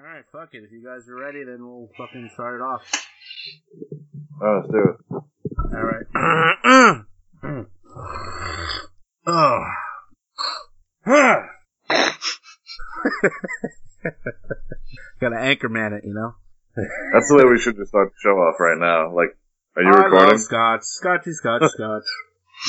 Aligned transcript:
All 0.00 0.06
right, 0.06 0.24
fuck 0.32 0.54
it. 0.54 0.62
If 0.64 0.72
you 0.72 0.82
guys 0.82 1.06
are 1.10 1.14
ready, 1.14 1.44
then 1.44 1.58
we'll 1.60 1.90
fucking 1.98 2.30
start 2.32 2.58
it 2.58 2.62
off. 2.62 2.80
Oh, 4.42 4.60
let's 4.60 4.72
do 4.72 4.78
it. 4.78 4.96
All 5.74 5.84
right. 5.84 6.06
oh. 9.26 9.60
Gotta 15.20 15.36
anchorman 15.36 15.98
it, 15.98 16.04
you 16.06 16.14
know. 16.14 16.34
That's 17.12 17.28
the 17.28 17.36
way 17.36 17.44
we 17.44 17.58
should 17.58 17.76
just 17.76 17.90
start 17.90 18.08
the 18.08 18.16
show 18.22 18.30
off 18.38 18.58
right 18.58 18.78
now. 18.78 19.14
Like, 19.14 19.36
are 19.76 19.82
you 19.82 19.90
I 19.92 20.04
recording? 20.04 20.30
love 20.30 20.40
scotch, 20.40 20.82
scotchy, 20.84 21.32
scotch, 21.32 21.70
scotch. 21.72 22.04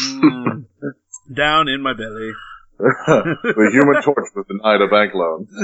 Mm. 0.07 0.66
Down 1.34 1.68
in 1.68 1.82
my 1.82 1.91
belly. 1.93 2.32
the 3.07 3.70
Human 3.71 4.02
Torch 4.02 4.29
was 4.36 4.45
denied 4.47 4.82
a 4.82 4.88
bank 4.88 5.14
loan. 5.14 5.47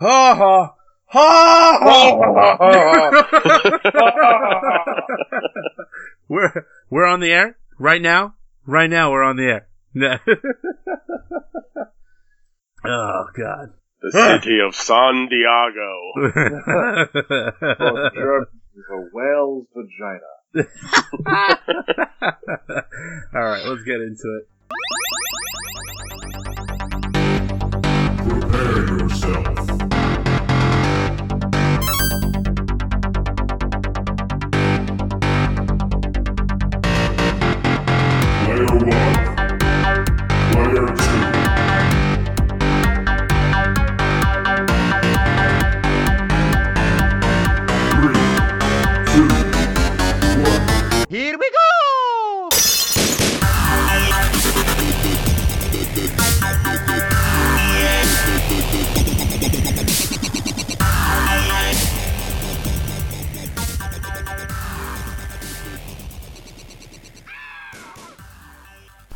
ha 0.00 0.34
ha 0.34 0.74
ha 1.06 1.78
ha! 1.82 3.10
we're 6.28 6.66
we're 6.88 7.04
on 7.06 7.20
the 7.20 7.30
air 7.30 7.58
right 7.78 8.00
now. 8.00 8.34
Right 8.66 8.88
now, 8.88 9.12
we're 9.12 9.22
on 9.22 9.36
the 9.36 9.44
air. 9.44 9.68
oh 12.86 13.24
God. 13.36 13.74
The 14.00 14.10
city 14.10 14.58
of 14.66 14.74
San 14.74 15.28
Diego. 15.28 16.12
Well, 17.80 18.10
sure, 18.14 18.46
the 18.74 19.10
whale's 19.12 19.66
vagina. 19.74 20.43
All 20.56 20.62
right, 23.34 23.64
let's 23.66 23.82
get 23.82 24.00
into 24.00 24.38
it. 24.38 24.48
Prepare 28.28 28.98
yourself. 28.98 29.56
Player 38.44 38.66
one. 38.86 39.13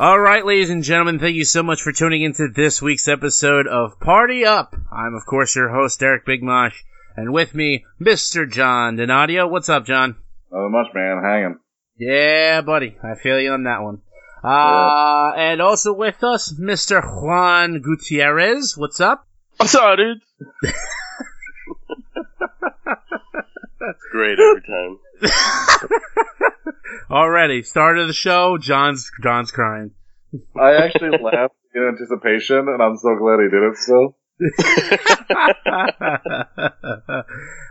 All 0.00 0.20
right, 0.20 0.46
ladies 0.46 0.70
and 0.70 0.84
gentlemen, 0.84 1.18
thank 1.18 1.34
you 1.34 1.44
so 1.44 1.64
much 1.64 1.82
for 1.82 1.91
tuning 1.91 2.22
into 2.22 2.46
this 2.54 2.80
week's 2.80 3.08
episode 3.08 3.66
of 3.66 3.98
Party 3.98 4.44
Up. 4.44 4.77
I'm, 4.92 5.16
of 5.16 5.27
course, 5.27 5.56
your 5.56 5.70
host, 5.70 5.98
Derek 5.98 6.24
Bigmosh, 6.24 6.84
and 7.16 7.32
with 7.32 7.52
me, 7.52 7.84
Mr. 8.00 8.48
John 8.48 8.96
Donadio. 8.96 9.50
What's 9.50 9.69
up, 9.69 9.84
John? 9.86 10.14
Not 10.52 10.69
much, 10.69 10.86
man. 10.94 11.20
Hanging. 11.24 11.58
Yeah, 11.96 12.60
buddy, 12.60 12.96
I 13.02 13.16
feel 13.20 13.41
you 13.41 13.50
on 13.50 13.64
that 13.64 13.82
one. 13.82 14.02
Uh, 14.44 15.32
and 15.36 15.60
also 15.60 15.92
with 15.92 16.22
us, 16.22 16.54
Mr. 16.56 17.02
Juan 17.02 17.80
Gutierrez. 17.80 18.76
What's 18.76 19.00
up? 19.00 19.26
What's 19.56 19.74
up, 19.74 19.96
dude? 19.96 20.20
Great 24.12 24.38
every 24.38 24.62
time. 24.62 24.98
Already, 27.10 27.62
start 27.62 27.98
of 27.98 28.06
the 28.06 28.12
show, 28.12 28.59
John's 28.59 29.10
John's 29.22 29.50
crying. 29.50 29.93
I 30.56 30.76
actually 30.76 31.19
laughed 31.22 31.54
in 31.75 31.82
anticipation, 31.82 32.69
and 32.69 32.82
I'm 32.82 32.97
so 32.97 33.16
glad 33.19 33.41
he 33.41 33.48
did 33.48 33.62
it 33.62 33.76
still. 33.76 34.16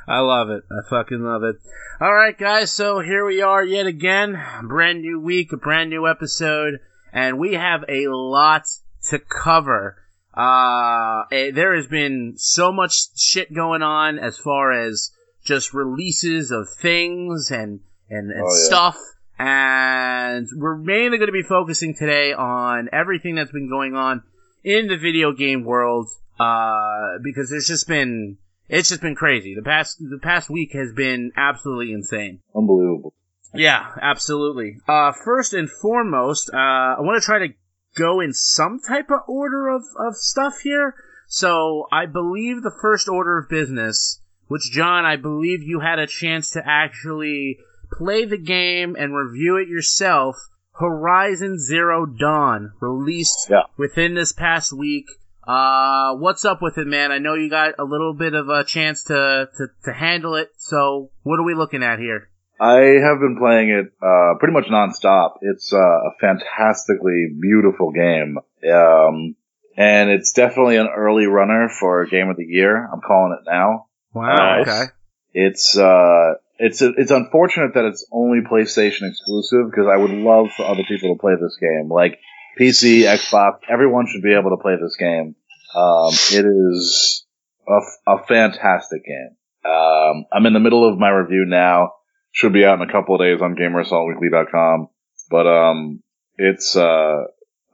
I 0.07 0.19
love 0.19 0.49
it. 0.49 0.63
I 0.69 0.81
fucking 0.89 1.22
love 1.22 1.44
it. 1.44 1.55
All 2.01 2.13
right, 2.13 2.38
guys. 2.38 2.72
So 2.72 2.99
here 2.99 3.25
we 3.25 3.41
are 3.41 3.63
yet 3.63 3.88
again. 3.88 4.38
Brand 4.63 5.01
new 5.01 5.19
week, 5.19 5.53
a 5.53 5.57
brand 5.57 5.89
new 5.89 6.07
episode, 6.07 6.79
and 7.13 7.39
we 7.39 7.53
have 7.53 7.85
a 7.88 8.07
lot 8.07 8.63
to 9.09 9.19
cover. 9.19 9.97
Uh, 10.33 11.23
eh, 11.31 11.51
there 11.51 11.75
has 11.75 11.88
been 11.88 12.33
so 12.38 12.72
much 12.72 13.17
shit 13.17 13.53
going 13.53 13.81
on 13.81 14.19
as 14.19 14.38
far 14.38 14.72
as 14.72 15.11
just 15.47 15.74
releases 15.74 16.52
of 16.52 16.68
things 16.69 17.50
and 17.52 17.80
and, 18.09 18.31
and 18.31 18.41
Oh, 18.41 18.46
yeah. 18.53 18.66
stuff. 18.68 18.97
And 19.40 20.47
we're 20.56 20.78
mainly 20.78 21.18
going 21.18 21.28
to 21.28 21.31
be 21.34 21.44
focusing 21.44 21.96
today 21.96 22.34
on 22.34 22.90
everything 22.91 23.35
that's 23.35 23.52
been 23.52 23.69
going 23.69 23.96
on 23.96 24.24
in 24.63 24.88
the 24.88 24.97
video 24.97 25.31
game 25.31 25.63
world 25.63 26.08
uh, 26.40 27.19
because 27.24 27.50
there's 27.50 27.68
just 27.68 27.88
been 27.88 28.38
it's 28.69 28.90
just 28.90 29.02
been 29.02 29.16
crazy. 29.16 29.56
The 29.56 29.62
past 29.63 29.97
the 30.00 30.19
past 30.22 30.50
week 30.50 30.74
has 30.74 30.91
been 30.94 31.31
absolutely 31.38 31.94
insane. 31.94 32.40
Unbelievable. 32.56 33.14
Yeah, 33.53 33.85
absolutely. 34.02 34.78
Uh, 34.88 35.14
first 35.24 35.53
and 35.53 35.69
foremost, 35.69 36.50
uh, 36.53 36.58
I 36.58 37.02
want 37.02 37.22
to 37.22 37.25
try 37.25 37.40
to 37.40 37.53
go 37.96 38.19
in 38.19 38.34
some 38.34 38.79
type 38.88 39.09
of 39.09 39.22
order 39.28 39.69
of, 39.69 39.84
of 39.97 40.16
stuff 40.16 40.59
here. 40.59 40.96
So 41.28 41.88
I 41.91 42.06
believe 42.06 42.62
the 42.62 42.75
first 42.81 43.08
order 43.08 43.38
of 43.38 43.50
business, 43.50 44.22
which 44.47 44.72
John, 44.72 45.06
I 45.06 45.16
believe 45.16 45.63
you 45.63 45.80
had 45.80 46.00
a 46.00 46.08
chance 46.08 46.52
to 46.52 46.62
actually 46.66 47.58
play 47.91 48.25
the 48.25 48.38
game 48.38 48.96
and 48.97 49.16
review 49.16 49.58
it 49.58 49.68
yourself. 49.68 50.35
Horizon 50.80 51.58
Zero 51.59 52.06
Dawn 52.06 52.72
released 52.80 53.47
Yeah. 53.50 53.63
within 53.78 54.13
this 54.13 54.31
past 54.31 54.72
week. 54.74 55.06
Uh, 55.47 56.13
what's 56.16 56.44
up 56.46 56.62
with 56.62 56.78
it, 56.78 56.85
man? 56.88 57.12
I 57.12 57.19
know 57.19 57.34
you 57.35 57.50
got 57.50 57.75
a 57.80 57.84
little 57.84 58.13
bit 58.13 58.34
of 58.34 58.50
a 58.50 58.63
chance 58.63 59.03
to, 59.06 59.47
to, 59.58 59.68
to 59.85 59.94
handle 59.94 60.35
it. 60.35 60.50
So 60.58 61.09
what 61.24 61.40
are 61.40 61.44
we 61.46 61.56
looking 61.56 61.84
at 61.84 62.00
here? 62.00 62.29
I 62.59 62.75
have 63.02 63.19
been 63.19 63.38
playing 63.40 63.69
it 63.69 63.85
uh, 64.02 64.34
pretty 64.40 64.53
much 64.53 64.66
nonstop. 64.66 65.38
It's 65.41 65.72
uh, 65.72 65.78
a 65.78 66.12
fantastically 66.19 67.28
beautiful 67.40 67.91
game, 67.91 68.38
um, 68.72 69.35
and 69.78 70.09
it's 70.09 70.31
definitely 70.31 70.78
an 70.78 70.88
early 70.88 71.28
runner 71.28 71.69
for 71.69 72.06
Game 72.08 72.29
of 72.29 72.35
the 72.38 72.46
Year. 72.46 72.75
I'm 72.91 73.02
calling 73.02 73.38
it 73.40 73.50
now. 73.50 73.85
Wow. 74.17 74.35
Nice. 74.35 74.67
Okay. 74.67 74.91
It's 75.33 75.78
uh, 75.78 76.33
it's 76.57 76.81
it's 76.81 77.11
unfortunate 77.11 77.73
that 77.75 77.85
it's 77.85 78.07
only 78.11 78.39
PlayStation 78.41 79.09
exclusive 79.09 79.69
because 79.69 79.88
I 79.91 79.97
would 79.97 80.11
love 80.11 80.47
for 80.55 80.66
other 80.66 80.83
people 80.88 81.16
to 81.16 81.19
play 81.19 81.33
this 81.39 81.57
game. 81.61 81.89
Like 81.89 82.19
PC, 82.59 83.01
Xbox, 83.01 83.59
everyone 83.69 84.07
should 84.07 84.23
be 84.23 84.33
able 84.33 84.50
to 84.51 84.61
play 84.61 84.73
this 84.81 84.95
game. 84.97 85.35
Um, 85.75 86.13
it 86.31 86.45
is 86.45 87.25
a, 87.67 88.13
a 88.13 88.25
fantastic 88.25 89.03
game. 89.05 89.35
Um, 89.63 90.25
I'm 90.31 90.45
in 90.45 90.53
the 90.53 90.59
middle 90.59 90.89
of 90.89 90.97
my 90.97 91.09
review 91.09 91.45
now. 91.45 91.91
Should 92.31 92.53
be 92.53 92.66
out 92.66 92.81
in 92.81 92.88
a 92.88 92.91
couple 92.91 93.16
of 93.16 93.22
days 93.22 93.41
on 93.41 93.55
GamerAssaultWeekly.com. 93.55 94.89
But 95.29 95.47
um, 95.47 96.01
it's 96.38 96.75
uh, 96.75 97.25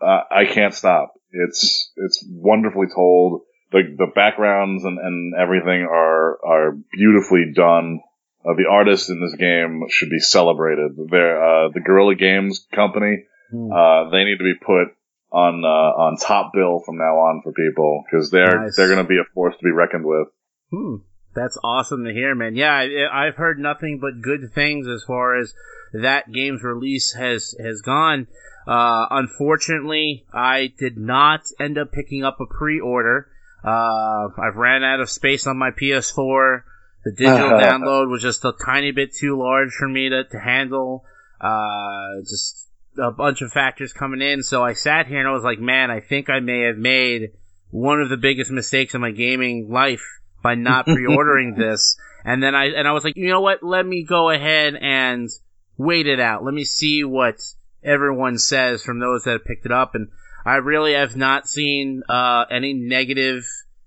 I 0.02 0.22
I 0.32 0.46
can't 0.46 0.74
stop. 0.74 1.14
It's 1.32 1.92
it's 1.96 2.26
wonderfully 2.30 2.88
told. 2.94 3.42
The 3.74 3.82
the 3.98 4.12
backgrounds 4.16 4.86
and, 4.86 4.98
and 5.00 5.34
everything 5.36 5.82
are 5.90 6.38
are 6.46 6.78
beautifully 6.92 7.52
done. 7.54 8.00
Uh, 8.46 8.54
the 8.56 8.70
artists 8.70 9.10
in 9.10 9.22
this 9.22 9.36
game 9.36 9.84
should 9.90 10.10
be 10.10 10.20
celebrated. 10.20 10.92
They're 11.10 11.42
uh, 11.44 11.70
the 11.74 11.80
Guerrilla 11.80 12.16
Games 12.16 12.66
company. 12.74 13.26
Hmm. 13.52 13.72
Uh, 13.72 14.10
they 14.12 14.24
need 14.26 14.38
to 14.38 14.44
be 14.44 14.60
put 14.64 14.96
on 15.32 15.64
uh, 15.66 15.92
on 16.06 16.18
top 16.18 16.52
bill 16.54 16.82
from 16.86 16.98
now 16.98 17.18
on 17.18 17.42
for 17.42 17.52
people 17.52 18.04
because 18.06 18.30
they're 18.30 18.62
Nice. 18.62 18.76
they're 18.78 18.88
going 18.94 19.04
to 19.04 19.10
be 19.10 19.18
a 19.18 19.26
force 19.34 19.56
to 19.58 19.64
be 19.64 19.72
reckoned 19.72 20.06
with. 20.06 20.28
Hmm. 20.72 20.96
That's 21.36 21.58
awesome 21.64 22.04
to 22.06 22.14
hear, 22.14 22.36
man. 22.36 22.56
Yeah, 22.56 22.72
I, 22.72 23.28
I've 23.28 23.36
heard 23.36 23.58
nothing 23.58 24.00
but 24.00 24.22
good 24.22 24.54
things 24.54 24.88
as 24.88 25.04
far 25.04 25.36
as 25.36 25.54
that 25.94 26.32
game's 26.32 26.62
release 26.64 27.14
has 27.14 27.56
has 27.60 27.82
gone. 27.82 28.28
Uh, 28.68 29.08
unfortunately, 29.10 30.26
I 30.34 30.72
did 30.78 30.98
not 30.98 31.42
end 31.60 31.78
up 31.78 31.92
picking 31.92 32.24
up 32.24 32.38
a 32.40 32.46
pre-order. 32.46 33.28
Uh, 33.64 34.28
I've 34.38 34.56
ran 34.56 34.84
out 34.84 35.00
of 35.00 35.10
space 35.10 35.48
on 35.48 35.58
my 35.58 35.72
PS4. 35.72 36.64
The 37.06 37.12
digital 37.12 37.50
download 37.60 38.10
was 38.10 38.22
just 38.22 38.46
a 38.46 38.54
tiny 38.66 38.92
bit 38.92 39.14
too 39.14 39.38
large 39.38 39.72
for 39.74 39.88
me 39.88 40.10
to, 40.10 40.24
to 40.26 40.40
handle. 40.40 41.06
Uh, 41.40 42.22
just 42.22 42.68
a 42.98 43.12
bunch 43.12 43.42
of 43.42 43.52
factors 43.52 43.94
coming 43.94 44.22
in. 44.22 44.44
So 44.44 44.64
I 44.64 44.74
sat 44.74 45.08
here 45.08 45.20
and 45.20 45.28
I 45.28 45.32
was 45.32 45.44
like, 45.44 45.60
man, 45.60 45.92
I 45.92 46.00
think 46.00 46.30
I 46.30 46.40
may 46.40 46.62
have 46.62 46.78
made 46.78 47.32
one 47.70 48.02
of 48.02 48.10
the 48.10 48.18
biggest 48.18 48.52
mistakes 48.52 48.94
in 48.94 49.02
my 49.02 49.12
gaming 49.12 49.70
life 49.72 50.04
by 50.42 50.56
not 50.56 50.86
pre-ordering 50.86 51.56
this. 51.56 51.98
And 52.24 52.42
then 52.42 52.56
I 52.56 52.68
and 52.68 52.88
I 52.88 52.92
was 52.92 53.04
like, 53.04 53.18
you 53.18 53.28
know 53.28 53.42
what? 53.42 53.64
Let 53.64 53.86
me 53.86 54.06
go 54.08 54.30
ahead 54.30 54.76
and 54.80 55.30
wait 55.78 56.08
it 56.08 56.20
out. 56.20 56.44
Let 56.44 56.54
me 56.54 56.64
see 56.64 57.04
what 57.04 57.36
everyone 57.84 58.38
says 58.38 58.84
from 58.84 59.00
those 59.00 59.24
that 59.24 59.32
have 59.32 59.46
picked 59.46 59.66
it 59.66 59.72
up. 59.72 59.96
And 59.96 60.10
I 60.46 60.56
really 60.58 60.94
have 60.94 61.16
not 61.16 61.48
seen 61.48 62.04
uh, 62.10 62.46
any 62.52 62.74
negative 62.74 63.46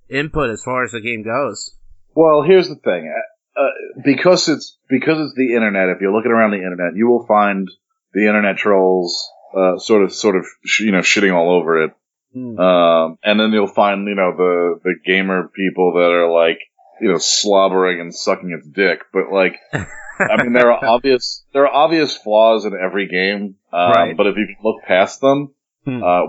input 0.08 0.50
as 0.50 0.62
far 0.62 0.84
as 0.84 0.92
the 0.92 1.00
game 1.00 1.22
goes. 1.22 1.76
Well, 2.14 2.42
here's 2.42 2.68
the 2.68 2.76
thing. 2.76 3.12
Uh, 3.14 3.60
uh, 3.60 4.00
because 4.04 4.48
it's 4.48 4.78
because 4.88 5.18
it's 5.20 5.34
the 5.36 5.54
internet. 5.54 5.88
If 5.88 6.00
you're 6.00 6.14
looking 6.14 6.30
around 6.30 6.50
the 6.50 6.58
internet, 6.58 6.94
you 6.94 7.08
will 7.08 7.26
find 7.26 7.70
the 8.12 8.26
internet 8.26 8.56
trolls 8.56 9.30
uh, 9.56 9.78
sort 9.78 10.02
of 10.02 10.12
sort 10.12 10.36
of 10.36 10.44
sh- 10.64 10.80
you 10.80 10.92
know 10.92 11.00
shitting 11.00 11.34
all 11.34 11.50
over 11.50 11.84
it. 11.84 11.92
Hmm. 12.32 12.58
Um, 12.58 13.18
and 13.22 13.40
then 13.40 13.52
you'll 13.52 13.66
find 13.66 14.06
you 14.06 14.14
know 14.14 14.32
the 14.36 14.80
the 14.84 14.94
gamer 15.04 15.48
people 15.48 15.94
that 15.94 16.10
are 16.10 16.30
like 16.30 16.58
you 17.00 17.10
know 17.10 17.18
slobbering 17.18 18.00
and 18.00 18.14
sucking 18.14 18.50
its 18.50 18.68
dick. 18.68 19.00
But 19.12 19.32
like, 19.32 19.56
I 19.72 20.42
mean, 20.42 20.52
there 20.52 20.70
are 20.70 20.84
obvious 20.94 21.44
there 21.52 21.66
are 21.66 21.74
obvious 21.74 22.16
flaws 22.16 22.66
in 22.66 22.72
every 22.74 23.08
game. 23.08 23.56
Um, 23.72 23.90
Right. 23.90 24.16
But 24.16 24.26
if 24.26 24.36
you 24.36 24.54
look 24.62 24.82
past 24.86 25.20
them, 25.20 25.54
Hmm. 25.86 26.02
uh, 26.02 26.26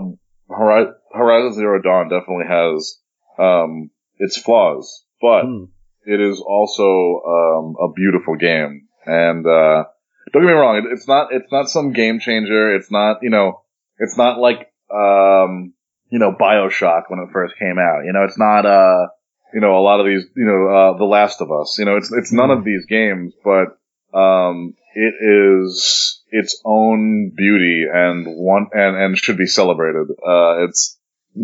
Hori- 0.48 0.92
Horizon 1.12 1.52
Zero 1.54 1.82
Dawn 1.82 2.08
definitely 2.08 2.46
has 2.48 2.98
um, 3.38 3.90
its 4.18 4.38
flaws, 4.38 5.04
but 5.20 5.42
Hmm. 5.44 5.64
it 6.06 6.20
is 6.20 6.40
also 6.40 7.20
um, 7.26 7.76
a 7.80 7.92
beautiful 7.92 8.36
game. 8.36 8.88
And 9.04 9.46
uh, 9.46 9.84
don't 10.32 10.42
get 10.42 10.48
me 10.48 10.52
wrong, 10.52 10.76
it, 10.78 10.84
it's 10.92 11.08
not 11.08 11.32
it's 11.32 11.50
not 11.52 11.68
some 11.68 11.92
game 11.92 12.20
changer. 12.20 12.74
It's 12.76 12.90
not 12.90 13.18
you 13.22 13.30
know 13.30 13.62
it's 13.98 14.16
not 14.16 14.38
like 14.38 14.70
um, 14.94 15.74
you 16.10 16.18
know 16.18 16.32
Bioshock 16.32 17.04
when 17.08 17.20
it 17.20 17.30
first 17.32 17.54
came 17.58 17.78
out. 17.78 18.04
You 18.04 18.12
know, 18.12 18.24
it's 18.24 18.38
not 18.38 18.64
uh 18.66 19.08
you 19.54 19.60
know 19.60 19.76
a 19.78 19.80
lot 19.82 20.00
of 20.00 20.06
these 20.06 20.24
you 20.36 20.44
know 20.44 20.68
uh, 20.68 20.98
The 20.98 21.04
Last 21.04 21.40
of 21.40 21.50
Us. 21.50 21.76
You 21.78 21.84
know, 21.84 21.96
it's 21.96 22.12
it's 22.12 22.32
none 22.32 22.50
of 22.50 22.64
these 22.64 22.86
games, 22.86 23.34
but 23.44 23.78
um, 24.16 24.74
it 24.94 25.14
is 25.20 26.17
its 26.30 26.60
own 26.64 27.32
beauty 27.36 27.84
and 27.92 28.26
one 28.26 28.68
and 28.72 28.96
and 28.96 29.18
should 29.18 29.36
be 29.36 29.46
celebrated. 29.46 30.08
Uh, 30.10 30.64
it's 30.64 30.98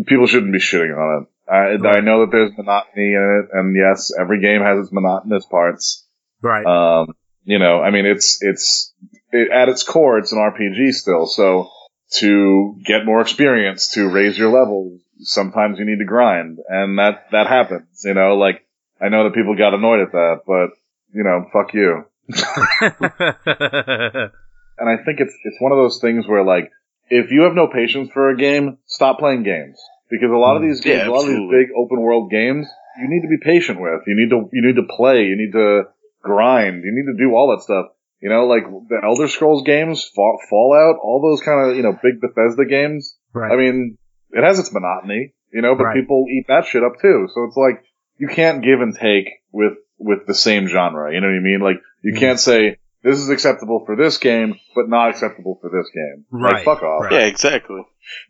people 0.05 0.27
shouldn't 0.27 0.53
be 0.53 0.59
shitting 0.59 0.95
on 0.95 1.23
it. 1.23 1.29
I, 1.47 1.97
I 1.97 2.01
know 2.01 2.21
that 2.21 2.31
there's 2.31 2.51
monotony 2.57 3.13
in 3.13 3.43
it, 3.43 3.57
and 3.57 3.75
yes, 3.75 4.11
every 4.19 4.41
game 4.41 4.61
has 4.61 4.79
its 4.79 4.91
monotonous 4.91 5.45
parts. 5.45 6.05
Right. 6.41 6.65
Um, 6.65 7.13
you 7.43 7.59
know, 7.59 7.81
I 7.81 7.91
mean, 7.91 8.05
it's 8.05 8.39
it's 8.41 8.93
it, 9.31 9.51
at 9.51 9.69
its 9.69 9.83
core, 9.83 10.17
it's 10.17 10.31
an 10.31 10.39
RPG 10.39 10.93
still. 10.93 11.27
So 11.27 11.69
to 12.13 12.79
get 12.83 13.05
more 13.05 13.21
experience, 13.21 13.93
to 13.93 14.09
raise 14.09 14.37
your 14.37 14.51
level, 14.51 14.97
sometimes 15.19 15.77
you 15.77 15.85
need 15.85 15.99
to 15.99 16.05
grind, 16.05 16.59
and 16.67 16.97
that 16.97 17.27
that 17.31 17.47
happens. 17.47 18.01
You 18.03 18.15
know, 18.15 18.35
like 18.35 18.65
I 18.99 19.09
know 19.09 19.25
that 19.25 19.35
people 19.35 19.55
got 19.55 19.75
annoyed 19.75 20.01
at 20.01 20.13
that, 20.13 20.41
but 20.47 20.71
you 21.13 21.23
know, 21.23 21.45
fuck 21.53 21.73
you. 21.73 22.05
And 24.77 24.89
I 24.89 25.03
think 25.03 25.19
it's 25.19 25.33
it's 25.43 25.57
one 25.59 25.71
of 25.71 25.77
those 25.77 25.99
things 25.99 26.27
where 26.27 26.43
like 26.43 26.71
if 27.09 27.31
you 27.31 27.41
have 27.43 27.53
no 27.53 27.67
patience 27.67 28.09
for 28.13 28.29
a 28.29 28.37
game, 28.37 28.77
stop 28.85 29.19
playing 29.19 29.43
games 29.43 29.79
because 30.09 30.31
a 30.31 30.37
lot 30.37 30.55
of 30.57 30.61
these 30.63 30.81
games, 30.81 31.03
Yeah, 31.05 31.09
a 31.09 31.11
lot 31.13 31.23
of 31.23 31.29
these 31.29 31.49
big 31.51 31.67
open 31.77 32.01
world 32.01 32.29
games, 32.31 32.67
you 32.99 33.07
need 33.09 33.21
to 33.21 33.27
be 33.27 33.37
patient 33.43 33.79
with. 33.79 34.01
You 34.07 34.15
need 34.15 34.29
to 34.31 34.49
you 34.51 34.61
need 34.65 34.75
to 34.75 34.87
play. 34.89 35.23
You 35.23 35.37
need 35.37 35.51
to 35.53 35.83
grind. 36.21 36.83
You 36.83 36.91
need 36.93 37.11
to 37.11 37.17
do 37.17 37.33
all 37.35 37.55
that 37.55 37.63
stuff. 37.63 37.87
You 38.21 38.29
know, 38.29 38.47
like 38.47 38.63
the 38.89 38.99
Elder 39.03 39.27
Scrolls 39.27 39.63
games, 39.65 40.09
Fallout, 40.15 40.97
all 41.01 41.21
those 41.21 41.41
kind 41.45 41.69
of 41.69 41.77
you 41.77 41.83
know 41.83 41.93
big 42.01 42.19
Bethesda 42.21 42.65
games. 42.65 43.15
right. 43.33 43.51
I 43.51 43.55
mean, 43.55 43.97
it 44.31 44.43
has 44.43 44.57
its 44.59 44.73
monotony, 44.73 45.33
you 45.53 45.61
know, 45.61 45.75
but 45.75 45.83
Right. 45.85 45.95
people 45.95 46.25
eat 46.29 46.45
that 46.47 46.65
shit 46.65 46.83
up 46.83 46.93
too. 47.01 47.27
So 47.33 47.43
it's 47.43 47.57
like 47.57 47.83
you 48.17 48.27
can't 48.27 48.63
give 48.63 48.81
and 48.81 48.95
take 48.97 49.29
with 49.51 49.73
with 49.99 50.25
the 50.27 50.33
same 50.33 50.67
genre. 50.67 51.13
You 51.13 51.21
know 51.21 51.27
what 51.27 51.35
I 51.35 51.39
mean? 51.39 51.59
Like 51.61 51.77
you 52.01 52.13
Mm. 52.13 52.19
can't 52.19 52.39
say 52.39 52.77
this 53.05 53.19
is 53.19 53.29
acceptable 53.29 53.83
for 53.85 53.95
this 53.95 54.17
game, 54.17 54.55
but 54.75 54.89
not 54.89 55.11
acceptable 55.11 55.59
for 55.61 55.69
this 55.69 55.89
game. 55.93 56.25
Right, 56.31 56.55
Like 56.55 56.65
fuck 56.65 56.81
off. 56.83 57.03
right. 57.03 57.11
Yeah, 57.13 57.25
exactly. 57.27 57.81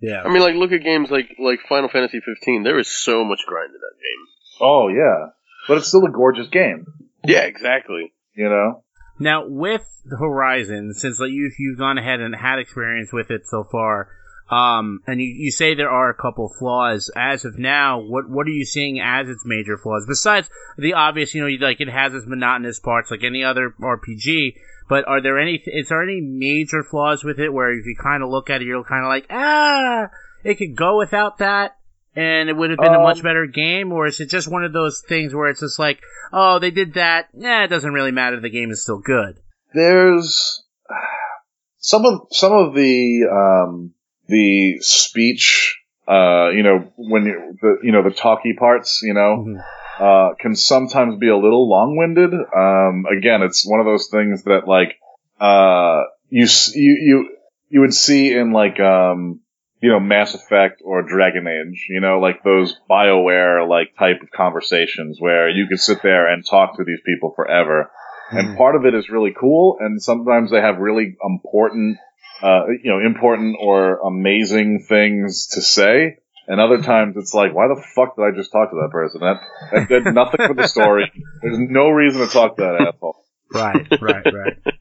yeah. 0.01 0.21
I 0.21 0.27
mean, 0.29 0.41
like, 0.41 0.55
look 0.55 0.71
at 0.73 0.83
games 0.83 1.09
like 1.09 1.29
like 1.39 1.59
Final 1.67 1.89
Fantasy 1.89 2.19
15. 2.19 2.63
There 2.63 2.77
is 2.77 2.87
so 2.89 3.23
much 3.23 3.39
grind 3.47 3.69
in 3.69 3.79
that 3.79 3.97
game. 3.97 4.27
Oh 4.61 4.89
yeah, 4.89 5.31
but 5.67 5.77
it's 5.77 5.87
still 5.87 6.05
a 6.05 6.11
gorgeous 6.11 6.47
game. 6.49 6.85
Yeah, 7.25 7.41
exactly. 7.43 8.13
You 8.35 8.49
know? 8.49 8.83
Now, 9.17 9.47
with 9.47 9.87
the 10.03 10.17
Horizon, 10.17 10.93
since 10.93 11.19
like, 11.19 11.31
you've, 11.31 11.53
you've 11.57 11.79
gone 11.79 11.97
ahead 11.97 12.19
and 12.19 12.35
had 12.35 12.59
experience 12.59 13.13
with 13.13 13.31
it 13.31 13.43
so 13.45 13.63
far, 13.71 14.09
um, 14.49 15.01
and 15.07 15.19
you, 15.19 15.27
you 15.27 15.51
say 15.51 15.73
there 15.73 15.89
are 15.89 16.09
a 16.09 16.13
couple 16.13 16.53
flaws, 16.59 17.09
as 17.15 17.45
of 17.45 17.57
now, 17.57 17.99
what 17.99 18.29
what 18.29 18.45
are 18.47 18.51
you 18.51 18.65
seeing 18.65 18.99
as 18.99 19.27
its 19.27 19.43
major 19.45 19.77
flaws? 19.77 20.05
Besides 20.07 20.49
the 20.77 20.93
obvious, 20.93 21.33
you 21.33 21.41
know, 21.41 21.47
you- 21.47 21.57
like 21.57 21.81
it 21.81 21.89
has 21.89 22.13
its 22.13 22.27
monotonous 22.27 22.79
parts 22.79 23.09
like 23.09 23.23
any 23.23 23.43
other 23.43 23.73
RPG, 23.81 24.55
but 24.87 25.07
are 25.07 25.19
there 25.21 25.39
any, 25.39 25.55
is 25.65 25.89
there 25.89 26.03
any 26.03 26.21
major 26.21 26.83
flaws 26.83 27.23
with 27.23 27.39
it 27.39 27.51
where 27.51 27.71
if 27.71 27.85
you 27.87 27.95
kind 27.99 28.21
of 28.21 28.29
look 28.29 28.49
at 28.51 28.61
it, 28.61 28.65
you're 28.65 28.83
kind 28.83 29.03
of 29.03 29.09
like, 29.09 29.25
ah, 29.31 30.09
it 30.43 30.55
could 30.59 30.75
go 30.75 30.97
without 30.97 31.39
that? 31.39 31.77
And 32.15 32.47
it 32.47 32.55
would 32.55 32.69
have 32.69 32.79
been 32.79 32.93
a 32.93 32.99
much 33.01 33.17
Um, 33.17 33.23
better 33.23 33.45
game, 33.47 33.91
or 33.91 34.05
is 34.07 34.19
it 34.21 34.29
just 34.29 34.47
one 34.49 34.63
of 34.63 34.71
those 34.71 35.01
things 35.01 35.33
where 35.33 35.49
it's 35.49 35.59
just 35.59 35.79
like, 35.79 35.99
oh, 36.31 36.59
they 36.59 36.71
did 36.71 36.93
that. 36.93 37.27
Yeah, 37.33 37.63
it 37.63 37.67
doesn't 37.67 37.91
really 37.91 38.11
matter. 38.11 38.39
The 38.39 38.49
game 38.49 38.69
is 38.71 38.83
still 38.83 38.99
good. 38.99 39.37
There's 39.73 40.63
some 41.79 42.05
of 42.05 42.27
some 42.31 42.53
of 42.53 42.73
the 42.73 43.27
um, 43.29 43.94
the 44.27 44.77
speech. 44.81 45.77
Uh, 46.07 46.49
you 46.49 46.61
know, 46.63 46.91
when 46.97 47.25
you 47.25 47.57
the 47.61 47.77
you 47.83 47.91
know 47.91 48.03
the 48.03 48.11
talky 48.15 48.53
parts, 48.53 49.01
you 49.03 49.13
know, 49.13 49.43
Mhm. 49.47 49.63
uh, 49.99 50.35
can 50.35 50.55
sometimes 50.55 51.17
be 51.17 51.29
a 51.29 51.37
little 51.37 51.67
long-winded. 51.67 52.31
Um, 52.33 53.05
again, 53.11 53.41
it's 53.41 53.65
one 53.67 53.79
of 53.79 53.85
those 53.87 54.07
things 54.11 54.43
that 54.43 54.67
like 54.67 54.97
uh, 55.39 56.03
you 56.29 56.45
you 56.75 56.97
you 57.01 57.29
you 57.69 57.81
would 57.81 57.93
see 57.93 58.33
in 58.33 58.51
like 58.51 58.79
um, 58.79 59.39
you 59.81 59.89
know 59.89 59.99
Mass 59.99 60.35
Effect 60.35 60.81
or 60.85 61.01
Dragon 61.01 61.47
Age. 61.47 61.87
You 61.89 62.01
know, 62.01 62.19
like 62.19 62.43
those 62.43 62.79
Bioware 62.89 63.67
like 63.67 63.95
type 63.97 64.21
of 64.21 64.29
conversations 64.29 65.17
where 65.19 65.49
you 65.49 65.65
could 65.67 65.79
sit 65.79 66.03
there 66.03 66.31
and 66.31 66.45
talk 66.45 66.77
to 66.77 66.83
these 66.83 67.01
people 67.05 67.33
forever. 67.35 67.89
And 68.31 68.57
part 68.57 68.75
of 68.75 68.85
it 68.85 68.95
is 68.95 69.07
really 69.09 69.33
cool, 69.39 69.77
and 69.79 70.01
sometimes 70.01 70.49
they 70.49 70.59
have 70.59 70.79
really 70.79 71.15
important, 71.23 71.97
uh, 72.41 72.67
you 72.67 72.91
know, 72.91 72.99
important 72.99 73.57
or 73.59 73.99
amazing 74.07 74.85
things 74.87 75.47
to 75.53 75.61
say. 75.61 76.17
And 76.47 76.59
other 76.59 76.81
times 76.81 77.15
it's 77.17 77.33
like, 77.33 77.55
why 77.55 77.67
the 77.67 77.81
fuck 77.95 78.15
did 78.15 78.23
I 78.23 78.31
just 78.35 78.51
talk 78.51 78.69
to 78.69 78.75
that 78.75 78.91
person? 78.91 79.21
That 79.21 79.39
that 79.71 79.89
did 79.89 80.05
nothing 80.13 80.45
for 80.45 80.53
the 80.53 80.67
story. 80.67 81.11
There's 81.41 81.57
no 81.59 81.89
reason 81.89 82.21
to 82.21 82.27
talk 82.27 82.57
to 82.57 82.61
that 82.61 82.87
asshole. 82.93 83.25
Right, 83.51 83.87
right, 84.01 84.25
right. 84.25 84.57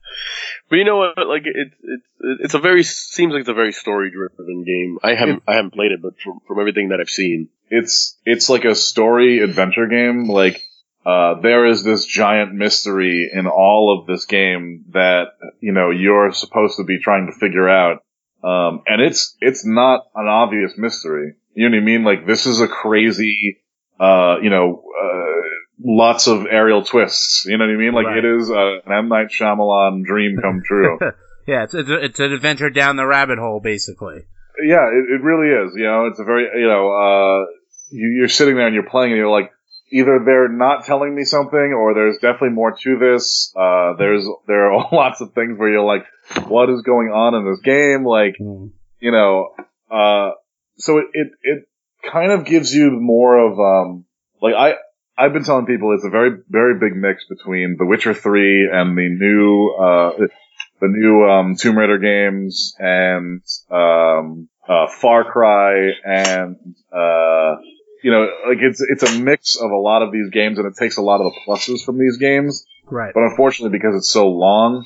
But 0.70 0.76
you 0.76 0.84
know 0.84 0.96
what? 0.96 1.28
Like 1.28 1.42
it's 1.44 1.74
it's 1.82 2.06
it's 2.40 2.54
a 2.54 2.58
very 2.58 2.82
seems 2.82 3.32
like 3.32 3.40
it's 3.40 3.48
a 3.48 3.54
very 3.54 3.72
story 3.72 4.10
driven 4.10 4.64
game. 4.64 4.98
I 5.02 5.14
haven't 5.14 5.42
I 5.46 5.54
haven't 5.54 5.74
played 5.74 5.92
it, 5.92 6.00
but 6.02 6.14
from, 6.22 6.40
from 6.46 6.58
everything 6.58 6.88
that 6.88 7.00
I've 7.00 7.10
seen, 7.10 7.48
It's 7.68 8.18
it's 8.24 8.48
like 8.48 8.64
a 8.64 8.74
story 8.74 9.40
adventure 9.40 9.86
game. 9.86 10.26
Like 10.28 10.62
uh, 11.06 11.40
there 11.40 11.66
is 11.66 11.84
this 11.84 12.04
giant 12.04 12.54
mystery 12.54 13.30
in 13.32 13.46
all 13.46 13.98
of 14.00 14.06
this 14.06 14.24
game 14.26 14.84
that 14.92 15.28
you 15.60 15.72
know 15.72 15.90
you're 15.90 16.32
supposed 16.32 16.76
to 16.78 16.84
be 16.84 16.98
trying 16.98 17.26
to 17.26 17.32
figure 17.32 17.68
out, 17.68 18.02
um, 18.42 18.82
and 18.86 19.02
it's 19.02 19.36
it's 19.40 19.64
not 19.66 20.06
an 20.14 20.26
obvious 20.28 20.72
mystery. 20.76 21.34
You 21.54 21.68
know 21.68 21.76
what 21.76 21.82
I 21.82 21.84
mean? 21.84 22.04
Like 22.04 22.26
this 22.26 22.46
is 22.46 22.60
a 22.60 22.68
crazy, 22.68 23.58
uh, 24.00 24.36
you 24.42 24.50
know, 24.50 24.82
uh, 24.82 25.40
lots 25.84 26.26
of 26.26 26.46
aerial 26.50 26.84
twists. 26.84 27.44
You 27.46 27.58
know 27.58 27.66
what 27.66 27.74
I 27.74 27.76
mean? 27.76 27.92
Like 27.92 28.06
Right. 28.06 28.18
it 28.18 28.24
is 28.24 28.50
uh, 28.50 28.80
an 28.86 28.92
M 28.92 29.08
Night 29.08 29.28
Shyamalan 29.28 30.04
dream 30.04 30.38
come 30.40 30.62
true. 30.66 30.98
Yeah, 31.46 31.64
it's, 31.64 31.74
it's, 31.74 31.90
a- 31.90 32.04
it's 32.04 32.20
an 32.20 32.32
adventure 32.32 32.70
down 32.70 32.96
the 32.96 33.06
rabbit 33.06 33.38
hole, 33.38 33.60
basically. 33.60 34.24
yeah, 34.64 34.88
it, 34.88 35.20
it 35.20 35.22
really 35.22 35.48
is. 35.48 35.74
You 35.76 35.84
know, 35.84 36.06
it's 36.06 36.18
a 36.18 36.24
very, 36.24 36.44
you 36.58 36.66
know, 36.66 36.88
uh, 36.90 37.44
you, 37.90 38.14
you're 38.18 38.28
sitting 38.28 38.56
there 38.56 38.66
and 38.66 38.74
you're 38.74 38.88
playing 38.88 39.12
and 39.12 39.18
you're 39.18 39.30
like, 39.30 39.50
either 39.94 40.18
they're 40.24 40.48
not 40.48 40.84
telling 40.84 41.14
me 41.14 41.22
something 41.24 41.72
or 41.72 41.94
there's 41.94 42.18
definitely 42.18 42.48
more 42.48 42.72
to 42.72 42.98
this. 42.98 43.54
Uh, 43.56 43.94
there's, 43.96 44.26
there 44.48 44.72
are 44.72 44.88
lots 44.92 45.20
of 45.20 45.32
things 45.34 45.56
where 45.56 45.70
you're 45.70 45.84
like, 45.84 46.04
what 46.48 46.68
is 46.68 46.82
going 46.82 47.08
on 47.08 47.34
in 47.36 47.48
this 47.48 47.60
game? 47.60 48.04
Like, 48.04 48.34
you 48.98 49.12
know, 49.12 49.54
uh, 49.88 50.32
so 50.78 50.98
it, 50.98 51.06
it, 51.12 51.28
it 51.42 51.68
kind 52.10 52.32
of 52.32 52.44
gives 52.44 52.74
you 52.74 52.90
more 52.90 53.38
of, 53.38 53.58
um, 53.60 54.04
like 54.42 54.54
I, 54.54 54.74
I've 55.16 55.32
been 55.32 55.44
telling 55.44 55.66
people 55.66 55.94
it's 55.94 56.04
a 56.04 56.10
very, 56.10 56.38
very 56.48 56.80
big 56.80 56.96
mix 56.96 57.24
between 57.28 57.76
The 57.78 57.86
Witcher 57.86 58.14
3 58.14 58.70
and 58.72 58.98
the 58.98 59.08
new, 59.08 59.76
uh, 59.80 60.26
the 60.80 60.88
new, 60.88 61.22
um, 61.22 61.54
Tomb 61.54 61.78
Raider 61.78 61.98
games 61.98 62.74
and, 62.80 63.42
um, 63.70 64.48
uh, 64.68 64.88
Far 64.88 65.22
Cry 65.30 65.90
and, 66.04 66.56
uh, 66.92 67.56
you 68.04 68.10
know, 68.10 68.28
like 68.46 68.58
it's, 68.60 68.82
it's 68.82 69.02
a 69.02 69.18
mix 69.18 69.56
of 69.56 69.70
a 69.70 69.76
lot 69.76 70.02
of 70.02 70.12
these 70.12 70.28
games 70.30 70.58
and 70.58 70.66
it 70.66 70.74
takes 70.78 70.98
a 70.98 71.02
lot 71.02 71.20
of 71.22 71.32
the 71.32 71.40
pluses 71.46 71.82
from 71.82 71.98
these 71.98 72.18
games. 72.18 72.66
Right. 72.90 73.14
But 73.14 73.22
unfortunately, 73.22 73.78
because 73.78 73.94
it's 73.96 74.10
so 74.10 74.28
long, 74.28 74.84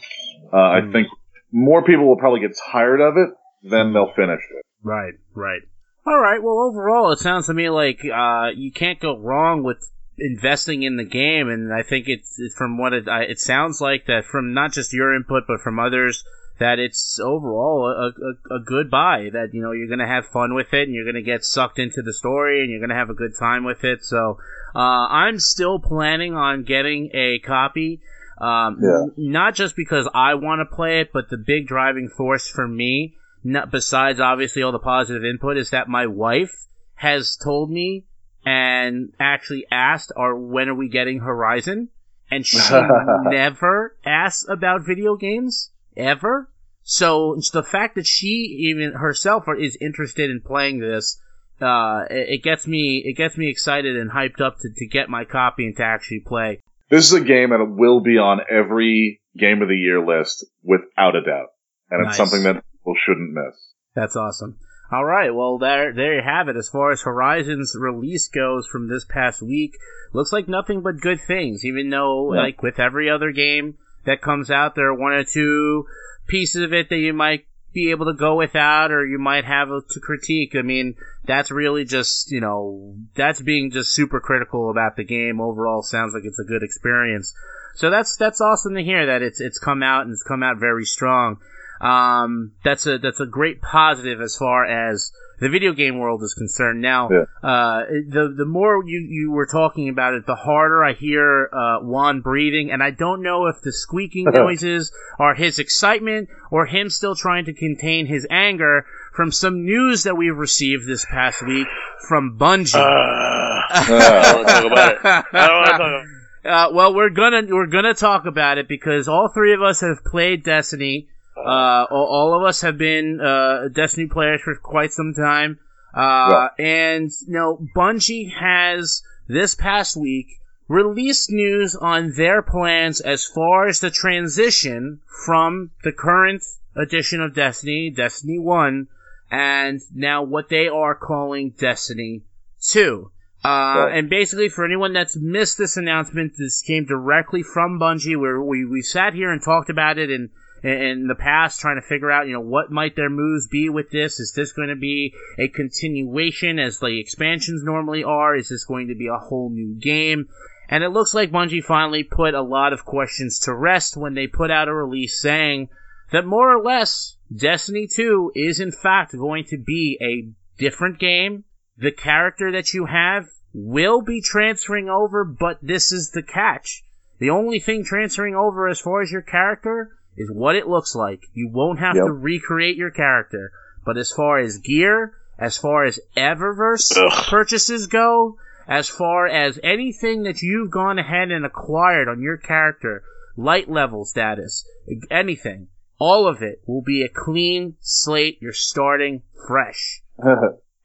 uh, 0.53 0.57
I 0.57 0.81
Mm. 0.83 0.93
think 0.93 1.09
more 1.51 1.83
people 1.83 2.07
will 2.07 2.17
probably 2.17 2.41
get 2.41 2.57
tired 2.71 3.01
of 3.01 3.17
it 3.17 3.31
than 3.69 3.93
they'll 3.93 4.13
finish 4.15 4.41
it. 4.59 4.65
Right, 4.85 5.15
right. 5.35 5.63
All 6.07 6.21
right. 6.21 6.41
Well, 6.41 6.61
overall, 6.61 7.11
it 7.11 7.19
sounds 7.19 7.47
to 7.47 7.55
me 7.55 7.69
like 7.71 8.01
uh, 8.05 8.51
you 8.55 8.71
can't 8.71 9.01
go 9.01 9.19
wrong 9.19 9.65
with 9.65 9.79
investing 10.17 10.85
in 10.85 10.97
the 10.97 11.05
game, 11.05 11.49
and 11.49 11.73
I 11.73 11.83
think 11.83 12.07
it's, 12.09 12.39
it's 12.39 12.55
from 12.55 12.79
what 12.79 12.93
it, 12.93 13.09
it 13.09 13.41
sounds 13.41 13.81
like 13.81 14.07
that 14.07 14.25
from 14.25 14.55
not 14.55 14.73
just 14.73 14.93
your 14.93 15.15
input 15.15 15.43
but 15.49 15.61
from 15.61 15.79
others 15.81 16.25
that 16.59 16.79
it's 16.79 17.19
overall 17.21 17.87
a, 17.87 18.55
a, 18.55 18.57
a 18.57 18.61
good 18.61 18.91
buy. 18.91 19.31
That 19.33 19.51
you 19.53 19.63
know 19.63 19.73
you're 19.73 19.87
going 19.89 19.99
to 20.01 20.07
have 20.07 20.27
fun 20.27 20.55
with 20.55 20.73
it, 20.73 20.83
and 20.83 20.95
you're 20.95 21.05
going 21.05 21.15
to 21.15 21.23
get 21.23 21.45
sucked 21.45 21.79
into 21.79 22.03
the 22.03 22.13
story, 22.13 22.61
and 22.63 22.71
you're 22.71 22.81
going 22.81 22.91
to 22.91 22.97
have 22.97 23.11
a 23.11 23.15
good 23.15 23.33
time 23.39 23.65
with 23.65 23.85
it. 23.85 24.05
So 24.05 24.39
uh, 24.75 24.79
I'm 24.79 25.39
still 25.39 25.79
planning 25.79 26.35
on 26.35 26.65
getting 26.65 27.11
a 27.15 27.39
copy. 27.41 28.01
Um, 28.41 28.79
Yeah. 28.81 29.07
Not 29.17 29.55
just 29.55 29.75
because 29.77 30.09
I 30.15 30.35
want 30.35 30.61
to 30.61 30.77
play 30.77 31.01
it, 31.01 31.13
but 31.13 31.29
the 31.29 31.37
big 31.39 31.67
driving 31.67 32.09
force 32.09 32.49
for 32.49 32.69
me, 32.69 33.17
not 33.43 33.71
besides 33.71 34.21
obviously 34.21 34.63
all 34.63 34.73
the 34.73 34.79
positive 34.79 35.25
input, 35.25 35.57
is 35.57 35.71
that 35.71 35.89
my 35.89 36.07
wife 36.07 36.67
has 36.95 37.37
told 37.37 37.71
me 37.71 38.05
and 38.45 39.13
actually 39.19 39.67
asked, 39.71 40.13
"Are 40.17 40.37
when 40.37 40.69
are 40.69 40.75
we 40.75 40.89
getting 40.89 41.21
Horizon?" 41.21 41.89
And 42.31 42.47
she 42.47 42.59
never 43.25 43.97
asks 44.05 44.47
about 44.49 44.87
video 44.87 45.17
games 45.17 45.71
ever. 45.99 46.51
So 46.83 47.35
it's 47.35 47.51
the 47.51 47.63
fact 47.63 47.97
that 47.97 48.07
she 48.07 48.71
even 48.71 48.93
herself 48.95 49.45
is 49.59 49.77
interested 49.81 50.31
in 50.31 50.41
playing 50.41 50.79
this, 50.81 51.21
uh, 51.61 52.05
it, 52.09 52.29
it 52.37 52.43
gets 52.43 52.67
me 52.67 53.03
it 53.05 53.17
gets 53.17 53.37
me 53.37 53.51
excited 53.51 53.97
and 53.97 54.11
hyped 54.11 54.41
up 54.41 54.57
to, 54.61 54.69
to 54.75 54.87
get 54.87 55.11
my 55.11 55.25
copy 55.25 55.67
and 55.67 55.77
to 55.77 55.85
actually 55.85 56.21
play. 56.27 56.61
This 56.91 57.07
is 57.07 57.13
a 57.13 57.21
game 57.25 57.51
that 57.51 57.63
will 57.77 58.01
be 58.01 58.17
on 58.17 58.41
every 58.51 59.21
game 59.37 59.61
of 59.61 59.69
the 59.69 59.77
year 59.77 60.05
list 60.05 60.47
without 60.63 61.15
a 61.15 61.21
doubt, 61.23 61.49
and 61.91 62.03
Nice. 62.03 62.13
it's 62.13 62.17
something 62.17 62.43
that 62.45 62.65
people 62.73 62.95
shouldn't 63.05 63.35
miss. 63.35 63.55
That's 63.95 64.17
awesome. 64.17 64.57
All 64.91 65.05
right, 65.05 65.35
well 65.35 65.59
there 65.59 65.93
there 65.93 66.15
you 66.15 66.23
have 66.25 66.49
it. 66.49 66.57
As 66.57 66.71
far 66.71 66.91
as 66.93 67.03
Horizon's 67.03 67.77
release 67.79 68.29
goes 68.29 68.67
from 68.67 68.89
this 68.89 69.05
past 69.05 69.43
week, 69.43 69.73
looks 70.15 70.33
like 70.33 70.49
nothing 70.49 70.81
but 70.81 71.03
good 71.03 71.21
things. 71.21 71.67
Even 71.67 71.91
though, 71.91 72.33
Yeah. 72.33 72.41
like 72.41 72.63
with 72.63 72.79
every 72.81 73.11
other 73.11 73.31
game 73.33 73.75
that 74.05 74.23
comes 74.23 74.51
out, 74.51 74.75
there 74.75 74.89
are 74.89 74.95
one 74.95 75.13
or 75.13 75.25
two 75.25 75.87
pieces 76.27 76.63
of 76.63 76.73
it 76.73 76.89
that 76.91 76.99
you 76.99 77.13
might 77.13 77.47
be 77.73 77.91
able 77.91 78.07
to 78.07 78.15
go 78.15 78.37
without, 78.37 78.91
or 78.91 79.07
you 79.07 79.19
might 79.19 79.45
have 79.45 79.69
to 79.69 80.01
critique. 80.01 80.55
I 80.57 80.63
mean, 80.63 80.97
that's 81.25 81.51
really 81.51 81.85
just 81.85 82.31
you 82.31 82.41
know 82.41 82.97
that's 83.15 83.41
being 83.41 83.71
just 83.71 83.93
super 83.93 84.21
critical 84.21 84.71
about 84.71 84.97
the 84.97 85.05
game. 85.05 85.41
Overall, 85.41 85.83
sounds 85.83 86.15
like 86.15 86.25
it's 86.25 86.41
a 86.41 86.49
good 86.49 86.63
experience. 86.63 87.35
So 87.75 87.91
that's 87.91 88.17
that's 88.17 88.41
awesome 88.41 88.75
to 88.75 88.83
hear 88.83 89.07
that 89.07 89.23
it's 89.23 89.41
it's 89.41 89.59
come 89.59 89.83
out 89.83 90.03
and 90.03 90.13
it's 90.13 90.23
come 90.23 90.43
out 90.43 90.59
very 90.59 90.85
strong. 90.85 91.39
Um, 91.81 92.53
that's 92.65 92.87
a 92.87 92.99
that's 92.99 93.21
a 93.21 93.27
great 93.27 93.63
positive 93.63 94.21
as 94.21 94.37
far 94.37 94.65
as 94.65 95.13
the 95.41 95.49
video 95.49 95.73
game 95.73 95.99
world 95.99 96.23
is 96.23 96.35
concerned. 96.35 96.81
Now, 96.81 97.09
Yeah. 97.11 97.25
uh, 97.49 97.85
the 98.09 98.35
the 98.37 98.45
more 98.45 98.83
you 98.85 99.01
you 99.09 99.31
were 99.31 99.47
talking 99.47 99.89
about 99.89 100.15
it, 100.15 100.27
the 100.27 100.35
harder 100.35 100.85
I 100.85 100.93
hear 100.95 101.49
uh, 101.53 101.79
Juan 101.81 102.21
breathing, 102.21 102.71
and 102.71 102.83
I 102.83 102.91
don't 102.91 103.23
know 103.23 103.47
if 103.47 103.61
the 103.63 103.73
squeaking 103.73 104.25
noises 104.33 104.93
are 105.19 105.35
his 105.35 105.59
excitement 105.59 106.29
or 106.51 106.67
him 106.67 106.91
still 106.91 107.15
trying 107.15 107.45
to 107.47 107.53
contain 107.53 108.07
his 108.07 108.27
anger 108.31 108.85
from 109.15 109.33
some 109.33 109.65
news 109.65 110.05
that 110.05 110.17
we've 110.17 110.37
received 110.37 110.87
this 110.87 111.05
past 111.05 111.43
week 111.47 111.67
from 112.09 112.39
Bungie. 112.39 112.75
Uh, 112.75 112.81
I 113.71 114.33
don't 114.33 114.37
want 114.37 114.49
to 114.49 114.55
talk 114.55 114.65
about 114.73 114.93
it. 114.93 114.99
I 115.35 115.47
don't 115.47 115.57
want 115.57 115.67
to 115.67 115.71
talk 115.73 115.81
about 115.81 116.05
Uh, 116.45 116.71
well, 116.73 116.95
we're 116.95 117.11
gonna 117.11 117.43
we're 117.51 117.67
gonna 117.67 117.93
talk 117.93 118.25
about 118.25 118.57
it 118.59 118.69
because 118.69 119.07
all 119.09 119.29
three 119.29 119.53
of 119.53 119.61
us 119.61 119.81
have 119.81 120.03
played 120.05 120.45
Destiny. 120.45 121.09
Uh, 121.45 121.87
all, 121.91 122.07
all 122.07 122.41
of 122.41 122.47
us 122.49 122.61
have 122.63 122.79
been 122.79 123.21
uh, 123.21 123.69
Destiny 123.69 124.07
players 124.07 124.41
for 124.43 124.55
quite 124.57 124.93
some 124.93 125.15
time. 125.15 125.59
Uh, 125.95 126.49
and 126.59 127.11
you 127.27 127.33
know, 127.35 127.67
Bungie 127.75 128.33
has 128.33 129.03
this 129.27 129.55
past 129.55 129.97
week 129.97 130.27
released 130.69 131.31
news 131.31 131.75
on 131.75 132.13
their 132.17 132.43
plans 132.43 133.01
as 133.01 133.25
far 133.25 133.67
as 133.67 133.81
the 133.81 133.91
transition 133.91 135.01
from 135.25 135.71
the 135.83 135.93
current 135.93 136.43
edition 136.77 137.23
of 137.23 137.35
Destiny, 137.35 137.91
Destiny 137.91 138.39
One, 138.39 138.89
and 139.31 139.81
now 139.95 140.23
what 140.23 140.49
they 140.49 140.69
are 140.69 140.95
calling 140.95 141.51
Destiny 141.59 142.23
Two. 142.61 143.11
Uh, 143.45 143.49
Right. 143.49 143.99
and 143.99 144.11
basically, 144.11 144.49
for 144.49 144.65
anyone 144.65 144.93
that's 144.93 145.17
missed 145.17 145.59
this 145.59 145.77
announcement, 145.77 146.33
this 146.37 146.61
came 146.61 146.85
directly 146.85 147.43
from 147.43 147.79
Bungie, 147.79 148.19
where 148.19 148.41
we, 148.41 148.65
we 148.65 148.83
sat 148.83 149.15
here 149.15 149.31
and 149.31 149.41
talked 149.43 149.71
about 149.71 149.97
it 149.97 150.11
in, 150.11 150.31
in 150.63 151.07
the 151.07 151.15
past, 151.15 151.61
trying 151.61 151.81
to 151.81 151.87
figure 151.87 152.11
out, 152.11 152.27
you 152.27 152.33
know, 152.33 152.41
what 152.41 152.71
might 152.71 152.97
their 152.97 153.11
moves 153.11 153.49
be 153.49 153.69
with 153.69 153.91
this? 153.91 154.19
Is 154.21 154.33
this 154.35 154.53
going 154.53 154.69
to 154.69 154.77
be 154.77 155.15
a 155.39 155.49
continuation 155.49 156.59
as 156.59 156.79
the 156.79 156.99
expansions 156.99 157.63
normally 157.63 158.05
are? 158.05 158.35
Is 158.35 158.49
this 158.49 158.65
going 158.65 158.89
to 158.89 158.95
be 158.95 159.07
a 159.07 159.19
whole 159.19 159.51
new 159.51 159.79
game? 159.79 160.29
And 160.69 160.85
it 160.85 160.91
looks 160.91 161.15
like 161.15 161.31
Bungie 161.31 161.65
finally 161.65 162.03
put 162.03 162.35
a 162.35 162.43
lot 162.43 162.73
of 162.73 162.85
questions 162.85 163.41
to 163.41 163.55
rest 163.55 163.97
when 163.97 164.15
they 164.15 164.27
put 164.27 164.51
out 164.51 164.69
a 164.69 164.75
release 164.75 165.21
saying 165.21 165.69
that 166.13 166.27
more 166.27 166.55
or 166.55 166.63
less 166.63 167.17
Destiny 167.35 167.87
2 167.87 168.33
is 168.35 168.61
in 168.61 168.73
fact 168.73 169.13
going 169.13 169.45
to 169.45 169.59
be 169.59 169.99
a 170.01 170.29
different 170.61 170.99
game. 170.99 171.45
The 171.77 171.93
character 171.93 172.53
that 172.53 172.75
you 172.75 172.87
have 172.87 173.27
will 173.55 174.03
be 174.03 174.21
transferring 174.21 174.89
over, 174.89 175.25
but 175.25 175.59
this 175.63 175.93
is 175.93 176.11
the 176.11 176.23
catch. 176.23 176.85
The 177.19 177.31
only 177.31 177.61
thing 177.61 177.85
transferring 177.85 178.35
over 178.35 178.69
as 178.69 178.81
far 178.81 179.03
as 179.03 179.11
your 179.11 179.23
character 179.23 179.98
is 180.19 180.31
what 180.31 180.57
it 180.57 180.67
looks 180.69 180.95
like. 180.95 181.23
You 181.35 181.49
won't 181.53 181.79
have 181.79 181.97
Yep. 181.97 182.05
to 182.07 182.13
recreate 182.13 182.77
your 182.77 182.91
character. 182.91 183.53
But 183.85 183.97
as 183.97 184.13
far 184.13 184.39
as 184.39 184.59
gear, 184.59 185.15
as 185.39 185.57
far 185.57 185.85
as 185.85 185.99
Eververse 186.17 186.93
Ugh. 186.97 187.27
purchases 187.29 187.87
go, 187.87 188.37
as 188.67 188.89
far 188.89 189.27
as 189.27 189.59
anything 189.63 190.25
that 190.25 190.43
you've 190.43 190.71
gone 190.71 190.99
ahead 190.99 191.31
and 191.31 191.47
acquired 191.47 192.09
on 192.09 192.21
your 192.21 192.37
character, 192.37 193.03
light 193.37 193.71
level 193.71 194.05
status, 194.05 194.69
anything, 195.11 195.69
all 195.99 196.27
of 196.27 196.43
it 196.43 196.61
will 196.67 196.83
be 196.83 197.03
a 197.03 197.09
clean 197.09 197.77
slate. 197.81 198.39
You're 198.43 198.53
starting 198.53 199.23
fresh. 199.47 200.03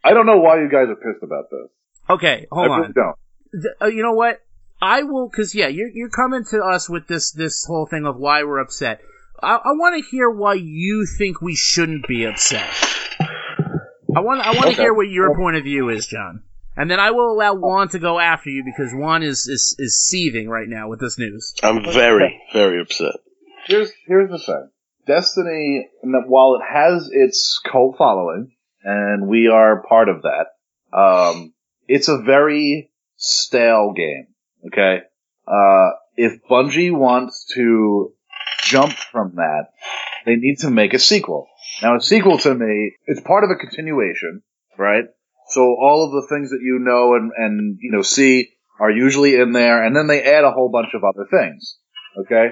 I 0.03 0.13
don't 0.13 0.25
know 0.25 0.37
why 0.39 0.61
you 0.61 0.69
guys 0.69 0.87
are 0.89 0.95
pissed 0.95 1.23
about 1.23 1.49
this. 1.49 1.69
Okay, 2.09 2.47
hold 2.51 2.67
I 2.67 2.73
on. 2.73 2.81
really 2.81 2.93
don't. 2.93 3.17
Uh, 3.81 3.85
you 3.87 4.03
know 4.03 4.13
what? 4.13 4.41
I 4.81 5.03
will, 5.03 5.29
cause 5.29 5.55
yeah, 5.55 5.67
you're 5.67 5.87
you're 5.87 6.09
coming 6.09 6.43
to 6.51 6.59
us 6.61 6.89
with 6.89 7.07
this 7.07 7.31
this 7.31 7.63
whole 7.65 7.85
thing 7.85 8.05
of 8.05 8.17
why 8.17 8.43
we're 8.43 8.59
upset. 8.59 8.99
I, 9.43 9.55
I 9.55 9.71
want 9.73 10.01
to 10.03 10.09
hear 10.09 10.29
why 10.29 10.53
you 10.55 11.05
think 11.05 11.41
we 11.41 11.55
shouldn't 11.55 12.07
be 12.07 12.25
upset. 12.25 12.69
I 14.15 14.19
want 14.21 14.41
I 14.41 14.51
want 14.51 14.63
to 14.65 14.71
Okay. 14.73 14.81
hear 14.83 14.93
what 14.93 15.09
your 15.09 15.35
point 15.35 15.57
of 15.57 15.63
view 15.63 15.89
is, 15.89 16.05
John, 16.07 16.43
and 16.77 16.89
then 16.89 16.99
I 16.99 17.11
will 17.11 17.31
allow 17.31 17.55
Juan 17.55 17.89
to 17.89 17.99
go 17.99 18.19
after 18.19 18.49
you 18.49 18.63
because 18.63 18.93
Juan 18.93 19.23
is 19.23 19.47
is, 19.47 19.75
is 19.79 19.99
seething 20.01 20.47
right 20.49 20.67
now 20.67 20.87
with 20.87 20.99
this 20.99 21.17
news. 21.17 21.53
I'm 21.63 21.83
very, 21.83 22.41
very 22.53 22.81
upset. 22.81 23.15
Here's 23.65 23.91
here's 24.07 24.29
the 24.29 24.39
thing. 24.39 24.69
Destiny, 25.07 25.89
while 26.03 26.55
it 26.55 26.61
has 26.71 27.09
its 27.11 27.59
cult 27.69 27.97
following, 27.97 28.51
and 28.83 29.27
we 29.27 29.47
are 29.49 29.83
part 29.83 30.07
of 30.09 30.21
that, 30.23 30.97
um, 30.97 31.53
it's 31.87 32.07
a 32.07 32.19
very 32.21 32.91
stale 33.17 33.93
game. 33.93 34.27
Okay, 34.67 34.99
uh, 35.47 35.89
if 36.15 36.39
Bungie 36.49 36.95
wants 36.97 37.45
to 37.55 38.13
jump 38.65 38.93
from 38.93 39.35
that, 39.35 39.67
they 40.25 40.35
need 40.35 40.59
to 40.59 40.69
make 40.69 40.93
a 40.93 40.99
sequel. 40.99 41.47
Now, 41.81 41.97
a 41.97 42.01
sequel 42.01 42.37
to 42.39 42.53
me, 42.53 42.93
it's 43.05 43.21
part 43.21 43.43
of 43.43 43.49
a 43.49 43.55
continuation, 43.55 44.41
right? 44.77 45.05
So 45.49 45.61
all 45.61 46.05
of 46.05 46.11
the 46.11 46.27
things 46.33 46.51
that 46.51 46.61
you 46.61 46.79
know 46.79 47.15
and 47.15 47.31
and 47.35 47.77
you 47.81 47.91
know 47.91 48.01
see 48.01 48.49
are 48.79 48.91
usually 48.91 49.35
in 49.35 49.51
there, 49.51 49.83
and 49.83 49.95
then 49.95 50.07
they 50.07 50.23
add 50.23 50.43
a 50.43 50.51
whole 50.51 50.69
bunch 50.69 50.93
of 50.93 51.03
other 51.03 51.27
things. 51.29 51.77
Okay. 52.19 52.49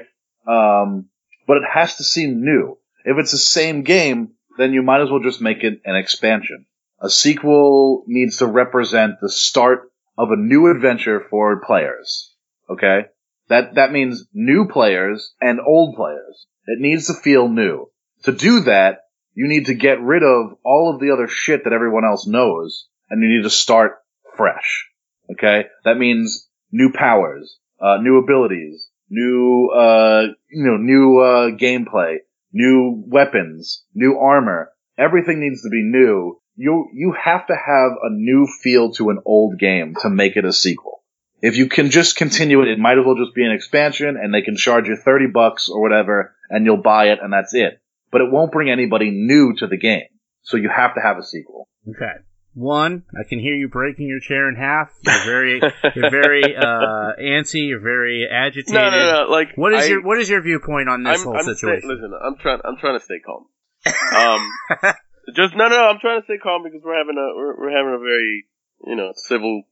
Um, 0.47 1.09
but 1.47 1.57
it 1.57 1.63
has 1.71 1.97
to 1.97 2.03
seem 2.03 2.43
new. 2.43 2.77
If 3.05 3.17
it's 3.17 3.31
the 3.31 3.37
same 3.37 3.83
game, 3.83 4.33
then 4.57 4.73
you 4.73 4.83
might 4.83 5.01
as 5.01 5.09
well 5.09 5.21
just 5.21 5.41
make 5.41 5.63
it 5.63 5.81
an 5.85 5.95
expansion. 5.95 6.65
A 6.99 7.09
sequel 7.09 8.03
needs 8.07 8.37
to 8.37 8.45
represent 8.45 9.15
the 9.21 9.29
start 9.29 9.91
of 10.17 10.29
a 10.31 10.35
new 10.35 10.69
adventure 10.69 11.25
for 11.29 11.61
players. 11.65 12.33
Okay? 12.69 13.05
That, 13.51 13.75
that 13.75 13.91
means 13.91 14.29
new 14.33 14.69
players 14.69 15.33
and 15.41 15.59
old 15.59 15.97
players. 15.97 16.47
It 16.67 16.79
needs 16.79 17.07
to 17.07 17.13
feel 17.13 17.49
new. 17.49 17.91
To 18.23 18.31
do 18.31 18.61
that, 18.61 18.99
you 19.33 19.49
need 19.49 19.65
to 19.65 19.73
get 19.73 20.01
rid 20.01 20.23
of 20.23 20.53
all 20.63 20.93
of 20.93 21.01
the 21.01 21.11
other 21.11 21.27
shit 21.27 21.65
that 21.65 21.73
everyone 21.73 22.05
else 22.05 22.25
knows, 22.25 22.87
and 23.09 23.21
you 23.21 23.27
need 23.27 23.43
to 23.43 23.49
start 23.49 23.97
fresh. 24.37 24.87
Okay? 25.33 25.65
That 25.83 25.97
means 25.97 26.47
new 26.71 26.93
powers, 26.93 27.57
uh, 27.81 27.97
new 27.97 28.19
abilities, 28.19 28.87
new, 29.09 29.69
uh, 29.75 30.27
you 30.49 30.63
know, 30.63 30.77
new, 30.77 31.19
uh, 31.19 31.49
gameplay, 31.49 32.19
new 32.53 33.03
weapons, 33.05 33.83
new 33.93 34.17
armor. 34.17 34.71
Everything 34.97 35.41
needs 35.41 35.61
to 35.63 35.69
be 35.69 35.83
new. 35.83 36.39
You, 36.55 36.87
you 36.93 37.13
have 37.21 37.47
to 37.47 37.55
have 37.55 37.91
a 38.01 38.13
new 38.13 38.47
feel 38.63 38.93
to 38.93 39.09
an 39.09 39.19
old 39.25 39.59
game 39.59 39.95
to 40.03 40.09
make 40.09 40.37
it 40.37 40.45
a 40.45 40.53
sequel. 40.53 41.00
If 41.41 41.57
you 41.57 41.67
can 41.67 41.89
just 41.89 42.15
continue 42.15 42.61
it, 42.61 42.67
it 42.67 42.79
might 42.79 42.97
as 42.99 43.05
well 43.05 43.15
just 43.15 43.33
be 43.35 43.43
an 43.45 43.51
expansion 43.51 44.17
and 44.21 44.33
they 44.33 44.41
can 44.43 44.55
charge 44.55 44.87
you 44.87 44.95
30 44.95 45.27
bucks 45.33 45.69
or 45.69 45.81
whatever 45.81 46.35
and 46.49 46.65
you'll 46.65 46.81
buy 46.81 47.05
it 47.07 47.19
and 47.21 47.33
that's 47.33 47.53
it. 47.53 47.81
But 48.11 48.21
it 48.21 48.31
won't 48.31 48.51
bring 48.51 48.69
anybody 48.69 49.09
new 49.11 49.53
to 49.57 49.67
the 49.67 49.77
game. 49.77 50.03
So 50.43 50.57
you 50.57 50.69
have 50.69 50.95
to 50.95 51.01
have 51.01 51.17
a 51.17 51.23
sequel. 51.23 51.67
Okay. 51.89 52.13
Juan, 52.53 53.03
I 53.17 53.23
can 53.27 53.39
hear 53.39 53.55
you 53.55 53.69
breaking 53.69 54.07
your 54.07 54.19
chair 54.19 54.49
in 54.49 54.55
half. 54.55 54.89
You're 55.05 55.23
very, 55.25 55.61
you're 55.95 56.11
very 56.11 56.43
uh, 56.57 57.15
antsy. 57.21 57.69
You're 57.69 57.79
very 57.79 58.27
agitated. 58.29 58.73
no, 58.73 58.89
no, 58.89 59.23
no. 59.25 59.31
Like 59.31 59.53
What 59.55 59.73
is 59.73 59.85
I- 59.85 59.87
your 59.87 60.03
What 60.03 60.17
is 60.19 60.29
your 60.29 60.41
viewpoint 60.41 60.89
on 60.89 61.03
this 61.03 61.19
I'm, 61.21 61.25
whole 61.25 61.37
I'm 61.37 61.43
sta- 61.43 61.53
situation? 61.53 61.87
listen, 61.89 62.11
I'm 62.13 62.35
trying. 62.37 62.59
I'm 62.65 62.75
trying 62.77 62.99
to 62.99 63.05
stay 63.05 63.19
calm. 63.25 63.45
Um, 64.13 64.41
just 65.35 65.55
no, 65.55 65.67
no, 65.69 65.75
no. 65.77 65.83
I'm 65.89 65.99
trying 65.99 66.19
to 66.19 66.25
stay 66.25 66.37
calm 66.43 66.63
because 66.63 66.81
we're 66.83 66.97
having 66.97 67.15
a 67.17 67.27
we're, 67.35 67.55
we're 67.57 67.71
having 67.75 67.95
a 67.95 67.99
very 68.03 68.45
you 68.85 68.95
know 68.97 69.11
civil 69.15 69.63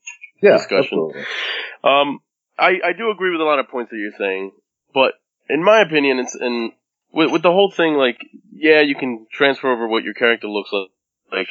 Yeah, 0.41 0.57
discussion. 0.57 0.83
absolutely. 0.83 1.21
Um, 1.83 2.19
I, 2.57 2.79
I 2.83 2.93
do 2.97 3.09
agree 3.11 3.31
with 3.31 3.41
a 3.41 3.45
lot 3.45 3.59
of 3.59 3.69
points 3.69 3.91
that 3.91 3.97
you're 3.97 4.17
saying, 4.17 4.51
but 4.93 5.13
in 5.49 5.63
my 5.63 5.81
opinion, 5.81 6.19
it's 6.19 6.35
and 6.35 6.71
with, 7.11 7.31
with 7.31 7.41
the 7.41 7.51
whole 7.51 7.71
thing, 7.71 7.93
like, 7.93 8.19
yeah, 8.51 8.81
you 8.81 8.95
can 8.95 9.27
transfer 9.31 9.71
over 9.71 9.87
what 9.87 10.03
your 10.03 10.13
character 10.13 10.47
looks 10.47 10.71
like, 10.71 10.89
like, 11.31 11.47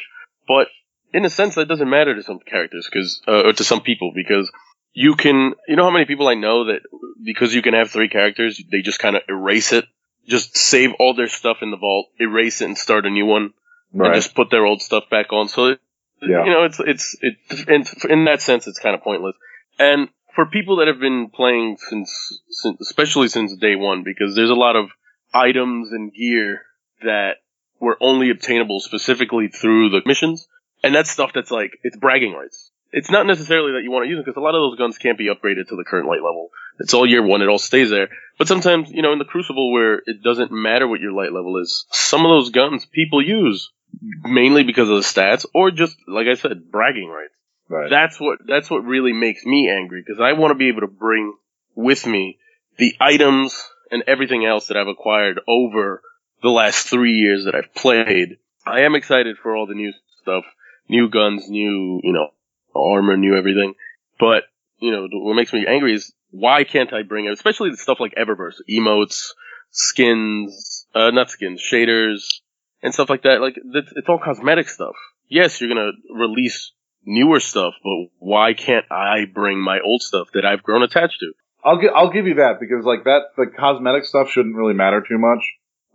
but 0.47 0.67
in 1.13 1.25
a 1.25 1.29
sense, 1.29 1.55
that 1.55 1.67
doesn't 1.67 1.89
matter 1.89 2.15
to 2.15 2.23
some 2.23 2.39
characters, 2.39 2.87
because 2.91 3.21
uh, 3.27 3.47
or 3.47 3.53
to 3.53 3.63
some 3.63 3.81
people, 3.81 4.11
because 4.15 4.51
you 4.93 5.15
can, 5.15 5.53
you 5.67 5.75
know, 5.75 5.83
how 5.83 5.91
many 5.91 6.05
people 6.05 6.27
I 6.27 6.35
know 6.35 6.65
that 6.65 6.81
because 7.23 7.53
you 7.53 7.61
can 7.61 7.73
have 7.73 7.89
three 7.89 8.09
characters, 8.09 8.61
they 8.71 8.81
just 8.81 8.99
kind 8.99 9.15
of 9.15 9.23
erase 9.27 9.73
it, 9.73 9.85
just 10.27 10.57
save 10.57 10.91
all 10.99 11.13
their 11.15 11.27
stuff 11.27 11.57
in 11.61 11.71
the 11.71 11.77
vault, 11.77 12.07
erase 12.19 12.61
it, 12.61 12.65
and 12.65 12.77
start 12.77 13.05
a 13.05 13.09
new 13.09 13.25
one, 13.25 13.53
and 13.93 14.15
just 14.15 14.35
put 14.35 14.49
their 14.49 14.65
old 14.65 14.81
stuff 14.81 15.05
back 15.09 15.33
on. 15.33 15.47
So, 15.47 15.75
Yeah. 16.21 16.43
you 16.45 16.51
know, 16.51 16.63
it's 16.65 16.79
it's 16.79 17.15
it 17.21 17.67
in, 17.67 18.11
in 18.11 18.25
that 18.25 18.41
sense, 18.41 18.67
it's 18.67 18.79
kind 18.79 18.95
of 18.95 19.01
pointless. 19.01 19.35
And 19.77 20.09
for 20.35 20.45
people 20.45 20.77
that 20.77 20.87
have 20.87 20.99
been 20.99 21.29
playing 21.33 21.77
since, 21.89 22.41
since, 22.49 22.79
especially 22.81 23.27
since 23.27 23.55
day 23.57 23.75
one, 23.75 24.03
because 24.03 24.35
there's 24.35 24.49
a 24.49 24.55
lot 24.55 24.75
of 24.75 24.89
items 25.33 25.91
and 25.91 26.13
gear 26.13 26.61
that 27.01 27.37
were 27.79 27.97
only 28.01 28.29
obtainable 28.29 28.79
specifically 28.79 29.47
through 29.47 29.89
the 29.89 30.01
missions, 30.05 30.47
and 30.83 30.93
that's 30.93 31.09
stuff 31.09 31.31
that's 31.33 31.51
like 31.51 31.71
it's 31.83 31.97
bragging 31.97 32.33
rights. 32.33 32.71
It's 32.91 33.11
not 33.11 33.27
necessarily 33.27 33.73
that 33.73 33.83
you 33.83 33.91
want 33.91 34.05
to 34.05 34.09
use 34.09 34.17
them 34.17 34.25
because 34.25 34.37
a 34.37 34.43
lot 34.43 34.55
of 34.55 34.61
those 34.61 34.77
guns 34.77 34.97
can't 34.97 35.17
be 35.17 35.27
upgraded 35.27 35.67
to 35.69 35.75
the 35.75 35.85
current 35.87 36.07
light 36.07 36.23
level. 36.23 36.49
It's 36.79 36.93
all 36.93 37.05
year 37.05 37.25
one; 37.25 37.41
it 37.41 37.47
all 37.47 37.59
stays 37.59 37.89
there. 37.89 38.09
But 38.37 38.47
sometimes, 38.47 38.89
you 38.89 39.01
know, 39.01 39.13
in 39.13 39.19
the 39.19 39.25
Crucible 39.25 39.71
where 39.71 39.95
it 40.05 40.23
doesn't 40.23 40.51
matter 40.51 40.87
what 40.87 40.99
your 40.99 41.11
light 41.11 41.31
level 41.31 41.61
is, 41.61 41.85
some 41.91 42.25
of 42.25 42.29
those 42.29 42.49
guns 42.49 42.85
people 42.85 43.21
use 43.21 43.69
mainly 44.01 44.63
because 44.63 44.89
of 44.89 44.95
the 44.95 45.01
stats, 45.01 45.45
or 45.53 45.71
just 45.71 45.95
like 46.07 46.27
I 46.27 46.35
said, 46.35 46.71
bragging 46.71 47.09
rights. 47.09 47.33
Right. 47.69 47.89
That's 47.89 48.19
what 48.19 48.39
that's 48.47 48.69
what 48.69 48.83
really 48.83 49.13
makes 49.13 49.45
me 49.45 49.69
angry 49.69 50.03
because 50.05 50.19
I 50.19 50.33
want 50.33 50.51
to 50.51 50.55
be 50.55 50.69
able 50.69 50.81
to 50.81 50.87
bring 50.87 51.35
with 51.75 52.05
me 52.05 52.39
the 52.77 52.95
items 52.99 53.55
and 53.91 54.03
everything 54.07 54.45
else 54.45 54.67
that 54.67 54.77
I've 54.77 54.87
acquired 54.87 55.39
over 55.47 56.01
the 56.41 56.49
last 56.49 56.87
three 56.87 57.13
years 57.13 57.45
that 57.45 57.55
I've 57.55 57.73
played. 57.75 58.37
I 58.65 58.81
am 58.81 58.95
excited 58.95 59.37
for 59.41 59.55
all 59.55 59.67
the 59.67 59.75
new 59.75 59.93
stuff, 60.21 60.45
new 60.87 61.09
guns, 61.09 61.47
new 61.47 62.01
you 62.03 62.13
know 62.13 62.29
armor, 62.75 63.17
new 63.17 63.37
everything. 63.37 63.75
But 64.19 64.43
you 64.79 64.91
know 64.91 65.07
what 65.11 65.35
makes 65.35 65.53
me 65.53 65.65
angry 65.67 65.93
is 65.93 66.11
why 66.31 66.63
can't 66.63 66.93
I 66.93 67.03
bring 67.03 67.25
it, 67.25 67.33
especially 67.33 67.71
the 67.71 67.77
stuff 67.77 67.99
like 67.99 68.15
Eververse, 68.15 68.55
emotes, 68.69 69.29
skins, 69.69 70.87
uh, 70.95 71.11
not 71.11 71.29
skins, 71.29 71.61
shaders, 71.61 72.41
and 72.81 72.93
stuff 72.93 73.09
like 73.09 73.23
that. 73.23 73.41
Like 73.41 73.55
it's, 73.57 73.91
it's 73.95 74.07
all 74.09 74.19
cosmetic 74.23 74.69
stuff. 74.69 74.95
Yes, 75.27 75.59
you're 75.61 75.69
gonna 75.69 75.91
release 76.13 76.71
newer 77.05 77.39
stuff, 77.39 77.73
but 77.83 78.07
why 78.19 78.53
can't 78.53 78.85
I 78.91 79.25
bring 79.31 79.59
my 79.59 79.79
old 79.83 80.01
stuff 80.01 80.29
that 80.33 80.45
I've 80.45 80.63
grown 80.63 80.83
attached 80.83 81.19
to? 81.19 81.31
I'll 81.63 81.79
gi- 81.79 81.89
I'll 81.93 82.11
give 82.11 82.25
you 82.27 82.35
that 82.35 82.59
because 82.59 82.85
like 82.85 83.03
that 83.03 83.21
the 83.35 83.47
cosmetic 83.47 84.05
stuff 84.05 84.29
shouldn't 84.29 84.55
really 84.55 84.73
matter 84.73 85.01
too 85.07 85.17
much, 85.17 85.43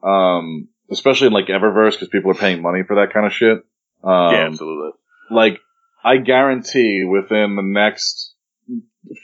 um, 0.03 0.69
especially 0.91 1.29
in 1.29 1.33
like 1.33 1.47
Eververse 1.47 1.93
because 1.93 2.09
people 2.09 2.31
are 2.31 2.35
paying 2.35 2.63
money 2.63 2.83
for 2.87 2.97
that 2.97 3.13
kind 3.13 3.27
of 3.27 3.33
shit. 3.33 3.59
Um, 4.03 4.35
yeah, 4.35 4.47
absolutely. 4.51 4.91
like 5.31 5.61
I 6.05 6.19
guarantee 6.19 7.05
within 7.05 7.57
the 7.57 7.63
next 7.63 8.35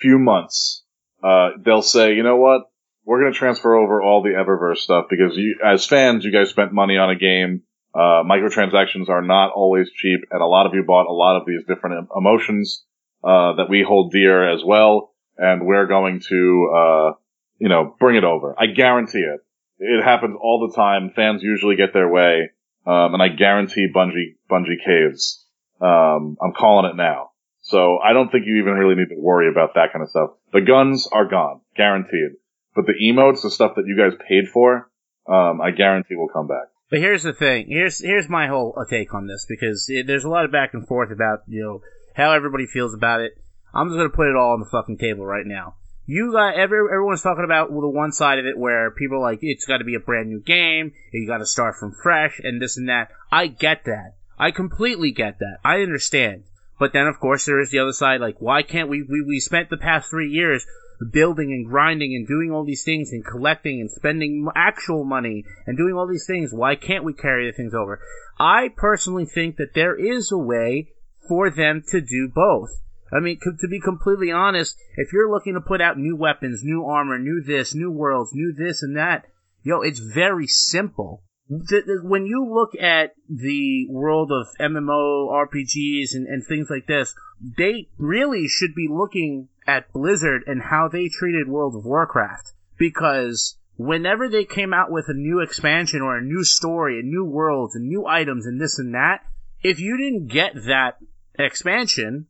few 0.01 0.19
months, 0.19 0.85
uh, 1.23 1.51
they'll 1.63 1.83
say, 1.83 2.15
you 2.15 2.23
know 2.23 2.37
what, 2.37 2.70
we're 3.11 3.23
going 3.23 3.33
to 3.33 3.39
transfer 3.41 3.75
over 3.75 4.01
all 4.01 4.23
the 4.23 4.39
Eververse 4.39 4.77
stuff 4.77 5.07
because 5.11 5.37
you, 5.37 5.59
as 5.67 5.85
fans, 5.85 6.25
you 6.25 6.31
guys 6.31 6.49
spent 6.49 6.73
money 6.73 6.97
on 6.97 7.11
a 7.11 7.17
game. 7.17 7.63
Uh, 7.93 8.23
microtransactions 8.23 9.09
are 9.09 9.21
not 9.21 9.51
always 9.51 9.91
cheap, 9.91 10.21
and 10.31 10.41
a 10.41 10.47
lot 10.47 10.67
of 10.67 10.75
you 10.75 10.85
bought 10.87 11.09
a 11.09 11.13
lot 11.13 11.37
of 11.37 11.45
these 11.45 11.65
different 11.67 12.09
emotions 12.17 12.85
uh, 13.25 13.55
that 13.55 13.67
we 13.69 13.83
hold 13.83 14.13
dear 14.13 14.49
as 14.55 14.63
well, 14.65 15.13
and 15.37 15.67
we're 15.67 15.89
going 15.89 16.21
to, 16.21 16.73
uh, 16.73 17.13
you 17.59 17.69
know, 17.69 17.97
bring 17.99 18.15
it 18.15 18.23
over. 18.23 18.55
I 18.57 18.67
guarantee 18.67 19.27
it. 19.27 19.41
It 19.81 20.05
happens 20.05 20.37
all 20.41 20.69
the 20.69 20.77
time. 20.77 21.11
Fans 21.17 21.43
usually 21.43 21.75
get 21.75 21.93
their 21.93 22.09
way, 22.09 22.51
um, 22.87 23.15
and 23.15 23.21
I 23.21 23.27
guarantee 23.31 23.89
Bungie 23.93 24.37
Bungie 24.49 24.85
caves. 24.87 25.45
Um, 25.81 26.37
I'm 26.41 26.53
calling 26.53 26.89
it 26.89 26.95
now. 26.95 27.31
So 27.63 27.99
I 27.99 28.13
don't 28.13 28.31
think 28.31 28.47
you 28.47 28.61
even 28.61 28.75
really 28.75 28.95
need 28.95 29.09
to 29.09 29.21
worry 29.21 29.51
about 29.51 29.75
that 29.75 29.93
kind 29.93 30.05
of 30.05 30.11
stuff. 30.11 30.31
The 30.53 30.61
guns 30.61 31.09
are 31.11 31.27
gone, 31.27 31.63
guaranteed. 31.77 32.39
But 32.75 32.87
the 32.87 32.95
emotes, 33.03 33.43
the 33.43 33.51
stuff 33.51 33.73
that 33.77 33.87
you 33.87 33.97
guys 33.97 34.19
paid 34.29 34.49
for, 34.49 34.91
um, 35.29 35.61
I 35.61 35.71
guarantee 35.71 36.15
will 36.15 36.29
come 36.29 36.47
back. 36.47 36.69
But 36.91 36.99
here's 36.99 37.23
the 37.23 37.33
thing. 37.33 37.67
Here's 37.69 38.01
here's 38.01 38.29
my 38.29 38.49
whole 38.49 38.75
uh, 38.77 38.85
take 38.89 39.15
on 39.15 39.29
this 39.29 39.47
because 39.49 39.87
it, 39.89 40.07
there's 40.07 40.25
a 40.25 40.29
lot 40.29 40.45
of 40.45 40.53
back 40.53 40.75
and 40.75 40.87
forth 40.87 41.13
about 41.13 41.41
you 41.47 41.63
know 41.63 41.83
how 42.15 42.33
everybody 42.33 42.67
feels 42.67 42.95
about 42.95 43.21
it. 43.21 43.33
I'm 43.73 43.89
just 43.89 43.97
gonna 43.97 44.11
put 44.11 44.29
it 44.29 44.37
all 44.37 44.53
on 44.53 44.61
the 44.61 44.67
fucking 44.67 44.99
table 44.99 45.25
right 45.25 45.47
now. 45.47 45.77
You 46.07 46.33
got 46.33 46.55
every 46.55 46.79
everyone's 46.91 47.23
talking 47.23 47.45
about 47.45 47.71
well, 47.71 47.83
the 47.83 47.89
one 47.89 48.11
side 48.11 48.41
of 48.41 48.47
it 48.47 48.59
where 48.59 48.91
people 48.91 49.19
are 49.19 49.31
like 49.31 49.39
it's 49.43 49.67
got 49.67 49.79
to 49.79 49.85
be 49.85 49.95
a 49.95 50.01
brand 50.01 50.29
new 50.29 50.41
game. 50.41 50.93
You 51.13 51.29
got 51.29 51.39
to 51.39 51.47
start 51.47 51.77
from 51.79 51.95
fresh 52.03 52.41
and 52.43 52.61
this 52.61 52.77
and 52.77 52.89
that. 52.89 53.11
I 53.31 53.47
get 53.47 53.85
that. 53.85 54.17
I 54.37 54.51
completely 54.51 55.13
get 55.13 55.39
that. 55.39 55.59
I 55.65 55.83
understand. 55.83 56.45
But 56.81 56.93
then 56.93 57.07
of 57.07 57.21
course 57.21 57.45
there 57.45 57.61
is 57.61 57.71
the 57.71 57.79
other 57.79 57.93
side. 57.93 58.21
Like 58.21 58.41
why 58.41 58.63
can't 58.63 58.89
we 58.89 59.03
we 59.03 59.23
we 59.23 59.39
spent 59.39 59.71
the 59.71 59.77
past 59.77 60.11
three 60.11 60.31
years 60.31 60.67
building 61.13 61.53
and 61.53 61.67
grinding 61.67 62.15
and 62.15 62.27
doing 62.27 62.51
all 62.51 62.65
these 62.65 62.85
things 62.85 63.11
and 63.13 63.25
collecting 63.25 63.81
and 63.81 63.91
spending 63.91 64.47
actual 64.55 65.05
money 65.05 65.45
and 65.67 65.77
doing 65.77 65.95
all 65.95 66.07
these 66.07 66.27
things. 66.27 66.53
Why 66.53 66.77
can't 66.77 67.05
we 67.05 67.15
carry 67.15 67.51
the 67.51 67.57
things 67.57 67.75
over? 67.75 68.01
I 68.39 68.69
personally 68.77 69.27
think 69.27 69.57
that 69.57 69.75
there 69.75 69.97
is 69.97 70.31
a 70.33 70.39
way 70.39 70.89
for 71.29 71.51
them 71.51 71.83
to 71.91 72.01
do 72.01 72.31
both. 72.35 72.71
I 73.13 73.21
mean, 73.21 73.39
to 73.43 73.69
be 73.69 73.81
completely 73.81 74.31
honest, 74.31 74.77
if 74.97 75.13
you're 75.13 75.31
looking 75.31 75.55
to 75.55 75.61
put 75.61 75.81
out 75.81 75.99
new 75.99 76.17
weapons, 76.17 76.63
new 76.63 76.85
armor, 76.85 77.19
new 77.19 77.43
this, 77.43 77.75
new 77.75 77.91
worlds, 77.91 78.31
new 78.33 78.55
this 78.57 78.83
and 78.83 78.97
that, 78.97 79.27
yo, 79.63 79.81
it's 79.81 79.99
very 79.99 80.47
simple. 80.47 81.23
When 81.49 82.27
you 82.27 82.49
look 82.49 82.81
at 82.81 83.15
the 83.29 83.89
world 83.91 84.31
of 84.31 84.47
MMO 84.61 85.29
RPGs 85.33 86.15
and, 86.15 86.29
and 86.29 86.47
things 86.47 86.69
like 86.71 86.87
this, 86.87 87.15
they 87.59 87.89
really 87.99 88.47
should 88.47 88.75
be 88.77 88.87
looking 88.89 89.49
at 89.71 89.93
Blizzard 89.93 90.43
and 90.47 90.61
how 90.61 90.89
they 90.89 91.09
treated 91.09 91.49
World 91.49 91.77
of 91.77 91.85
Warcraft. 91.85 92.53
Because 92.77 93.57
whenever 93.77 94.29
they 94.29 94.45
came 94.45 94.75
out 94.75 94.91
with 94.91 95.07
a 95.09 95.15
new 95.15 95.41
expansion 95.41 96.03
or 96.03 96.17
a 96.17 96.25
new 96.25 96.43
story, 96.43 96.99
and 96.99 97.09
new 97.09 97.25
worlds 97.25 97.77
and 97.77 97.87
new 97.87 98.07
items 98.07 98.47
and 98.47 98.61
this 98.61 98.79
and 98.79 98.95
that, 98.95 99.21
if 99.63 99.79
you 99.79 99.97
didn't 99.97 100.27
get 100.27 100.55
that 100.67 100.97
expansion, 101.39 102.27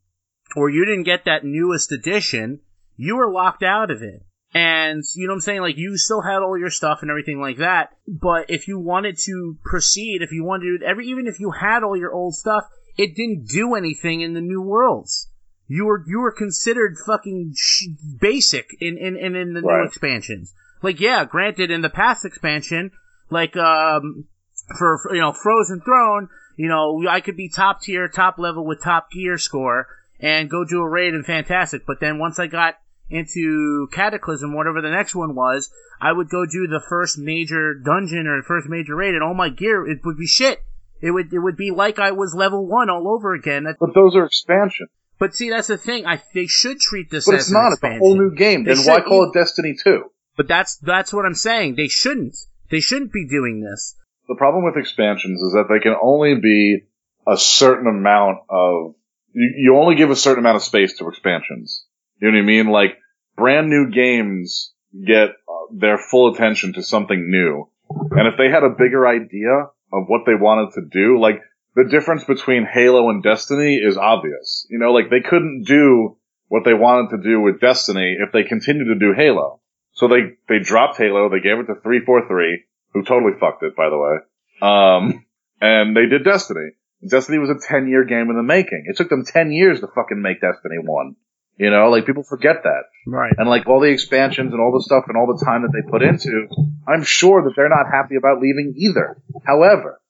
or 0.56 0.68
you 0.68 0.84
didn't 0.84 1.04
get 1.04 1.24
that 1.24 1.44
newest 1.44 1.92
edition, 1.92 2.60
you 2.96 3.16
were 3.16 3.32
locked 3.32 3.62
out 3.62 3.90
of 3.90 4.02
it. 4.02 4.22
And, 4.52 5.04
you 5.14 5.26
know 5.26 5.32
what 5.32 5.36
I'm 5.36 5.40
saying? 5.42 5.60
Like, 5.60 5.76
you 5.78 5.96
still 5.96 6.22
had 6.22 6.42
all 6.42 6.58
your 6.58 6.70
stuff 6.70 6.98
and 7.02 7.10
everything 7.10 7.40
like 7.40 7.58
that. 7.58 7.90
But 8.08 8.50
if 8.50 8.66
you 8.66 8.80
wanted 8.80 9.16
to 9.26 9.56
proceed, 9.64 10.22
if 10.22 10.32
you 10.32 10.44
wanted 10.44 10.80
to, 10.80 10.86
every, 10.86 11.06
even 11.06 11.28
if 11.28 11.38
you 11.38 11.52
had 11.52 11.84
all 11.84 11.96
your 11.96 12.12
old 12.12 12.34
stuff, 12.34 12.64
it 12.96 13.14
didn't 13.14 13.46
do 13.46 13.74
anything 13.76 14.20
in 14.20 14.34
the 14.34 14.40
new 14.40 14.60
worlds. 14.60 15.29
You 15.72 15.84
were, 15.86 16.02
you 16.04 16.18
were 16.18 16.32
considered 16.32 16.96
fucking 17.06 17.52
sh- 17.56 17.86
basic 18.20 18.76
in, 18.80 18.98
in, 18.98 19.16
in, 19.16 19.36
in 19.36 19.54
the 19.54 19.60
new 19.60 19.84
expansions. 19.84 20.52
Like, 20.82 20.98
yeah, 20.98 21.24
granted, 21.24 21.70
in 21.70 21.80
the 21.80 21.88
past 21.88 22.24
expansion, 22.24 22.90
like, 23.30 23.56
um, 23.56 24.24
for, 24.76 24.98
for, 24.98 25.14
you 25.14 25.20
know, 25.20 25.32
Frozen 25.32 25.82
Throne, 25.82 26.28
you 26.56 26.66
know, 26.66 27.04
I 27.08 27.20
could 27.20 27.36
be 27.36 27.48
top 27.48 27.82
tier, 27.82 28.08
top 28.08 28.36
level 28.36 28.66
with 28.66 28.82
top 28.82 29.12
gear 29.12 29.38
score 29.38 29.86
and 30.18 30.50
go 30.50 30.64
do 30.64 30.80
a 30.80 30.88
raid 30.88 31.14
and 31.14 31.24
fantastic. 31.24 31.86
But 31.86 32.00
then 32.00 32.18
once 32.18 32.40
I 32.40 32.48
got 32.48 32.74
into 33.08 33.86
Cataclysm, 33.92 34.52
whatever 34.52 34.82
the 34.82 34.90
next 34.90 35.14
one 35.14 35.36
was, 35.36 35.70
I 36.00 36.10
would 36.10 36.30
go 36.30 36.46
do 36.46 36.66
the 36.66 36.82
first 36.88 37.16
major 37.16 37.74
dungeon 37.74 38.26
or 38.26 38.42
first 38.42 38.68
major 38.68 38.96
raid, 38.96 39.14
and 39.14 39.22
all 39.22 39.34
my 39.34 39.50
gear 39.50 39.86
it 39.86 40.00
would 40.04 40.18
be 40.18 40.26
shit. 40.26 40.58
It 41.00 41.12
would 41.12 41.32
it 41.32 41.38
would 41.38 41.56
be 41.56 41.70
like 41.70 42.00
I 42.00 42.10
was 42.10 42.34
level 42.34 42.66
one 42.66 42.90
all 42.90 43.08
over 43.08 43.34
again. 43.34 43.66
But 43.78 43.94
those 43.94 44.16
are 44.16 44.24
expansions. 44.24 44.90
But 45.20 45.36
see, 45.36 45.50
that's 45.50 45.68
the 45.68 45.76
thing. 45.76 46.06
I 46.06 46.20
they 46.34 46.46
should 46.46 46.80
treat 46.80 47.10
this 47.10 47.28
as 47.28 47.30
But 47.30 47.34
as 47.34 47.42
it's 47.42 47.52
not. 47.52 47.72
It's 47.74 47.82
a 47.84 47.98
whole 47.98 48.16
new 48.16 48.34
game. 48.34 48.64
They 48.64 48.74
Then 48.74 48.84
why 48.86 49.02
call 49.02 49.30
it 49.30 49.38
Destiny 49.38 49.76
2? 49.80 50.02
But 50.36 50.48
that's 50.48 50.78
that's 50.78 51.12
what 51.12 51.26
I'm 51.26 51.34
saying. 51.34 51.74
They 51.76 51.88
shouldn't. 51.88 52.36
They 52.70 52.80
shouldn't 52.80 53.12
be 53.12 53.28
doing 53.28 53.60
this. 53.60 53.96
The 54.28 54.34
problem 54.34 54.64
with 54.64 54.78
expansions 54.78 55.42
is 55.42 55.52
that 55.52 55.66
they 55.68 55.78
can 55.78 55.94
only 56.00 56.36
be 56.40 56.84
a 57.28 57.36
certain 57.36 57.86
amount 57.86 58.38
of. 58.48 58.94
You, 59.32 59.52
you 59.58 59.76
only 59.76 59.96
give 59.96 60.10
a 60.10 60.16
certain 60.16 60.42
amount 60.42 60.56
of 60.56 60.62
space 60.62 60.96
to 60.98 61.08
expansions. 61.08 61.84
You 62.20 62.30
know 62.30 62.38
what 62.38 62.42
I 62.42 62.46
mean? 62.46 62.66
Like, 62.68 62.98
brand 63.36 63.68
new 63.68 63.90
games 63.90 64.72
get 65.06 65.28
uh, 65.28 65.74
their 65.74 65.98
full 65.98 66.34
attention 66.34 66.72
to 66.74 66.82
something 66.82 67.30
new. 67.30 67.68
And 67.90 68.26
if 68.26 68.38
they 68.38 68.48
had 68.48 68.64
a 68.64 68.70
bigger 68.70 69.06
idea 69.06 69.68
of 69.92 70.04
what 70.06 70.22
they 70.24 70.34
wanted 70.34 70.72
to 70.74 70.82
do, 70.90 71.20
like, 71.20 71.40
the 71.74 71.88
difference 71.90 72.24
between 72.24 72.66
Halo 72.66 73.10
and 73.10 73.22
Destiny 73.22 73.76
is 73.76 73.96
obvious. 73.96 74.66
You 74.70 74.78
know, 74.78 74.92
like 74.92 75.10
they 75.10 75.20
couldn't 75.20 75.64
do 75.66 76.16
what 76.48 76.64
they 76.64 76.74
wanted 76.74 77.16
to 77.16 77.22
do 77.22 77.40
with 77.40 77.60
Destiny 77.60 78.16
if 78.18 78.32
they 78.32 78.42
continued 78.42 78.86
to 78.86 78.98
do 78.98 79.14
Halo. 79.16 79.60
So 79.92 80.08
they, 80.08 80.36
they 80.48 80.58
dropped 80.62 80.98
Halo, 80.98 81.28
they 81.28 81.40
gave 81.40 81.58
it 81.58 81.66
to 81.66 81.80
343, 81.80 82.64
who 82.92 83.04
totally 83.04 83.32
fucked 83.38 83.62
it, 83.62 83.76
by 83.76 83.88
the 83.88 83.98
way. 83.98 84.16
Um, 84.62 85.26
and 85.60 85.96
they 85.96 86.06
did 86.06 86.24
Destiny. 86.24 86.70
Destiny 87.08 87.38
was 87.38 87.50
a 87.50 87.66
10 87.66 87.88
year 87.88 88.04
game 88.04 88.30
in 88.30 88.36
the 88.36 88.42
making. 88.42 88.84
It 88.86 88.96
took 88.96 89.08
them 89.08 89.24
10 89.24 89.52
years 89.52 89.80
to 89.80 89.86
fucking 89.86 90.20
make 90.20 90.40
Destiny 90.40 90.76
1. 90.82 91.16
You 91.56 91.70
know, 91.70 91.90
like 91.90 92.06
people 92.06 92.22
forget 92.22 92.64
that. 92.64 92.84
Right. 93.06 93.32
And 93.36 93.48
like 93.48 93.66
all 93.66 93.80
the 93.80 93.92
expansions 93.92 94.52
and 94.52 94.60
all 94.60 94.72
the 94.72 94.82
stuff 94.82 95.04
and 95.08 95.16
all 95.16 95.26
the 95.26 95.44
time 95.44 95.62
that 95.62 95.72
they 95.72 95.88
put 95.90 96.02
into, 96.02 96.48
I'm 96.88 97.04
sure 97.04 97.42
that 97.44 97.52
they're 97.54 97.68
not 97.68 97.92
happy 97.92 98.16
about 98.16 98.40
leaving 98.40 98.74
either. 98.76 99.20
However, 99.44 100.00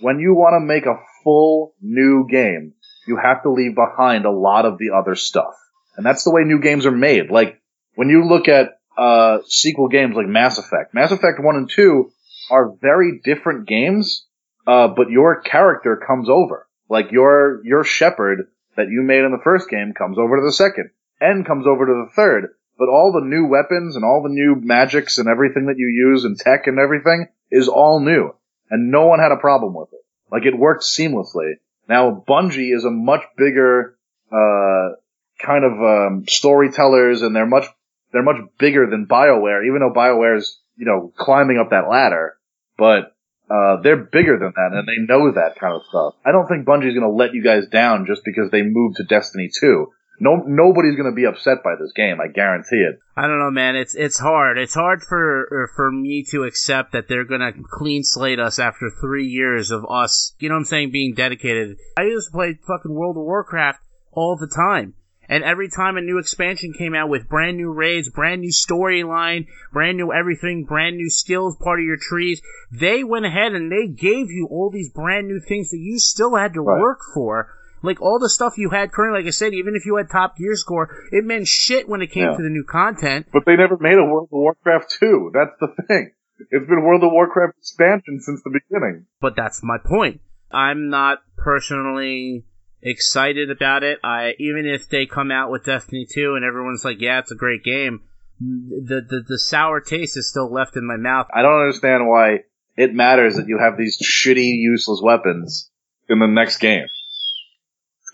when 0.00 0.20
you 0.20 0.34
want 0.34 0.54
to 0.60 0.66
make 0.66 0.86
a 0.86 1.00
full 1.24 1.74
new 1.80 2.26
game, 2.30 2.74
you 3.06 3.18
have 3.22 3.42
to 3.42 3.50
leave 3.50 3.74
behind 3.74 4.24
a 4.24 4.30
lot 4.30 4.64
of 4.64 4.78
the 4.78 4.90
other 4.90 5.14
stuff. 5.14 5.54
And 5.96 6.04
that's 6.04 6.24
the 6.24 6.30
way 6.30 6.42
new 6.44 6.60
games 6.60 6.86
are 6.86 6.92
made. 6.92 7.30
Like, 7.30 7.60
when 7.94 8.08
you 8.08 8.26
look 8.26 8.48
at, 8.48 8.78
uh, 8.98 9.38
sequel 9.46 9.88
games 9.88 10.14
like 10.16 10.26
Mass 10.26 10.58
Effect, 10.58 10.94
Mass 10.94 11.10
Effect 11.10 11.38
1 11.40 11.56
and 11.56 11.70
2 11.70 12.10
are 12.50 12.74
very 12.80 13.20
different 13.24 13.68
games, 13.68 14.26
uh, 14.66 14.88
but 14.88 15.10
your 15.10 15.40
character 15.40 16.00
comes 16.06 16.28
over. 16.28 16.66
Like 16.88 17.12
your, 17.12 17.60
your 17.64 17.84
Shepard 17.84 18.48
that 18.76 18.88
you 18.88 19.02
made 19.02 19.24
in 19.24 19.32
the 19.32 19.42
first 19.42 19.68
game 19.68 19.92
comes 19.96 20.18
over 20.18 20.36
to 20.36 20.42
the 20.44 20.52
second, 20.52 20.90
and 21.20 21.46
comes 21.46 21.66
over 21.66 21.86
to 21.86 21.92
the 21.92 22.12
third. 22.14 22.48
But 22.78 22.88
all 22.88 23.12
the 23.12 23.26
new 23.26 23.46
weapons 23.48 23.96
and 23.96 24.04
all 24.04 24.22
the 24.22 24.32
new 24.32 24.56
magics 24.60 25.18
and 25.18 25.28
everything 25.28 25.66
that 25.66 25.78
you 25.78 25.88
use 25.88 26.24
and 26.24 26.38
tech 26.38 26.66
and 26.66 26.78
everything 26.78 27.28
is 27.50 27.68
all 27.68 28.00
new. 28.00 28.34
And 28.70 28.90
no 28.90 29.06
one 29.06 29.20
had 29.20 29.32
a 29.32 29.36
problem 29.36 29.74
with 29.74 29.92
it. 29.92 30.04
Like 30.30 30.44
it 30.44 30.58
worked 30.58 30.82
seamlessly. 30.82 31.54
Now 31.88 32.24
Bungie 32.28 32.74
is 32.74 32.84
a 32.84 32.90
much 32.90 33.22
bigger, 33.36 33.96
uh, 34.32 34.96
kind 35.40 35.64
of, 35.64 35.72
um, 35.72 36.24
storytellers 36.28 37.22
and 37.22 37.34
they're 37.34 37.46
much, 37.46 37.66
they're 38.12 38.22
much 38.22 38.40
bigger 38.58 38.88
than 38.88 39.06
BioWare, 39.06 39.66
even 39.66 39.80
though 39.80 39.92
BioWare 39.92 40.38
is, 40.38 40.58
you 40.76 40.86
know, 40.86 41.12
climbing 41.16 41.58
up 41.58 41.70
that 41.70 41.88
ladder. 41.88 42.36
But 42.76 43.16
uh, 43.48 43.80
they're 43.82 43.96
bigger 43.96 44.38
than 44.38 44.52
that, 44.56 44.76
and 44.76 44.88
they 44.88 44.98
know 44.98 45.30
that 45.30 45.58
kind 45.60 45.74
of 45.74 45.82
stuff. 45.88 46.14
I 46.24 46.32
don't 46.32 46.48
think 46.48 46.66
Bungie's 46.66 46.98
going 46.98 47.02
to 47.02 47.08
let 47.08 47.32
you 47.32 47.44
guys 47.44 47.68
down 47.68 48.06
just 48.06 48.22
because 48.24 48.50
they 48.50 48.62
moved 48.62 48.96
to 48.96 49.04
Destiny 49.04 49.50
2. 49.60 49.86
No, 50.18 50.42
nobody's 50.46 50.96
going 50.96 51.10
to 51.10 51.14
be 51.14 51.26
upset 51.26 51.62
by 51.62 51.74
this 51.78 51.92
game. 51.94 52.20
I 52.20 52.28
guarantee 52.28 52.76
it. 52.88 53.00
I 53.16 53.22
don't 53.22 53.38
know, 53.38 53.50
man. 53.50 53.76
It's 53.76 53.94
it's 53.94 54.18
hard. 54.18 54.58
It's 54.58 54.74
hard 54.74 55.02
for 55.02 55.48
er, 55.50 55.70
for 55.74 55.90
me 55.90 56.24
to 56.30 56.44
accept 56.44 56.92
that 56.92 57.08
they're 57.08 57.24
gonna 57.24 57.52
clean 57.64 58.02
slate 58.04 58.38
us 58.38 58.58
after 58.58 58.90
three 58.90 59.26
years 59.26 59.70
of 59.70 59.86
us. 59.88 60.34
You 60.38 60.48
know 60.48 60.54
what 60.56 60.60
I'm 60.60 60.64
saying? 60.66 60.90
Being 60.90 61.14
dedicated. 61.14 61.78
I 61.96 62.02
used 62.02 62.28
to 62.28 62.32
play 62.32 62.58
fucking 62.66 62.92
World 62.92 63.16
of 63.16 63.24
Warcraft 63.24 63.80
all 64.12 64.36
the 64.36 64.48
time. 64.48 64.94
And 65.28 65.42
every 65.42 65.68
time 65.68 65.96
a 65.96 66.00
new 66.00 66.18
expansion 66.18 66.72
came 66.72 66.94
out 66.94 67.08
with 67.08 67.28
brand 67.28 67.56
new 67.56 67.72
raids, 67.72 68.08
brand 68.10 68.42
new 68.42 68.52
storyline, 68.52 69.46
brand 69.72 69.96
new 69.96 70.12
everything, 70.12 70.64
brand 70.64 70.96
new 70.96 71.10
skills, 71.10 71.56
part 71.60 71.80
of 71.80 71.84
your 71.84 71.98
trees, 72.00 72.40
they 72.70 73.02
went 73.02 73.26
ahead 73.26 73.52
and 73.52 73.72
they 73.72 73.88
gave 73.88 74.30
you 74.30 74.46
all 74.50 74.70
these 74.70 74.90
brand 74.90 75.26
new 75.26 75.40
things 75.40 75.70
that 75.70 75.78
you 75.78 75.98
still 75.98 76.36
had 76.36 76.54
to 76.54 76.60
Right. 76.60 76.80
work 76.80 77.00
for. 77.12 77.48
Like 77.82 78.00
all 78.00 78.18
the 78.18 78.30
stuff 78.30 78.54
you 78.58 78.70
had 78.70 78.90
currently, 78.92 79.20
like 79.20 79.26
I 79.28 79.30
said, 79.30 79.52
even 79.54 79.74
if 79.76 79.84
you 79.86 79.96
had 79.96 80.08
top 80.10 80.36
gear 80.36 80.56
score, 80.56 80.88
it 81.12 81.24
meant 81.24 81.46
shit 81.46 81.88
when 81.88 82.02
it 82.02 82.10
came 82.10 82.24
Yeah. 82.30 82.36
to 82.36 82.42
the 82.42 82.48
new 82.48 82.64
content. 82.64 83.26
But 83.32 83.44
they 83.46 83.56
never 83.56 83.76
made 83.78 83.98
a 83.98 84.04
World 84.04 84.28
of 84.32 84.38
Warcraft 84.38 84.96
2. 84.98 85.30
That's 85.34 85.52
the 85.60 85.68
thing. 85.86 86.12
It's 86.50 86.66
been 86.68 86.82
World 86.82 87.02
of 87.04 87.12
Warcraft 87.12 87.56
expansion 87.58 88.20
since 88.20 88.42
the 88.42 88.50
beginning. 88.50 89.06
But 89.20 89.36
that's 89.36 89.62
my 89.62 89.78
point. 89.84 90.20
I'm 90.50 90.90
not 90.90 91.18
personally 91.36 92.44
excited 92.82 93.50
about 93.50 93.82
it. 93.82 93.98
I 94.04 94.32
even 94.38 94.66
if 94.66 94.88
they 94.88 95.06
come 95.06 95.30
out 95.30 95.50
with 95.50 95.64
Destiny 95.64 96.06
2 96.12 96.34
and 96.34 96.44
everyone's 96.44 96.84
like, 96.84 97.00
"Yeah, 97.00 97.18
it's 97.20 97.30
a 97.32 97.36
great 97.36 97.64
game," 97.64 98.02
the 98.40 99.00
the, 99.08 99.22
the 99.26 99.38
sour 99.38 99.80
taste 99.80 100.16
is 100.16 100.28
still 100.28 100.52
left 100.52 100.76
in 100.76 100.86
my 100.86 100.96
mouth. 100.96 101.26
I 101.34 101.42
don't 101.42 101.60
understand 101.60 102.06
why 102.06 102.40
it 102.76 102.94
matters 102.94 103.36
that 103.36 103.48
you 103.48 103.58
have 103.58 103.76
these 103.78 103.98
shitty, 103.98 104.52
useless 104.56 105.00
weapons 105.02 105.70
in 106.08 106.18
the 106.18 106.26
next 106.26 106.58
game. 106.58 106.86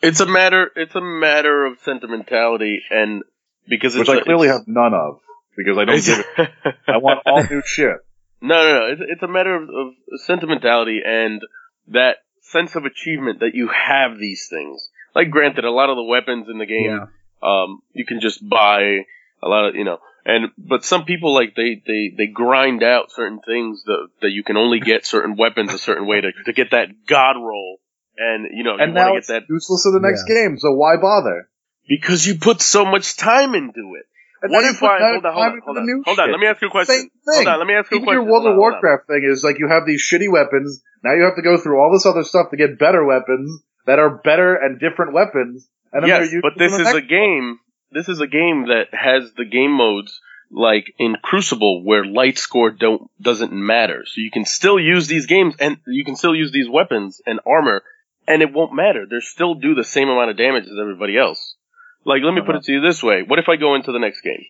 It's 0.02 0.20
a 0.20 0.26
matter. 0.26 0.70
It's 0.76 0.94
a 0.94 1.00
matter 1.00 1.64
of 1.66 1.78
sentimentality, 1.84 2.82
and 2.90 3.22
because 3.68 3.94
it's 3.96 4.08
Which 4.08 4.18
I 4.18 4.20
a- 4.20 4.24
clearly 4.24 4.48
it's- 4.48 4.60
have 4.60 4.68
none 4.68 4.94
of. 4.94 5.20
Because 5.56 5.76
I 5.76 5.84
don't 5.84 6.02
give 6.04 6.24
it. 6.38 6.50
I 6.88 6.96
want 6.96 7.20
all 7.26 7.42
new 7.50 7.60
shit. 7.66 7.96
No, 8.40 8.54
no, 8.62 8.78
no. 8.80 8.86
It's, 8.92 9.02
it's 9.06 9.22
a 9.22 9.28
matter 9.28 9.54
of, 9.54 9.64
of 9.68 9.92
sentimentality 10.26 11.00
and 11.04 11.42
that 11.88 12.16
sense 12.40 12.74
of 12.74 12.86
achievement 12.86 13.40
that 13.40 13.54
you 13.54 13.68
have 13.68 14.18
these 14.18 14.48
things. 14.48 14.88
Like, 15.14 15.30
granted, 15.30 15.64
a 15.66 15.70
lot 15.70 15.90
of 15.90 15.96
the 15.96 16.02
weapons 16.04 16.48
in 16.50 16.56
the 16.58 16.64
game, 16.64 16.86
Yeah. 16.86 17.06
um, 17.42 17.82
you 17.92 18.06
can 18.06 18.20
just 18.20 18.40
buy 18.48 19.04
a 19.42 19.48
lot 19.48 19.68
of, 19.68 19.74
you 19.74 19.84
know, 19.84 19.98
and 20.24 20.46
but 20.56 20.84
some 20.86 21.04
people 21.04 21.34
like 21.34 21.54
they 21.54 21.82
they 21.86 22.14
they 22.16 22.26
grind 22.28 22.82
out 22.82 23.10
certain 23.12 23.40
things 23.44 23.82
that 23.84 24.08
that 24.22 24.30
you 24.30 24.42
can 24.44 24.56
only 24.56 24.80
get 24.80 25.04
certain 25.04 25.36
weapons 25.36 25.74
a 25.74 25.78
certain 25.78 26.06
way 26.06 26.20
to 26.22 26.32
to 26.46 26.52
get 26.54 26.70
that 26.70 26.88
god 27.06 27.36
roll, 27.36 27.78
and 28.16 28.46
you 28.52 28.64
know, 28.64 28.76
And 28.78 28.92
you 28.92 28.94
want 28.94 28.94
now 28.94 29.12
to 29.12 29.18
it's 29.18 29.28
get 29.28 29.42
that 29.42 29.52
useless 29.52 29.86
in 29.86 29.92
the 29.92 30.00
next 30.00 30.24
game, 30.24 30.58
so 30.58 30.72
why 30.72 30.96
bother? 30.96 31.48
because 31.88 32.24
you 32.26 32.36
put 32.38 32.60
so 32.62 32.84
much 32.84 33.16
time 33.16 33.54
into 33.54 33.96
it. 33.98 34.06
And 34.42 34.50
What 34.50 34.64
if 34.64 34.82
I 34.82 34.98
hold 34.98 35.24
on, 35.26 35.32
hold 35.34 35.46
on, 35.46 35.60
hold 35.64 35.78
on, 35.78 36.02
hold 36.04 36.18
on? 36.18 36.30
Let 36.30 36.40
me 36.40 36.46
ask 36.46 36.60
you 36.62 36.68
a 36.68 36.70
question. 36.70 36.94
Same 36.96 37.10
thing. 37.10 37.34
Hold 37.34 37.46
on, 37.48 37.58
let 37.58 37.66
me 37.66 37.74
ask 37.74 37.90
you 37.90 37.96
a 37.96 38.00
Even 38.00 38.04
question. 38.06 38.22
your 38.22 38.30
World 38.32 38.42
Hold 38.42 38.54
of 38.54 38.58
on. 38.58 38.58
Warcraft 38.58 39.06
thing 39.06 39.22
is 39.30 39.44
like 39.44 39.58
you 39.58 39.68
have 39.68 39.86
these 39.86 40.02
shitty 40.02 40.30
weapons. 40.30 40.82
Now 41.04 41.14
you 41.14 41.22
have 41.24 41.36
to 41.36 41.42
go 41.42 41.58
through 41.58 41.78
all 41.80 41.92
this 41.92 42.06
other 42.06 42.22
stuff 42.24 42.50
to 42.50 42.56
get 42.56 42.78
better 42.78 43.04
weapons 43.04 43.62
that 43.86 43.98
are 43.98 44.10
better 44.22 44.54
and 44.56 44.78
different 44.80 45.12
weapons. 45.12 45.68
And 45.92 46.02
then 46.04 46.08
yes, 46.08 46.34
but 46.42 46.52
this 46.56 46.72
is 46.72 46.80
a 46.88 46.94
next 46.94 47.08
game. 47.08 47.58
This 47.90 48.08
is 48.08 48.20
a 48.20 48.26
game 48.26 48.66
that 48.68 48.86
has 48.92 49.32
the 49.36 49.44
game 49.44 49.72
modes 49.72 50.18
like 50.50 50.92
in 50.98 51.16
Crucible, 51.22 51.82
where 51.84 52.04
light 52.04 52.38
score 52.38 52.70
don't 52.70 53.10
doesn't 53.20 53.52
matter. 53.52 54.02
So 54.06 54.20
you 54.20 54.30
can 54.30 54.44
still 54.44 54.78
use 54.78 55.06
these 55.06 55.26
games, 55.26 55.54
and 55.58 55.78
you 55.86 56.04
can 56.04 56.16
still 56.16 56.34
use 56.34 56.52
these 56.52 56.68
weapons 56.68 57.20
and 57.26 57.40
armor, 57.46 57.82
and 58.32 58.42
it 58.42 58.52
won't 58.52 58.72
matter. 58.74 59.04
They 59.08 59.20
still 59.20 59.54
do 59.54 59.74
the 59.74 59.84
same 59.84 60.08
amount 60.08 60.30
of 60.30 60.36
damage 60.36 60.64
as 60.64 60.78
everybody 60.80 61.16
else. 61.18 61.56
Like, 62.04 62.22
let 62.22 62.32
me 62.34 62.40
put 62.40 62.50
Uh-huh. 62.50 62.58
it 62.58 62.64
to 62.64 62.72
you 62.72 62.80
this 62.80 63.02
way: 63.02 63.22
What 63.22 63.38
if 63.38 63.48
I 63.48 63.56
go 63.56 63.74
into 63.74 63.92
the 63.92 63.98
next 63.98 64.22
game? 64.22 64.44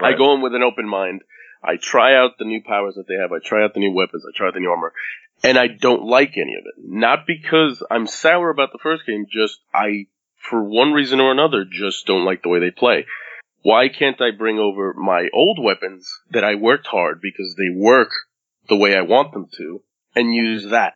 I 0.00 0.12
go 0.14 0.34
in 0.34 0.40
with 0.42 0.54
an 0.54 0.62
open 0.62 0.88
mind. 0.88 1.22
I 1.62 1.76
try 1.76 2.14
out 2.14 2.38
the 2.38 2.44
new 2.44 2.62
powers 2.62 2.94
that 2.96 3.06
they 3.08 3.14
have. 3.20 3.32
I 3.32 3.38
try 3.44 3.64
out 3.64 3.74
the 3.74 3.80
new 3.80 3.92
weapons. 3.92 4.24
I 4.26 4.36
try 4.36 4.48
out 4.48 4.54
the 4.54 4.60
new 4.60 4.70
armor, 4.70 4.92
and 5.42 5.58
I 5.58 5.66
don't 5.68 6.04
like 6.04 6.32
any 6.36 6.54
of 6.54 6.64
it. 6.66 6.74
Not 6.78 7.26
because 7.26 7.82
I'm 7.90 8.06
sour 8.06 8.50
about 8.50 8.70
the 8.72 8.78
first 8.82 9.06
game. 9.06 9.26
Just 9.30 9.58
I, 9.74 10.06
for 10.36 10.62
one 10.62 10.92
reason 10.92 11.20
or 11.20 11.30
another, 11.32 11.64
just 11.64 12.06
don't 12.06 12.24
like 12.24 12.42
the 12.42 12.48
way 12.48 12.60
they 12.60 12.70
play. 12.70 13.06
Why 13.62 13.88
can't 13.88 14.20
I 14.20 14.30
bring 14.36 14.58
over 14.58 14.94
my 14.94 15.28
old 15.34 15.58
weapons 15.60 16.08
that 16.30 16.44
I 16.44 16.54
worked 16.54 16.86
hard 16.86 17.20
because 17.20 17.56
they 17.56 17.70
work 17.76 18.10
the 18.68 18.76
way 18.76 18.96
I 18.96 19.02
want 19.02 19.32
them 19.32 19.46
to, 19.58 19.82
and 20.14 20.32
use 20.34 20.70
that? 20.70 20.94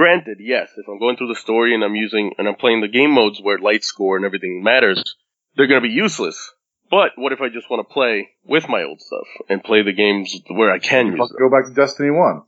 Granted, 0.00 0.38
yes, 0.40 0.70
if 0.78 0.88
I'm 0.88 0.98
going 0.98 1.18
through 1.18 1.28
the 1.28 1.38
story 1.38 1.74
and 1.74 1.84
I'm 1.84 1.94
using 1.94 2.32
and 2.38 2.48
I'm 2.48 2.54
playing 2.54 2.80
the 2.80 2.88
game 2.88 3.10
modes 3.10 3.38
where 3.38 3.58
light 3.58 3.84
score 3.84 4.16
and 4.16 4.24
everything 4.24 4.62
matters, 4.62 5.14
they're 5.56 5.66
going 5.66 5.82
to 5.82 5.86
be 5.86 5.92
useless. 5.92 6.52
But 6.90 7.10
what 7.16 7.34
if 7.34 7.42
I 7.42 7.50
just 7.50 7.68
want 7.68 7.86
to 7.86 7.92
play 7.92 8.30
with 8.42 8.66
my 8.66 8.82
old 8.82 9.02
stuff 9.02 9.26
and 9.50 9.62
play 9.62 9.82
the 9.82 9.92
games 9.92 10.34
where 10.48 10.72
I 10.72 10.78
can 10.78 11.08
use 11.08 11.18
Fuck, 11.18 11.28
them? 11.28 11.36
go 11.38 11.50
back 11.50 11.68
to 11.68 11.74
Destiny 11.74 12.08
One. 12.08 12.44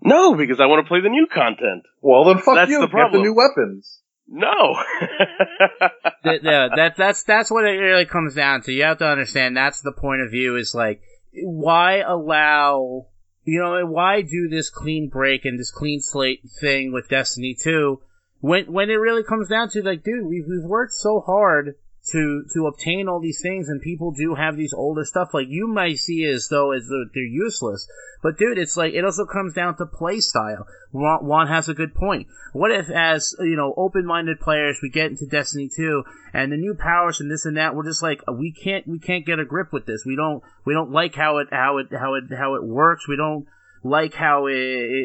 No, 0.00 0.36
because 0.36 0.60
I 0.60 0.66
want 0.66 0.86
to 0.86 0.88
play 0.88 1.00
the 1.00 1.08
new 1.08 1.26
content. 1.26 1.82
Well, 2.02 2.22
then 2.26 2.38
fuck 2.38 2.54
That's 2.54 2.70
you. 2.70 2.80
the 2.82 2.86
Get 2.86 3.10
the 3.10 3.18
new 3.18 3.34
weapons. 3.34 3.98
No. 4.28 4.76
Th- 6.22 6.40
yeah, 6.44 6.68
that 6.76 6.94
that's 6.96 7.24
that's 7.24 7.50
what 7.50 7.64
it 7.64 7.78
really 7.78 8.06
comes 8.06 8.36
down 8.36 8.62
to. 8.62 8.72
You 8.72 8.84
have 8.84 8.98
to 8.98 9.08
understand 9.08 9.56
that's 9.56 9.80
the 9.80 9.90
point 9.90 10.22
of 10.22 10.30
view 10.30 10.54
is 10.54 10.72
like 10.72 11.02
why 11.32 11.96
allow 11.96 13.08
you 13.50 13.58
know 13.58 13.84
why 13.84 14.22
do 14.22 14.48
this 14.48 14.70
clean 14.70 15.08
break 15.08 15.44
and 15.44 15.58
this 15.58 15.72
clean 15.72 16.00
slate 16.00 16.40
thing 16.60 16.92
with 16.92 17.08
Destiny 17.08 17.56
2 17.60 18.00
when 18.38 18.72
when 18.72 18.90
it 18.90 18.94
really 18.94 19.24
comes 19.24 19.48
down 19.48 19.68
to 19.70 19.82
like 19.82 20.04
dude 20.04 20.24
we've 20.24 20.46
we've 20.48 20.62
worked 20.62 20.92
so 20.92 21.18
hard 21.18 21.74
to 22.12 22.44
to 22.54 22.66
obtain 22.66 23.08
all 23.08 23.20
these 23.20 23.40
things 23.42 23.68
and 23.68 23.80
people 23.80 24.10
do 24.12 24.34
have 24.34 24.56
these 24.56 24.72
older 24.72 25.04
stuff. 25.04 25.30
Like 25.32 25.46
you 25.48 25.66
might 25.66 25.98
see 25.98 26.24
as 26.24 26.48
though 26.48 26.72
as 26.72 26.88
though 26.88 27.04
they're 27.12 27.22
useless. 27.22 27.88
But 28.22 28.38
dude 28.38 28.58
it's 28.58 28.76
like 28.76 28.94
it 28.94 29.04
also 29.04 29.26
comes 29.26 29.54
down 29.54 29.76
to 29.76 29.86
play 29.86 30.20
style. 30.20 30.66
Juan 30.92 31.24
Juan 31.24 31.46
has 31.48 31.68
a 31.68 31.74
good 31.74 31.94
point. 31.94 32.28
What 32.52 32.70
if 32.70 32.90
as 32.90 33.34
you 33.40 33.56
know 33.56 33.74
open-minded 33.76 34.40
players 34.40 34.78
we 34.82 34.90
get 34.90 35.10
into 35.10 35.26
destiny 35.26 35.70
2 35.74 36.04
and 36.34 36.52
the 36.52 36.56
new 36.56 36.74
powers 36.74 37.20
and 37.20 37.30
this 37.30 37.44
and 37.44 37.56
that 37.56 37.74
we're 37.74 37.84
just 37.84 38.02
like 38.02 38.20
we 38.32 38.52
can't 38.52 38.86
we 38.86 38.98
can't 38.98 39.26
get 39.26 39.38
a 39.38 39.44
grip 39.44 39.72
with 39.72 39.86
this. 39.86 40.04
We 40.04 40.16
don't 40.16 40.42
we 40.64 40.74
don't 40.74 40.90
like 40.90 41.14
how 41.14 41.38
it 41.38 41.48
how 41.50 41.78
it 41.78 41.88
how 41.92 42.14
it 42.14 42.24
how 42.36 42.54
it 42.54 42.64
works. 42.64 43.08
We 43.08 43.16
don't 43.16 43.46
like 43.82 44.14
how 44.14 44.46
it, 44.46 44.56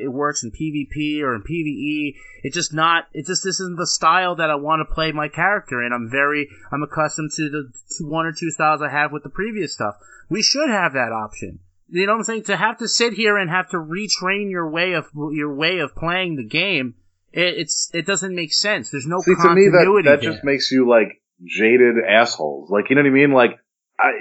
it 0.04 0.12
works 0.12 0.44
in 0.44 0.52
PvP 0.52 1.22
or 1.22 1.36
in 1.36 1.42
PvE. 1.44 2.16
It's 2.44 2.56
just 2.56 2.74
not. 2.74 3.08
It 3.14 3.26
just 3.26 3.44
this 3.44 3.60
isn't 3.60 3.78
the 3.78 3.88
style 3.88 4.36
that 4.36 4.50
I 4.50 4.56
want 4.56 4.88
to 4.88 4.94
play 4.94 5.12
my 5.12 5.28
character 5.30 5.84
in. 5.84 5.94
I'm 5.94 6.10
very. 6.10 6.50
I'm 6.72 6.84
accustomed 6.84 7.32
to 7.36 7.50
the 7.50 7.72
to 7.98 8.04
one 8.06 8.26
or 8.26 8.34
two 8.34 8.52
styles 8.52 8.82
I 8.82 8.90
have 8.90 9.12
with 9.12 9.24
the 9.24 9.30
previous 9.30 9.74
stuff. 9.74 9.96
We 10.30 10.42
should 10.42 10.70
have 10.70 10.94
that 10.94 11.12
option. 11.12 11.60
You 11.88 12.08
know 12.08 12.14
what 12.14 12.20
I'm 12.20 12.24
saying? 12.26 12.44
To 12.46 12.58
have 12.58 12.80
to 12.80 12.88
sit 12.88 13.14
here 13.14 13.38
and 13.38 13.50
have 13.50 13.70
to 13.70 13.78
retrain 13.78 14.50
your 14.50 14.70
way 14.70 14.94
of 14.94 15.06
your 15.32 15.54
way 15.54 15.80
of 15.80 15.96
playing 15.96 16.36
the 16.36 16.44
game, 16.44 16.96
It, 17.32 17.60
it's 17.60 17.92
it 17.94 18.06
doesn't 18.06 18.34
make 18.36 18.54
sense. 18.54 18.90
There's 18.90 19.06
no 19.06 19.20
See, 19.22 19.36
to 19.36 19.38
me, 19.54 19.68
that 19.70 19.78
continuity 19.86 20.10
that 20.10 20.22
there. 20.22 20.32
just 20.32 20.44
makes 20.44 20.72
you 20.72 20.90
like 20.90 21.22
jaded 21.44 21.96
assholes. 22.04 22.70
Like, 22.72 22.90
you 22.90 22.96
know 22.96 23.04
what 23.04 23.10
I 23.10 23.12
mean? 23.14 23.32
Like, 23.32 23.60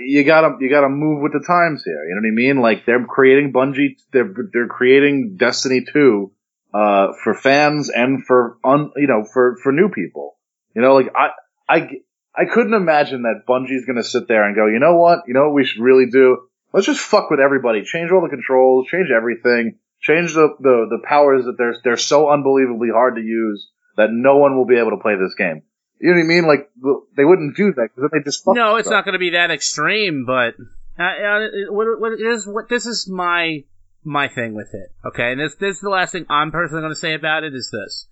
You 0.07 0.25
gotta 0.25 0.57
you 0.61 0.71
gotta 0.71 0.89
move 0.89 1.21
with 1.21 1.33
the 1.33 1.45
times 1.45 1.83
here. 1.85 2.05
You 2.09 2.15
know 2.15 2.21
what 2.23 2.29
I 2.29 2.35
mean? 2.35 2.61
Like, 2.61 2.87
they're 2.87 3.05
creating 3.05 3.53
Bungie. 3.53 3.97
They're 4.13 4.33
they're 4.53 4.69
creating 4.69 5.37
Destiny 5.37 5.85
two 5.93 6.33
uh, 6.73 7.13
for 7.23 7.35
fans 7.35 7.91
and 7.91 8.25
for 8.25 8.59
un 8.65 8.91
you 8.97 9.07
know 9.07 9.25
for 9.25 9.57
for 9.63 9.73
new 9.73 9.89
people. 9.89 10.37
You 10.75 10.83
know, 10.83 10.95
like 10.95 11.13
I 11.15 11.31
I 11.69 11.89
I 12.37 12.45
couldn't 12.53 12.75
imagine 12.75 13.23
that 13.23 13.47
Bungie's 13.49 13.85
gonna 13.85 14.05
sit 14.05 14.29
there 14.29 14.45
and 14.45 14.57
go, 14.57 14.67
you 14.67 14.79
know 14.79 14.97
what? 14.97 15.21
You 15.27 15.35
know 15.35 15.47
what 15.47 15.55
we 15.55 15.65
should 15.65 15.83
really 15.83 16.07
do? 16.11 16.49
Let's 16.73 16.87
just 16.87 17.01
fuck 17.01 17.31
with 17.31 17.41
everybody. 17.41 17.85
Change 17.85 18.11
all 18.11 18.23
the 18.23 18.29
controls. 18.29 18.89
Change 18.89 19.09
everything. 19.11 19.79
Change 20.01 20.35
the 20.35 20.55
the 20.61 20.87
the 20.91 21.03
powers 21.07 21.45
that 21.45 21.57
they're 21.59 21.77
they're 21.83 21.97
so 21.97 22.31
unbelievably 22.31 22.89
hard 22.93 23.17
to 23.17 23.23
use 23.23 23.71
that 23.97 24.11
no 24.11 24.39
one 24.39 24.57
will 24.57 24.67
be 24.67 24.79
able 24.79 24.91
to 24.91 25.03
play 25.03 25.15
this 25.15 25.35
game. 25.35 25.63
You 26.01 26.11
know 26.11 26.17
what 26.17 26.25
I 26.25 26.29
mean? 26.29 26.47
Like 26.47 26.71
they 27.17 27.25
wouldn't 27.25 27.57
do 27.57 27.73
that 27.75 27.89
because 27.95 28.11
they 28.13 28.23
just 28.25 28.43
No, 28.47 28.77
it's 28.77 28.89
not 28.89 29.05
going 29.05 29.15
to 29.15 29.19
be 29.19 29.31
that 29.31 29.51
extreme, 29.51 30.25
but 30.27 30.55
uh, 30.99 31.03
uh, 31.03 31.49
what, 31.71 32.01
what 32.01 32.21
is 32.21 32.47
what 32.47 32.69
this 32.69 32.87
is 32.87 33.09
my 33.09 33.65
my 34.03 34.29
thing 34.29 34.55
with 34.55 34.69
it. 34.73 34.93
Okay, 35.07 35.33
and 35.33 35.41
this 35.41 35.55
this 35.57 35.77
is 35.77 35.81
the 35.81 35.91
last 35.91 36.13
thing 36.13 36.27
I'm 36.29 36.51
personally 36.51 36.83
going 36.83 36.93
to 36.93 37.01
say 37.01 37.15
about 37.15 37.45
it 37.45 37.55
is 37.55 37.71
this: 37.73 38.09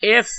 if 0.00 0.32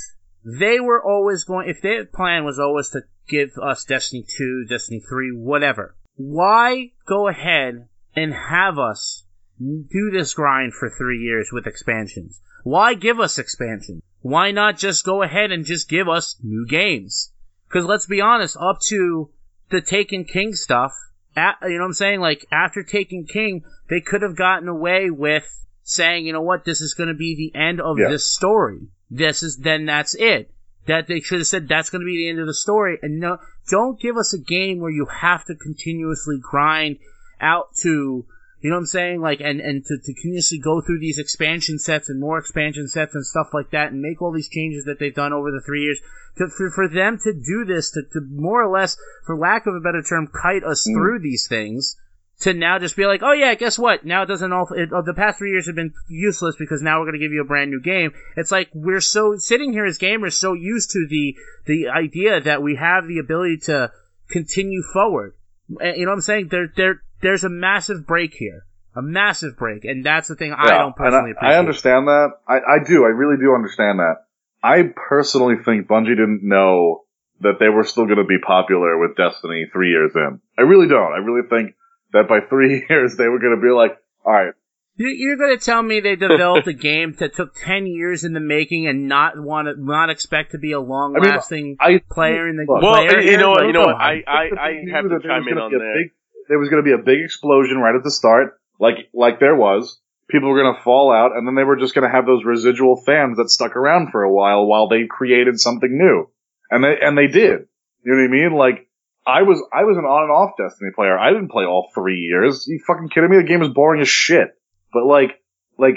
they 0.43 0.79
were 0.79 1.03
always 1.03 1.43
going, 1.43 1.69
if 1.69 1.81
their 1.81 2.05
plan 2.05 2.45
was 2.45 2.59
always 2.59 2.89
to 2.89 3.01
give 3.27 3.51
us 3.61 3.83
Destiny 3.83 4.25
two, 4.37 4.65
Destiny 4.67 5.01
three, 5.07 5.31
whatever, 5.31 5.95
why 6.15 6.91
go 7.07 7.27
ahead 7.27 7.87
and 8.15 8.33
have 8.33 8.79
us 8.79 9.23
do 9.59 10.09
this 10.11 10.33
grind 10.33 10.73
for 10.73 10.89
three 10.89 11.19
years 11.19 11.49
with 11.51 11.67
expansions? 11.67 12.41
Why 12.63 12.95
give 12.95 13.19
us 13.19 13.37
expansion? 13.37 14.01
Why 14.21 14.51
not 14.51 14.77
just 14.77 15.05
go 15.05 15.21
ahead 15.23 15.51
and 15.51 15.65
just 15.65 15.89
give 15.89 16.07
us 16.07 16.35
new 16.43 16.65
games? 16.67 17.31
Because 17.67 17.85
let's 17.85 18.05
be 18.07 18.21
honest, 18.21 18.57
up 18.59 18.79
to 18.87 19.29
the 19.69 19.81
Taken 19.81 20.25
King 20.25 20.53
stuff, 20.53 20.91
at, 21.35 21.57
you 21.61 21.69
know 21.77 21.81
what 21.81 21.85
I'm 21.87 21.93
saying? 21.93 22.19
Like, 22.19 22.45
after 22.51 22.83
Taken 22.83 23.25
King, 23.25 23.63
they 23.89 24.01
could 24.01 24.21
have 24.21 24.35
gotten 24.35 24.67
away 24.67 25.09
with 25.09 25.45
saying, 25.83 26.25
you 26.25 26.33
know 26.33 26.41
what, 26.41 26.65
this 26.65 26.81
is 26.81 26.93
going 26.93 27.09
to 27.09 27.13
be 27.15 27.35
the 27.53 27.57
end 27.59 27.79
of 27.79 27.97
Yeah. 27.99 28.09
this 28.09 28.33
story. 28.33 28.87
This 29.09 29.43
is, 29.43 29.57
then 29.57 29.85
that's 29.85 30.15
it. 30.15 30.51
That 30.87 31.07
they 31.07 31.19
should 31.19 31.39
have 31.39 31.47
said 31.47 31.67
that's 31.67 31.89
going 31.89 32.01
to 32.01 32.05
be 32.05 32.17
the 32.17 32.29
end 32.29 32.39
of 32.39 32.47
the 32.47 32.53
story. 32.53 32.97
And 33.01 33.19
no, 33.19 33.37
don't 33.69 33.99
give 33.99 34.17
us 34.17 34.33
a 34.33 34.39
game 34.39 34.79
where 34.79 34.91
you 34.91 35.05
have 35.05 35.45
to 35.45 35.55
continuously 35.55 36.37
grind 36.41 36.97
out 37.39 37.75
to, 37.83 38.25
you 38.61 38.69
know 38.69 38.77
what 38.77 38.81
I'm 38.81 38.85
saying? 38.87 39.21
Like, 39.21 39.39
and, 39.39 39.59
and 39.61 39.85
to, 39.85 39.97
to 39.97 40.13
continuously 40.13 40.57
go 40.57 40.81
through 40.81 40.99
these 40.99 41.19
expansion 41.19 41.77
sets 41.77 42.09
and 42.09 42.19
more 42.19 42.39
expansion 42.39 42.87
sets 42.87 43.13
and 43.13 43.25
stuff 43.25 43.47
like 43.53 43.69
that 43.71 43.91
and 43.91 44.01
make 44.01 44.21
all 44.21 44.31
these 44.31 44.49
changes 44.49 44.85
that 44.85 44.97
they've 44.99 45.13
done 45.13 45.33
over 45.33 45.51
the 45.51 45.61
three 45.65 45.83
years. 45.83 45.99
To, 46.37 46.47
for, 46.49 46.69
for 46.71 46.87
them 46.87 47.17
to 47.23 47.33
do 47.33 47.65
this, 47.65 47.91
to, 47.91 48.01
to 48.13 48.21
more 48.31 48.63
or 48.63 48.71
less, 48.71 48.97
for 49.25 49.35
lack 49.37 49.65
of 49.67 49.75
a 49.75 49.79
better 49.79 50.01
term, 50.03 50.27
kite 50.27 50.63
us 50.63 50.87
Mm. 50.87 50.93
through 50.93 51.19
these 51.19 51.47
things, 51.47 51.97
to 52.41 52.53
now 52.53 52.77
just 52.77 52.95
be 52.95 53.07
like, 53.07 53.23
oh 53.23 53.31
yeah, 53.31 53.55
guess 53.55 53.79
what? 53.79 54.05
Now 54.05 54.21
it 54.21 54.27
doesn't 54.27 54.53
all, 54.53 54.67
it, 54.75 54.93
uh, 54.93 55.01
the 55.01 55.15
past 55.15 55.39
three 55.39 55.49
years 55.49 55.65
have 55.65 55.75
been 55.75 55.93
useless 56.07 56.55
because 56.57 56.83
now 56.83 56.99
we're 56.99 57.05
going 57.05 57.19
to 57.19 57.25
give 57.25 57.31
you 57.33 57.41
a 57.41 57.45
brand 57.45 57.71
new 57.71 57.81
game. 57.81 58.11
It's 58.35 58.51
like 58.51 58.69
we're 58.75 59.01
so, 59.01 59.35
sitting 59.37 59.73
here 59.73 59.85
as 59.85 59.97
gamers 59.97 60.33
so 60.33 60.53
used 60.53 60.91
to 60.91 61.07
the, 61.09 61.35
the 61.65 61.87
idea 61.89 62.39
that 62.41 62.61
we 62.61 62.75
have 62.75 63.07
the 63.07 63.17
ability 63.17 63.57
to 63.65 63.91
continue 64.29 64.83
forward. 64.93 65.33
Uh, 65.81 65.93
You 65.93 66.05
know 66.05 66.11
what 66.11 66.17
I'm 66.17 66.21
saying? 66.21 66.49
There, 66.49 66.71
there, 66.75 67.01
there's 67.21 67.43
a 67.43 67.49
massive 67.49 68.05
break 68.05 68.33
here. 68.33 68.65
A 68.95 69.01
massive 69.01 69.57
break. 69.57 69.85
And 69.85 70.03
that's 70.03 70.27
the 70.27 70.35
thing 70.35 70.53
I 70.53 70.69
don't 70.69 70.95
personally 70.95 71.29
and 71.29 71.37
appreciate. 71.37 71.53
I, 71.53 71.55
I 71.55 71.59
understand 71.59 72.07
that. 72.07 72.29
I, 72.47 72.55
I 72.55 72.77
do. 72.87 73.03
I 73.03 73.09
really 73.09 73.37
do 73.39 73.53
understand 73.53 73.99
that. 73.99 74.25
I 74.63 74.83
personally 74.95 75.55
think 75.63 75.87
Bungie 75.87 76.15
didn't 76.17 76.41
know 76.43 77.03
that 77.41 77.57
they 77.59 77.69
were 77.69 77.83
still 77.83 78.05
going 78.05 78.17
to 78.17 78.23
be 78.23 78.39
popular 78.39 78.97
with 78.97 79.15
Destiny 79.15 79.67
three 79.71 79.89
years 79.91 80.11
in. 80.15 80.41
I 80.57 80.63
really 80.63 80.87
don't. 80.87 81.13
I 81.13 81.17
really 81.17 81.47
think 81.47 81.75
that 82.13 82.27
by 82.27 82.39
three 82.49 82.83
years 82.89 83.15
they 83.17 83.27
were 83.27 83.37
going 83.39 83.55
to 83.55 83.61
be 83.61 83.69
like, 83.71 83.97
all 84.25 84.33
right, 84.33 84.53
You- 84.95 85.09
You're 85.15 85.37
going 85.37 85.55
to 85.55 85.63
tell 85.63 85.83
me 85.83 85.99
they 85.99 86.15
developed 86.15 86.65
a 86.67 86.73
game 86.73 87.13
that 87.19 87.35
took 87.35 87.53
ten 87.53 87.85
years 87.85 88.23
in 88.23 88.33
the 88.33 88.39
making 88.39 88.87
and 88.87 89.07
not 89.07 89.39
want 89.39 89.67
to 89.67 89.75
not 89.77 90.09
expect 90.09 90.53
to 90.53 90.57
be 90.57 90.71
a 90.71 90.79
long 90.79 91.13
lasting 91.13 91.77
I 91.79 92.01
player 92.09 92.47
in 92.49 92.55
the 92.57 92.65
Look, 92.67 92.81
Well, 92.81 92.95
player 92.95 93.21
you 93.21 93.37
know 93.37 93.51
what? 93.51 93.67
You 93.67 93.73
know 93.73 93.85
what? 93.85 93.95
I, 93.95 94.23
I, 94.27 94.49
I 94.59 94.71
have 94.91 95.03
to 95.03 95.09
that 95.09 95.21
there 95.21 95.29
chime 95.39 95.47
in 95.47 95.57
on 95.59 95.69
be 95.69 95.75
a 95.75 95.79
there. 95.79 95.93
Big, 96.01 96.11
there 96.47 96.59
was 96.59 96.69
going 96.69 96.83
to 96.83 96.87
be 96.87 96.93
a 96.93 97.03
big 97.03 97.23
explosion 97.23 97.77
right 97.77 97.95
at 97.95 98.03
the 98.03 98.11
start, 98.11 98.59
like 98.79 99.09
like 99.13 99.39
there 99.39 99.55
was. 99.55 99.99
People 100.29 100.49
were 100.49 100.61
going 100.61 100.75
to 100.75 100.83
fall 100.83 101.13
out, 101.13 101.37
and 101.37 101.47
then 101.47 101.55
they 101.55 101.63
were 101.63 101.77
just 101.77 101.95
going 101.95 102.03
to 102.03 102.13
have 102.13 102.25
those 102.25 102.43
residual 102.43 103.01
fans 103.05 103.37
that 103.37 103.49
stuck 103.49 103.77
around 103.77 104.11
for 104.11 104.23
a 104.23 104.33
while 104.33 104.65
while 104.65 104.89
they 104.89 105.07
created 105.09 105.57
something 105.57 105.97
new, 105.97 106.29
and 106.69 106.83
they 106.83 106.97
and 107.01 107.17
they 107.17 107.27
did. 107.27 107.67
You 108.03 108.13
know 108.13 108.21
what 108.21 108.27
I 108.27 108.27
mean? 108.27 108.53
Like 108.57 108.87
I 109.25 109.43
was 109.43 109.61
I 109.73 109.83
was 109.83 109.97
an 109.97 110.05
on 110.05 110.23
and 110.23 110.31
off 110.31 110.55
Destiny 110.57 110.91
player. 110.95 111.17
I 111.17 111.31
didn't 111.31 111.51
play 111.51 111.65
all 111.65 111.89
three 111.93 112.19
years. 112.19 112.65
you 112.67 112.79
fucking 112.85 113.09
kidding 113.09 113.29
me? 113.29 113.37
The 113.37 113.43
game 113.43 113.61
is 113.61 113.69
boring 113.69 114.01
as 114.01 114.07
shit. 114.07 114.55
But 114.93 115.05
like 115.05 115.41
like 115.77 115.95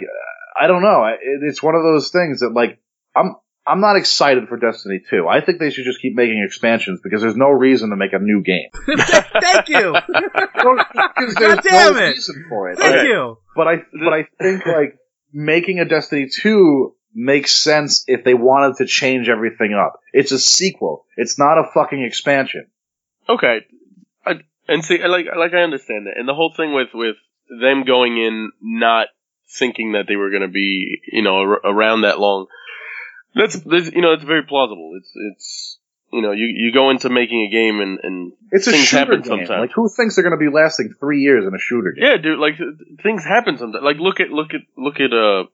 I 0.61 0.67
don't 0.67 0.83
know. 0.83 1.05
It, 1.07 1.19
it's 1.43 1.63
one 1.63 1.75
of 1.77 1.83
those 1.83 2.11
things 2.11 2.41
that 2.41 2.51
like 2.51 2.81
I'm 3.15 3.37
I'm 3.67 3.81
not 3.81 3.97
excited 3.97 4.49
for 4.49 4.57
Destiny 4.57 5.01
2. 5.11 5.29
I 5.29 5.41
think 5.45 5.61
they 5.61 5.71
should 5.71 5.85
just 5.85 6.01
keep 6.01 6.15
making 6.15 6.43
expansions 6.45 7.01
because 7.05 7.21
there's 7.23 7.37
no 7.37 7.49
reason 7.51 7.91
to 7.91 7.97
make 7.97 8.13
a 8.13 8.19
new 8.19 8.43
game. 8.43 8.71
Thank 9.41 9.69
you. 9.69 9.95
God 10.63 11.61
damn 11.63 11.95
no 11.95 11.97
it. 11.97 12.09
reason 12.11 12.47
for 12.49 12.71
it. 12.71 12.79
Thank 12.79 12.97
Okay. 12.97 13.09
you. 13.09 13.39
But 13.55 13.69
I 13.69 13.77
but 14.05 14.13
I 14.13 14.27
think 14.41 14.67
like 14.67 14.97
making 15.33 15.79
a 15.79 15.85
Destiny 15.85 16.29
2 16.33 16.95
makes 17.15 17.53
sense 17.63 18.05
if 18.07 18.25
they 18.25 18.35
wanted 18.35 18.77
to 18.79 18.87
change 18.87 19.29
everything 19.29 19.75
up. 19.75 20.01
It's 20.13 20.33
a 20.33 20.39
sequel. 20.39 21.05
It's 21.17 21.39
not 21.39 21.59
a 21.59 21.65
fucking 21.75 22.03
expansion. 22.03 22.67
Okay, 23.29 23.59
I, 24.27 24.41
and 24.67 24.85
see, 24.85 24.99
like, 25.07 25.27
like 25.37 25.53
I 25.55 25.63
understand 25.63 26.07
that, 26.07 26.15
and 26.17 26.29
the 26.29 26.35
whole 26.35 26.53
thing 26.57 26.73
with 26.75 26.89
with 26.95 27.17
them 27.61 27.85
going 27.85 28.17
in 28.17 28.51
not 28.61 29.09
thinking 29.59 29.93
that 29.93 30.05
they 30.09 30.17
were 30.17 30.31
going 30.31 30.43
to 30.43 30.49
be, 30.49 31.01
you 31.13 31.23
know, 31.23 31.37
ar- 31.37 31.61
around 31.65 32.03
that 32.03 32.19
long. 32.19 32.47
That's, 33.35 33.59
that's, 33.61 33.93
you 33.93 34.03
know, 34.03 34.13
it's 34.13 34.25
very 34.25 34.43
plausible. 34.45 34.93
It's, 34.99 35.11
it's, 35.15 35.79
you 36.13 36.23
know, 36.23 36.33
you 36.33 36.47
you 36.47 36.73
go 36.73 36.91
into 36.91 37.09
making 37.09 37.47
a 37.47 37.51
game 37.53 37.79
and 37.81 37.99
and 38.03 38.33
It's 38.51 38.67
a 38.67 38.73
Things 38.73 38.85
shooter 38.85 38.99
happen 38.99 39.21
game. 39.21 39.29
sometimes. 39.47 39.61
Like 39.61 39.71
who 39.73 39.89
thinks 39.89 40.17
they're 40.17 40.25
going 40.25 40.37
to 40.39 40.45
be 40.45 40.53
lasting 40.53 40.93
3 40.99 41.21
years 41.21 41.45
in 41.47 41.55
a 41.55 41.59
shooter 41.61 41.93
game? 41.93 42.05
yeah, 42.05 42.17
dude, 42.17 42.39
like 42.41 42.55
things 43.03 43.23
happen 43.25 43.59
sometimes. 43.59 43.85
Like 43.85 43.99
look 43.99 44.19
at 44.19 44.31
look 44.31 44.53
at 44.55 44.63
look 44.77 44.99
at 45.01 45.13
uh. 45.13 45.45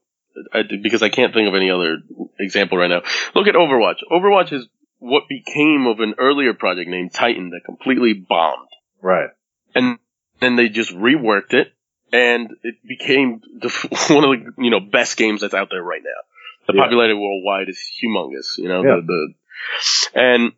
I, 0.52 0.62
because 0.82 1.02
I 1.02 1.08
can't 1.08 1.32
think 1.32 1.48
of 1.48 1.54
any 1.54 1.70
other 1.70 1.96
example 2.38 2.76
right 2.76 2.88
now. 2.90 3.00
Look 3.34 3.46
at 3.48 3.54
Overwatch. 3.54 4.00
Overwatch 4.12 4.52
is 4.52 4.66
what 4.98 5.22
became 5.30 5.86
of 5.86 6.00
an 6.00 6.14
earlier 6.18 6.52
project 6.52 6.90
named 6.90 7.12
Titan 7.14 7.50
that 7.50 7.60
completely 7.64 8.12
bombed. 8.12 8.68
Right. 9.00 9.30
and 9.74 9.98
then 10.40 10.56
they 10.56 10.68
just 10.68 10.90
reworked 10.94 11.54
it, 11.54 11.72
and 12.12 12.50
it 12.62 12.74
became 12.86 13.40
the, 13.60 13.68
one 14.14 14.24
of 14.24 14.30
the 14.56 14.62
you 14.62 14.70
know 14.70 14.80
best 14.80 15.16
games 15.16 15.40
that's 15.40 15.54
out 15.54 15.68
there 15.70 15.82
right 15.82 16.02
now. 16.04 16.20
The 16.66 16.74
Yeah. 16.74 16.82
popularity 16.82 17.14
worldwide 17.14 17.68
is 17.68 17.80
humongous, 18.02 18.58
you 18.58 18.68
know. 18.68 18.82
Yeah. 18.84 18.96
The, 18.96 19.34
the 20.14 20.20
and 20.20 20.52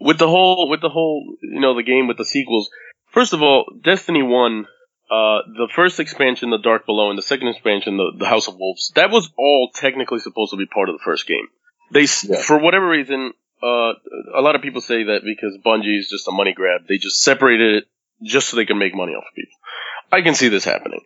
with 0.00 0.18
the 0.18 0.28
whole 0.28 0.68
with 0.68 0.80
the 0.80 0.88
whole 0.88 1.36
you 1.42 1.60
know 1.60 1.74
the 1.74 1.82
game 1.82 2.06
with 2.08 2.16
the 2.18 2.24
sequels. 2.24 2.70
First 3.10 3.32
of 3.32 3.42
all, 3.42 3.64
Destiny 3.84 4.22
One, 4.22 4.66
uh, 5.10 5.44
the 5.46 5.68
first 5.74 6.00
expansion, 6.00 6.48
The 6.50 6.58
Dark 6.58 6.86
Below, 6.86 7.10
and 7.10 7.18
the 7.18 7.22
second 7.22 7.48
expansion, 7.48 7.98
the, 7.98 8.12
the 8.18 8.26
House 8.26 8.48
of 8.48 8.56
Wolves, 8.58 8.90
that 8.94 9.10
was 9.10 9.30
all 9.36 9.70
technically 9.74 10.18
supposed 10.20 10.50
to 10.52 10.56
be 10.56 10.64
part 10.66 10.88
of 10.88 10.94
the 10.94 11.02
first 11.04 11.26
game. 11.26 11.46
They, 11.92 12.06
Yeah. 12.26 12.40
for 12.40 12.56
whatever 12.58 12.88
reason, 12.88 13.32
uh, 13.62 13.92
a 14.34 14.40
lot 14.40 14.54
of 14.56 14.62
people 14.62 14.80
say 14.80 15.02
that 15.04 15.20
because 15.24 15.58
Bungie 15.64 15.98
is 15.98 16.08
just 16.08 16.26
a 16.26 16.32
money 16.32 16.54
grab, 16.54 16.86
they 16.88 16.96
just 16.96 17.22
separated 17.22 17.82
it 17.82 17.84
just 18.22 18.48
so 18.48 18.56
they 18.56 18.64
can 18.64 18.78
make 18.78 18.94
money 18.94 19.12
off 19.12 19.24
of 19.28 19.34
people. 19.36 19.52
I 20.10 20.22
can 20.22 20.34
see 20.34 20.48
this 20.48 20.64
happening. 20.64 21.00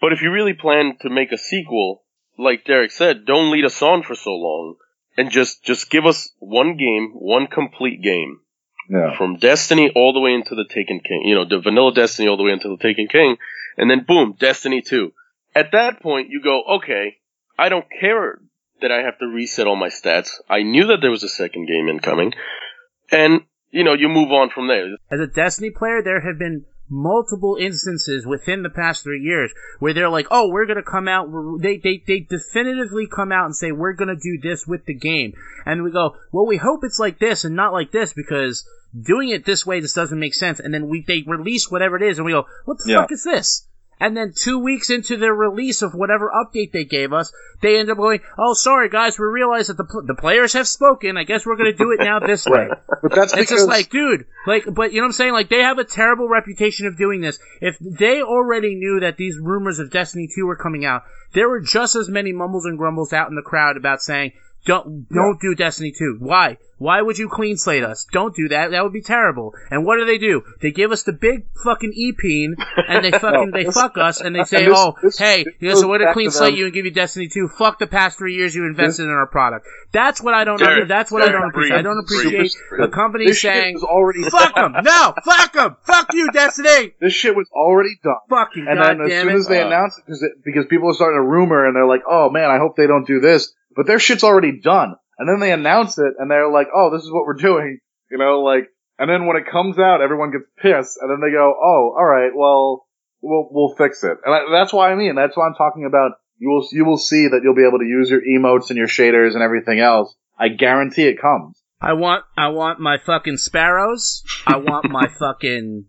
But 0.00 0.12
if 0.12 0.20
you 0.20 0.30
really 0.30 0.52
plan 0.52 0.96
to 1.00 1.08
make 1.08 1.32
a 1.32 1.38
sequel, 1.38 2.02
like 2.38 2.64
Derek 2.64 2.90
said, 2.90 3.24
don't 3.26 3.50
lead 3.50 3.64
us 3.64 3.80
on 3.82 4.02
for 4.02 4.14
so 4.14 4.30
long 4.30 4.76
and 5.16 5.30
just, 5.30 5.64
just 5.64 5.90
give 5.90 6.04
us 6.06 6.30
one 6.38 6.76
game, 6.76 7.12
one 7.14 7.46
complete 7.46 8.02
game 8.02 8.40
Yeah. 8.90 9.16
from 9.16 9.36
Destiny 9.36 9.90
all 9.94 10.12
the 10.12 10.20
way 10.20 10.32
into 10.34 10.54
the 10.54 10.66
Taken 10.68 11.00
King, 11.00 11.22
you 11.24 11.34
know, 11.34 11.44
the 11.48 11.60
vanilla 11.60 11.92
Destiny 11.94 12.28
all 12.28 12.36
the 12.36 12.42
way 12.44 12.52
into 12.52 12.68
the 12.68 12.76
Taken 12.82 13.08
King, 13.08 13.36
and 13.76 13.90
then 13.90 14.04
boom, 14.06 14.34
Destiny 14.38 14.82
2. 14.82 15.12
At 15.54 15.72
that 15.72 16.00
point, 16.00 16.28
you 16.30 16.42
go, 16.42 16.62
okay, 16.76 17.16
I 17.58 17.68
don't 17.70 17.86
care 18.00 18.38
that 18.82 18.92
I 18.92 18.98
have 19.02 19.18
to 19.20 19.26
reset 19.26 19.66
all 19.66 19.76
my 19.76 19.88
stats. 19.88 20.28
I 20.50 20.62
knew 20.62 20.86
that 20.88 20.98
there 21.00 21.10
was 21.10 21.22
a 21.22 21.28
second 21.30 21.66
game 21.66 21.88
incoming, 21.88 22.34
and, 23.10 23.40
you 23.70 23.84
know, 23.84 23.94
you 23.94 24.08
move 24.08 24.30
on 24.32 24.50
from 24.50 24.68
there. 24.68 24.86
As 25.10 25.20
a 25.20 25.26
Destiny 25.26 25.70
player, 25.70 26.02
there 26.02 26.20
have 26.20 26.38
been 26.38 26.66
multiple 26.88 27.56
instances 27.58 28.26
within 28.26 28.62
the 28.62 28.70
past 28.70 29.02
three 29.02 29.20
years 29.20 29.52
where 29.78 29.92
they're 29.92 30.08
like, 30.08 30.26
"Oh, 30.30 30.48
we're 30.50 30.66
gonna 30.66 30.82
come 30.82 31.08
out." 31.08 31.28
They 31.60 31.78
they 31.78 32.02
they 32.06 32.20
definitively 32.20 33.06
come 33.06 33.32
out 33.32 33.46
and 33.46 33.56
say, 33.56 33.72
"We're 33.72 33.92
gonna 33.92 34.16
do 34.16 34.38
this 34.42 34.66
with 34.66 34.84
the 34.86 34.94
game," 34.94 35.34
and 35.64 35.82
we 35.82 35.90
go, 35.90 36.16
"Well, 36.32 36.46
we 36.46 36.56
hope 36.56 36.80
it's 36.84 36.98
like 36.98 37.18
this 37.18 37.44
and 37.44 37.56
not 37.56 37.72
like 37.72 37.90
this 37.90 38.12
because 38.12 38.68
doing 38.98 39.28
it 39.30 39.44
this 39.44 39.66
way 39.66 39.80
just 39.80 39.96
doesn't 39.96 40.18
make 40.18 40.34
sense." 40.34 40.60
And 40.60 40.72
then 40.72 40.88
we 40.88 41.04
they 41.06 41.24
release 41.26 41.70
whatever 41.70 41.96
it 41.96 42.02
is, 42.02 42.18
and 42.18 42.26
we 42.26 42.32
go, 42.32 42.46
"What 42.64 42.78
the 42.78 42.90
Yeah. 42.90 42.98
fuck 42.98 43.12
is 43.12 43.24
this?" 43.24 43.66
And 43.98 44.14
then 44.14 44.34
two 44.36 44.58
weeks 44.58 44.90
into 44.90 45.16
their 45.16 45.32
release 45.32 45.80
of 45.80 45.94
whatever 45.94 46.30
update 46.30 46.72
they 46.72 46.84
gave 46.84 47.14
us, 47.14 47.32
they 47.62 47.78
end 47.78 47.90
up 47.90 47.96
going, 47.96 48.20
"Oh, 48.38 48.52
sorry 48.52 48.90
guys, 48.90 49.18
we 49.18 49.24
realized 49.24 49.70
that 49.70 49.78
the 49.78 49.84
pl- 49.84 50.04
the 50.06 50.14
players 50.14 50.52
have 50.52 50.68
spoken. 50.68 51.16
I 51.16 51.24
guess 51.24 51.46
we're 51.46 51.56
going 51.56 51.72
to 51.72 51.78
do 51.78 51.92
it 51.92 52.04
now 52.04 52.18
this 52.18 52.44
way." 52.50 52.68
But 53.02 53.14
that's 53.14 53.32
It's 53.32 53.42
because 53.50 53.60
just 53.60 53.68
like, 53.68 53.88
dude, 53.88 54.26
like, 54.46 54.64
but 54.66 54.92
you 54.92 55.00
know 55.00 55.04
what 55.04 55.08
I'm 55.08 55.12
saying? 55.12 55.32
Like, 55.32 55.48
they 55.48 55.62
have 55.62 55.78
a 55.78 55.84
terrible 55.84 56.28
reputation 56.28 56.86
of 56.86 56.98
doing 56.98 57.22
this. 57.22 57.38
If 57.62 57.78
they 57.80 58.20
already 58.20 58.74
knew 58.74 59.00
that 59.00 59.16
these 59.16 59.38
rumors 59.40 59.78
of 59.78 59.90
Destiny 59.90 60.28
2 60.34 60.44
were 60.44 60.56
coming 60.56 60.84
out, 60.84 61.04
there 61.32 61.48
were 61.48 61.60
just 61.60 61.96
as 61.96 62.10
many 62.10 62.32
mumbles 62.32 62.66
and 62.66 62.76
grumbles 62.76 63.14
out 63.14 63.30
in 63.30 63.34
the 63.34 63.42
crowd 63.42 63.78
about 63.78 64.02
saying, 64.02 64.32
don't, 64.66 65.08
don't 65.08 65.40
do 65.40 65.54
Destiny 65.54 65.92
2. 65.96 66.16
Why? 66.18 66.58
Why 66.78 67.00
would 67.00 67.16
you 67.16 67.30
clean 67.30 67.56
slate 67.56 67.82
us? 67.84 68.06
Don't 68.12 68.34
do 68.36 68.48
that. 68.48 68.70
That 68.72 68.82
would 68.84 68.92
be 68.92 69.00
terrible. 69.00 69.54
And 69.70 69.86
what 69.86 69.96
do 69.96 70.04
they 70.04 70.18
do? 70.18 70.42
They 70.60 70.72
give 70.72 70.92
us 70.92 71.04
the 71.04 71.12
big 71.14 71.46
fucking 71.64 71.92
e-peen, 71.94 72.54
and 72.76 73.02
they 73.02 73.10
fucking, 73.18 73.50
they 73.50 73.64
this- 73.64 73.74
fuck 73.74 73.96
us, 73.96 74.20
and 74.20 74.36
they 74.36 74.44
say, 74.44 74.58
and 74.58 74.66
this- 74.72 74.78
oh, 74.78 74.94
this- 75.02 75.18
hey, 75.18 75.44
this 75.44 75.54
you 75.60 75.68
know, 75.70 75.74
so 75.76 75.80
goes 75.82 75.88
we're 75.88 75.98
to 76.06 76.12
clean 76.12 76.26
to 76.26 76.32
slate 76.36 76.54
you 76.54 76.64
and 76.66 76.74
give 76.74 76.84
you 76.84 76.90
Destiny 76.90 77.28
2. 77.28 77.48
Fuck 77.56 77.78
the 77.78 77.86
past 77.86 78.18
three 78.18 78.34
years 78.34 78.54
you 78.54 78.66
invested 78.66 79.04
in 79.04 79.08
our 79.10 79.26
product. 79.26 79.66
That's 79.92 80.20
what 80.22 80.34
I 80.34 80.44
don't, 80.44 80.58
Derek, 80.58 80.72
under, 80.82 80.86
that's 80.86 81.10
what 81.10 81.22
I 81.22 81.32
don't 81.32 81.48
appreciate. 81.48 81.78
I 81.78 81.82
don't 81.82 81.98
appreciate 81.98 82.52
breathe. 82.70 82.82
a 82.84 82.88
company 82.88 83.26
this 83.26 83.38
shit 83.38 83.52
saying, 83.54 83.74
was 83.74 83.82
already 83.84 84.24
Fuck 84.28 84.54
them! 84.54 84.74
No! 84.82 85.14
Fuck 85.24 85.52
them! 85.54 85.76
Fuck 85.82 86.12
you, 86.12 86.30
Destiny! 86.32 86.92
this 87.00 87.14
shit 87.14 87.34
was 87.34 87.48
already 87.54 87.98
done. 88.04 88.16
Fucking 88.28 88.66
And 88.68 88.78
then 88.80 89.00
as 89.00 89.10
soon 89.22 89.28
it! 89.30 89.34
as 89.36 89.46
they 89.46 89.62
Uh. 89.62 89.66
announce 89.68 89.96
it, 89.98 90.04
because 90.06 90.22
because 90.44 90.66
people 90.68 90.90
are 90.90 90.94
starting 90.94 91.18
to 91.18 91.26
rumor 91.26 91.66
and 91.66 91.74
they're 91.74 91.86
like, 91.86 92.02
oh 92.06 92.28
man, 92.28 92.50
I 92.50 92.58
hope 92.58 92.76
they 92.76 92.86
don't 92.86 93.06
do 93.06 93.20
this, 93.20 93.54
but 93.74 93.86
their 93.86 93.98
shit's 93.98 94.24
already 94.24 94.60
done. 94.60 94.96
And 95.18 95.28
then 95.28 95.40
they 95.40 95.52
announce 95.52 95.98
it 95.98 96.14
and 96.18 96.30
they're 96.30 96.50
like, 96.50 96.68
oh, 96.74 96.90
this 96.92 97.02
is 97.02 97.10
what 97.10 97.24
we're 97.26 97.34
doing, 97.34 97.78
you 98.10 98.18
know, 98.18 98.40
like. 98.40 98.68
And 98.98 99.10
then 99.10 99.26
when 99.26 99.36
it 99.36 99.44
comes 99.50 99.78
out, 99.78 100.00
everyone 100.00 100.30
gets 100.32 100.48
pissed, 100.56 100.96
and 100.98 101.10
then 101.10 101.20
they 101.20 101.30
go, 101.30 101.52
oh, 101.52 101.94
all 101.98 102.04
right, 102.04 102.30
well, 102.34 102.86
we'll 103.20 103.46
we'll 103.50 103.74
fix 103.76 104.02
it. 104.02 104.16
And 104.24 104.34
I, 104.34 104.40
that's 104.50 104.72
why 104.72 104.90
I 104.90 104.94
mean, 104.94 105.14
that's 105.14 105.36
why 105.36 105.46
I'm 105.46 105.54
talking 105.54 105.84
about. 105.84 106.12
You 106.38 106.48
will 106.50 106.66
you 106.72 106.84
will 106.84 106.98
see 106.98 107.28
that 107.28 107.40
you'll 107.42 107.54
be 107.54 107.66
able 107.66 107.78
to 107.78 107.84
use 107.84 108.10
your 108.10 108.20
emotes 108.20 108.68
and 108.70 108.76
your 108.76 108.88
shaders 108.88 109.34
and 109.34 109.42
everything 109.42 109.80
else. 109.80 110.14
I 110.38 110.48
guarantee 110.48 111.04
it 111.04 111.20
comes. 111.20 111.60
I 111.80 111.92
want, 111.92 112.24
I 112.36 112.48
want 112.48 112.80
my 112.80 112.96
fucking 112.98 113.36
sparrows. 113.36 114.22
I 114.46 114.56
want 114.56 114.90
my 114.90 115.08
fucking, 115.18 115.86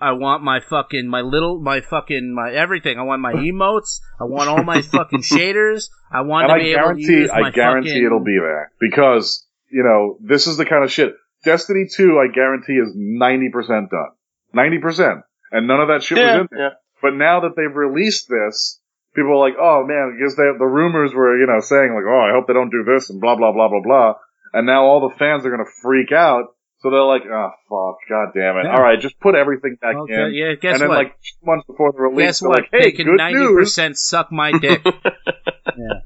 I 0.00 0.12
want 0.12 0.42
my 0.42 0.60
fucking, 0.60 1.08
my 1.08 1.20
little, 1.22 1.60
my 1.60 1.80
fucking, 1.80 2.34
my 2.34 2.52
everything. 2.52 2.98
I 2.98 3.02
want 3.02 3.22
my 3.22 3.32
emotes. 3.48 4.00
I 4.20 4.24
want 4.24 4.48
all 4.48 4.62
my 4.62 4.82
fucking 4.82 5.22
shaders. 5.22 5.88
I 6.10 6.22
want 6.22 6.50
and 6.50 6.50
to 6.50 6.54
I 6.54 6.58
be 6.58 6.72
able 6.74 6.94
to 6.94 7.00
use 7.00 7.30
my 7.30 7.48
I 7.48 7.50
guarantee 7.50 7.90
fucking, 7.90 8.04
it'll 8.04 8.24
be 8.24 8.38
there 8.40 8.72
because 8.80 9.46
you 9.70 9.82
know 9.82 10.18
this 10.20 10.46
is 10.46 10.56
the 10.56 10.64
kind 10.64 10.84
of 10.84 10.92
shit. 10.92 11.14
Destiny 11.44 11.86
Two, 11.94 12.18
I 12.18 12.32
guarantee, 12.32 12.74
is 12.74 12.92
ninety 12.94 13.48
percent 13.50 13.90
done, 13.90 14.10
ninety 14.52 14.78
percent, 14.78 15.20
and 15.52 15.66
none 15.66 15.80
of 15.80 15.88
that 15.88 16.02
shit 16.02 16.18
was 16.18 16.40
in 16.40 16.48
there. 16.50 16.60
yeah. 16.60 16.70
But 17.00 17.14
now 17.14 17.40
that 17.40 17.54
they've 17.56 17.74
released 17.74 18.28
this, 18.28 18.80
people 19.14 19.32
are 19.32 19.48
like, 19.48 19.56
"Oh 19.58 19.84
man," 19.86 20.16
because 20.18 20.34
they, 20.36 20.42
the 20.58 20.66
rumors 20.66 21.14
were, 21.14 21.38
you 21.38 21.46
know, 21.46 21.60
saying 21.60 21.94
like, 21.94 22.04
"Oh, 22.08 22.20
I 22.28 22.32
hope 22.34 22.46
they 22.48 22.54
don't 22.54 22.70
do 22.70 22.82
this," 22.84 23.08
and 23.10 23.20
blah 23.20 23.36
blah 23.36 23.52
blah 23.52 23.68
blah 23.68 23.82
blah. 23.82 24.14
And 24.52 24.66
now 24.66 24.84
all 24.84 25.08
the 25.08 25.14
fans 25.16 25.46
are 25.46 25.50
gonna 25.50 25.70
freak 25.82 26.10
out. 26.10 26.54
So 26.80 26.90
they're 26.90 27.02
like, 27.02 27.22
"Oh 27.26 27.50
fuck, 27.68 27.98
god 28.08 28.28
damn 28.34 28.56
it! 28.58 28.64
Yeah. 28.64 28.76
All 28.76 28.82
right, 28.82 29.00
just 29.00 29.18
put 29.18 29.34
everything 29.34 29.76
back 29.80 29.96
Okay, 29.96 30.14
in." 30.14 30.34
yeah, 30.34 30.54
guess 30.54 30.74
and 30.74 30.82
then 30.82 30.88
what? 30.88 30.98
like 30.98 31.20
two 31.20 31.44
months 31.44 31.66
before 31.66 31.92
the 31.92 31.98
release, 31.98 32.26
guess 32.26 32.42
what? 32.42 32.60
like, 32.60 32.68
"Hey, 32.70 32.82
they 32.82 32.92
can 32.92 33.06
good 33.06 33.16
ninety 33.16 33.40
news." 33.40 33.54
percent 33.56 33.98
suck 33.98 34.30
my 34.30 34.52
dick. 34.52 34.80
yeah. 34.84 36.00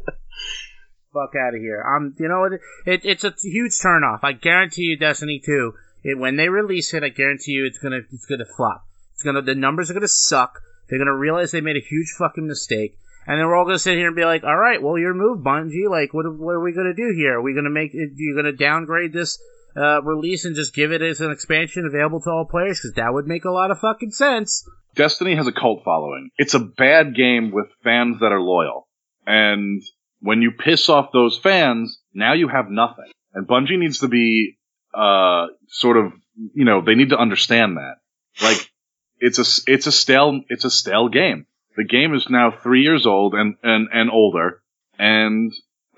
Fuck 1.13 1.35
out 1.37 1.55
of 1.55 1.61
here. 1.61 1.83
I'm, 1.83 2.15
you 2.19 2.27
know, 2.27 2.41
what? 2.41 2.53
it, 2.87 3.05
it's 3.05 3.23
a 3.23 3.35
huge 3.43 3.73
turnoff. 3.73 4.21
I 4.23 4.33
guarantee 4.33 4.85
you, 4.85 4.97
Destiny 4.97 5.43
2, 5.45 5.75
it, 6.05 6.19
when 6.19 6.37
they 6.37 6.49
release 6.49 6.95
it, 6.95 7.03
I 7.03 7.11
guarantee 7.11 7.53
you, 7.53 7.67
it's 7.67 7.79
gonna, 7.79 8.01
it's 8.11 8.25
gonna 8.25 8.47
flop. 8.57 8.87
It's 9.13 9.23
gonna, 9.23 9.43
the 9.43 9.55
numbers 9.55 9.91
are 9.91 9.95
gonna 9.95 10.09
suck. 10.09 10.59
They're 10.89 10.99
gonna 10.99 11.15
realize 11.15 11.51
they 11.51 11.61
made 11.61 11.77
a 11.77 11.87
huge 11.87 12.15
fucking 12.19 12.47
mistake, 12.47 12.97
and 13.27 13.39
then 13.39 13.47
we're 13.47 13.57
all 13.57 13.67
gonna 13.67 13.79
sit 13.79 13.99
here 13.99 14.07
and 14.07 14.17
be 14.17 14.25
like, 14.25 14.43
"All 14.43 14.57
right, 14.57 14.83
well, 14.83 14.99
your 14.99 15.13
move, 15.13 15.45
Bungie. 15.45 15.89
Like, 15.91 16.15
what, 16.15 16.25
what 16.39 16.53
are 16.53 16.61
we 16.61 16.73
gonna 16.73 16.95
do 16.95 17.13
here? 17.15 17.35
Are 17.39 17.43
we 17.43 17.55
gonna 17.55 17.69
make, 17.69 17.93
it, 17.93 18.13
you 18.17 18.35
gonna 18.35 18.53
downgrade 18.53 19.13
this 19.13 19.39
uh, 19.77 20.03
release 20.03 20.45
and 20.45 20.57
just 20.57 20.75
give 20.75 20.93
it 20.93 21.03
as 21.03 21.21
an 21.21 21.31
expansion 21.31 21.87
available 21.87 22.21
to 22.21 22.31
all 22.31 22.47
players? 22.51 22.81
Because 22.81 22.95
that 22.95 23.13
would 23.13 23.27
make 23.27 23.45
a 23.45 23.51
lot 23.51 23.71
of 23.71 23.79
fucking 23.79 24.11
sense." 24.11 24.69
Destiny 24.95 25.35
has 25.37 25.47
a 25.47 25.53
cult 25.53 25.83
following. 25.85 26.31
It's 26.37 26.55
a 26.55 26.59
bad 26.59 27.15
game 27.15 27.51
with 27.51 27.67
fans 27.83 28.19
that 28.21 28.33
are 28.33 28.41
loyal. 28.41 28.87
And 29.27 29.83
when 30.21 30.43
you 30.43 30.53
piss 30.53 30.89
off 30.89 31.11
those 31.13 31.39
fans, 31.39 31.99
now 32.13 32.35
you 32.35 32.49
have 32.49 32.67
nothing. 32.69 33.11
And 33.33 33.47
Bungie 33.47 33.79
needs 33.79 34.01
to 34.01 34.09
be, 34.09 34.59
uh, 34.93 35.47
sort 35.69 35.97
of, 35.97 36.13
you 36.55 36.65
know, 36.65 36.83
they 36.85 36.95
need 36.95 37.11
to 37.11 37.19
understand 37.19 37.79
that. 37.79 37.97
Like, 38.43 38.71
it's 39.19 39.39
a, 39.39 39.71
it's 39.71 39.87
a 39.87 39.93
stale, 39.93 40.41
it's 40.49 40.65
a 40.65 40.71
stale 40.71 41.09
game. 41.09 41.47
The 41.77 41.85
game 41.85 42.15
is 42.15 42.27
now 42.29 42.51
three 42.51 42.83
years 42.83 43.07
old 43.07 43.35
and, 43.35 43.55
and, 43.63 43.89
and 43.93 44.11
older. 44.11 44.63
And 44.99 45.53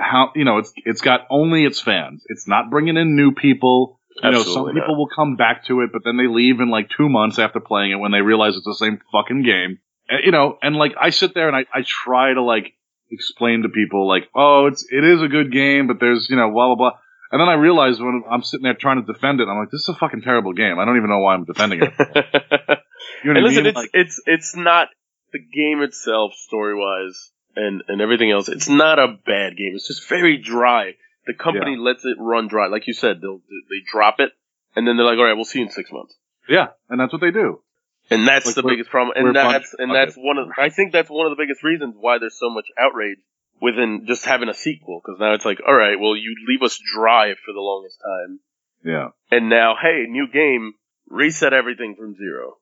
how, 0.05 0.33
you 0.35 0.45
know, 0.45 0.59
it's, 0.59 0.73
it's 0.77 1.01
got 1.01 1.27
only 1.31 1.65
its 1.65 1.81
fans. 1.81 2.25
It's 2.29 2.47
not 2.47 2.71
bringing 2.71 2.97
in 2.97 3.17
new 3.17 3.33
people. 3.33 4.01
You 4.23 4.31
know, 4.31 4.43
some 4.43 4.49
Absolutely 4.49 4.81
people 4.81 4.97
will 4.97 5.09
come 5.15 5.37
back 5.37 5.67
to 5.67 5.81
it, 5.81 5.91
but 5.93 6.03
then 6.05 6.17
they 6.17 6.29
leave 6.29 6.61
in 6.61 6.71
like 6.71 6.89
two 6.97 7.09
months 7.09 7.39
after 7.39 7.59
playing 7.59 7.91
it 7.93 7.97
when 7.97 8.13
they 8.13 8.21
realize 8.21 8.55
it's 8.57 8.65
the 8.65 8.77
same 8.79 9.01
fucking 9.11 9.43
game. 9.43 9.79
And, 10.09 10.21
you 10.25 10.31
know, 10.31 10.57
and 10.63 10.77
like 10.77 10.93
I 11.01 11.11
sit 11.11 11.35
there 11.35 11.49
and 11.49 11.57
I, 11.57 11.65
I 11.73 11.83
try 11.85 12.33
to 12.33 12.43
like 12.43 12.75
explain 13.11 13.63
to 13.63 13.69
people 13.69 14.07
like, 14.07 14.29
oh, 14.35 14.67
it's 14.67 14.87
it 14.89 15.03
is 15.03 15.21
a 15.21 15.29
good 15.29 15.51
game, 15.51 15.89
but 15.89 15.99
there's 15.99 16.29
you 16.31 16.37
know 16.37 16.51
blah 16.53 16.69
blah 16.69 16.77
blah. 16.77 16.99
And 17.33 17.41
then 17.41 17.49
I 17.49 17.55
realize 17.55 17.99
when 17.99 18.23
I'm 18.31 18.43
sitting 18.43 18.63
there 18.63 18.75
trying 18.75 19.05
to 19.05 19.13
defend 19.13 19.41
it, 19.41 19.49
I'm 19.49 19.59
like, 19.59 19.71
this 19.71 19.81
is 19.81 19.89
a 19.89 19.99
fucking 19.99 20.23
terrible 20.23 20.53
game. 20.53 20.79
I 20.79 20.85
don't 20.85 20.97
even 20.97 21.11
know 21.11 21.19
why 21.19 21.35
I'm 21.35 21.45
defending 21.45 21.83
it. 21.83 21.93
You 23.23 23.33
know 23.33 23.41
what 23.41 23.47
and 23.47 23.47
I 23.47 23.49
listen, 23.49 23.65
mean? 23.65 23.71
it's 23.71 23.77
Like, 23.77 23.91
it's 23.93 24.21
it's 24.27 24.57
not 24.57 24.89
the 25.33 25.39
game 25.39 25.83
itself, 25.83 26.33
story 26.35 26.75
wise, 26.75 27.33
and 27.57 27.83
and 27.89 28.01
everything 28.01 28.31
else. 28.31 28.49
It's 28.49 28.69
not 28.69 28.99
a 28.99 29.09
bad 29.09 29.57
game. 29.57 29.73
It's 29.75 29.89
just 29.89 30.09
very 30.09 30.37
dry. 30.39 30.93
The 31.27 31.35
company 31.35 31.77
lets 31.79 32.05
it 32.05 32.17
run 32.21 32.49
dry, 32.49 32.67
like 32.69 32.87
you 32.87 32.93
said. 32.95 33.21
They'll 33.23 33.39
they 33.71 33.81
drop 33.91 34.17
it, 34.21 34.31
and 34.77 34.87
then 34.87 34.97
they're 34.97 35.07
like, 35.07 35.19
"All 35.19 35.25
right, 35.25 35.35
we'll 35.35 35.45
see 35.45 35.61
you 35.61 35.67
in 35.67 35.71
six 35.71 35.91
months." 35.93 36.15
yeah, 36.49 36.69
and 36.91 37.01
that's 37.01 37.13
what 37.13 37.21
they 37.23 37.31
do. 37.31 37.61
And 38.11 38.29
that's 38.29 38.45
Like, 38.45 38.55
the 38.57 38.63
biggest 38.63 38.91
problem. 38.91 39.17
And 39.17 39.35
that's 39.35 39.75
and 39.79 39.91
fuckers. 39.91 39.95
that's 39.95 40.15
one 40.17 40.37
of 40.37 40.49
I 40.59 40.69
think 40.69 40.93
that's 40.93 41.09
one 41.09 41.25
of 41.27 41.31
the 41.37 41.43
biggest 41.43 41.63
reasons 41.65 41.95
why 41.99 42.19
there's 42.19 42.39
so 42.39 42.51
much 42.51 42.67
outrage 42.79 43.17
within 43.63 44.05
just 44.07 44.27
having 44.27 44.51
a 44.51 44.55
sequel. 44.55 45.01
Because 45.03 45.19
now 45.19 45.33
it's 45.33 45.47
like, 45.47 45.61
all 45.67 45.75
right, 45.75 45.99
well, 45.99 46.15
you 46.15 46.35
leave 46.47 46.63
us 46.63 46.79
dry 46.95 47.33
for 47.33 47.53
the 47.55 47.61
longest 47.61 47.99
time, 48.03 48.41
Yeah, 48.85 49.09
and 49.31 49.49
now, 49.49 49.77
hey, 49.81 50.05
new 50.07 50.27
game, 50.31 50.75
reset 51.09 51.55
everything 51.55 51.97
from 51.99 52.15
zero. 52.15 52.59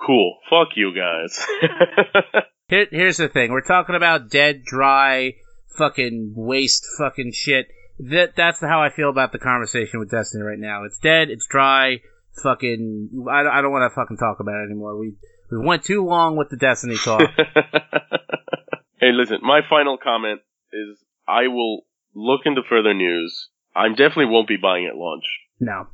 Cool. 0.00 0.38
Fuck 0.48 0.76
you 0.76 0.94
guys. 0.94 1.44
Here, 2.68 2.86
here's 2.90 3.16
the 3.16 3.28
thing: 3.28 3.52
we're 3.52 3.60
talking 3.60 3.94
about 3.94 4.28
dead, 4.28 4.64
dry, 4.64 5.34
fucking 5.78 6.32
waste, 6.34 6.84
fucking 6.98 7.32
shit. 7.32 7.68
That 7.98 8.34
that's 8.36 8.60
how 8.60 8.82
I 8.82 8.90
feel 8.90 9.08
about 9.08 9.32
the 9.32 9.38
conversation 9.38 10.00
with 10.00 10.10
Destiny 10.10 10.42
right 10.42 10.58
now. 10.58 10.84
It's 10.84 10.98
dead. 10.98 11.30
It's 11.30 11.46
dry. 11.46 12.00
Fucking. 12.42 13.24
I, 13.30 13.46
I 13.46 13.62
don't 13.62 13.70
want 13.72 13.90
to 13.90 13.94
fucking 13.94 14.16
talk 14.16 14.40
about 14.40 14.56
it 14.62 14.66
anymore. 14.70 14.98
We 14.98 15.14
we 15.50 15.58
went 15.64 15.84
too 15.84 16.04
long 16.04 16.36
with 16.36 16.50
the 16.50 16.56
Destiny 16.56 16.96
talk. 16.96 17.22
hey, 19.00 19.12
listen, 19.12 19.38
my 19.42 19.60
final 19.68 19.96
comment 19.96 20.40
is 20.72 20.98
I 21.26 21.46
will 21.48 21.82
look 22.14 22.42
into 22.46 22.62
further 22.68 22.94
news. 22.94 23.48
I 23.74 23.88
definitely 23.90 24.26
won't 24.26 24.48
be 24.48 24.56
buying 24.56 24.86
at 24.86 24.96
launch, 24.96 25.24
no. 25.60 25.86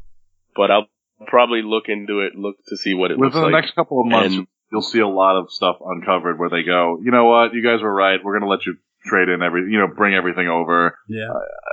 but 0.57 0.71
I'll 0.71 0.87
probably 1.27 1.63
look 1.63 1.85
into 1.89 2.21
it, 2.21 2.35
look 2.37 2.57
to 2.69 2.77
see 2.77 2.95
what 2.95 3.11
it 3.11 3.19
within 3.19 3.33
the 3.33 3.41
looks 3.41 3.53
like. 3.53 3.63
next 3.65 3.75
couple 3.75 4.01
of 4.01 4.07
months, 4.07 4.35
And- 4.37 4.47
you'll 4.73 4.83
see 4.83 5.01
a 5.01 5.09
lot 5.09 5.39
of 5.39 5.53
stuff 5.53 5.77
uncovered 5.85 6.39
where 6.39 6.49
they 6.49 6.63
go, 6.63 6.99
you 7.03 7.11
know 7.11 7.27
what, 7.27 7.53
you 7.53 7.63
guys 7.63 7.83
were 7.83 7.93
right. 7.93 8.19
We're 8.25 8.39
going 8.39 8.49
to 8.49 8.51
let 8.51 8.65
you 8.65 8.77
trade 9.05 9.29
in 9.29 9.43
every, 9.43 9.71
you 9.71 9.79
know, 9.79 9.87
bring 9.87 10.15
everything 10.15 10.49
over. 10.49 10.99
Yeah. 11.09 11.29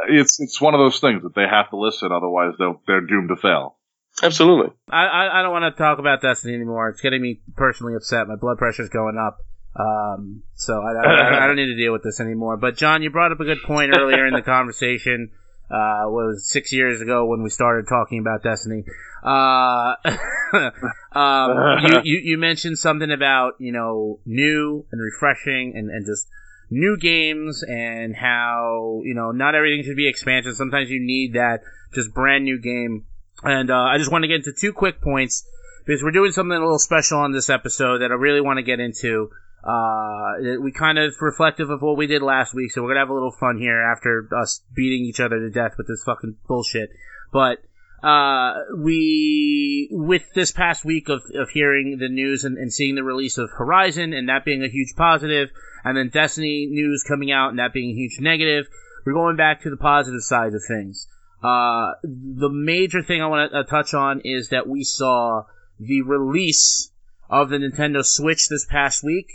It's 0.10 0.40
it's 0.40 0.60
one 0.60 0.74
of 0.74 0.80
those 0.80 1.00
things 1.00 1.24
that 1.24 1.34
they 1.36 1.48
have 1.50 1.70
to 1.70 1.78
listen, 1.78 2.12
otherwise 2.12 2.54
they'll 2.60 2.82
they're 2.86 3.02
doomed 3.02 3.30
to 3.30 3.38
fail. 3.38 3.78
Absolutely. 4.22 4.74
I, 4.90 5.06
I 5.06 5.40
I 5.40 5.42
don't 5.44 5.54
want 5.54 5.74
to 5.74 5.82
talk 5.82 6.00
about 6.00 6.22
Destiny 6.22 6.56
anymore. 6.56 6.90
It's 6.90 7.02
getting 7.02 7.22
me 7.22 7.42
personally 7.56 7.96
upset. 7.96 8.28
My 8.28 8.36
blood 8.36 8.58
pressure's 8.58 8.90
going 8.90 9.18
up. 9.18 9.38
Um, 9.80 10.42
so 10.56 10.82
I, 10.82 11.08
I, 11.08 11.44
I 11.44 11.48
don't 11.48 11.56
need 11.56 11.68
to 11.68 11.78
deal 11.78 11.94
with 11.94 12.04
this 12.04 12.20
anymore. 12.20 12.58
But 12.58 12.76
John, 12.76 13.02
you 13.02 13.12
brought 13.12 13.32
up 13.32 13.40
a 13.40 13.46
good 13.46 13.62
point 13.64 13.94
earlier 13.96 14.26
in 14.26 14.34
the 14.34 14.42
conversation. 14.46 15.32
Uh, 15.70 16.10
what 16.10 16.26
was 16.26 16.50
six 16.50 16.74
years 16.74 17.00
ago 17.00 17.28
when 17.28 17.44
we 17.44 17.50
started 17.50 17.86
talking 17.88 18.20
about 18.20 18.42
Destiny. 18.42 18.84
Uh, 19.24 19.96
um, 21.18 21.80
you, 21.84 22.02
you 22.04 22.22
you 22.24 22.38
mentioned 22.38 22.80
something 22.80 23.12
about 23.12 23.54
you 23.60 23.72
know 23.72 24.20
new 24.26 24.86
and 24.92 25.02
refreshing 25.02 25.74
and 25.76 25.90
and 25.90 26.06
just 26.06 26.28
new 26.70 26.98
games 26.98 27.64
and 27.64 28.16
how 28.16 29.02
you 29.04 29.14
know 29.14 29.32
not 29.32 29.56
everything 29.56 29.84
should 29.84 29.98
be 29.98 30.10
expansion. 30.10 30.54
Sometimes 30.54 30.90
you 30.90 31.00
need 31.00 31.34
that 31.34 31.62
just 31.94 32.14
brand 32.14 32.44
new 32.44 32.60
game. 32.60 33.06
And 33.42 33.72
uh, 33.72 33.76
I 33.76 33.98
just 33.98 34.12
want 34.12 34.24
to 34.24 34.28
get 34.28 34.46
into 34.46 34.54
two 34.54 34.74
quick 34.74 35.02
points 35.02 35.46
because 35.86 36.04
we're 36.04 36.12
doing 36.12 36.32
something 36.32 36.56
a 36.56 36.60
little 36.60 36.80
special 36.80 37.20
on 37.20 37.32
this 37.32 37.50
episode 37.50 38.00
that 38.00 38.12
I 38.12 38.16
really 38.16 38.42
want 38.42 38.58
to 38.58 38.64
get 38.64 38.80
into. 38.80 39.30
Uh, 39.64 40.60
we 40.62 40.72
kind 40.72 40.98
of 40.98 41.14
reflective 41.20 41.70
of 41.70 41.82
what 41.82 41.98
we 41.98 42.08
did 42.08 42.22
last 42.22 42.54
week, 42.54 42.72
so 42.72 42.82
we're 42.82 42.90
gonna 42.90 43.02
have 43.02 43.10
a 43.10 43.14
little 43.14 43.32
fun 43.32 43.58
here 43.58 43.82
after 43.82 44.28
us 44.36 44.62
beating 44.74 45.06
each 45.06 45.20
other 45.20 45.40
to 45.40 45.50
death 45.50 45.74
with 45.78 45.88
this 45.88 46.04
fucking 46.06 46.36
bullshit. 46.48 46.90
But 47.34 47.64
uh, 48.04 48.54
we 48.78 49.88
with 49.92 50.24
this 50.34 50.52
past 50.52 50.86
week 50.86 51.10
of, 51.10 51.22
of 51.36 51.50
hearing 51.50 51.98
the 52.00 52.10
news 52.10 52.44
and, 52.44 52.58
and 52.58 52.74
seeing 52.74 52.96
the 52.96 53.04
release 53.04 53.38
of 53.38 53.50
Horizon 53.52 54.14
and 54.14 54.30
that 54.30 54.46
being 54.46 54.64
a 54.64 54.70
huge 54.70 54.94
positive, 54.96 55.50
and 55.84 55.98
then 55.98 56.10
Destiny 56.10 56.68
news 56.70 57.04
coming 57.08 57.32
out 57.32 57.50
and 57.50 57.60
that 57.60 57.74
being 57.74 57.92
a 57.92 57.94
huge 57.94 58.20
negative, 58.20 58.68
we're 59.06 59.14
going 59.14 59.36
back 59.36 59.62
to 59.62 59.70
the 59.70 59.78
positive 59.78 60.22
side 60.22 60.54
of 60.54 60.62
things. 60.68 61.08
Uh, 61.44 61.94
the 62.04 62.50
major 62.52 63.02
thing 63.02 63.22
I 63.22 63.28
want 63.28 63.52
to 63.52 63.60
uh, 63.60 63.64
touch 63.64 63.94
on 63.94 64.22
is 64.26 64.50
that 64.50 64.68
we 64.68 64.84
saw 64.84 65.44
the 65.80 66.02
release 66.02 66.92
of 67.30 67.50
the 67.50 67.58
Nintendo 67.58 68.04
Switch 68.04 68.50
this 68.50 68.66
past 68.70 69.04
week. 69.04 69.28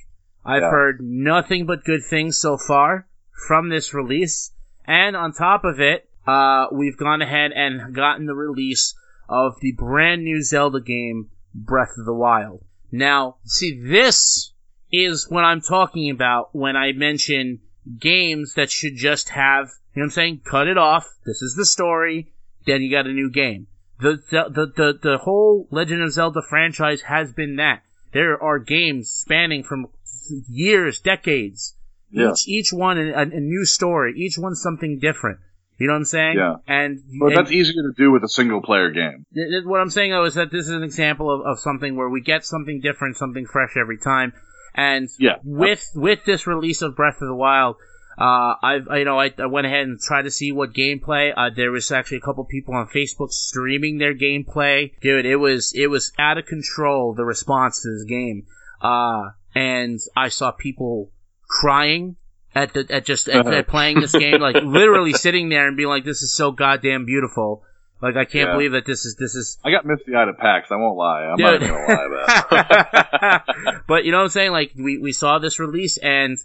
I've 0.44 0.62
Yeah. 0.62 0.70
heard 0.70 1.00
nothing 1.00 1.64
but 1.64 1.84
good 1.84 2.04
things 2.04 2.38
so 2.38 2.58
far 2.58 3.06
from 3.46 3.70
this 3.70 3.94
release. 3.94 4.52
And 4.86 5.16
on 5.16 5.32
top 5.32 5.64
of 5.64 5.80
it, 5.80 6.08
uh, 6.26 6.66
we've 6.72 6.96
gone 6.96 7.22
ahead 7.22 7.52
and 7.52 7.94
gotten 7.94 8.26
the 8.26 8.34
release 8.34 8.94
of 9.28 9.54
the 9.60 9.72
brand 9.72 10.24
new 10.24 10.42
Zelda 10.42 10.80
game, 10.80 11.30
Breath 11.54 11.92
of 11.98 12.06
the 12.06 12.14
Wild. 12.14 12.64
Now, 12.90 13.36
see, 13.44 13.80
this 13.82 14.52
is 14.92 15.28
what 15.28 15.44
I'm 15.44 15.60
talking 15.60 16.10
about 16.10 16.54
when 16.54 16.76
I 16.76 16.92
mention 16.92 17.60
games 17.98 18.54
that 18.54 18.70
should 18.70 18.96
just 18.96 19.30
have, 19.30 19.68
you 19.94 20.00
know 20.00 20.02
what 20.02 20.04
I'm 20.04 20.10
saying? 20.10 20.40
Cut 20.44 20.68
it 20.68 20.78
off. 20.78 21.06
This 21.26 21.42
is 21.42 21.54
the 21.56 21.66
story. 21.66 22.32
Then 22.66 22.82
you 22.82 22.90
got 22.90 23.06
a 23.06 23.12
new 23.12 23.30
game. 23.30 23.66
The, 24.00 24.22
the, 24.30 24.44
the, 24.48 24.66
the, 24.66 24.98
the 25.02 25.18
whole 25.18 25.68
Legend 25.70 26.02
of 26.02 26.12
Zelda 26.12 26.42
franchise 26.42 27.02
has 27.02 27.32
been 27.32 27.56
that. 27.56 27.82
There 28.12 28.40
are 28.42 28.58
games 28.58 29.10
spanning 29.10 29.64
from 29.64 29.88
years, 30.48 31.00
decades. 31.00 31.74
Yeah. 32.10 32.30
Each, 32.30 32.48
each 32.48 32.72
one 32.72 32.98
a, 32.98 33.12
a 33.20 33.26
new 33.26 33.64
story. 33.64 34.14
Each 34.16 34.38
one 34.38 34.54
something 34.54 34.98
different. 35.00 35.40
You 35.78 35.88
know 35.88 35.94
what 35.94 35.98
I'm 35.98 36.04
saying? 36.04 36.36
Yeah. 36.38 36.56
And, 36.68 37.00
But 37.18 37.26
and 37.28 37.36
that's 37.36 37.50
easier 37.50 37.82
to 37.82 37.92
do 37.96 38.12
with 38.12 38.22
a 38.22 38.28
single 38.28 38.62
player 38.62 38.90
game. 38.90 39.26
th- 39.34 39.48
th- 39.50 39.64
what 39.64 39.80
I'm 39.80 39.90
saying 39.90 40.12
though 40.12 40.24
is 40.24 40.34
that 40.34 40.50
this 40.52 40.66
is 40.66 40.70
an 40.70 40.82
example 40.84 41.32
of, 41.34 41.40
of 41.46 41.58
something 41.58 41.96
where 41.96 42.08
we 42.08 42.20
get 42.20 42.44
something 42.44 42.80
different, 42.80 43.16
something 43.16 43.44
fresh 43.46 43.76
every 43.80 43.98
time. 43.98 44.32
And 44.74 45.08
Yeah. 45.18 45.36
with 45.44 45.84
with 45.94 46.24
this 46.24 46.46
release 46.46 46.80
of 46.82 46.94
Breath 46.96 47.20
of 47.20 47.28
the 47.28 47.34
Wild, 47.34 47.76
uh, 48.18 48.54
I've 48.62 48.86
you 48.92 49.04
know 49.04 49.18
I, 49.18 49.32
I 49.38 49.46
went 49.46 49.66
ahead 49.66 49.82
and 49.82 50.00
tried 50.00 50.22
to 50.22 50.30
see 50.30 50.52
what 50.52 50.72
gameplay. 50.72 51.32
Uh, 51.36 51.50
there 51.54 51.72
was 51.72 51.90
actually 51.90 52.18
a 52.18 52.20
couple 52.20 52.44
people 52.44 52.74
on 52.74 52.86
Facebook 52.88 53.30
streaming 53.32 53.98
their 53.98 54.14
gameplay. 54.14 54.92
Dude, 55.00 55.26
it 55.26 55.36
was 55.36 55.72
it 55.74 55.88
was 55.88 56.12
out 56.18 56.38
of 56.38 56.46
control. 56.46 57.14
The 57.14 57.24
response 57.24 57.82
to 57.82 57.88
this 57.92 58.04
game, 58.04 58.46
uh, 58.80 59.30
and 59.56 59.98
I 60.16 60.28
saw 60.28 60.52
people 60.52 61.10
crying 61.48 62.16
at 62.54 62.72
the 62.74 62.86
at 62.90 63.04
just 63.04 63.28
at, 63.28 63.46
at 63.46 63.66
playing 63.66 64.00
this 64.00 64.12
game, 64.12 64.40
like 64.40 64.56
literally 64.62 65.12
sitting 65.12 65.48
there 65.48 65.66
and 65.66 65.76
being 65.76 65.88
like, 65.88 66.04
"This 66.04 66.22
is 66.22 66.34
so 66.34 66.52
goddamn 66.52 67.04
beautiful." 67.04 67.62
Like 68.02 68.16
I 68.16 68.24
can't 68.26 68.48
Yeah. 68.48 68.52
believe 68.52 68.72
that 68.72 68.84
this 68.84 69.04
is 69.06 69.16
this 69.16 69.34
is 69.34 69.58
I 69.64 69.70
got 69.70 69.86
misty 69.86 70.14
eyed 70.14 70.28
at 70.28 70.36
PAX. 70.38 70.70
I 70.70 70.76
won't 70.76 70.96
lie. 70.98 71.22
I'm 71.22 71.36
Dude. 71.38 71.44
not 71.46 71.54
even 71.54 71.68
gonna 71.68 71.94
lie 71.94 72.06
about 72.50 73.42
but 73.88 74.04
you 74.04 74.12
know 74.12 74.18
what 74.18 74.24
I'm 74.24 74.30
saying? 74.30 74.50
Like 74.52 74.72
we, 74.76 74.98
we 74.98 75.12
saw 75.12 75.38
this 75.38 75.58
release 75.58 75.96
and 75.96 76.36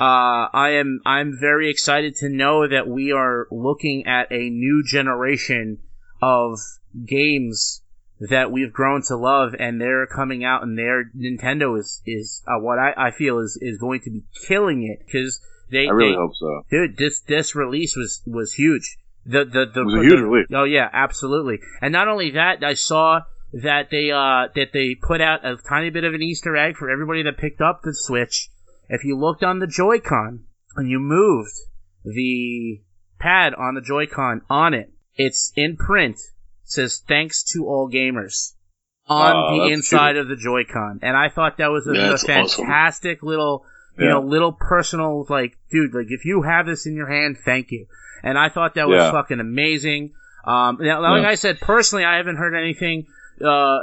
uh, 0.00 0.48
I 0.52 0.70
am 0.80 1.00
I'm 1.06 1.36
very 1.38 1.70
excited 1.70 2.16
to 2.16 2.28
know 2.28 2.66
that 2.66 2.88
we 2.88 3.12
are 3.12 3.46
looking 3.52 4.06
at 4.06 4.32
a 4.32 4.50
new 4.50 4.82
generation 4.84 5.78
of 6.20 6.58
games 7.06 7.82
that 8.18 8.50
we've 8.50 8.72
grown 8.72 9.02
to 9.02 9.16
love 9.16 9.54
and 9.58 9.80
they're 9.80 10.06
coming 10.06 10.44
out 10.44 10.62
and 10.64 10.76
their 10.76 11.04
Nintendo 11.16 11.78
is 11.78 12.00
is 12.06 12.42
uh, 12.48 12.58
what 12.58 12.78
I, 12.78 12.92
I 12.96 13.10
feel 13.12 13.38
is 13.38 13.56
is 13.60 13.78
going 13.78 14.00
to 14.00 14.10
be 14.10 14.22
killing 14.48 14.82
it 14.82 15.04
because 15.06 15.40
they 15.70 15.86
I 15.86 15.90
really 15.90 16.12
they, 16.12 16.16
hope 16.16 16.32
so. 16.36 16.62
dude 16.70 16.96
this 16.96 17.20
this 17.20 17.54
release 17.54 17.96
was 17.96 18.22
was 18.26 18.52
huge 18.54 18.96
the 19.26 19.44
the 19.44 19.66
the 19.72 19.80
It 19.80 19.84
was 19.84 19.94
a 19.94 20.02
huge 20.02 20.18
the- 20.20 20.26
release. 20.26 20.46
oh 20.52 20.64
yeah 20.64 20.88
absolutely 20.92 21.58
and 21.80 21.92
not 21.92 22.08
only 22.08 22.32
that 22.32 22.62
i 22.64 22.74
saw 22.74 23.20
that 23.52 23.88
they 23.90 24.10
uh 24.10 24.48
that 24.54 24.70
they 24.72 24.94
put 25.00 25.20
out 25.20 25.44
a 25.46 25.56
tiny 25.68 25.90
bit 25.90 26.04
of 26.04 26.12
an 26.14 26.22
easter 26.22 26.56
egg 26.56 26.76
for 26.76 26.90
everybody 26.90 27.22
that 27.22 27.38
picked 27.38 27.60
up 27.60 27.80
the 27.82 27.94
switch 27.94 28.48
if 28.88 29.04
you 29.04 29.16
looked 29.18 29.42
on 29.42 29.60
the 29.60 29.66
joy-con 29.66 30.44
and 30.76 30.90
you 30.90 30.98
moved 31.00 31.52
the 32.04 32.80
pad 33.18 33.54
on 33.54 33.74
the 33.74 33.80
joy-con 33.80 34.42
on 34.50 34.74
it 34.74 34.92
it's 35.16 35.52
in 35.56 35.76
print 35.76 36.18
says 36.64 37.02
thanks 37.06 37.42
to 37.42 37.64
all 37.66 37.90
gamers 37.90 38.52
on 39.06 39.34
Oh, 39.36 39.58
the 39.66 39.72
inside 39.72 40.16
of 40.16 40.28
the 40.28 40.36
joy-con 40.36 40.98
and 41.02 41.16
i 41.16 41.28
thought 41.28 41.58
that 41.58 41.70
was 41.70 41.86
a, 41.86 41.92
a 41.92 41.94
That's 41.94 42.24
awesome. 42.24 42.64
fantastic 42.66 43.22
little 43.22 43.64
you 43.98 44.04
Yeah. 44.06 44.12
know, 44.12 44.20
little 44.20 44.52
personal, 44.52 45.26
like, 45.28 45.56
dude, 45.70 45.94
like, 45.94 46.06
if 46.10 46.24
you 46.24 46.42
have 46.42 46.66
this 46.66 46.86
in 46.86 46.94
your 46.94 47.06
hand, 47.08 47.38
thank 47.38 47.70
you. 47.70 47.86
And 48.22 48.38
I 48.38 48.48
thought 48.48 48.74
that 48.74 48.88
was 48.88 48.96
Yeah. 48.98 49.10
fucking 49.12 49.40
amazing. 49.40 50.12
Um, 50.44 50.78
now, 50.80 51.00
like 51.00 51.22
Yeah. 51.22 51.28
I 51.28 51.34
said, 51.36 51.60
personally, 51.60 52.04
I 52.04 52.16
haven't 52.16 52.36
heard 52.36 52.54
anything, 52.54 53.06
uh, 53.40 53.78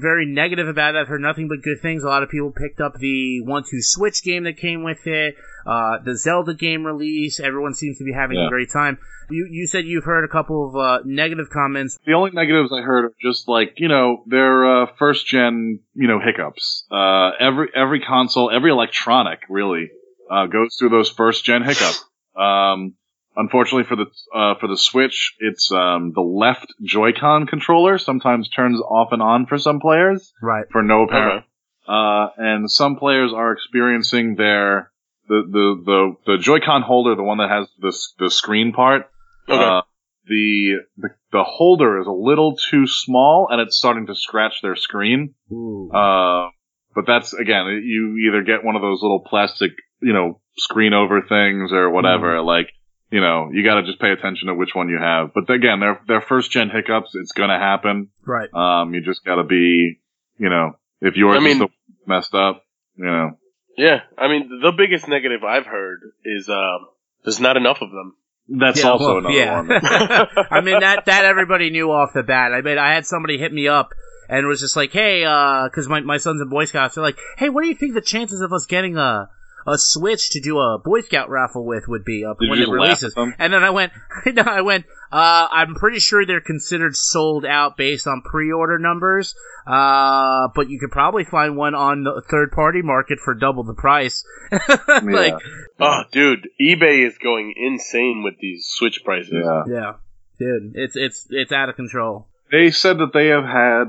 very 0.00 0.26
negative 0.26 0.68
about 0.68 0.94
it. 0.94 0.98
I've 0.98 1.08
heard 1.08 1.20
nothing 1.20 1.48
but 1.48 1.62
good 1.62 1.80
things. 1.80 2.04
A 2.04 2.08
lot 2.08 2.22
of 2.22 2.30
people 2.30 2.50
picked 2.50 2.80
up 2.80 2.94
the 2.98 3.42
1-2 3.46 3.82
Switch 3.82 4.22
game 4.22 4.44
that 4.44 4.56
came 4.56 4.82
with 4.82 5.06
it, 5.06 5.36
uh, 5.66 5.98
the 6.04 6.16
Zelda 6.16 6.54
game 6.54 6.84
release. 6.84 7.40
Everyone 7.40 7.74
seems 7.74 7.98
to 7.98 8.04
be 8.04 8.12
having 8.12 8.38
a 8.38 8.48
great 8.48 8.70
time. 8.72 8.98
You, 9.30 9.48
you 9.50 9.66
said 9.66 9.86
you've 9.86 10.04
heard 10.04 10.24
a 10.24 10.28
couple 10.28 10.68
of, 10.68 10.76
uh, 10.76 10.98
negative 11.04 11.48
comments. 11.50 11.98
The 12.06 12.12
only 12.12 12.32
negatives 12.32 12.72
I 12.72 12.82
heard 12.82 13.06
are 13.06 13.14
just 13.22 13.48
like 13.48 13.74
you 13.78 13.88
know 13.88 14.22
their 14.26 14.82
uh, 14.82 14.86
first 14.98 15.26
gen 15.26 15.80
you 15.94 16.08
know 16.08 16.20
hiccups. 16.20 16.84
Uh, 16.90 17.30
every 17.40 17.68
every 17.74 18.00
console, 18.00 18.50
every 18.50 18.70
electronic 18.70 19.40
really 19.48 19.90
uh, 20.30 20.46
goes 20.46 20.76
through 20.78 20.90
those 20.90 21.08
first 21.08 21.44
gen 21.44 21.62
hiccups. 21.62 22.04
Um, 22.36 22.94
unfortunately 23.36 23.84
for 23.88 23.96
the 23.96 24.06
uh, 24.38 24.54
for 24.60 24.68
the 24.68 24.76
Switch, 24.76 25.34
it's 25.38 25.70
um, 25.72 26.12
the 26.14 26.20
left 26.20 26.66
Joy-Con 26.82 27.46
controller 27.46 27.98
sometimes 27.98 28.48
turns 28.48 28.80
off 28.80 29.08
and 29.12 29.22
on 29.22 29.46
for 29.46 29.58
some 29.58 29.80
players 29.80 30.32
Right. 30.42 30.64
for 30.70 30.82
no 30.82 31.02
apparent. 31.04 31.38
Okay. 31.38 31.46
Uh, 31.86 32.28
and 32.38 32.70
some 32.70 32.96
players 32.96 33.32
are 33.34 33.52
experiencing 33.52 34.36
their 34.36 34.90
the 35.28 35.42
the 35.50 35.82
the, 35.84 36.32
the 36.32 36.38
Joy-Con 36.38 36.82
holder, 36.82 37.14
the 37.14 37.22
one 37.22 37.38
that 37.38 37.50
has 37.50 37.68
the 37.78 37.96
the 38.24 38.30
screen 38.30 38.72
part. 38.72 39.02
Okay. 39.48 39.62
Uh, 39.62 39.82
the, 40.26 40.76
the 40.96 41.08
the 41.32 41.44
holder 41.44 42.00
is 42.00 42.06
a 42.06 42.10
little 42.10 42.56
too 42.56 42.86
small, 42.86 43.48
and 43.50 43.60
it's 43.60 43.76
starting 43.76 44.06
to 44.06 44.14
scratch 44.14 44.62
their 44.62 44.74
screen. 44.76 45.34
Ooh. 45.52 45.90
Uh, 45.92 46.48
but 46.94 47.04
that's 47.06 47.34
again, 47.34 47.66
you 47.84 48.16
either 48.28 48.42
get 48.42 48.64
one 48.64 48.74
of 48.76 48.80
those 48.80 49.00
little 49.02 49.20
plastic, 49.20 49.72
you 50.00 50.14
know, 50.14 50.40
screen 50.56 50.94
over 50.94 51.20
things 51.20 51.72
or 51.72 51.90
whatever. 51.90 52.40
Like, 52.40 52.68
you 53.14 53.20
know, 53.20 53.48
you 53.52 53.62
got 53.62 53.76
to 53.76 53.84
just 53.86 54.00
pay 54.00 54.10
attention 54.10 54.48
to 54.48 54.54
which 54.54 54.74
one 54.74 54.88
you 54.88 54.98
have. 55.00 55.30
But 55.34 55.48
again, 55.48 55.78
their 55.78 56.00
their 56.08 56.20
first 56.20 56.50
gen 56.50 56.68
hiccups, 56.68 57.10
it's 57.14 57.30
gonna 57.32 57.58
happen. 57.60 58.08
right. 58.26 58.52
Um, 58.52 58.92
you 58.92 59.00
just 59.02 59.24
got 59.24 59.36
to 59.36 59.44
be, 59.44 60.00
you 60.38 60.48
know, 60.48 60.72
if 61.00 61.14
yours 61.16 61.36
I 61.36 61.40
mean- 61.40 61.52
is 61.52 61.58
the 61.60 61.68
messed 62.06 62.34
up, 62.34 62.64
you 62.96 63.04
know. 63.06 63.38
Yeah, 63.76 64.00
I 64.18 64.26
mean, 64.28 64.60
the 64.62 64.72
biggest 64.76 65.06
negative 65.08 65.42
I've 65.44 65.66
heard 65.66 66.00
is 66.24 66.48
um, 66.48 66.86
there's 67.24 67.40
not 67.40 67.56
enough 67.56 67.78
of 67.82 67.90
them. 67.90 68.14
That's 68.48 68.82
Yeah, 68.82 68.90
also 68.90 69.04
well, 69.06 69.18
another 69.18 69.34
yeah. 69.34 69.56
one. 69.56 69.70
I 70.50 70.60
mean 70.60 70.80
that 70.80 71.06
that 71.06 71.24
everybody 71.24 71.70
knew 71.70 71.90
off 71.90 72.10
the 72.14 72.22
bat. 72.24 72.52
I 72.52 72.60
mean, 72.62 72.78
I 72.78 72.94
had 72.94 73.06
somebody 73.06 73.38
hit 73.38 73.52
me 73.52 73.68
up 73.68 73.90
and 74.28 74.46
was 74.46 74.60
just 74.60 74.76
like, 74.76 74.92
"Hey, 74.92 75.24
uh, 75.24 75.64
because 75.68 75.88
my 75.88 76.00
my 76.00 76.18
son's 76.18 76.40
in 76.40 76.48
Boy 76.48 76.64
Scouts, 76.66 76.94
they're 76.96 77.04
like, 77.04 77.18
"Hey, 77.38 77.48
what 77.48 77.62
do 77.62 77.68
you 77.68 77.74
think 77.76 77.94
the 77.94 78.00
chances 78.00 78.40
of 78.40 78.52
us 78.52 78.66
getting 78.66 78.96
a 78.96 79.28
a 79.66 79.78
Switch 79.78 80.30
to 80.30 80.40
do 80.40 80.58
a 80.58 80.78
Boy 80.78 81.00
Scout 81.00 81.30
raffle 81.30 81.64
with 81.64 81.88
would 81.88 82.04
be 82.04 82.24
up 82.24 82.38
Did 82.38 82.50
when 82.50 82.58
you 82.58 82.64
it 82.64 82.66
just 82.66 82.70
laugh 82.70 82.80
releases?" 82.80 83.12
at 83.12 83.14
them? 83.14 83.34
And 83.38 83.52
then 83.52 83.62
I 83.64 83.70
went, 83.70 83.92
no, 84.26 84.42
I 84.42 84.60
went, 84.60 84.86
uh, 85.12 85.48
I'm 85.50 85.74
pretty 85.74 86.00
sure 86.00 86.26
they're 86.26 86.40
considered 86.40 86.96
sold 86.96 87.44
out 87.44 87.76
based 87.76 88.06
on 88.06 88.22
pre-order 88.22 88.78
numbers. 88.78 89.34
Uh, 89.66 90.48
but 90.54 90.68
you 90.68 90.78
could 90.78 90.90
probably 90.90 91.24
find 91.24 91.56
one 91.56 91.74
on 91.74 92.04
the 92.04 92.22
third 92.30 92.52
party 92.52 92.82
market 92.82 93.18
for 93.18 93.34
double 93.34 93.64
the 93.64 93.74
price. 93.74 94.22
like, 95.02 95.34
Oh, 95.80 96.02
dude, 96.12 96.48
eBay 96.60 97.06
is 97.06 97.16
going 97.18 97.54
insane 97.56 98.22
with 98.22 98.34
these 98.38 98.66
Switch 98.68 99.02
prices. 99.04 99.32
Yeah. 99.32 99.62
yeah, 99.66 99.92
dude, 100.38 100.72
it's 100.74 100.96
it's 100.96 101.26
it's 101.30 101.50
out 101.52 101.68
of 101.68 101.76
control. 101.76 102.28
They 102.52 102.70
said 102.70 102.98
that 102.98 103.12
they 103.12 103.28
have 103.28 103.44
had, 103.44 103.84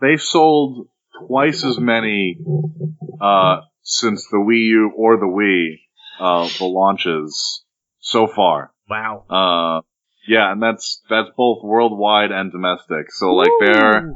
they've 0.00 0.20
sold 0.20 0.88
twice 1.26 1.64
as 1.64 1.78
many, 1.78 2.38
uh, 3.20 3.62
since 3.88 4.28
the 4.30 4.36
Wii 4.36 4.66
U 4.68 4.92
or 4.94 5.16
the 5.16 5.24
Wii, 5.24 5.80
uh, 6.20 6.48
the 6.58 6.66
launches 6.66 7.64
so 8.00 8.26
far. 8.26 8.70
Wow. 8.88 9.24
Uh, 9.30 9.80
yeah, 10.26 10.52
and 10.52 10.62
that's, 10.62 11.02
that's 11.08 11.30
both 11.36 11.64
worldwide 11.64 12.30
and 12.30 12.52
domestic. 12.52 13.10
So 13.10 13.32
like 13.32 13.48
they're, 13.60 14.12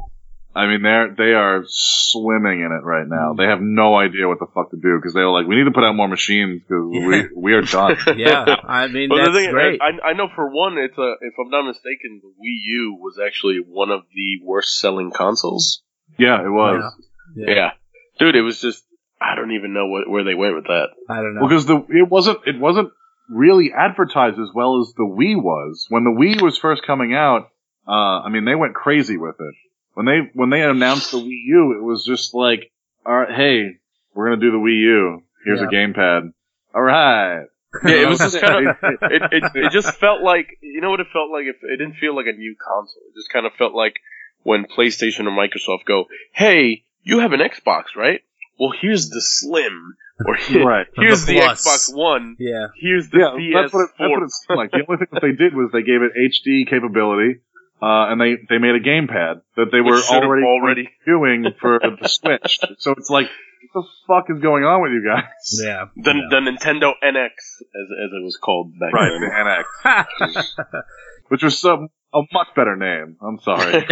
I 0.55 0.67
mean, 0.67 0.83
they're 0.83 1.15
they 1.17 1.33
are 1.33 1.63
swimming 1.65 2.59
in 2.59 2.71
it 2.71 2.85
right 2.85 3.07
now. 3.07 3.33
They 3.33 3.45
have 3.45 3.61
no 3.61 3.97
idea 3.97 4.27
what 4.27 4.37
the 4.37 4.45
fuck 4.53 4.69
to 4.69 4.77
do 4.77 4.99
because 4.99 5.15
they 5.15 5.21
were 5.21 5.31
like, 5.31 5.47
we 5.47 5.55
need 5.55 5.63
to 5.63 5.71
put 5.71 5.83
out 5.83 5.95
more 5.95 6.07
machines 6.07 6.61
because 6.61 6.85
we 6.85 7.29
we 7.35 7.53
are 7.53 7.63
done. 7.63 7.97
yeah, 8.15 8.45
I 8.63 8.85
mean 8.87 9.09
But 9.09 9.17
that's 9.17 9.31
the 9.33 9.39
thing, 9.39 9.49
great. 9.49 9.81
I, 9.81 10.09
I 10.09 10.13
know 10.13 10.27
for 10.35 10.47
one, 10.53 10.77
it's 10.77 10.97
a 10.99 11.13
if 11.21 11.33
I'm 11.39 11.49
not 11.49 11.65
mistaken, 11.65 12.21
the 12.21 12.29
Wii 12.29 12.59
U 12.77 12.97
was 13.01 13.17
actually 13.17 13.57
one 13.67 13.89
of 13.89 14.01
the 14.13 14.45
worst 14.45 14.77
selling 14.77 15.09
consoles. 15.09 15.81
yeah, 16.19 16.45
it 16.45 16.51
was. 16.51 16.93
Yeah. 17.35 17.55
Yeah, 17.55 17.71
dude, 18.19 18.35
it 18.35 18.43
was 18.43 18.61
just 18.61 18.83
I 19.23 19.35
don't 19.35 19.51
even 19.51 19.73
know 19.73 19.87
what, 19.87 20.09
where 20.09 20.23
they 20.23 20.35
went 20.35 20.55
with 20.55 20.65
that. 20.65 20.87
I 21.09 21.15
don't 21.17 21.35
know. 21.35 21.47
Because 21.47 21.65
the 21.65 21.77
it 21.89 22.09
wasn't 22.09 22.39
it 22.45 22.59
wasn't 22.59 22.91
really 23.29 23.71
advertised 23.75 24.39
as 24.39 24.49
well 24.53 24.81
as 24.81 24.93
the 24.95 25.03
Wii 25.03 25.41
was 25.41 25.85
when 25.89 26.03
the 26.03 26.11
Wii 26.11 26.41
was 26.41 26.57
first 26.57 26.85
coming 26.85 27.13
out. 27.13 27.49
Uh, 27.87 28.21
I 28.21 28.29
mean, 28.29 28.45
they 28.45 28.55
went 28.55 28.73
crazy 28.73 29.17
with 29.17 29.35
it 29.39 29.55
when 29.93 30.05
they 30.05 30.19
when 30.33 30.49
they 30.49 30.61
announced 30.61 31.11
the 31.11 31.17
Wii 31.17 31.47
U. 31.47 31.75
It 31.79 31.83
was 31.83 32.05
just 32.05 32.33
like, 32.33 32.71
all 33.05 33.15
right, 33.15 33.33
hey, 33.33 33.77
we're 34.13 34.29
gonna 34.29 34.41
do 34.41 34.51
the 34.51 34.57
Wii 34.57 34.81
U. 34.81 35.23
Here's 35.45 35.61
a 35.61 35.65
gamepad. 35.65 36.33
All 36.73 36.81
right. 36.81 37.45
Yeah, 37.83 38.03
it 38.03 38.07
was 38.07 38.19
just 38.19 38.39
kind 38.39 38.67
of 38.67 38.75
it, 38.83 39.23
it. 39.31 39.43
It 39.55 39.71
just 39.71 39.95
felt 39.95 40.21
like 40.21 40.59
you 40.61 40.79
know 40.79 40.91
what 40.91 40.99
it 40.99 41.07
felt 41.11 41.31
like. 41.31 41.45
It, 41.45 41.55
it 41.63 41.77
didn't 41.77 41.95
feel 41.95 42.15
like 42.15 42.27
a 42.27 42.37
new 42.37 42.55
console. 42.55 43.01
It 43.09 43.15
just 43.15 43.33
kind 43.33 43.47
of 43.47 43.53
felt 43.53 43.73
like 43.73 43.95
when 44.43 44.65
PlayStation 44.65 45.21
or 45.21 45.31
Microsoft 45.31 45.85
go, 45.87 46.05
"Hey, 46.33 46.83
you 47.01 47.17
have 47.17 47.33
an 47.33 47.39
Xbox, 47.39 47.95
right? 47.97 48.21
Well, 48.59 48.71
here's 48.81 49.09
the 49.09 49.21
Slim, 49.21 49.95
or 50.25 50.35
here, 50.35 50.63
Right. 50.67 50.85
here's 50.95 51.25
The 51.25 51.33
the, 51.33 51.39
Xbox 51.39 51.93
One. 51.95 52.35
Yeah. 52.39 52.67
Here's 52.79 53.09
the 53.09 53.17
Yeah, 53.19 53.33
PS4." 53.37 53.61
that's 53.63 53.73
what, 53.73 53.81
it, 53.81 53.89
that's 53.97 54.09
what 54.11 54.23
it 54.23 54.31
seemed 54.31 54.57
like. 54.57 54.71
The 54.71 54.85
only 54.87 54.97
thing 54.99 55.07
that 55.11 55.21
they 55.21 55.31
did 55.31 55.53
was 55.55 55.69
they 55.73 55.81
gave 55.83 56.01
it 56.01 56.11
HD 56.15 56.69
capability, 56.69 57.41
uh, 57.81 58.11
and 58.13 58.21
they, 58.21 58.35
they 58.49 58.59
made 58.59 58.75
a 58.75 58.79
gamepad 58.79 59.41
that 59.57 59.69
they 59.71 59.81
were 59.81 59.99
already, 59.99 60.45
already- 60.45 60.89
doing 61.05 61.45
for 61.59 61.79
the 61.79 62.07
Switch. 62.07 62.59
So 62.77 62.91
it's 62.91 63.09
like, 63.09 63.27
what 63.71 63.83
the 63.83 63.87
fuck 64.07 64.25
is 64.29 64.41
going 64.41 64.63
on 64.63 64.81
with 64.83 64.91
you 64.91 65.03
guys? 65.03 65.59
Yeah. 65.63 65.85
the, 65.95 66.13
the 66.29 66.37
Nintendo 66.37 66.93
NX, 67.03 67.33
as 67.33 67.87
as 68.05 68.09
it 68.13 68.23
was 68.23 68.37
called 68.41 68.71
back 68.79 68.91
then. 68.93 69.21
Right, 69.21 69.63
the. 69.83 70.23
NX, 70.29 70.81
which 71.29 71.41
was 71.43 71.57
some 71.57 71.89
a 72.13 72.21
much 72.31 72.47
better 72.55 72.75
name. 72.75 73.17
I'm 73.21 73.39
sorry. 73.39 73.85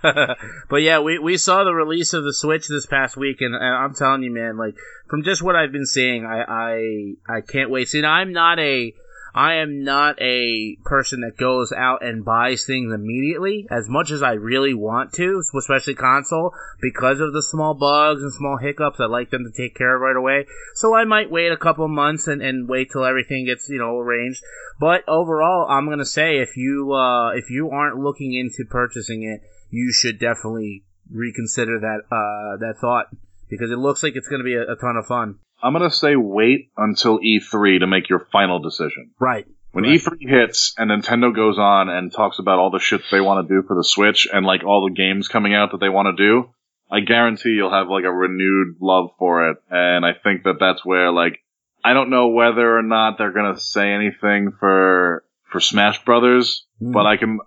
but 0.70 0.82
yeah, 0.82 1.00
we, 1.00 1.18
we 1.18 1.36
saw 1.36 1.64
the 1.64 1.74
release 1.74 2.12
of 2.12 2.24
the 2.24 2.32
Switch 2.32 2.68
this 2.68 2.86
past 2.86 3.16
week, 3.16 3.40
and, 3.40 3.54
and 3.54 3.64
I'm 3.64 3.94
telling 3.94 4.22
you, 4.22 4.30
man, 4.30 4.56
like 4.56 4.76
from 5.08 5.22
just 5.24 5.42
what 5.42 5.56
I've 5.56 5.72
been 5.72 5.86
seeing, 5.86 6.24
I 6.24 6.42
I, 6.42 7.36
I 7.36 7.40
can't 7.40 7.70
wait. 7.70 7.88
See, 7.88 8.00
now, 8.00 8.12
I'm 8.12 8.32
not 8.32 8.58
a 8.58 8.94
I 9.34 9.54
am 9.54 9.84
not 9.84 10.20
a 10.20 10.76
person 10.84 11.20
that 11.20 11.36
goes 11.36 11.72
out 11.72 12.04
and 12.04 12.24
buys 12.24 12.64
things 12.64 12.92
immediately 12.92 13.66
as 13.70 13.88
much 13.88 14.10
as 14.10 14.22
I 14.22 14.32
really 14.32 14.74
want 14.74 15.12
to, 15.14 15.42
especially 15.56 15.94
console, 15.94 16.52
because 16.80 17.20
of 17.20 17.32
the 17.32 17.42
small 17.42 17.74
bugs 17.74 18.22
and 18.22 18.32
small 18.32 18.58
hiccups. 18.58 19.00
I 19.00 19.06
like 19.06 19.30
them 19.30 19.44
to 19.44 19.62
take 19.62 19.74
care 19.74 19.94
of 19.94 20.00
right 20.00 20.16
away. 20.16 20.46
So 20.74 20.94
I 20.94 21.04
might 21.04 21.30
wait 21.30 21.52
a 21.52 21.56
couple 21.56 21.86
months 21.88 22.26
and, 22.26 22.42
and 22.42 22.68
wait 22.68 22.90
till 22.92 23.04
everything 23.04 23.46
gets, 23.46 23.68
you 23.68 23.78
know, 23.78 23.98
arranged. 23.98 24.42
But 24.80 25.08
overall, 25.08 25.66
I'm 25.68 25.88
gonna 25.88 26.04
say 26.04 26.38
if 26.38 26.56
you 26.56 26.92
uh, 26.92 27.30
if 27.30 27.50
you 27.50 27.70
aren't 27.70 27.98
looking 27.98 28.34
into 28.34 28.68
purchasing 28.68 29.22
it, 29.24 29.42
you 29.70 29.92
should 29.92 30.18
definitely 30.18 30.84
reconsider 31.10 31.80
that 31.80 32.00
uh, 32.10 32.56
that 32.58 32.76
thought 32.80 33.06
because 33.48 33.70
it 33.70 33.78
looks 33.78 34.02
like 34.02 34.14
it's 34.14 34.28
gonna 34.28 34.44
be 34.44 34.54
a, 34.54 34.62
a 34.62 34.76
ton 34.76 34.96
of 34.96 35.06
fun. 35.06 35.38
I'm 35.62 35.72
gonna 35.72 35.90
say 35.90 36.16
wait 36.16 36.70
until 36.76 37.18
E3 37.18 37.80
to 37.80 37.86
make 37.86 38.08
your 38.08 38.26
final 38.32 38.58
decision. 38.60 39.10
Right. 39.18 39.46
When 39.72 39.84
Right. 39.84 39.94
E3 40.00 40.18
hits 40.28 40.74
and 40.78 40.90
Nintendo 40.90 41.34
goes 41.34 41.58
on 41.58 41.88
and 41.88 42.12
talks 42.12 42.38
about 42.38 42.58
all 42.58 42.70
the 42.70 42.78
shit 42.78 43.02
they 43.10 43.20
want 43.20 43.46
to 43.46 43.54
do 43.54 43.66
for 43.66 43.76
the 43.76 43.84
Switch 43.84 44.26
and 44.32 44.46
like 44.46 44.64
all 44.64 44.88
the 44.88 44.94
games 44.94 45.28
coming 45.28 45.54
out 45.54 45.72
that 45.72 45.80
they 45.80 45.88
want 45.88 46.16
to 46.16 46.22
do, 46.24 46.48
I 46.90 47.00
guarantee 47.00 47.50
you'll 47.50 47.70
have 47.72 47.88
like 47.88 48.04
a 48.04 48.10
renewed 48.12 48.76
love 48.80 49.10
for 49.18 49.50
it. 49.50 49.58
And 49.70 50.06
I 50.06 50.12
think 50.14 50.44
that 50.44 50.56
that's 50.58 50.84
where 50.84 51.10
like 51.12 51.38
I 51.84 51.92
don't 51.92 52.10
know 52.10 52.28
whether 52.28 52.76
or 52.78 52.82
not 52.82 53.18
they're 53.18 53.32
gonna 53.32 53.58
say 53.58 53.92
anything 53.92 54.52
for 54.58 55.22
for 55.50 55.60
Smash 55.60 56.04
Brothers, 56.04 56.66
Mm. 56.82 56.92
but 56.92 57.06
I 57.06 57.16
can 57.16 57.40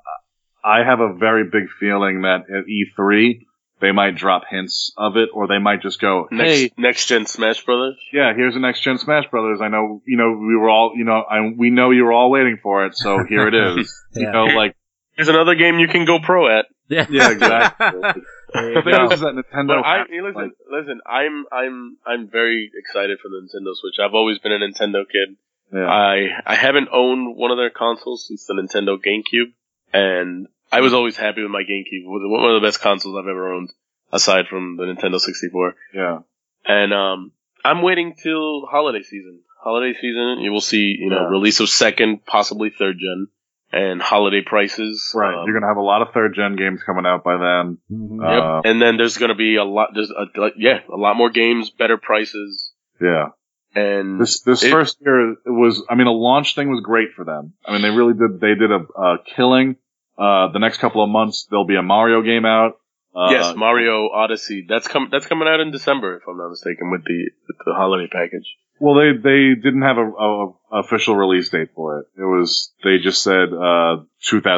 I 0.64 0.84
have 0.84 1.00
a 1.00 1.14
very 1.14 1.46
big 1.46 1.70
feeling 1.80 2.22
that 2.22 2.42
at 2.50 2.66
E3 2.68 3.46
they 3.82 3.92
might 3.92 4.16
drop 4.16 4.44
hints 4.50 4.94
of 4.98 5.18
it, 5.18 5.30
or 5.34 5.48
they 5.48 5.58
might 5.60 5.82
just 5.82 6.00
go, 6.00 6.28
next 6.32 6.50
"Hey, 6.52 6.72
next 6.78 7.06
gen 7.08 7.26
Smash 7.26 7.66
Brothers. 7.66 7.98
yeah, 8.14 8.34
here's 8.36 8.54
the 8.54 8.60
next 8.60 8.82
gen 8.82 8.98
Smash 8.98 9.26
Brothers. 9.30 9.60
I 9.62 9.68
know, 9.68 10.02
you 10.06 10.18
know, 10.18 10.32
we 10.38 10.56
were 10.56 10.70
all, 10.70 10.94
you 10.96 11.04
know, 11.04 11.22
I, 11.30 11.52
we 11.58 11.70
know 11.72 11.90
you 11.92 12.04
were 12.06 12.14
all 12.14 12.30
waiting 12.32 12.58
for 12.62 12.86
it, 12.86 12.96
so 12.96 13.24
here 13.28 13.48
it 13.48 13.54
is. 13.56 13.94
You 14.14 14.30
know, 14.32 14.44
like, 14.46 14.76
Here's 15.16 15.28
another 15.30 15.56
game 15.56 15.80
you 15.80 15.88
can 15.88 16.06
go 16.06 16.20
pro 16.20 16.48
at. 16.60 16.66
Yeah. 16.90 17.06
yeah, 17.10 17.32
exactly. 17.32 18.02
There 18.54 18.68
you 18.70 18.76
the 18.76 18.82
thing 18.82 18.92
go. 19.08 19.12
is 19.14 19.20
that 19.22 19.34
Nintendo, 19.34 19.68
But 19.68 19.86
I 19.86 19.98
has, 20.00 20.08
listen, 20.12 20.34
like, 20.36 20.52
listen. 20.70 21.00
I'm 21.06 21.46
I'm 21.54 21.98
I'm 22.06 22.28
very 22.30 22.70
excited 22.78 23.18
for 23.22 23.30
the 23.30 23.38
Nintendo 23.48 23.74
Switch. 23.76 23.96
I've 24.04 24.14
always 24.14 24.40
been 24.40 24.52
a 24.52 24.58
Nintendo 24.60 25.06
kid. 25.10 25.38
yeah, 25.74 25.86
I 25.88 26.28
I 26.46 26.56
haven't 26.56 26.90
owned 26.92 27.38
one 27.38 27.52
of 27.52 27.58
their 27.58 27.70
consoles 27.70 28.28
since 28.28 28.46
the 28.46 28.54
Nintendo 28.56 28.98
GameCube, 28.98 29.54
and 29.94 30.48
I 30.72 30.82
was 30.82 30.94
always 30.94 31.18
happy 31.18 31.42
with 31.42 31.52
my 31.52 31.62
GameCube. 31.64 32.04
It 32.04 32.08
was 32.08 32.22
one 32.26 32.50
of 32.56 32.62
the 32.62 32.66
best 32.66 32.82
consoles 32.82 33.16
I've 33.18 33.28
ever 33.30 33.54
owned, 33.54 33.70
aside 34.12 34.46
from 34.50 34.78
the 34.78 34.84
Nintendo 34.84 35.20
64. 35.20 35.76
yeah, 35.94 36.20
And 36.66 36.94
um, 36.94 37.32
I'm 37.66 37.82
waiting 37.82 38.16
till 38.22 38.66
holiday 38.68 39.02
season. 39.04 39.42
Holiday 39.64 39.94
season, 39.94 40.40
you 40.42 40.52
will 40.52 40.62
see, 40.62 40.96
you 41.00 41.10
know, 41.10 41.24
Yeah. 41.24 41.30
release 41.30 41.60
of 41.60 41.70
second, 41.70 42.26
possibly 42.26 42.70
third 42.72 42.98
gen, 43.00 43.28
and 43.72 44.02
holiday 44.02 44.42
prices. 44.42 45.12
right. 45.16 45.34
Um, 45.36 45.46
You're 45.46 45.60
gonna 45.60 45.68
have 45.70 45.78
a 45.78 45.82
lot 45.82 46.02
of 46.02 46.14
third 46.14 46.34
gen 46.36 46.56
games 46.56 46.82
coming 46.84 47.06
out 47.06 47.24
by 47.24 47.38
then. 47.38 47.78
Mhm. 47.92 48.20
Yep. 48.22 48.44
Uh, 48.44 48.62
and 48.66 48.82
then 48.82 48.98
there's 48.98 49.18
gonna 49.18 49.36
be 49.36 49.56
a 49.58 49.64
lot. 49.64 49.90
There's 49.94 50.10
a, 50.12 50.26
like, 50.40 50.54
yeah, 50.58 50.80
a 50.92 50.96
lot 50.98 51.16
more 51.16 51.30
games, 51.30 51.70
better 51.70 51.98
prices, 51.98 52.74
Yeah, 53.00 53.30
and 53.76 54.20
this 54.20 54.42
this 54.42 54.64
It- 54.64 54.72
first 54.72 54.98
year 55.02 55.36
was, 55.46 55.86
I 55.90 55.96
mean, 55.96 56.08
a 56.08 56.12
launch 56.12 56.54
thing 56.56 56.70
was 56.70 56.82
great 56.84 57.14
for 57.16 57.24
them. 57.26 57.54
I 57.66 57.74
mean, 57.74 57.82
they 57.84 57.90
really 57.92 58.14
did. 58.14 58.40
They 58.42 58.56
did 58.56 58.72
a, 58.72 58.82
a 59.00 59.18
killing. 59.36 59.76
Uh, 60.18 60.52
the 60.52 60.60
next 60.60 60.78
couple 60.80 61.04
of 61.04 61.10
months 61.10 61.48
there'll 61.50 61.66
be 61.66 61.76
a 61.78 61.82
Mario 61.84 62.22
game 62.22 62.46
out. 62.46 62.74
Uh, 63.16 63.28
yes, 63.32 63.56
Mario 63.58 64.08
Odyssey. 64.10 64.66
That's 64.70 64.88
com- 64.88 65.10
That's 65.12 65.26
coming 65.26 65.48
out 65.48 65.60
in 65.60 65.72
December, 65.72 66.16
if 66.18 66.24
I'm 66.30 66.38
not 66.38 66.50
mistaken, 66.50 66.92
with 66.92 67.04
the 67.04 67.30
with 67.48 67.58
the 67.66 67.74
holiday 67.74 68.08
package. 68.12 68.48
Well, 68.80 68.96
they 68.96 69.12
they 69.18 69.56
didn't 69.62 69.82
have 69.84 69.98
a, 69.98 70.06
a, 70.06 70.48
a 70.72 70.80
official 70.80 71.16
release 71.16 71.50
date 71.50 71.70
for 71.76 72.00
it. 72.00 72.06
It 72.18 72.24
was 72.26 72.74
they 72.84 72.98
just 73.04 73.22
said 73.22 73.50
uh 73.54 74.04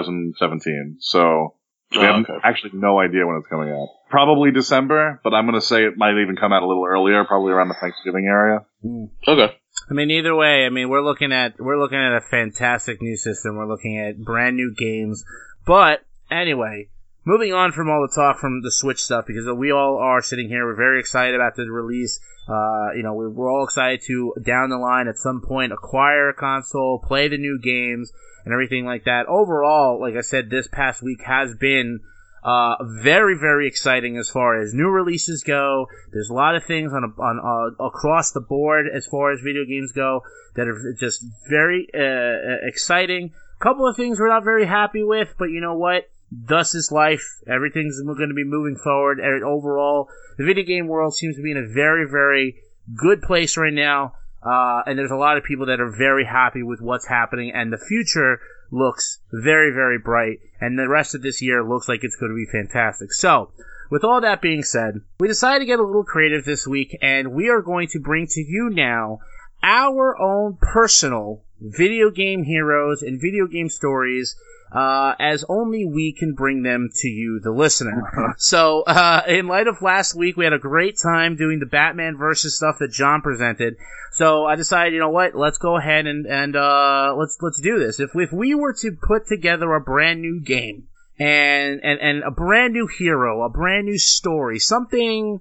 2017. 0.08 0.98
So 1.00 1.56
we 1.92 1.98
Oh, 2.00 2.02
have 2.02 2.16
okay. 2.24 2.34
actually 2.44 2.72
no 2.74 3.00
idea 3.00 3.26
when 3.26 3.36
it's 3.38 3.48
coming 3.48 3.70
out. 3.70 3.88
Probably 4.10 4.52
December, 4.52 5.20
but 5.24 5.34
I'm 5.34 5.46
gonna 5.46 5.62
say 5.62 5.86
it 5.86 5.98
might 5.98 6.20
even 6.22 6.36
come 6.40 6.54
out 6.54 6.64
a 6.64 6.68
little 6.68 6.86
earlier, 6.86 7.24
probably 7.26 7.52
around 7.52 7.70
the 7.70 7.76
Thanksgiving 7.80 8.26
area. 8.26 8.60
Mm. 8.84 9.10
Okay. 9.28 9.56
I 9.90 9.94
mean, 9.94 10.12
either 10.12 10.36
way, 10.36 10.66
I 10.66 10.70
mean, 10.70 10.90
we're 10.90 11.04
looking 11.04 11.32
at 11.32 11.60
we're 11.60 11.80
looking 11.80 11.98
at 11.98 12.16
a 12.16 12.22
fantastic 12.22 13.02
new 13.02 13.18
system. 13.18 13.56
We're 13.56 13.68
looking 13.68 14.00
at 14.00 14.24
brand 14.24 14.56
new 14.56 14.74
games. 14.74 15.26
But 15.66 16.06
anyway, 16.32 16.90
moving 17.26 17.54
on 17.54 17.72
from 17.72 17.90
all 17.90 18.02
the 18.02 18.14
talk 18.14 18.40
from 18.40 18.62
the 18.62 18.72
Switch 18.72 19.04
stuff, 19.04 19.26
because 19.28 19.48
we 19.56 19.72
all 19.72 19.98
are 19.98 20.22
sitting 20.22 20.48
here, 20.48 20.66
we're 20.66 20.76
very 20.76 21.00
excited 21.00 21.36
about 21.36 21.56
the 21.56 21.70
release. 21.70 22.20
Uh, 22.48 22.92
you 22.94 23.04
know, 23.04 23.14
we're, 23.14 23.50
all 23.50 23.64
excited 23.64 24.02
to 24.06 24.34
down 24.42 24.70
the 24.70 24.78
line 24.78 25.08
at 25.08 25.16
some 25.16 25.42
point 25.42 25.72
acquire 25.72 26.30
a 26.30 26.34
console, 26.34 27.00
play 27.00 27.30
the 27.30 27.38
new 27.38 27.58
games, 27.58 28.12
and 28.44 28.54
everything 28.54 28.86
like 28.86 29.06
that. 29.06 29.26
Overall, 29.28 30.00
like 30.02 30.16
I 30.16 30.22
said, 30.22 30.50
this 30.50 30.68
past 30.68 31.02
week 31.02 31.22
has 31.24 31.56
been 31.56 32.02
uh, 32.44 32.76
very, 33.02 33.38
very 33.38 33.68
exciting 33.68 34.18
as 34.18 34.30
far 34.30 34.60
as 34.60 34.74
new 34.74 34.90
releases 34.90 35.44
go. 35.44 35.88
There's 36.12 36.30
a 36.30 36.34
lot 36.34 36.56
of 36.56 36.64
things 36.66 36.92
on 36.94 37.04
a, 37.04 37.22
on 37.22 37.40
uh, 37.40 37.84
across 37.84 38.32
the 38.32 38.42
board 38.42 38.86
as 38.94 39.06
far 39.06 39.32
as 39.32 39.40
video 39.42 39.64
games 39.66 39.92
go 39.94 40.22
that 40.56 40.68
are 40.68 40.94
just 41.00 41.26
very 41.50 41.88
uh, 41.94 42.68
exciting. 42.68 43.32
A 43.60 43.64
couple 43.64 43.88
of 43.88 43.96
things 43.96 44.20
we're 44.20 44.28
not 44.28 44.44
very 44.44 44.66
happy 44.66 45.04
with, 45.04 45.36
but 45.40 45.46
you 45.46 45.62
know 45.62 45.76
what? 45.76 46.10
Thus 46.32 46.76
is 46.76 46.92
life. 46.92 47.26
Everything's 47.48 48.02
going 48.02 48.30
to 48.30 48.36
be 48.36 48.44
moving 48.44 48.76
forward. 48.76 49.20
And 49.20 49.44
overall, 49.44 50.10
the 50.38 50.46
video 50.46 50.66
game 50.66 50.88
world 50.88 51.16
seems 51.16 51.38
to 51.38 51.44
be 51.44 51.52
in 51.52 51.58
a 51.58 51.74
very, 51.74 52.10
very 52.10 52.56
good 52.96 53.22
place 53.22 53.56
right 53.56 53.74
now. 53.74 54.16
Uh, 54.44 54.82
and 54.86 55.00
there's 55.00 55.12
a 55.12 55.16
lot 55.16 55.38
of 55.38 55.46
people 55.46 55.68
that 55.68 55.80
are 55.80 55.96
very 55.96 56.26
happy 56.26 56.64
with 56.64 56.82
what's 56.82 57.08
happening, 57.08 57.54
and 57.54 57.72
the 57.72 57.78
future 57.78 58.42
looks 58.74 59.20
very, 59.32 59.72
very 59.72 60.00
bright, 60.00 60.40
and 60.60 60.78
the 60.78 60.90
rest 60.90 61.14
of 61.16 61.22
this 61.22 61.42
year 61.42 61.64
looks 61.64 61.88
like 61.88 62.04
it's 62.04 62.16
going 62.16 62.32
to 62.32 62.36
be 62.36 62.52
fantastic. 62.52 63.14
So, 63.14 63.52
with 63.92 64.04
all 64.04 64.22
that 64.22 64.42
being 64.42 64.64
said, 64.64 65.02
we 65.20 65.28
decided 65.28 65.60
to 65.60 65.66
get 65.66 65.80
a 65.80 65.84
little 65.84 66.04
creative 66.04 66.44
this 66.44 66.66
week, 66.68 66.98
and 67.02 67.34
we 67.34 67.50
are 67.50 67.62
going 67.62 67.88
to 67.90 68.00
bring 68.00 68.28
to 68.28 68.42
you 68.42 68.72
now 68.72 69.20
our 69.62 70.20
own 70.20 70.58
personal 70.60 71.44
video 71.62 72.10
game 72.10 72.44
heroes 72.44 73.04
and 73.04 73.22
video 73.22 73.48
game 73.48 73.70
stories. 73.70 74.36
Uh, 74.74 75.14
as 75.20 75.46
only 75.48 75.86
we 75.86 76.12
can 76.12 76.34
bring 76.34 76.64
them 76.64 76.90
to 76.92 77.08
you, 77.08 77.40
the 77.44 77.52
listener. 77.52 78.34
so, 78.38 78.82
uh, 78.82 79.22
in 79.28 79.48
light 79.48 79.68
of 79.68 79.84
last 79.84 80.16
week, 80.16 80.36
we 80.36 80.46
had 80.46 80.54
a 80.54 80.58
great 80.60 80.98
time 81.02 81.36
doing 81.36 81.60
the 81.60 81.68
Batman 81.68 82.18
versus 82.18 82.58
stuff 82.58 82.78
that 82.80 82.92
John 82.92 83.22
presented. 83.22 83.76
So 84.14 84.46
I 84.46 84.56
decided, 84.56 84.94
you 84.94 85.00
know 85.00 85.10
what? 85.10 85.36
Let's 85.36 85.58
go 85.58 85.78
ahead 85.78 86.08
and 86.08 86.26
and 86.26 86.56
uh, 86.56 87.16
let's 87.18 87.38
let's 87.42 87.62
do 87.62 87.80
this. 87.80 88.00
If 88.00 88.12
if 88.16 88.32
we 88.32 88.56
were 88.56 88.74
to 88.82 88.92
put 89.00 89.28
together 89.28 89.74
a 89.74 89.82
brand 89.82 90.22
new 90.22 90.42
game 90.42 90.88
and 91.20 91.80
and 91.84 92.00
and 92.00 92.24
a 92.24 92.32
brand 92.32 92.74
new 92.74 92.88
hero, 92.88 93.44
a 93.44 93.50
brand 93.50 93.86
new 93.86 93.98
story, 93.98 94.60
something 94.60 95.40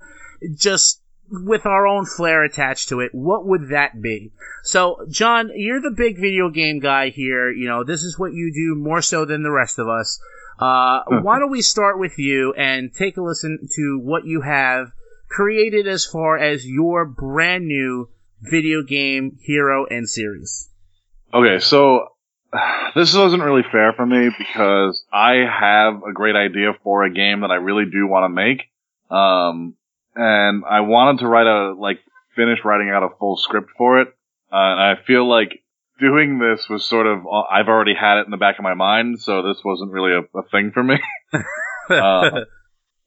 just 0.57 1.01
with 1.33 1.64
our 1.66 1.87
own 1.87 2.05
flair 2.05 2.45
attached 2.45 2.91
to 2.91 3.01
it, 3.01 3.11
what 3.12 3.47
would 3.47 3.70
that 3.70 4.01
be? 4.01 4.33
So, 4.62 5.07
John, 5.09 5.51
you're 5.55 5.80
the 5.80 5.91
big 5.91 6.18
video 6.18 6.51
game 6.51 6.78
guy 6.78 7.09
here. 7.09 7.51
You 7.51 7.68
know, 7.68 7.85
this 7.85 8.03
is 8.03 8.18
what 8.18 8.33
you 8.33 8.53
do 8.53 8.80
more 8.80 9.03
so 9.03 9.24
than 9.24 9.43
the 9.43 9.51
rest 9.51 9.78
of 9.78 9.89
us. 9.89 10.20
Uh, 10.59 11.01
why 11.22 11.39
don't 11.39 11.51
we 11.51 11.62
start 11.62 11.99
with 11.99 12.18
you 12.18 12.53
and 12.53 12.93
take 12.93 13.16
a 13.16 13.22
listen 13.22 13.66
to 13.74 13.99
what 14.01 14.24
you 14.24 14.43
have 14.43 14.93
created 15.28 15.89
as 15.89 16.05
far 16.05 16.37
as 16.37 16.66
your 16.66 17.07
brand 17.07 17.66
new 17.66 18.09
video 18.41 18.83
game 18.83 19.39
hero 19.43 19.87
and 19.87 20.09
series? 20.09 20.68
Okay, 21.33 21.59
so 21.59 22.09
this 22.95 23.14
wasn't 23.14 23.43
really 23.43 23.64
fair 23.72 23.93
for 23.95 24.05
me 24.05 24.30
because 24.39 25.03
I 25.12 25.45
have 25.49 26.03
a 26.03 26.12
great 26.12 26.37
idea 26.37 26.72
for 26.85 27.05
a 27.05 27.12
game 27.12 27.41
that 27.41 27.51
I 27.51 27.57
really 27.57 27.87
do 27.91 28.07
want 28.07 28.24
to 28.24 28.28
make. 28.28 28.61
Um, 29.11 29.74
and 30.14 30.64
I 30.68 30.80
wanted 30.80 31.20
to 31.20 31.28
write 31.28 31.46
a, 31.46 31.74
like, 31.78 31.98
finish 32.36 32.58
writing 32.64 32.90
out 32.90 33.02
a 33.02 33.08
full 33.18 33.36
script 33.36 33.70
for 33.76 34.00
it. 34.00 34.08
Uh, 34.52 34.56
and 34.56 34.80
I 34.80 34.94
feel 35.06 35.28
like 35.28 35.62
doing 36.00 36.38
this 36.38 36.68
was 36.68 36.84
sort 36.84 37.06
of, 37.06 37.26
uh, 37.26 37.42
I've 37.50 37.68
already 37.68 37.94
had 37.94 38.18
it 38.18 38.26
in 38.26 38.30
the 38.30 38.36
back 38.36 38.58
of 38.58 38.62
my 38.62 38.74
mind, 38.74 39.20
so 39.20 39.42
this 39.42 39.62
wasn't 39.64 39.92
really 39.92 40.12
a, 40.12 40.38
a 40.38 40.42
thing 40.50 40.70
for 40.72 40.82
me. 40.82 40.96
Uh, 41.90 42.44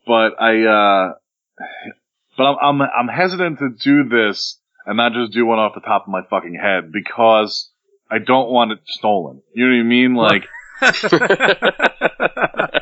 but 0.05 0.33
I, 0.39 0.61
uh, 0.65 1.13
but 2.37 2.43
I'm, 2.43 2.81
I'm, 2.81 2.89
I'm 2.99 3.07
hesitant 3.07 3.59
to 3.59 3.69
do 3.69 4.03
this 4.09 4.59
and 4.85 4.97
not 4.97 5.13
just 5.13 5.31
do 5.31 5.45
one 5.45 5.59
off 5.59 5.73
the 5.73 5.81
top 5.81 6.03
of 6.03 6.09
my 6.09 6.21
fucking 6.29 6.59
head 6.61 6.91
because 6.91 7.71
I 8.11 8.19
don't 8.19 8.49
want 8.49 8.73
it 8.73 8.79
stolen. 8.85 9.41
You 9.53 9.65
know 9.65 9.75
what 9.75 9.81
I 9.81 9.83
mean? 9.83 10.13
Like, 10.15 10.43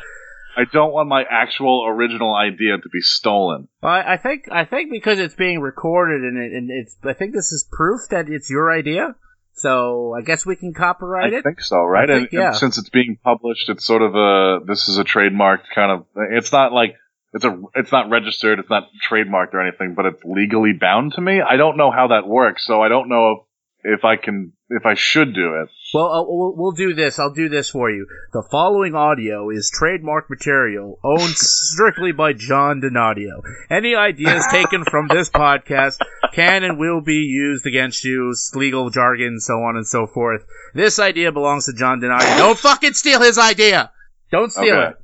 I 0.56 0.64
don't 0.70 0.92
want 0.92 1.08
my 1.08 1.24
actual 1.28 1.86
original 1.88 2.34
idea 2.34 2.76
to 2.76 2.88
be 2.88 3.00
stolen. 3.00 3.68
Well, 3.82 3.92
I 3.92 4.14
I 4.14 4.16
think 4.16 4.44
I 4.50 4.64
think 4.64 4.90
because 4.90 5.18
it's 5.18 5.34
being 5.34 5.60
recorded 5.60 6.22
and 6.22 6.38
it, 6.38 6.52
and 6.52 6.70
it's 6.70 6.96
I 7.04 7.12
think 7.12 7.34
this 7.34 7.52
is 7.52 7.68
proof 7.70 8.02
that 8.10 8.28
it's 8.28 8.50
your 8.50 8.72
idea. 8.72 9.14
So 9.56 10.14
I 10.18 10.22
guess 10.22 10.44
we 10.44 10.56
can 10.56 10.74
copyright 10.74 11.32
I 11.32 11.36
it. 11.36 11.40
I 11.40 11.42
think 11.42 11.60
so, 11.60 11.82
right? 11.84 12.08
Think, 12.08 12.32
and, 12.32 12.40
and 12.40 12.52
yeah. 12.52 12.52
since 12.52 12.76
it's 12.76 12.90
being 12.90 13.18
published, 13.22 13.68
it's 13.68 13.84
sort 13.84 14.02
of 14.02 14.14
a 14.14 14.64
this 14.66 14.88
is 14.88 14.98
a 14.98 15.04
trademarked 15.04 15.70
kind 15.74 15.92
of. 15.92 16.06
It's 16.32 16.52
not 16.52 16.72
like 16.72 16.96
it's 17.32 17.44
a 17.44 17.60
it's 17.74 17.92
not 17.92 18.10
registered, 18.10 18.58
it's 18.60 18.70
not 18.70 18.88
trademarked 19.08 19.54
or 19.54 19.60
anything, 19.60 19.94
but 19.94 20.06
it's 20.06 20.22
legally 20.24 20.72
bound 20.72 21.12
to 21.14 21.20
me. 21.20 21.40
I 21.40 21.56
don't 21.56 21.76
know 21.76 21.90
how 21.90 22.08
that 22.08 22.26
works, 22.26 22.66
so 22.66 22.80
I 22.80 22.88
don't 22.88 23.08
know 23.08 23.32
if 23.32 23.38
if 23.84 24.04
I 24.04 24.16
can 24.16 24.52
if 24.70 24.84
I 24.86 24.94
should 24.94 25.34
do 25.34 25.60
it. 25.62 25.68
Well, 25.92 26.06
uh, 26.06 26.24
we'll, 26.26 26.54
we'll 26.56 26.72
do 26.72 26.94
this. 26.94 27.18
I'll 27.18 27.32
do 27.34 27.48
this 27.48 27.70
for 27.70 27.90
you. 27.90 28.06
The 28.32 28.42
following 28.50 28.94
audio 28.96 29.50
is 29.50 29.70
trademark 29.72 30.28
material 30.28 30.98
owned 31.04 31.36
strictly 31.36 32.10
by 32.12 32.32
John 32.32 32.80
Donadio. 32.80 33.42
Any 33.70 33.94
ideas 33.94 34.44
taken 34.50 34.84
from 34.84 35.06
this 35.08 35.30
podcast 35.30 35.98
can 36.32 36.64
and 36.64 36.78
will 36.78 37.00
be 37.02 37.22
used 37.28 37.66
against 37.66 38.02
you, 38.04 38.34
legal 38.54 38.90
jargon, 38.90 39.38
so 39.38 39.54
on 39.54 39.76
and 39.76 39.86
so 39.86 40.06
forth. 40.06 40.44
This 40.74 40.98
idea 40.98 41.30
belongs 41.30 41.66
to 41.66 41.74
John 41.74 42.00
Donadio. 42.00 42.38
Don't 42.38 42.58
fucking 42.58 42.94
steal 42.94 43.20
his 43.20 43.38
idea! 43.38 43.92
Don't 44.32 44.50
steal 44.50 44.74
Okay. 44.74 44.88
it. 44.90 44.96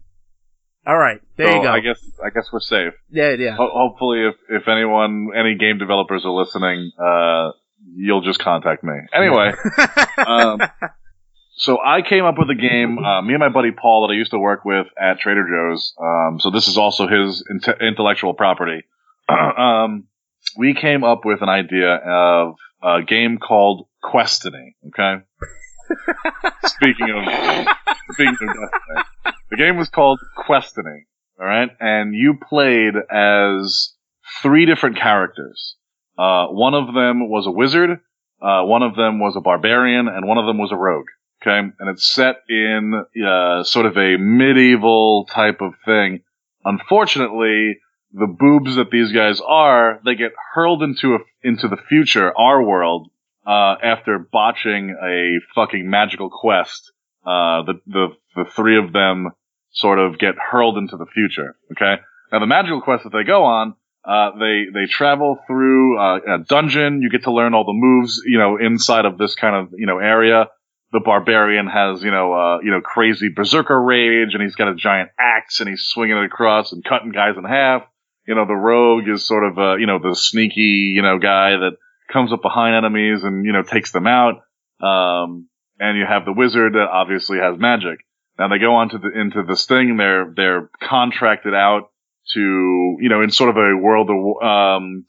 All 0.86 0.96
right, 0.98 1.20
there 1.36 1.46
so 1.52 1.56
you 1.56 1.62
go. 1.62 1.68
I 1.70 1.80
guess 1.80 2.00
I 2.24 2.30
guess 2.30 2.48
we're 2.52 2.60
safe. 2.60 2.94
yeah, 3.10 3.32
yeah. 3.38 3.54
Ho- 3.54 3.70
hopefully, 3.70 4.26
if 4.26 4.34
if 4.48 4.66
anyone, 4.66 5.28
any 5.38 5.54
game 5.56 5.76
developers 5.78 6.24
are 6.24 6.32
listening, 6.32 6.90
uh, 6.98 7.50
you'll 7.96 8.22
just 8.22 8.38
contact 8.38 8.84
me. 8.84 8.94
Anyway, 9.14 9.52
um, 10.26 10.60
so 11.56 11.78
I 11.84 12.02
came 12.02 12.24
up 12.24 12.36
with 12.38 12.48
a 12.50 12.54
game. 12.54 12.98
Uh, 12.98 13.22
me 13.22 13.34
and 13.34 13.40
my 13.40 13.48
buddy 13.48 13.70
Paul, 13.70 14.06
that 14.06 14.14
I 14.14 14.16
used 14.16 14.30
to 14.30 14.38
work 14.38 14.64
with 14.64 14.86
at 15.00 15.20
Trader 15.20 15.46
Joe's. 15.46 15.94
Um, 16.00 16.40
so 16.40 16.50
this 16.50 16.68
is 16.68 16.78
also 16.78 17.06
his 17.06 17.44
inte- 17.50 17.80
intellectual 17.80 18.34
property. 18.34 18.84
um, 19.28 20.08
we 20.56 20.74
came 20.74 21.04
up 21.04 21.24
with 21.24 21.42
an 21.42 21.48
idea 21.48 21.94
of 21.96 22.54
a 22.82 23.02
game 23.02 23.38
called 23.38 23.86
Questiny. 24.02 24.76
Okay. 24.88 25.22
speaking 26.64 27.10
of 27.10 27.24
speaking 28.12 28.48
of 28.48 28.56
Destiny, 28.56 29.34
the 29.50 29.56
game 29.56 29.76
was 29.76 29.88
called 29.88 30.20
Questiny. 30.36 31.06
All 31.38 31.46
right, 31.46 31.70
and 31.80 32.14
you 32.14 32.38
played 32.48 32.94
as 33.10 33.94
three 34.42 34.66
different 34.66 34.98
characters. 34.98 35.76
Uh, 36.20 36.48
one 36.48 36.74
of 36.74 36.92
them 36.92 37.30
was 37.30 37.46
a 37.46 37.50
wizard, 37.50 37.98
uh, 38.42 38.62
one 38.64 38.82
of 38.82 38.94
them 38.94 39.18
was 39.18 39.36
a 39.36 39.40
barbarian, 39.40 40.06
and 40.06 40.26
one 40.26 40.36
of 40.36 40.44
them 40.44 40.58
was 40.58 40.70
a 40.70 40.76
rogue. 40.76 41.06
Okay, 41.40 41.58
and 41.58 41.88
it's 41.88 42.06
set 42.06 42.36
in 42.50 42.92
uh, 43.26 43.64
sort 43.64 43.86
of 43.86 43.96
a 43.96 44.18
medieval 44.18 45.24
type 45.24 45.62
of 45.62 45.72
thing. 45.86 46.20
Unfortunately, 46.62 47.78
the 48.12 48.26
boobs 48.26 48.76
that 48.76 48.90
these 48.90 49.12
guys 49.12 49.40
are, 49.40 50.00
they 50.04 50.14
get 50.14 50.32
hurled 50.52 50.82
into 50.82 51.14
a, 51.14 51.18
into 51.42 51.68
the 51.68 51.78
future, 51.88 52.36
our 52.36 52.62
world, 52.62 53.08
uh, 53.46 53.76
after 53.82 54.18
botching 54.18 54.94
a 55.02 55.38
fucking 55.54 55.88
magical 55.88 56.28
quest. 56.28 56.92
Uh, 57.24 57.62
the 57.62 57.80
the 57.86 58.08
the 58.36 58.44
three 58.44 58.76
of 58.76 58.92
them 58.92 59.30
sort 59.70 59.98
of 59.98 60.18
get 60.18 60.34
hurled 60.50 60.76
into 60.76 60.98
the 60.98 61.06
future. 61.06 61.56
Okay, 61.72 62.02
now 62.30 62.40
the 62.40 62.46
magical 62.46 62.82
quest 62.82 63.04
that 63.04 63.12
they 63.14 63.24
go 63.24 63.44
on 63.44 63.74
uh, 64.10 64.32
they 64.40 64.64
they 64.74 64.86
travel 64.86 65.38
through 65.46 65.96
uh, 65.96 66.18
a 66.26 66.38
dungeon. 66.38 67.00
You 67.00 67.10
get 67.10 67.24
to 67.24 67.32
learn 67.32 67.54
all 67.54 67.64
the 67.64 67.72
moves, 67.72 68.20
you 68.26 68.38
know, 68.38 68.56
inside 68.56 69.04
of 69.04 69.18
this 69.18 69.36
kind 69.36 69.54
of 69.54 69.72
you 69.78 69.86
know 69.86 69.98
area. 69.98 70.48
The 70.92 71.00
barbarian 71.04 71.68
has 71.68 72.02
you 72.02 72.10
know 72.10 72.32
uh, 72.32 72.58
you 72.60 72.72
know 72.72 72.80
crazy 72.80 73.28
berserker 73.34 73.80
rage, 73.80 74.34
and 74.34 74.42
he's 74.42 74.56
got 74.56 74.66
a 74.66 74.74
giant 74.74 75.10
axe, 75.16 75.60
and 75.60 75.68
he's 75.68 75.82
swinging 75.82 76.16
it 76.16 76.24
across 76.24 76.72
and 76.72 76.82
cutting 76.82 77.12
guys 77.12 77.36
in 77.38 77.44
half. 77.44 77.82
You 78.26 78.34
know, 78.34 78.46
the 78.46 78.54
rogue 78.54 79.08
is 79.08 79.24
sort 79.24 79.44
of 79.44 79.56
uh, 79.56 79.76
you 79.76 79.86
know 79.86 80.00
the 80.00 80.16
sneaky 80.16 80.90
you 80.92 81.02
know 81.02 81.20
guy 81.20 81.50
that 81.50 81.76
comes 82.12 82.32
up 82.32 82.42
behind 82.42 82.74
enemies 82.74 83.22
and 83.22 83.44
you 83.44 83.52
know 83.52 83.62
takes 83.62 83.92
them 83.92 84.08
out. 84.08 84.42
Um, 84.80 85.46
and 85.78 85.96
you 85.96 86.04
have 86.04 86.24
the 86.24 86.32
wizard 86.32 86.72
that 86.72 86.88
obviously 86.90 87.38
has 87.38 87.60
magic. 87.60 88.00
Now 88.40 88.48
they 88.48 88.58
go 88.58 88.74
on 88.74 88.88
to 88.88 88.98
the, 88.98 89.20
into 89.20 89.44
this 89.46 89.66
thing. 89.66 89.98
They're 89.98 90.32
they're 90.34 90.70
contracted 90.82 91.54
out 91.54 91.90
to 92.34 92.96
you 93.00 93.08
know 93.08 93.22
in 93.22 93.30
sort 93.30 93.50
of 93.50 93.56
a 93.56 93.76
world 93.76 94.10
of 94.10 94.42
um 94.42 95.04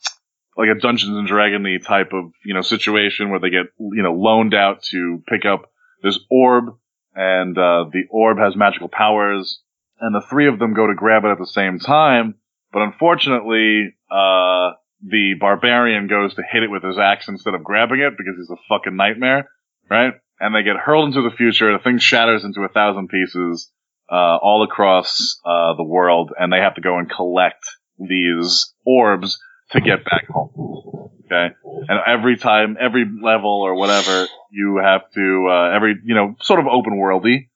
like 0.58 0.70
a 0.70 0.80
Dungeons 0.80 1.16
and 1.18 1.28
Dragony 1.28 1.84
type 1.84 2.12
of 2.14 2.32
you 2.44 2.54
know 2.54 2.62
situation 2.62 3.30
where 3.30 3.40
they 3.40 3.50
get 3.50 3.68
you 3.80 4.04
know 4.04 4.14
loaned 4.14 4.54
out 4.54 4.84
to 4.92 5.24
pick 5.28 5.46
up 5.46 5.72
this 6.04 6.20
orb, 6.30 6.78
and 7.16 7.58
uh, 7.58 7.86
the 7.92 8.04
orb 8.10 8.38
has 8.38 8.56
magical 8.56 8.90
powers, 8.90 9.62
and 10.00 10.14
the 10.16 10.26
three 10.30 10.48
of 10.48 10.60
them 10.60 10.74
go 10.74 10.88
to 10.88 10.96
grab 10.96 11.24
it 11.26 11.30
at 11.30 11.38
the 11.38 11.46
same 11.46 11.80
time, 11.80 12.36
but 12.72 12.82
unfortunately, 12.82 13.94
uh, 14.10 14.72
the 15.04 15.36
barbarian 15.40 16.08
goes 16.08 16.36
to 16.36 16.44
hit 16.50 16.64
it 16.64 16.72
with 16.72 16.84
his 16.84 16.98
axe 16.98 17.28
instead 17.28 17.54
of 17.54 17.64
grabbing 17.64 18.00
it 18.00 18.18
because 18.18 18.36
he's 18.38 18.50
a 18.50 18.62
fucking 18.70 18.96
nightmare, 18.96 19.50
right? 19.90 20.14
And 20.40 20.56
they 20.56 20.64
get 20.64 20.78
hurled 20.78 21.08
into 21.08 21.28
the 21.28 21.36
future. 21.36 21.72
The 21.72 21.84
thing 21.84 22.00
shatters 22.00 22.44
into 22.44 22.62
a 22.62 22.70
thousand 22.70 23.10
pieces 23.10 23.72
uh, 24.12 24.38
all 24.42 24.64
across 24.64 25.40
uh, 25.46 25.74
the 25.76 25.84
world, 25.84 26.32
and 26.38 26.52
they 26.52 26.60
have 26.60 26.76
to 26.76 26.82
go 26.82 26.98
and 26.98 27.10
collect 27.10 27.64
these 27.98 28.74
orbs 28.86 29.40
to 29.72 29.80
get 29.82 30.04
back 30.04 30.28
home. 30.28 31.10
Okay, 31.26 31.56
and 31.64 32.00
every 32.06 32.36
time, 32.36 32.76
every 32.80 33.06
level 33.06 33.62
or 33.62 33.74
whatever, 33.76 34.28
you 34.52 34.82
have 34.84 35.10
to 35.14 35.48
uh, 35.50 35.76
every 35.76 35.96
you 36.04 36.16
know 36.16 36.36
sort 36.42 36.60
of 36.60 36.68
open 36.68 36.94
worldy. 36.94 37.48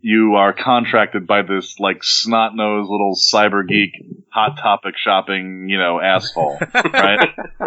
You 0.00 0.34
are 0.36 0.52
contracted 0.52 1.26
by 1.26 1.42
this 1.42 1.80
like 1.80 1.98
snot 2.02 2.54
nosed 2.54 2.88
little 2.88 3.16
cyber 3.16 3.66
geek, 3.66 3.90
hot 4.30 4.56
topic 4.56 4.94
shopping, 4.96 5.66
you 5.68 5.76
know, 5.76 6.00
asshole, 6.00 6.56
right? 6.72 7.28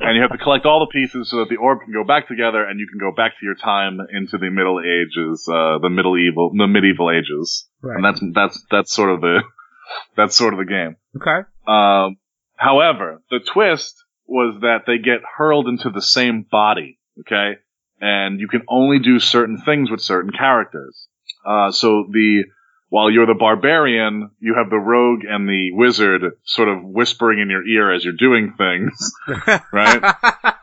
and 0.00 0.16
you 0.16 0.22
have 0.22 0.32
to 0.32 0.38
collect 0.42 0.66
all 0.66 0.80
the 0.80 0.90
pieces 0.92 1.30
so 1.30 1.38
that 1.38 1.48
the 1.48 1.56
orb 1.56 1.78
can 1.84 1.92
go 1.92 2.02
back 2.04 2.26
together, 2.26 2.64
and 2.64 2.80
you 2.80 2.88
can 2.88 2.98
go 2.98 3.14
back 3.14 3.32
to 3.38 3.46
your 3.46 3.54
time 3.54 4.00
into 4.12 4.36
the 4.36 4.50
Middle 4.50 4.80
Ages, 4.80 5.48
uh, 5.48 5.78
the 5.78 5.90
Middle 5.90 6.18
Evil, 6.18 6.50
the 6.56 6.66
medieval 6.66 7.10
ages, 7.10 7.68
Right. 7.80 7.96
and 7.96 8.04
that's 8.04 8.20
that's 8.34 8.66
that's 8.70 8.92
sort 8.92 9.10
of 9.10 9.20
the 9.20 9.42
that's 10.16 10.34
sort 10.36 10.54
of 10.54 10.58
the 10.58 10.64
game. 10.66 10.96
okay. 11.16 11.46
Um, 11.68 12.16
however, 12.56 13.22
the 13.30 13.38
twist 13.38 13.94
was 14.26 14.58
that 14.62 14.84
they 14.88 14.98
get 14.98 15.20
hurled 15.36 15.68
into 15.68 15.90
the 15.90 16.02
same 16.02 16.44
body, 16.50 16.98
okay? 17.20 17.58
And 18.00 18.40
you 18.40 18.48
can 18.48 18.62
only 18.68 18.98
do 18.98 19.20
certain 19.20 19.58
things 19.64 19.88
with 19.90 20.00
certain 20.00 20.32
characters. 20.32 21.06
Uh, 21.44 21.70
so 21.72 22.06
the, 22.10 22.44
while 22.88 23.10
you're 23.10 23.26
the 23.26 23.34
barbarian, 23.34 24.30
you 24.40 24.54
have 24.56 24.70
the 24.70 24.78
rogue 24.78 25.24
and 25.28 25.48
the 25.48 25.70
wizard 25.72 26.22
sort 26.44 26.68
of 26.68 26.82
whispering 26.82 27.40
in 27.40 27.50
your 27.50 27.66
ear 27.66 27.92
as 27.92 28.04
you're 28.04 28.14
doing 28.14 28.54
things, 28.56 29.12
right? 29.72 30.14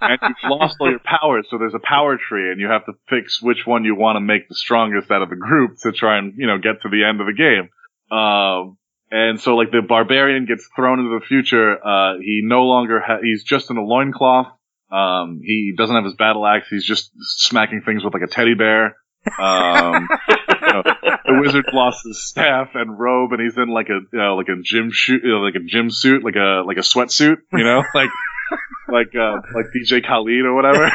and 0.02 0.20
you've 0.22 0.52
lost 0.52 0.78
all 0.80 0.90
your 0.90 1.00
powers, 1.00 1.48
so 1.50 1.58
there's 1.58 1.76
a 1.76 1.80
power 1.80 2.18
tree, 2.18 2.52
and 2.52 2.60
you 2.60 2.68
have 2.68 2.86
to 2.86 2.94
fix 3.10 3.42
which 3.42 3.66
one 3.66 3.84
you 3.84 3.96
want 3.96 4.16
to 4.16 4.22
make 4.22 4.48
the 4.48 4.56
strongest 4.56 5.12
out 5.12 5.22
of 5.22 5.30
the 5.30 5.36
group 5.36 5.78
to 5.84 5.92
try 5.92 6.18
and, 6.18 6.34
you 6.38 6.48
know, 6.48 6.58
get 6.58 6.82
to 6.82 6.90
the 6.90 7.04
end 7.04 7.22
of 7.22 7.28
the 7.28 7.34
game. 7.34 7.70
Um, 8.18 8.78
and 9.12 9.42
so 9.42 9.56
like 9.56 9.72
the 9.72 9.82
barbarian 9.82 10.46
gets 10.46 10.68
thrown 10.74 11.00
into 11.00 11.20
the 11.20 11.26
future, 11.26 11.86
uh, 11.86 12.18
he 12.20 12.42
no 12.44 12.64
longer 12.64 13.02
ha- 13.02 13.20
he's 13.22 13.44
just 13.44 13.70
in 13.70 13.78
a 13.78 13.84
loincloth. 13.84 14.48
Um, 14.90 15.42
he 15.44 15.74
doesn't 15.78 15.96
have 15.96 16.06
his 16.06 16.16
battle 16.16 16.46
axe. 16.46 16.68
He's 16.70 16.86
just 16.86 17.12
smacking 17.20 17.82
things 17.86 18.04
with 18.04 18.14
like 18.14 18.24
a 18.24 18.28
teddy 18.28 18.56
bear. 18.56 18.96
Um, 19.26 20.08
you 20.62 20.74
know, 20.74 20.84
the 20.84 21.40
wizard 21.42 21.66
lost 21.74 22.06
his 22.06 22.24
staff 22.24 22.70
and 22.74 22.98
robe, 22.98 23.34
and 23.34 23.42
he's 23.42 23.58
in 23.58 23.70
like 23.70 23.90
a 23.90 24.00
you 24.12 24.20
know, 24.20 24.36
like 24.36 24.48
a 24.48 24.62
gym 24.62 24.92
shoot, 24.92 25.24
you 25.24 25.32
know, 25.32 25.40
like 25.40 25.56
a 25.56 25.64
gym 25.64 25.90
suit, 25.90 26.24
like 26.24 26.36
a 26.36 26.64
like 26.66 26.78
a 26.78 26.82
sweatsuit, 26.82 27.38
you 27.54 27.64
know, 27.64 27.84
like 27.94 28.10
like 28.88 29.16
uh, 29.16 29.42
like 29.54 29.68
DJ 29.76 30.06
Khaled 30.06 30.46
or 30.46 30.56
whatever. 30.56 30.86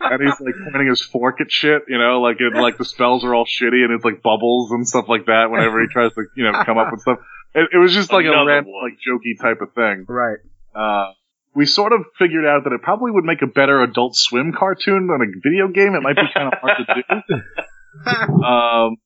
and 0.00 0.22
he's 0.22 0.40
like 0.40 0.54
pointing 0.70 0.88
his 0.88 1.00
fork 1.00 1.40
at 1.40 1.50
shit, 1.50 1.82
you 1.88 1.98
know, 1.98 2.20
like 2.20 2.36
it, 2.40 2.54
like 2.54 2.78
the 2.78 2.84
spells 2.84 3.24
are 3.24 3.34
all 3.34 3.44
shitty 3.44 3.84
and 3.84 3.92
it's 3.92 4.04
like 4.04 4.22
bubbles 4.22 4.70
and 4.72 4.88
stuff 4.88 5.06
like 5.08 5.26
that. 5.26 5.50
Whenever 5.50 5.80
he 5.80 5.88
tries 5.88 6.12
to 6.14 6.24
you 6.36 6.44
know 6.44 6.64
come 6.64 6.78
up 6.78 6.92
with 6.92 7.00
stuff, 7.00 7.18
it, 7.54 7.68
it 7.74 7.78
was 7.78 7.92
just 7.92 8.12
like 8.12 8.24
a 8.24 8.30
random 8.30 8.72
one. 8.72 8.90
like 8.90 8.98
jokey 9.00 9.40
type 9.40 9.60
of 9.60 9.72
thing. 9.74 10.06
right. 10.08 10.38
Uh, 10.74 11.12
we 11.56 11.66
sort 11.66 11.92
of 11.92 12.02
figured 12.18 12.44
out 12.46 12.64
that 12.64 12.72
it 12.72 12.82
probably 12.82 13.10
would 13.10 13.24
make 13.24 13.42
a 13.42 13.46
better 13.46 13.82
Adult 13.82 14.14
Swim 14.14 14.52
cartoon 14.56 15.08
than 15.08 15.20
a 15.22 15.30
video 15.42 15.68
game. 15.68 15.94
It 15.96 16.02
might 16.02 16.14
be 16.16 16.28
kind 16.32 16.52
of 16.52 16.58
hard 16.60 16.76
to 16.86 16.94
do. 16.94 17.40
Um, 18.44 18.96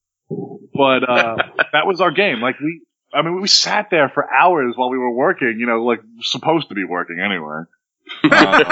but 0.75 1.09
uh, 1.09 1.37
that 1.73 1.87
was 1.87 2.01
our 2.01 2.11
game. 2.11 2.41
Like 2.41 2.59
we, 2.61 2.83
I 3.15 3.23
mean, 3.23 3.41
we 3.41 3.47
sat 3.49 3.87
there 3.91 4.09
for 4.09 4.25
hours 4.33 4.75
while 4.77 4.91
we 4.91 4.99
were 4.99 5.13
working. 5.15 5.57
You 5.59 5.67
know, 5.67 5.85
like 5.85 6.01
supposed 6.23 6.69
to 6.71 6.75
be 6.75 6.85
working 6.85 7.19
anyway. 7.25 7.63
Uh, 8.25 8.65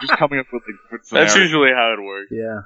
just 0.00 0.12
coming 0.18 0.38
up 0.40 0.46
with 0.52 0.62
like 0.68 0.76
different 1.00 1.04
That's 1.10 1.36
usually 1.36 1.70
how 1.74 1.94
it 1.98 2.02
works. 2.04 2.28
Yeah. 2.30 2.60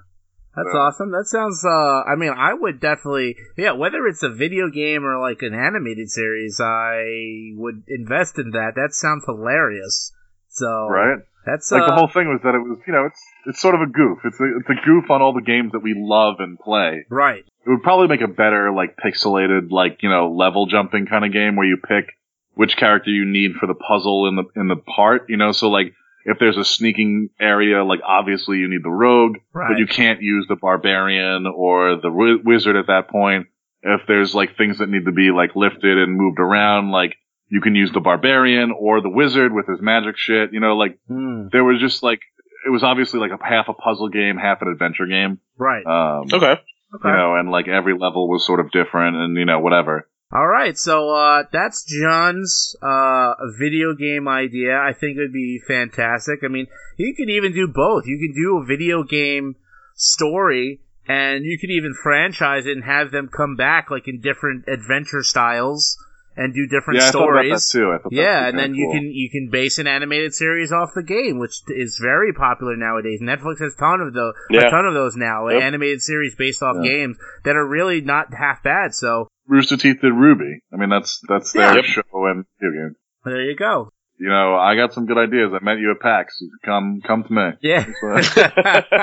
That's 0.57 0.69
Yeah. 0.75 0.81
awesome. 0.81 1.13
That 1.13 1.27
sounds 1.27 1.65
uh 1.65 2.03
I 2.11 2.17
mean, 2.17 2.33
I 2.37 2.55
would 2.55 2.81
definitely 2.81 3.37
yeah, 3.57 3.73
whether 3.73 4.05
it's 4.09 4.25
a 4.25 4.31
video 4.31 4.69
game 4.69 5.05
or 5.05 5.21
like 5.21 5.43
an 5.43 5.55
animated 5.55 6.11
series, 6.11 6.61
I 6.61 7.53
would 7.55 7.85
invest 7.87 8.39
in 8.41 8.51
that. 8.51 8.73
That 8.75 8.91
sounds 8.95 9.25
hilarious. 9.27 10.13
So 10.51 10.89
right. 10.89 11.19
that's 11.47 11.71
Like 11.73 11.83
uh, 11.83 11.87
the 11.87 11.95
whole 11.95 12.09
thing 12.09 12.29
was 12.29 12.41
that 12.45 12.55
it 12.55 12.59
was, 12.59 12.79
you 12.87 12.93
know, 12.93 13.07
it's 13.07 13.21
it's 13.47 13.61
sort 13.61 13.75
of 13.75 13.81
a 13.83 13.87
goof. 13.87 14.19
It's 14.25 14.39
a 14.41 14.45
it's 14.59 14.69
a 14.69 14.85
goof 14.85 15.11
on 15.11 15.23
all 15.23 15.33
the 15.33 15.43
games 15.43 15.73
that 15.73 15.81
we 15.81 15.95
love 15.97 16.37
and 16.41 16.59
play. 16.59 17.07
right. 17.09 17.45
It 17.67 17.69
would 17.69 17.83
probably 17.83 18.09
make 18.09 18.23
a 18.23 18.29
better 18.29 18.73
like 18.73 18.97
pixelated 18.97 19.71
like 19.71 19.99
you 20.03 20.09
know 20.11 20.31
level 20.33 20.67
jumping 20.67 21.07
kind 21.07 21.25
of 21.25 21.33
game 21.33 21.57
where 21.57 21.67
you 21.67 21.77
pick 21.77 22.07
which 22.55 22.77
character 22.77 23.11
you 23.11 23.25
need 23.27 23.53
for 23.61 23.67
the 23.67 23.75
puzzle 23.75 24.29
in 24.29 24.37
the 24.37 24.45
in 24.61 24.69
the 24.69 24.77
part. 24.77 25.29
You 25.29 25.37
know, 25.37 25.53
so 25.53 25.69
like 25.69 25.93
if 26.25 26.39
there's 26.39 26.57
a 26.57 26.65
sneaking 26.65 27.31
area, 27.41 27.83
like 27.85 28.01
obviously 28.07 28.59
you 28.59 28.69
need 28.69 28.83
the 28.83 28.91
rogue, 28.91 29.37
Right. 29.55 29.69
but 29.71 29.79
you 29.79 29.87
can't 29.87 30.21
use 30.21 30.47
the 30.49 30.57
barbarian 30.57 31.47
or 31.47 31.97
the 31.97 32.09
wi- 32.11 32.41
wizard 32.45 32.77
at 32.77 32.89
that 32.89 33.09
point. 33.09 33.47
If 33.83 34.03
there's 34.09 34.35
like 34.35 34.57
things 34.59 34.79
that 34.79 34.89
need 34.91 35.05
to 35.07 35.13
be 35.13 35.31
like 35.31 35.55
lifted 35.57 35.97
and 35.97 36.17
moved 36.17 36.39
around, 36.39 36.91
like 36.91 37.15
you 37.51 37.61
can 37.61 37.75
use 37.75 37.91
the 37.93 38.01
barbarian 38.01 38.73
or 38.79 39.01
the 39.03 39.11
wizard 39.11 39.53
with 39.53 39.67
his 39.67 39.81
magic 39.83 40.15
shit. 40.17 40.53
You 40.53 40.61
know, 40.61 40.77
like 40.77 40.99
Hmm. 41.09 41.49
there 41.53 41.65
was 41.65 41.81
just 41.81 42.03
like 42.03 42.21
it 42.67 42.71
was 42.71 42.83
obviously 42.83 43.21
like 43.21 43.31
a 43.33 43.45
half 43.45 43.67
a 43.69 43.75
puzzle 43.75 44.09
game, 44.09 44.37
half 44.37 44.63
an 44.63 44.69
adventure 44.69 45.07
game. 45.07 45.39
Right. 45.59 45.85
Um, 45.87 46.27
Okay. 46.33 46.61
Okay. 46.95 47.09
you 47.09 47.13
know, 47.15 47.37
and 47.37 47.51
like 47.51 47.69
every 47.69 47.95
level 47.97 48.29
was 48.29 48.45
sort 48.45 48.59
of 48.61 48.71
different, 48.73 49.17
and 49.17 49.37
you 49.37 49.45
know, 49.45 49.61
whatever. 49.61 50.09
All 50.33 50.47
right, 50.47 50.79
so 50.79 51.11
uh, 51.11 51.43
that's 51.53 51.83
John's 51.85 52.77
uh, 52.81 53.35
video 53.59 53.95
game 53.99 54.29
idea. 54.29 54.77
I 54.77 54.93
think 54.93 55.17
it 55.17 55.23
would 55.23 55.33
be 55.33 55.61
fantastic. 55.67 56.41
I 56.45 56.49
mean, 56.49 56.67
you 56.99 57.15
could 57.17 57.29
even 57.31 57.53
do 57.53 57.67
both. 57.67 58.05
You 58.07 58.17
can 58.19 58.33
do 58.41 58.59
a 58.59 58.65
video 58.65 59.03
game 59.03 59.57
story, 59.95 60.81
and 61.09 61.45
you 61.45 61.59
could 61.61 61.71
even 61.71 61.95
franchise 62.03 62.67
it 62.67 62.73
and 62.77 62.85
have 62.85 63.11
them 63.11 63.29
come 63.35 63.57
back 63.57 63.91
like 63.91 64.07
in 64.09 64.21
different 64.21 64.67
adventure 64.69 65.23
styles 65.23 65.97
and 66.37 66.55
do 66.55 66.67
different 66.67 67.01
yeah, 67.01 67.11
stories. 67.11 67.69
too. 67.71 67.91
I 67.93 67.99
thought 67.99 68.11
that 68.11 68.17
Yeah, 68.17 68.47
and 68.47 68.59
then 68.59 68.67
kinda 68.73 68.79
you 68.79 68.87
cool. 68.87 68.95
can 68.95 69.11
you 69.13 69.31
can 69.31 69.49
base 69.51 69.79
an 69.79 69.87
animated 69.87 70.33
series 70.35 70.73
off 70.73 70.91
the 70.95 71.03
game, 71.03 71.39
which 71.39 71.61
is 71.69 71.99
very 72.01 72.33
popular 72.33 72.77
nowadays. 72.77 73.21
Netflix 73.23 73.61
has 73.61 73.75
ton 73.75 74.01
of 74.01 74.15
those, 74.15 74.35
Yeah. 74.51 74.69
a 74.69 74.71
ton 74.71 74.87
of 74.87 74.95
those 74.95 75.17
now, 75.17 75.49
Yep. 75.49 75.63
animated 75.63 76.03
series 76.03 76.35
based 76.37 76.63
off 76.63 76.77
Yeah. 76.83 76.91
games 76.91 77.19
that 77.45 77.57
are 77.57 77.67
really 77.67 78.01
not 78.01 78.33
half 78.35 78.63
bad. 78.63 78.95
So 78.95 79.29
Rooster 79.49 79.77
Teeth 79.77 80.01
did 80.01 80.13
RWBY. 80.13 80.61
I 80.73 80.77
mean, 80.77 80.89
that's 80.91 81.21
that's 81.29 81.53
their. 81.53 81.75
Yep. 81.75 81.85
show 81.85 82.03
and 82.27 82.45
video 82.61 82.81
game. 82.89 82.95
there 83.25 83.43
you 83.43 83.57
go. 83.57 83.91
You 84.19 84.29
know, 84.29 84.55
I 84.55 84.77
got 84.77 84.93
some 84.93 85.07
good 85.07 85.17
ideas. 85.19 85.51
I 85.59 85.65
met 85.65 85.79
you 85.79 85.91
at 85.93 86.01
PAX. 86.01 86.43
Come, 86.65 87.01
come 87.07 87.25
to 87.25 87.33
me. 87.33 87.51
Yeah. 87.63 87.87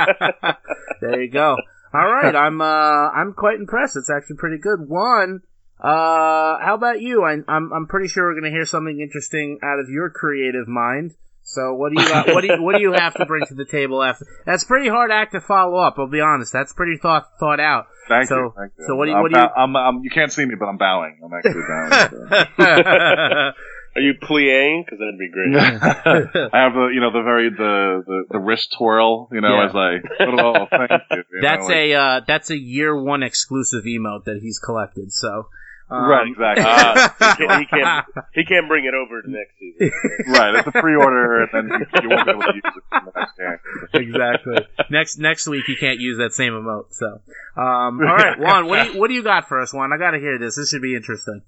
there 1.02 1.22
you 1.22 1.32
go. 1.32 1.56
All 1.94 2.06
right, 2.12 2.36
I'm 2.36 2.62
uh 2.62 2.66
I'm 3.12 3.34
quite 3.34 3.56
impressed. 3.60 3.96
It's 3.98 4.10
actually 4.10 4.36
pretty 4.38 4.58
good. 4.60 4.80
Juan, 4.88 5.42
uh, 5.80 6.58
how 6.60 6.74
about 6.76 7.02
you? 7.02 7.24
I, 7.24 7.38
I'm 7.48 7.72
I'm 7.74 7.88
pretty 7.88 8.08
sure 8.08 8.26
we're 8.28 8.36
gonna 8.40 8.52
hear 8.52 8.66
something 8.66 9.00
interesting 9.00 9.60
out 9.64 9.80
of 9.80 9.90
your 9.90 10.10
creative 10.10 10.68
mind. 10.68 11.14
So 11.44 11.76
what 11.76 11.94
do 11.96 12.02
you 12.02 12.08
got, 12.10 12.28
what 12.28 12.42
do 12.42 12.48
you 12.48 12.62
what 12.62 12.76
do 12.76 12.82
you 12.82 12.92
have 12.92 13.14
to 13.16 13.26
bring 13.26 13.46
to 13.46 13.54
the 13.56 13.64
table 13.64 14.04
after? 14.04 14.26
That's 14.46 14.66
pretty 14.66 14.90
hard 14.90 15.12
act 15.12 15.32
to 15.32 15.40
follow 15.40 15.78
up. 15.78 15.96
I'll 15.98 16.08
be 16.10 16.20
honest. 16.20 16.52
That's 16.52 16.74
pretty 16.74 16.98
thought 16.98 17.26
thought 17.40 17.60
out. 17.62 17.86
Thank 18.10 18.28
So- 18.28 18.36
you. 18.38 18.54
Thank 18.58 18.74
you. 18.78 18.86
so 18.86 18.96
what 18.96 19.06
do 19.06 19.12
you- 19.12 19.16
I'm 19.18 19.22
what 19.24 19.32
do 19.34 19.40
you- 19.40 19.46
I'm, 19.56 19.76
I'm, 19.78 20.04
you 20.04 20.10
can't 20.10 20.32
see 20.34 20.44
me, 20.46 20.56
but 20.60 20.66
I'm 20.66 20.78
bowing. 20.78 21.20
I'm 21.24 21.32
actually 21.34 21.62
bowing. 21.68 22.48
so. 22.58 22.64
Are 23.96 24.02
you 24.02 24.14
plie? 24.22 24.84
Because 24.86 25.00
that'd 25.00 25.18
be 25.18 25.30
great. 25.32 25.56
I 26.54 26.60
have 26.64 26.74
the, 26.74 26.90
you 26.94 27.00
know, 27.02 27.12
the 27.12 27.24
very 27.24 27.50
the 27.50 28.04
the, 28.06 28.24
the 28.32 28.40
wrist 28.40 28.76
twirl. 28.78 29.30
You 29.32 29.42
know, 29.42 29.48
Yeah. 29.56 29.66
as 29.70 29.76
I. 29.76 29.96
Oh, 30.26 30.68
thank 30.70 30.92
you. 31.12 31.18
you 31.18 31.24
that's 31.42 31.62
know, 31.62 31.68
like- 31.68 31.76
a 31.76 31.94
uh, 31.94 32.22
that's 32.28 32.50
a 32.50 32.58
year 32.58 32.96
one 33.02 33.24
exclusive 33.24 33.86
emote 33.86 34.26
that 34.26 34.40
he's 34.42 34.60
collected. 34.60 35.12
So. 35.14 35.48
Um, 35.90 36.04
right, 36.04 36.28
exactly. 36.28 36.66
Ah, 36.68 37.16
he, 37.38 37.46
can't, 37.46 37.60
he 37.60 37.66
can't. 37.66 38.06
He 38.34 38.46
can't 38.46 38.68
bring 38.68 38.86
it 38.86 38.94
over 38.94 39.22
to 39.22 39.32
next 39.32 39.58
season. 39.58 39.90
right, 40.28 40.56
it's 40.56 40.68
a 40.68 40.72
pre-order, 40.72 41.44
and 41.44 41.50
then 41.54 41.80
you, 41.80 41.86
you 42.04 42.10
won't 42.10 42.26
be 42.26 42.32
able 42.32 42.42
to 42.42 42.54
use 42.54 42.64
it 42.66 43.14
next 43.16 43.38
game. 43.38 44.08
exactly. 44.08 44.68
next 44.92 45.18
next 45.18 45.48
week 45.48 45.64
you 45.68 45.76
can't 45.80 46.00
use 46.00 46.18
that 46.18 46.34
same 46.34 46.54
emote. 46.54 46.92
So, 46.92 47.22
um, 47.60 48.00
all 48.00 48.16
right, 48.16 48.38
Juan, 48.38 48.68
what 48.68 48.84
do 48.84 48.92
you 48.92 49.00
what 49.00 49.08
do 49.08 49.14
you 49.14 49.24
got 49.24 49.48
for 49.48 49.62
us, 49.62 49.74
Juan? 49.74 49.92
I 49.92 49.98
got 49.98 50.12
to 50.12 50.20
hear 50.20 50.38
this. 50.38 50.56
This 50.56 50.70
should 50.70 50.82
be 50.82 50.96
interesting. 50.96 51.42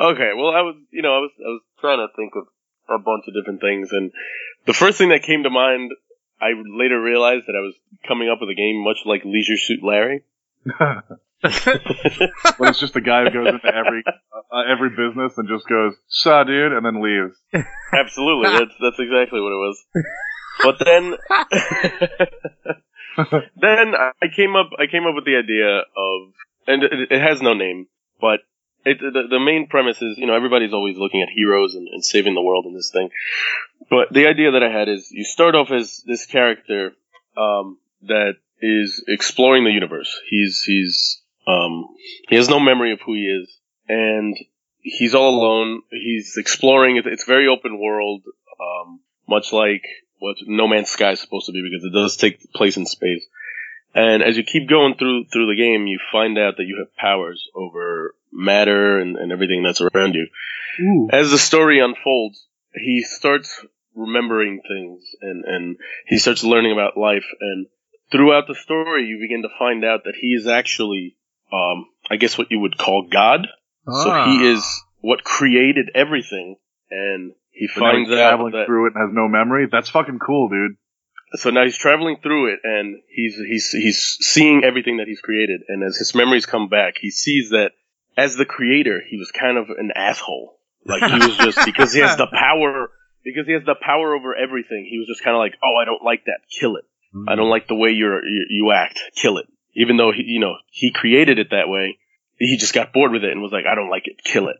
Okay, 0.00 0.30
well, 0.34 0.48
I 0.48 0.62
was, 0.62 0.76
you 0.90 1.02
know, 1.02 1.14
I 1.14 1.18
was, 1.18 1.30
I 1.38 1.48
was 1.48 1.62
trying 1.80 1.98
to 1.98 2.08
think 2.16 2.32
of 2.34 2.44
a 2.88 2.98
bunch 2.98 3.24
of 3.28 3.34
different 3.34 3.60
things, 3.60 3.90
and 3.92 4.10
the 4.66 4.72
first 4.72 4.96
thing 4.96 5.10
that 5.10 5.22
came 5.22 5.42
to 5.42 5.50
mind, 5.50 5.90
I 6.40 6.54
later 6.56 7.00
realized 7.00 7.46
that 7.46 7.56
I 7.56 7.60
was 7.60 7.74
coming 8.06 8.28
up 8.30 8.38
with 8.40 8.48
a 8.48 8.54
game 8.54 8.82
much 8.82 8.98
like 9.04 9.24
Leisure 9.24 9.58
Suit 9.58 9.80
Larry. 9.82 10.24
But 12.58 12.68
it's 12.68 12.78
just 12.78 12.94
a 12.94 13.00
guy 13.00 13.24
who 13.24 13.30
goes 13.30 13.48
into 13.48 13.66
every 13.66 14.04
uh, 14.32 14.62
every 14.70 14.90
business 14.90 15.36
and 15.38 15.48
just 15.48 15.66
goes, 15.68 15.94
"Saw, 16.08 16.44
dude," 16.44 16.72
and 16.72 16.84
then 16.86 17.02
leaves. 17.02 17.36
Absolutely, 17.92 18.50
that's 18.50 18.74
that's 18.80 19.00
exactly 19.00 19.40
what 19.40 19.50
it 19.50 19.58
was. 19.58 19.84
But 20.62 20.76
then, 20.84 21.14
then 23.60 23.94
I 23.96 24.28
came 24.34 24.54
up, 24.54 24.70
I 24.78 24.86
came 24.90 25.06
up 25.06 25.14
with 25.14 25.24
the 25.24 25.36
idea 25.36 25.78
of, 25.96 26.32
and 26.66 26.84
it, 26.84 27.10
it 27.10 27.20
has 27.20 27.40
no 27.42 27.54
name, 27.54 27.88
but 28.20 28.40
it, 28.84 28.98
the, 29.00 29.22
the 29.30 29.40
main 29.40 29.66
premise 29.68 30.02
is, 30.02 30.18
you 30.18 30.26
know, 30.26 30.34
everybody's 30.34 30.72
always 30.72 30.96
looking 30.96 31.22
at 31.22 31.28
heroes 31.34 31.74
and, 31.74 31.88
and 31.88 32.04
saving 32.04 32.34
the 32.34 32.42
world 32.42 32.66
in 32.66 32.74
this 32.74 32.90
thing. 32.92 33.10
But 33.88 34.12
the 34.12 34.26
idea 34.26 34.52
that 34.52 34.62
I 34.62 34.70
had 34.70 34.88
is, 34.88 35.10
you 35.10 35.24
start 35.24 35.54
off 35.54 35.70
as 35.70 36.02
this 36.06 36.26
character 36.26 36.92
um, 37.36 37.78
that 38.02 38.34
is 38.60 39.04
exploring 39.08 39.64
the 39.64 39.70
universe. 39.70 40.20
He's 40.28 40.62
he's 40.62 41.21
um, 41.46 41.86
he 42.28 42.36
has 42.36 42.48
no 42.48 42.60
memory 42.60 42.92
of 42.92 43.00
who 43.04 43.14
he 43.14 43.26
is, 43.26 43.52
and 43.88 44.36
he's 44.80 45.14
all 45.14 45.34
alone. 45.40 45.82
He's 45.90 46.36
exploring. 46.36 46.96
It- 46.96 47.06
It's 47.06 47.24
very 47.24 47.48
open 47.48 47.78
world, 47.78 48.22
um, 48.60 49.00
much 49.28 49.52
like 49.52 49.82
what 50.18 50.36
No 50.46 50.68
Man's 50.68 50.90
Sky 50.90 51.12
is 51.12 51.20
supposed 51.20 51.46
to 51.46 51.52
be, 51.52 51.62
because 51.62 51.84
it 51.84 51.92
does 51.92 52.16
take 52.16 52.52
place 52.52 52.76
in 52.76 52.86
space. 52.86 53.26
And 53.94 54.22
as 54.22 54.36
you 54.38 54.42
keep 54.44 54.68
going 54.68 54.94
through 54.94 55.24
through 55.32 55.46
the 55.48 55.56
game, 55.56 55.86
you 55.86 55.98
find 56.12 56.38
out 56.38 56.56
that 56.56 56.64
you 56.64 56.76
have 56.78 56.94
powers 56.96 57.46
over 57.54 58.14
matter 58.32 58.98
and, 58.98 59.16
and 59.16 59.30
everything 59.32 59.62
that's 59.62 59.82
around 59.82 60.14
you. 60.14 60.28
As 61.12 61.30
the 61.30 61.38
story 61.38 61.80
unfolds, 61.80 62.46
he 62.74 63.02
starts 63.02 63.62
remembering 63.94 64.62
things 64.66 65.02
and, 65.20 65.44
and 65.44 65.76
he 66.06 66.16
starts 66.18 66.42
learning 66.42 66.72
about 66.72 66.96
life. 66.96 67.26
And 67.40 67.66
throughout 68.10 68.46
the 68.48 68.54
story, 68.54 69.04
you 69.04 69.18
begin 69.20 69.42
to 69.42 69.50
find 69.58 69.84
out 69.84 70.04
that 70.04 70.14
he 70.18 70.28
is 70.28 70.46
actually, 70.46 71.16
um, 71.52 71.86
I 72.10 72.16
guess 72.16 72.36
what 72.38 72.50
you 72.50 72.60
would 72.60 72.78
call 72.78 73.08
God. 73.10 73.46
So 73.86 74.10
Ah. 74.10 74.24
he 74.26 74.46
is 74.48 74.64
what 75.00 75.24
created 75.24 75.90
everything, 75.94 76.56
and 76.90 77.32
he 77.50 77.68
But 77.74 77.80
now 77.82 77.90
finds 77.92 78.08
he's 78.10 78.18
out 78.18 78.28
traveling 78.30 78.52
that. 78.52 78.66
through 78.66 78.86
it 78.86 78.92
and 78.94 79.08
has 79.08 79.14
no 79.14 79.28
memory. 79.28 79.66
That's 79.70 79.90
fucking 79.90 80.18
cool, 80.20 80.48
dude. 80.48 80.76
So 81.34 81.50
now 81.50 81.64
he's 81.64 81.78
traveling 81.78 82.18
through 82.22 82.52
it, 82.54 82.60
and 82.62 82.96
he's 83.08 83.36
he's 83.36 83.70
he's 83.70 84.16
seeing 84.20 84.64
everything 84.64 84.98
that 84.98 85.06
he's 85.08 85.20
created. 85.20 85.62
And 85.68 85.82
as 85.82 85.96
his 85.96 86.14
memories 86.14 86.44
come 86.46 86.68
back, 86.68 86.94
he 87.00 87.10
sees 87.10 87.50
that 87.50 87.70
as 88.16 88.36
the 88.36 88.44
creator, 88.44 89.00
he 89.08 89.16
was 89.16 89.30
kind 89.30 89.56
of 89.56 89.70
an 89.70 89.90
asshole. 89.96 90.58
Like 90.84 91.02
he 91.10 91.18
was 91.26 91.36
just 91.38 91.64
because 91.64 91.92
he 91.92 92.00
has 92.00 92.16
the 92.16 92.26
power, 92.32 92.90
because 93.24 93.46
he 93.46 93.52
has 93.54 93.62
the 93.64 93.76
power 93.80 94.14
over 94.14 94.34
everything. 94.34 94.86
He 94.90 94.98
was 94.98 95.06
just 95.08 95.24
kind 95.24 95.34
of 95.34 95.38
like, 95.40 95.54
oh, 95.64 95.74
I 95.80 95.84
don't 95.86 96.02
like 96.04 96.24
that, 96.26 96.40
kill 96.60 96.76
it. 96.76 96.84
I 97.28 97.34
don't 97.34 97.50
like 97.50 97.68
the 97.68 97.74
way 97.74 97.90
you're 97.90 98.24
you, 98.24 98.46
you 98.50 98.72
act. 98.72 98.98
Kill 99.14 99.36
it. 99.38 99.46
Even 99.74 99.96
though 99.96 100.12
he, 100.12 100.22
you 100.26 100.40
know, 100.40 100.56
he 100.70 100.92
created 100.92 101.38
it 101.38 101.50
that 101.50 101.68
way, 101.68 101.98
he 102.38 102.56
just 102.56 102.74
got 102.74 102.92
bored 102.92 103.12
with 103.12 103.24
it 103.24 103.30
and 103.30 103.40
was 103.40 103.52
like, 103.52 103.66
I 103.66 103.74
don't 103.74 103.90
like 103.90 104.06
it. 104.06 104.22
Kill 104.24 104.48
it. 104.48 104.56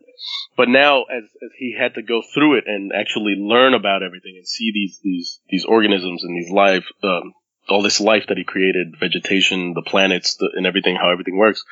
But 0.56 0.68
now, 0.68 1.02
as, 1.04 1.24
as 1.24 1.50
he 1.58 1.74
had 1.78 1.94
to 1.94 2.02
go 2.02 2.22
through 2.22 2.58
it 2.58 2.64
and 2.66 2.92
actually 2.94 3.34
learn 3.36 3.74
about 3.74 4.02
everything 4.02 4.34
and 4.36 4.46
see 4.46 4.70
these 4.72 5.00
these 5.02 5.40
these 5.48 5.64
organisms 5.64 6.22
and 6.22 6.36
these 6.36 6.50
life, 6.50 6.86
um, 7.02 7.32
all 7.68 7.82
this 7.82 8.00
life 8.00 8.24
that 8.28 8.36
he 8.36 8.44
created, 8.44 8.94
vegetation, 8.98 9.74
the 9.74 9.82
planets, 9.82 10.36
the, 10.36 10.50
and 10.54 10.66
everything, 10.66 10.96
how 10.96 11.10
everything 11.10 11.36
works, 11.36 11.64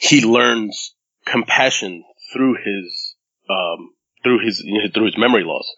he 0.00 0.24
learns 0.24 0.94
compassion 1.24 2.04
through 2.32 2.56
his 2.56 3.14
um, 3.48 3.90
through 4.24 4.44
his 4.44 4.64
through 4.92 5.06
his 5.06 5.18
memory 5.18 5.44
loss, 5.44 5.70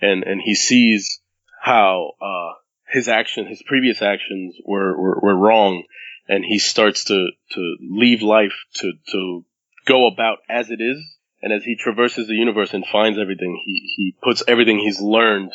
and 0.00 0.24
and 0.24 0.40
he 0.42 0.54
sees 0.54 1.20
how 1.66 2.12
uh, 2.20 2.54
his 2.88 3.08
action, 3.08 3.46
his 3.46 3.62
previous 3.66 4.00
actions 4.02 4.56
were, 4.64 4.96
were, 4.96 5.18
were 5.20 5.36
wrong, 5.36 5.82
and 6.28 6.44
he 6.44 6.58
starts 6.58 7.04
to, 7.04 7.28
to 7.52 7.76
leave 7.80 8.22
life 8.22 8.54
to, 8.74 8.92
to 9.12 9.44
go 9.86 10.06
about 10.06 10.38
as 10.48 10.70
it 10.70 10.80
is. 10.80 10.98
And 11.42 11.52
as 11.52 11.64
he 11.64 11.76
traverses 11.76 12.26
the 12.26 12.34
universe 12.34 12.74
and 12.74 12.84
finds 12.86 13.18
everything, 13.18 13.60
he, 13.64 13.92
he 13.96 14.16
puts 14.22 14.42
everything 14.48 14.78
he's 14.78 15.00
learned 15.00 15.52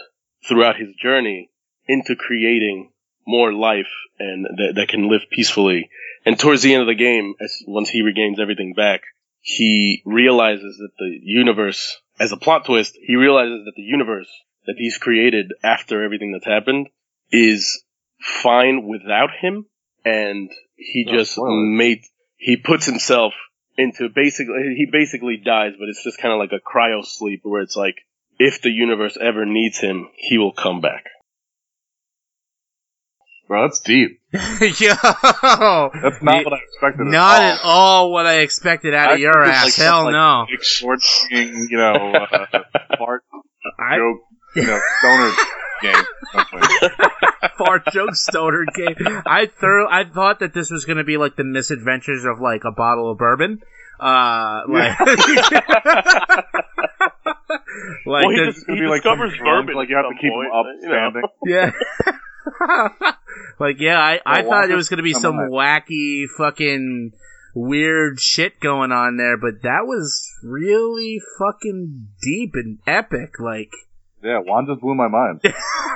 throughout 0.48 0.78
his 0.78 0.96
journey 0.96 1.50
into 1.88 2.16
creating 2.16 2.92
more 3.28 3.54
life 3.54 3.90
and 4.20 4.46
that, 4.46 4.74
that 4.76 4.88
can 4.88 5.10
live 5.10 5.22
peacefully. 5.32 5.90
And 6.26 6.40
towards 6.40 6.62
the 6.62 6.74
end 6.74 6.82
of 6.82 6.88
the 6.88 6.96
game, 6.96 7.34
as 7.42 7.62
once 7.68 7.90
he 7.90 8.02
regains 8.02 8.40
everything 8.40 8.74
back, 8.76 9.02
he 9.42 10.02
realizes 10.06 10.78
that 10.78 10.92
the 10.98 11.20
universe, 11.22 12.00
as 12.20 12.32
a 12.32 12.38
plot 12.38 12.66
twist, 12.66 12.98
he 13.02 13.16
realizes 13.16 13.66
that 13.66 13.74
the 13.76 13.82
universe 13.82 14.30
that 14.68 14.76
he's 14.78 14.98
created 14.98 15.52
after 15.64 16.04
everything 16.04 16.32
that's 16.32 16.46
happened 16.46 16.88
is 17.32 17.84
fine 18.20 18.88
without 18.88 19.30
him, 19.42 19.66
and 20.06 20.50
he 20.76 21.06
Oh, 21.10 21.18
just 21.18 21.34
spoilers. 21.34 21.78
made 21.78 22.02
he 22.38 22.58
puts 22.58 22.86
himself 22.86 23.34
into 23.78 24.10
basically 24.10 24.74
he 24.78 24.88
basically 24.92 25.38
dies, 25.38 25.74
but 25.80 25.90
it's 25.90 26.04
just 26.04 26.18
kind 26.20 26.34
of 26.34 26.40
like 26.40 26.52
a 26.52 26.60
cryo 26.62 27.06
sleep 27.06 27.42
where 27.44 27.62
it's 27.62 27.76
like 27.76 27.96
if 28.40 28.62
the 28.62 28.70
universe 28.72 29.18
ever 29.22 29.46
needs 29.46 29.78
him, 29.80 30.10
he 30.16 30.38
will 30.38 30.52
come 30.54 30.82
back. 30.82 31.06
Bro, 33.48 33.64
that's 33.68 33.82
deep. 33.82 34.22
Yo, 34.34 34.40
That's 34.42 36.22
not 36.24 36.46
what 36.46 36.54
I 36.54 36.60
expected. 36.64 37.08
not 37.08 37.42
at 37.42 37.54
at 37.56 37.60
all 37.66 38.12
what 38.14 38.26
I 38.26 38.40
expected 38.40 38.94
out 38.94 39.10
I 39.10 39.14
of 39.16 39.20
your 39.20 39.44
ass. 39.44 39.66
like 39.66 39.74
Hell 39.76 40.04
like, 40.06 40.14
no. 40.14 40.46
Big 40.50 40.64
sword 40.64 41.00
you 41.30 41.68
know, 41.78 42.14
uh, 42.14 42.60
fart 42.98 43.24
I 43.78 43.98
joke, 43.98 44.22
you 44.56 44.64
know, 44.64 44.80
stoner 45.00 45.32
game. 45.82 46.04
Something. 46.32 46.62
fart 47.58 47.84
joke 47.92 48.16
stoner 48.16 48.66
game. 48.74 48.96
I 49.26 49.48
threw. 49.48 49.88
I 49.90 50.04
thought 50.06 50.40
that 50.40 50.54
this 50.54 50.70
was 50.72 50.86
gonna 50.86 51.04
be 51.04 51.18
like 51.18 51.36
the 51.36 51.44
misadventures 51.44 52.26
of 52.26 52.40
like 52.40 52.64
a 52.66 52.72
bottle 52.72 53.12
of 53.12 53.18
bourbon. 53.18 53.60
Uh, 54.00 54.62
like, 54.68 55.00
like 55.00 55.16
well, 58.06 58.30
he, 58.30 58.38
the- 58.38 58.52
dis- 58.54 58.64
he 58.68 58.82
like 58.88 59.04
discovers 59.04 59.34
drums, 59.38 59.66
bourbon. 59.68 59.76
like 59.76 59.90
you 59.90 59.96
have 59.96 60.06
to 60.06 60.16
keep 60.20 60.32
point, 60.32 60.48
him 60.48 60.54
up 60.54 60.66
you 60.82 60.90
know. 60.90 61.12
yeah. 61.46 61.72
like 63.60 63.80
yeah, 63.80 64.00
I, 64.00 64.20
I 64.26 64.42
thought 64.44 64.70
it 64.72 64.76
was 64.76 64.90
gonna 64.90 65.04
be 65.04 65.14
some 65.14 65.38
on. 65.38 65.50
wacky 65.52 66.26
fucking 66.38 67.12
weird 67.54 68.20
shit 68.20 68.60
going 68.60 68.92
on 68.92 69.18
there, 69.18 69.38
but 69.38 69.62
that 69.64 69.82
was 69.86 70.28
really 70.44 71.20
fucking 71.38 72.08
deep 72.22 72.52
and 72.56 72.80
epic. 72.88 73.40
Like, 73.40 73.72
Yeah, 74.24 74.40
Juan 74.46 74.66
just 74.68 74.82
blew 74.82 74.96
my 74.96 75.08
mind. 75.08 75.42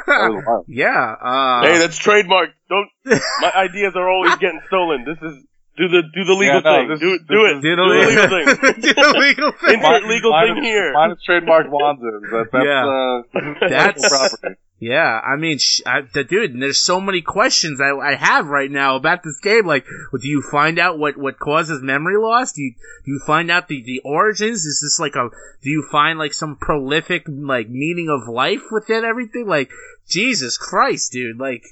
That 0.08 0.30
was 0.30 0.44
wild. 0.46 0.66
yeah. 0.68 1.16
Uh, 1.18 1.62
Hey, 1.66 1.78
that's 1.80 1.98
trademark. 1.98 2.50
Don't. 2.70 2.90
My 3.42 3.52
ideas 3.58 3.94
are 3.96 4.08
always 4.08 4.36
getting 4.36 4.62
stolen. 4.68 5.04
This 5.04 5.18
is 5.18 5.44
do 5.78 5.88
the 5.90 6.04
do 6.14 6.24
the 6.24 6.34
legal 6.38 6.62
Yeah, 6.62 6.62
no, 6.62 6.78
thing. 6.78 6.88
this- 6.90 7.00
do 7.02 7.10
this 7.18 7.28
do 7.28 7.46
is- 7.46 7.58
it. 7.58 7.62
do 7.62 7.70
Do 7.70 7.76
the 7.76 7.88
legal 7.90 8.28
thing. 8.30 8.46
do 8.86 8.94
the 8.94 9.18
legal 9.18 9.52
thing. 9.52 9.80
Insert 9.82 10.04
legal 10.06 10.32
Mine 10.32 10.48
thing 10.48 10.58
is- 10.58 10.64
here. 10.70 10.94
Mine 10.94 11.12
is 11.12 11.18
trademarked 11.28 11.70
Juan's. 11.74 12.00
That, 12.02 12.48
that's, 12.54 12.66
Yeah. 12.66 12.86
uh, 12.86 13.68
That's- 13.68 14.08
property. 14.08 14.62
Yeah, 14.78 15.20
I 15.26 15.38
mean, 15.38 15.58
sh- 15.58 15.82
I, 15.86 16.02
the, 16.02 16.26
dude, 16.26 16.52
and 16.52 16.62
there's 16.62 16.80
so 16.82 17.00
many 17.00 17.22
questions 17.22 17.80
I, 17.80 17.92
I 17.96 18.16
have 18.16 18.48
right 18.48 18.70
now 18.70 18.98
about 18.98 19.24
this 19.24 19.40
game. 19.40 19.66
Like, 19.66 19.86
do 19.86 20.28
you 20.28 20.42
find 20.42 20.78
out 20.78 21.00
what, 21.00 21.16
what 21.18 21.40
causes 21.40 21.82
memory 21.82 22.18
loss? 22.18 22.52
Do 22.52 22.62
you 22.62 22.74
do 23.06 23.12
you 23.12 23.22
find 23.26 23.50
out 23.50 23.70
the, 23.70 23.82
the 23.84 24.02
origins? 24.04 24.66
Is 24.66 24.82
this 24.84 25.00
like 25.00 25.16
a? 25.16 25.30
Do 25.64 25.70
you 25.70 25.88
find 25.90 26.20
like 26.20 26.34
some 26.34 26.58
prolific 26.58 27.24
like 27.28 27.70
meaning 27.70 28.10
of 28.10 28.28
life 28.28 28.64
within 28.70 29.06
everything? 29.06 29.48
Like, 29.48 29.70
Jesus 30.10 30.58
Christ, 30.58 31.14
dude! 31.14 31.40
Like, 31.40 31.64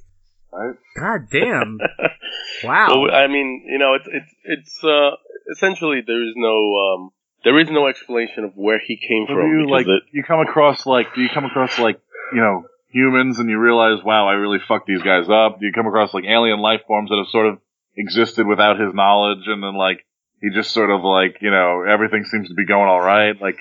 Right? 0.53 0.75
God 0.97 1.27
damn! 1.29 1.79
wow. 2.63 3.01
Well, 3.01 3.11
I 3.13 3.27
mean, 3.27 3.65
you 3.67 3.79
know, 3.79 3.95
it's 3.95 4.07
it's 4.07 4.33
it's 4.45 4.83
uh, 4.83 5.15
essentially 5.51 6.01
there 6.05 6.21
is 6.23 6.33
no 6.37 6.75
um, 6.75 7.09
there 7.43 7.59
is 7.59 7.67
no 7.69 7.87
explanation 7.87 8.45
of 8.45 8.51
where 8.55 8.79
he 8.79 8.95
came 8.95 9.25
So 9.27 9.33
from. 9.35 9.49
you 9.49 9.69
like 9.69 9.87
it- 9.87 10.03
you 10.13 10.23
come 10.23 10.39
across 10.39 10.85
like 10.85 11.13
do 11.15 11.21
you 11.21 11.29
come 11.33 11.45
across 11.45 11.77
like 11.79 11.99
you 12.33 12.39
know 12.39 12.65
humans 12.93 13.39
and 13.39 13.49
you 13.49 13.59
realize 13.59 14.03
wow 14.03 14.27
I 14.27 14.33
really 14.33 14.59
fucked 14.67 14.87
these 14.87 15.01
guys 15.01 15.25
up? 15.29 15.57
You 15.61 15.71
come 15.73 15.87
across 15.87 16.13
like 16.13 16.25
alien 16.25 16.59
life 16.59 16.81
forms 16.87 17.09
that 17.09 17.17
have 17.17 17.31
sort 17.31 17.47
of 17.47 17.59
existed 17.97 18.47
without 18.47 18.79
his 18.79 18.93
knowledge 18.93 19.45
and 19.47 19.61
then 19.61 19.75
like 19.75 20.05
he 20.41 20.49
just 20.53 20.71
sort 20.71 20.89
of 20.89 21.03
like 21.03 21.37
you 21.41 21.51
know 21.51 21.83
everything 21.83 22.23
seems 22.23 22.47
to 22.49 22.55
be 22.55 22.65
going 22.65 22.87
all 22.87 23.01
right 23.01 23.39
like 23.41 23.57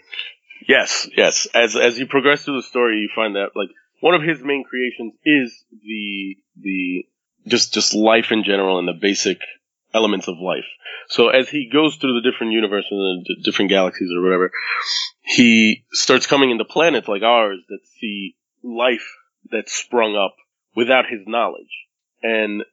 Yes, 0.68 1.08
yes. 1.16 1.46
As 1.54 1.76
as 1.76 1.98
you 1.98 2.06
progress 2.06 2.44
through 2.44 2.60
the 2.60 2.66
story, 2.66 2.98
you 2.98 3.08
find 3.14 3.34
that 3.36 3.50
like 3.54 3.70
one 4.00 4.14
of 4.14 4.22
his 4.22 4.42
main 4.42 4.64
creations 4.64 5.14
is 5.24 5.64
the 5.70 6.36
the 6.60 7.04
just 7.46 7.72
just 7.72 7.94
life 7.94 8.30
in 8.30 8.44
general 8.44 8.78
and 8.78 8.86
the 8.86 8.98
basic 9.00 9.38
elements 9.94 10.28
of 10.28 10.38
life. 10.38 10.66
So 11.08 11.28
as 11.28 11.48
he 11.48 11.68
goes 11.72 11.96
through 11.96 12.20
the 12.20 12.30
different 12.30 12.52
universes 12.52 12.90
and 12.90 13.26
the 13.26 13.42
different 13.42 13.70
galaxies 13.70 14.10
or 14.16 14.22
whatever, 14.22 14.52
he 15.22 15.84
starts 15.92 16.26
coming 16.26 16.50
into 16.50 16.64
planets 16.64 17.08
like 17.08 17.22
ours 17.22 17.60
that 17.68 17.80
see 18.00 18.36
life 18.62 19.06
that's 19.52 19.72
sprung 19.72 20.16
up 20.16 20.34
without 20.74 21.04
his 21.08 21.20
knowledge. 21.26 21.86
And 22.22 22.62
uh, 22.62 22.64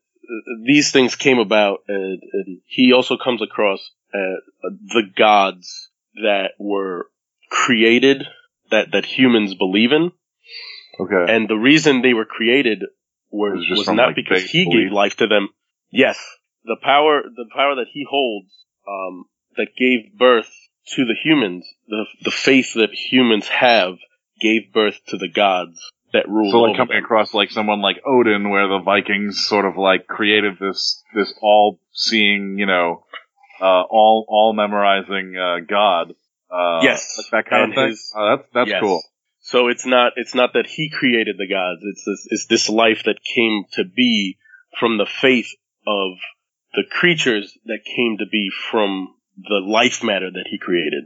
these 0.66 0.92
things 0.92 1.16
came 1.16 1.38
about, 1.38 1.80
and, 1.88 2.22
and 2.34 2.62
he 2.66 2.94
also 2.94 3.18
comes 3.18 3.42
across 3.42 3.80
uh, 4.14 4.42
the 4.64 5.04
gods 5.16 5.90
that 6.16 6.52
were 6.58 7.08
created 7.50 8.24
that 8.72 8.92
that 8.92 9.06
humans 9.06 9.56
believe 9.56 9.92
in, 9.92 10.12
okay 11.00 11.34
and 11.34 11.48
the 11.48 11.56
reason 11.56 12.02
they 12.02 12.14
were 12.14 12.26
created 12.26 12.84
were, 13.32 13.56
was 13.56 13.66
was 13.70 13.88
not 13.88 14.08
like, 14.08 14.16
because 14.16 14.44
he 14.44 14.66
belief. 14.66 14.86
gave 14.86 14.92
life 14.92 15.18
to 15.18 15.28
them. 15.28 15.50
Yes, 15.92 16.20
the 16.64 16.78
power 16.82 17.22
the 17.24 17.46
power 17.56 17.76
that 17.76 17.88
he 17.92 18.06
holds 18.08 18.52
um, 18.88 19.26
that 19.58 19.70
gave 19.78 20.18
birth 20.18 20.52
to 20.96 21.06
the 21.06 21.16
humans, 21.24 21.66
the 21.88 22.06
the 22.24 22.32
faith 22.32 22.74
that 22.76 22.94
humans 22.94 23.48
have 23.48 23.98
gave 24.40 24.72
birth 24.72 25.00
to 25.08 25.18
the 25.18 25.30
gods 25.30 25.80
that 26.14 26.28
rule. 26.28 26.52
so 26.52 26.58
like 26.62 26.78
coming 26.78 26.96
them. 26.96 27.04
across 27.04 27.34
like 27.34 27.52
someone 27.52 27.82
like 27.82 27.98
Odin 28.06 28.50
where 28.50 28.68
the 28.68 28.80
Vikings 28.84 29.46
sort 29.46 29.66
of 29.66 29.78
like 29.78 30.08
created 30.08 30.56
this 30.60 31.04
this 31.14 31.34
all 31.42 31.80
seeing 31.92 32.58
you 32.58 32.66
know 32.66 33.04
uh, 33.62 33.82
all 33.90 34.26
all 34.28 34.54
memorizing 34.54 35.36
uh, 35.38 35.60
god 35.68 36.12
uh, 36.52 36.80
Yes, 36.84 37.16
like 37.18 37.46
that 37.46 37.50
kind 37.50 37.64
and 37.64 37.72
of 37.74 37.76
thing 37.76 37.88
his- 37.90 38.12
oh, 38.16 38.36
that's 38.38 38.50
that's 38.54 38.70
Yes. 38.70 38.80
cool 38.82 39.02
So 39.42 39.68
it's 39.68 39.86
not 39.86 40.14
it's 40.16 40.36
not 40.36 40.54
that 40.54 40.66
he 40.68 40.90
created 40.90 41.36
the 41.38 41.48
gods. 41.48 41.82
It's 41.84 42.04
this 42.06 42.28
it's 42.30 42.46
this 42.48 42.70
life 42.70 43.04
that 43.06 43.20
came 43.24 43.64
to 43.74 43.84
be 43.84 44.38
from 44.80 44.98
the 44.98 45.06
faith 45.08 45.50
of 45.88 46.18
the 46.74 46.84
creatures 46.90 47.58
that 47.66 47.80
came 47.86 48.18
to 48.20 48.26
be 48.32 48.50
from 48.72 49.16
the 49.38 49.60
life 49.66 50.04
matter 50.04 50.30
that 50.30 50.46
he 50.52 50.60
created. 50.60 51.06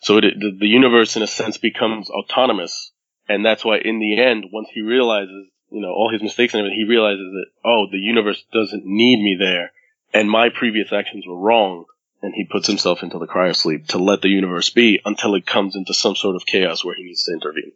So 0.00 0.16
it, 0.18 0.24
the, 0.40 0.56
the 0.58 0.66
universe, 0.66 1.16
in 1.16 1.22
a 1.22 1.26
sense, 1.28 1.56
becomes 1.58 2.08
autonomous, 2.10 2.90
and 3.28 3.44
that's 3.44 3.64
why, 3.64 3.78
in 3.78 3.98
the 3.98 4.20
end, 4.20 4.46
once 4.52 4.68
he 4.72 4.80
realizes, 4.80 5.48
you 5.70 5.80
know, 5.80 5.88
all 5.88 6.10
his 6.12 6.22
mistakes 6.22 6.54
and 6.54 6.60
everything, 6.60 6.78
he 6.78 6.88
realizes 6.88 7.32
that 7.32 7.46
oh, 7.64 7.86
the 7.90 7.98
universe 7.98 8.44
doesn't 8.52 8.84
need 8.84 9.22
me 9.22 9.36
there, 9.38 9.72
and 10.12 10.30
my 10.30 10.48
previous 10.48 10.92
actions 10.92 11.24
were 11.26 11.38
wrong. 11.38 11.84
And 12.22 12.32
he 12.34 12.46
puts 12.50 12.66
himself 12.66 13.02
into 13.02 13.18
the 13.18 13.26
cryosleep 13.26 13.88
to 13.88 13.98
let 13.98 14.22
the 14.22 14.30
universe 14.30 14.70
be 14.70 14.98
until 15.04 15.34
it 15.34 15.44
comes 15.44 15.76
into 15.76 15.92
some 15.92 16.16
sort 16.16 16.36
of 16.36 16.46
chaos 16.46 16.82
where 16.82 16.94
he 16.94 17.04
needs 17.04 17.22
to 17.24 17.34
intervene. 17.34 17.72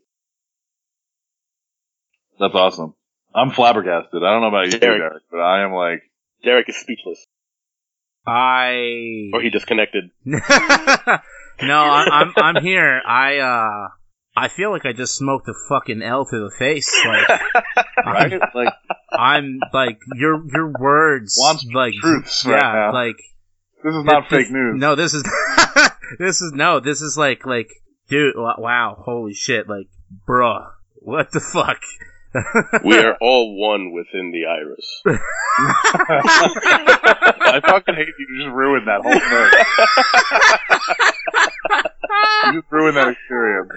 That's 2.40 2.54
awesome. 2.54 2.94
I'm 3.34 3.50
flabbergasted. 3.50 4.22
I 4.22 4.30
don't 4.32 4.40
know 4.40 4.48
about 4.48 4.72
you, 4.72 4.78
Derek. 4.78 5.00
Derek, 5.00 5.22
but 5.30 5.40
I 5.40 5.64
am 5.64 5.72
like, 5.72 6.02
Derek 6.42 6.66
is 6.70 6.76
speechless, 6.76 7.26
I 8.28 9.30
or 9.32 9.40
he 9.40 9.50
disconnected. 9.50 10.10
no, 10.24 10.38
I, 10.40 12.04
I'm 12.10 12.32
I'm 12.36 12.62
here. 12.62 13.00
I 13.06 13.38
uh 13.38 13.88
I 14.38 14.48
feel 14.48 14.70
like 14.70 14.86
I 14.86 14.92
just 14.92 15.16
smoked 15.16 15.48
a 15.48 15.54
fucking 15.68 16.00
L 16.02 16.24
to 16.26 16.38
the 16.38 16.50
face. 16.58 16.88
Like 17.04 17.28
right? 18.06 18.32
I'm, 18.34 18.40
like, 18.54 18.72
I'm 19.12 19.58
like 19.72 19.98
your 20.14 20.40
your 20.52 20.70
words 20.78 21.36
Wants 21.38 21.64
like 21.74 21.94
truths 22.00 22.44
yeah 22.46 22.52
right 22.52 22.86
now. 22.86 22.92
like 22.92 23.16
this 23.82 23.94
is 23.94 24.04
not 24.04 24.28
this- 24.30 24.44
fake 24.44 24.52
news. 24.52 24.76
No, 24.78 24.94
this 24.94 25.14
is 25.14 25.24
this 26.18 26.40
is 26.40 26.52
no, 26.54 26.78
this 26.80 27.02
is 27.02 27.16
like 27.18 27.44
like 27.46 27.68
dude, 28.08 28.34
wow, 28.36 28.96
holy 29.04 29.34
shit, 29.34 29.68
like 29.68 29.88
bruh, 30.28 30.70
what 31.00 31.30
the 31.32 31.40
fuck? 31.40 31.80
we 32.84 32.98
are 33.04 33.16
all 33.20 33.56
one 33.58 33.90
within 33.92 34.30
the 34.32 34.44
iris. 34.46 35.02
I 37.50 37.60
fucking 37.66 37.94
hate 37.94 38.06
you. 38.18 38.26
You 38.30 38.44
just 38.44 38.54
ruined 38.54 38.86
that 38.86 39.00
whole 39.02 39.18
thing. 39.18 39.50
you 42.54 42.60
just 42.60 42.70
ruined 42.70 42.96
that 42.98 43.08
experience. 43.08 43.72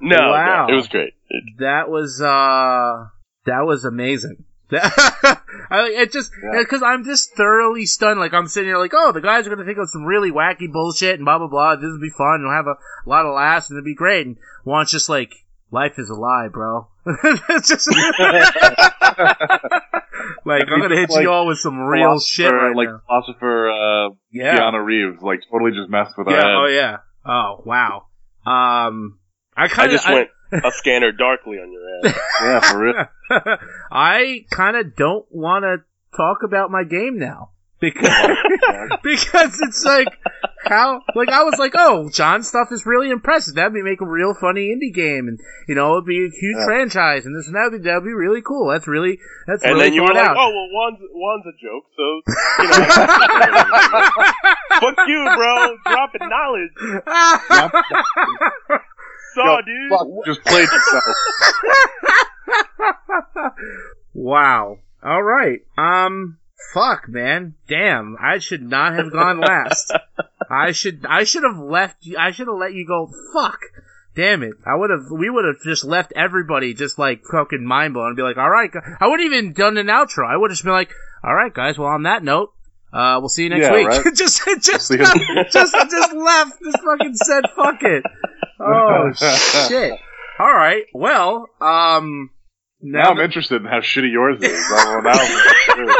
No, 0.00 0.16
Wow. 0.30 0.66
no, 0.68 0.74
it 0.74 0.76
was 0.76 0.88
great. 0.88 1.14
It- 1.28 1.58
that 1.58 1.88
was 1.88 2.20
uh 2.20 3.06
that 3.46 3.60
was 3.66 3.84
amazing. 3.84 4.44
I, 4.72 5.36
it 5.70 6.12
just 6.12 6.32
Yeah. 6.42 6.58
because 6.58 6.82
I'm 6.82 7.04
just 7.04 7.34
thoroughly 7.36 7.86
stunned. 7.86 8.18
Like 8.18 8.32
I'm 8.34 8.48
sitting 8.48 8.68
here, 8.68 8.78
like, 8.78 8.92
oh, 8.94 9.12
the 9.12 9.20
guys 9.20 9.46
are 9.46 9.50
gonna 9.50 9.64
think 9.64 9.78
of 9.78 9.88
some 9.90 10.04
really 10.04 10.30
wacky 10.32 10.70
bullshit 10.70 11.14
and 11.16 11.24
blah 11.24 11.38
blah 11.38 11.46
blah. 11.48 11.76
This 11.76 11.90
will 11.90 12.00
be 12.00 12.10
fun. 12.10 12.42
We'll 12.42 12.52
have 12.52 12.66
a 12.66 12.76
lot 13.06 13.26
of 13.26 13.34
laughs 13.34 13.70
and 13.70 13.78
it'll 13.78 13.84
be 13.84 13.94
great. 13.94 14.26
And 14.26 14.36
Juan's 14.64 14.90
just 14.90 15.08
like, 15.08 15.32
life 15.70 15.98
is 15.98 16.10
a 16.10 16.14
lie, 16.14 16.48
bro. 16.52 16.88
it's 17.06 17.68
just 17.68 17.88
like 20.44 20.62
I'm 20.68 20.80
gonna 20.80 20.96
hit 20.96 21.10
Like, 21.10 21.22
you 21.22 21.30
all 21.30 21.46
with 21.46 21.58
some 21.58 21.78
real 21.78 22.18
shit 22.20 22.50
right 22.52 22.74
like 22.74 22.88
now. 22.88 23.00
philosopher 23.06 23.70
uh, 23.70 24.08
Yeah. 24.32 24.56
Keanu 24.58 24.84
Reeves, 24.84 25.22
like 25.22 25.40
totally 25.50 25.70
just 25.72 25.88
messed 25.90 26.14
with 26.18 26.28
our 26.28 26.34
Yeah. 26.34 26.40
head. 26.42 26.54
Oh 26.56 26.66
yeah. 26.66 26.96
Oh 27.24 27.62
wow. 27.64 28.06
Um, 28.46 29.18
I 29.56 29.64
I 29.64 29.68
kind 29.68 29.86
of 29.92 29.92
just 29.92 30.08
went. 30.08 30.28
I'll 30.64 30.70
Scanner 30.70 31.12
Darkly 31.12 31.56
on 31.58 31.72
your 31.72 31.82
ass. 32.12 32.18
Yeah, 32.40 32.60
for 32.60 32.78
real. 32.78 33.06
I 33.90 34.44
kind 34.50 34.76
of 34.76 34.94
don't 34.94 35.26
want 35.30 35.64
to 35.64 35.78
talk 36.16 36.38
about 36.44 36.70
my 36.70 36.84
game 36.84 37.18
now 37.18 37.50
because 37.80 38.08
because 39.02 39.58
it's 39.60 39.84
like 39.84 40.06
how 40.64 41.02
like 41.16 41.28
I 41.30 41.42
was 41.42 41.58
like, 41.58 41.72
oh, 41.76 42.08
John's 42.10 42.48
stuff 42.48 42.68
is 42.70 42.86
really 42.86 43.10
impressive. 43.10 43.56
That'd 43.56 43.74
be 43.74 43.82
make 43.82 44.00
a 44.00 44.06
real 44.06 44.34
funny 44.34 44.72
indie 44.72 44.94
game, 44.94 45.26
and 45.28 45.40
you 45.68 45.74
know, 45.74 45.94
it'd 45.94 46.06
be 46.06 46.18
a 46.24 46.30
huge 46.30 46.56
Yeah. 46.58 46.64
franchise, 46.64 47.26
and 47.26 47.34
this 47.36 47.46
and 47.48 47.56
that 47.56 47.70
would 47.72 47.82
be 47.82 47.88
that'd 47.88 48.04
be 48.04 48.12
really 48.12 48.40
cool. 48.40 48.68
That's 48.70 48.86
really 48.86 49.18
that's 49.48 49.64
And 49.64 49.74
really 49.74 49.86
then 49.86 49.94
you 49.94 50.02
were 50.02 50.08
thought 50.08 50.16
like, 50.16 50.28
out. 50.28 50.36
"Oh 50.38 50.52
well, 50.54 50.68
Juan's 50.70 51.00
Juan's 51.12 51.46
a 51.50 51.54
joke, 51.58 51.84
so 51.96 52.22
you 52.62 52.68
know." 52.70 52.86
Fuck 54.80 55.08
you, 55.08 55.20
bro. 55.36 55.76
Dropping 55.86 56.28
knowledge. 56.28 56.76
Saw, 59.36 59.60
dude. 59.60 60.24
Just 60.26 60.42
played 60.44 60.68
yourself. 60.68 61.04
wow. 64.14 64.78
All 65.02 65.22
right. 65.22 65.60
Um. 65.78 66.38
Fuck, 66.72 67.08
man. 67.08 67.54
Damn. 67.68 68.16
I 68.20 68.38
should 68.38 68.62
not 68.62 68.94
have 68.94 69.12
gone 69.12 69.40
last. 69.40 69.92
I 70.50 70.72
should. 70.72 71.04
I 71.08 71.24
should 71.24 71.44
have 71.44 71.58
left. 71.58 72.04
you- 72.04 72.18
I 72.18 72.32
should 72.32 72.48
have 72.48 72.56
let 72.56 72.74
you 72.74 72.86
go. 72.86 73.10
Fuck. 73.32 73.60
Damn 74.14 74.42
it. 74.42 74.54
I 74.66 74.74
would 74.74 74.90
have. 74.90 75.10
We 75.10 75.28
would 75.30 75.44
have 75.44 75.60
just 75.62 75.84
left 75.84 76.12
everybody 76.16 76.74
just 76.74 76.98
like 76.98 77.22
fucking 77.30 77.64
mind 77.64 77.94
blown 77.94 78.08
and 78.08 78.16
be 78.16 78.22
like, 78.22 78.38
all 78.38 78.50
right. 78.50 78.70
I 79.00 79.06
wouldn't 79.06 79.26
even 79.32 79.52
done 79.52 79.76
an 79.76 79.86
outro. 79.88 80.26
I 80.26 80.36
would 80.36 80.50
have 80.50 80.56
just 80.56 80.64
been 80.64 80.72
like, 80.72 80.90
all 81.22 81.34
right, 81.34 81.52
guys. 81.52 81.78
Well, 81.78 81.88
on 81.88 82.04
that 82.04 82.24
note, 82.24 82.52
uh, 82.92 83.18
we'll 83.20 83.28
see 83.28 83.44
you 83.44 83.48
next 83.50 83.62
Yeah, 83.62 83.72
week. 83.74 83.86
right. 83.88 84.04
just, 84.14 84.44
just, 84.44 84.64
just, 84.64 84.90
just, 85.52 85.74
just 85.74 86.14
left. 86.14 86.52
Just 86.62 86.80
fucking 86.82 87.14
said, 87.14 87.44
fuck 87.54 87.82
it. 87.82 88.02
Oh 88.60 89.12
shit. 89.68 89.92
All 90.38 90.52
right. 90.52 90.84
Well, 90.94 91.46
um. 91.60 92.30
Now 92.80 93.10
I'm 93.10 93.20
interested 93.20 93.62
in 93.62 93.66
how 93.66 93.80
shitty 93.80 94.12
yours 94.12 94.40
is. 94.42 94.64
Oh, 94.70 95.00
now 95.02 95.12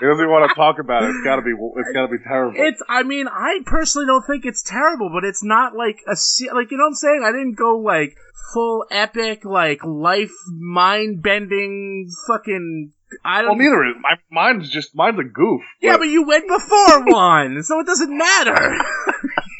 he 0.00 0.06
doesn't 0.06 0.30
want 0.30 0.48
to 0.48 0.54
talk 0.54 0.78
about 0.78 1.02
it. 1.02 1.10
It's 1.10 1.24
gotta 1.24 1.42
be. 1.42 1.50
It's 1.50 1.92
gotta 1.92 2.08
be 2.08 2.18
terrible. 2.26 2.54
It's. 2.56 2.82
I 2.88 3.02
mean, 3.02 3.26
I 3.28 3.60
personally 3.66 4.06
don't 4.06 4.24
think 4.24 4.44
it's 4.46 4.62
terrible, 4.62 5.10
but 5.12 5.24
it's 5.24 5.42
not 5.42 5.74
like 5.76 5.98
a 6.06 6.14
like 6.54 6.70
you 6.70 6.78
know 6.78 6.84
what 6.84 6.88
I'm 6.88 6.94
saying. 6.94 7.22
I 7.24 7.32
didn't 7.32 7.56
go 7.56 7.78
like 7.78 8.16
full 8.52 8.86
epic, 8.90 9.44
like 9.44 9.84
life 9.84 10.32
mind 10.48 11.22
bending, 11.22 12.08
fucking. 12.28 12.92
I 13.24 13.42
well, 13.42 13.50
don't. 13.50 13.58
neither 13.58 13.84
is. 13.84 13.94
My, 14.00 14.16
mine's 14.30 14.70
just 14.70 14.94
mine's 14.94 15.18
a 15.18 15.24
goof. 15.24 15.62
yeah, 15.80 15.96
but 15.96 16.08
you 16.08 16.26
went 16.26 16.46
before 16.48 17.04
one, 17.06 17.62
so 17.62 17.80
it 17.80 17.86
doesn't 17.86 18.16
matter. 18.16 18.76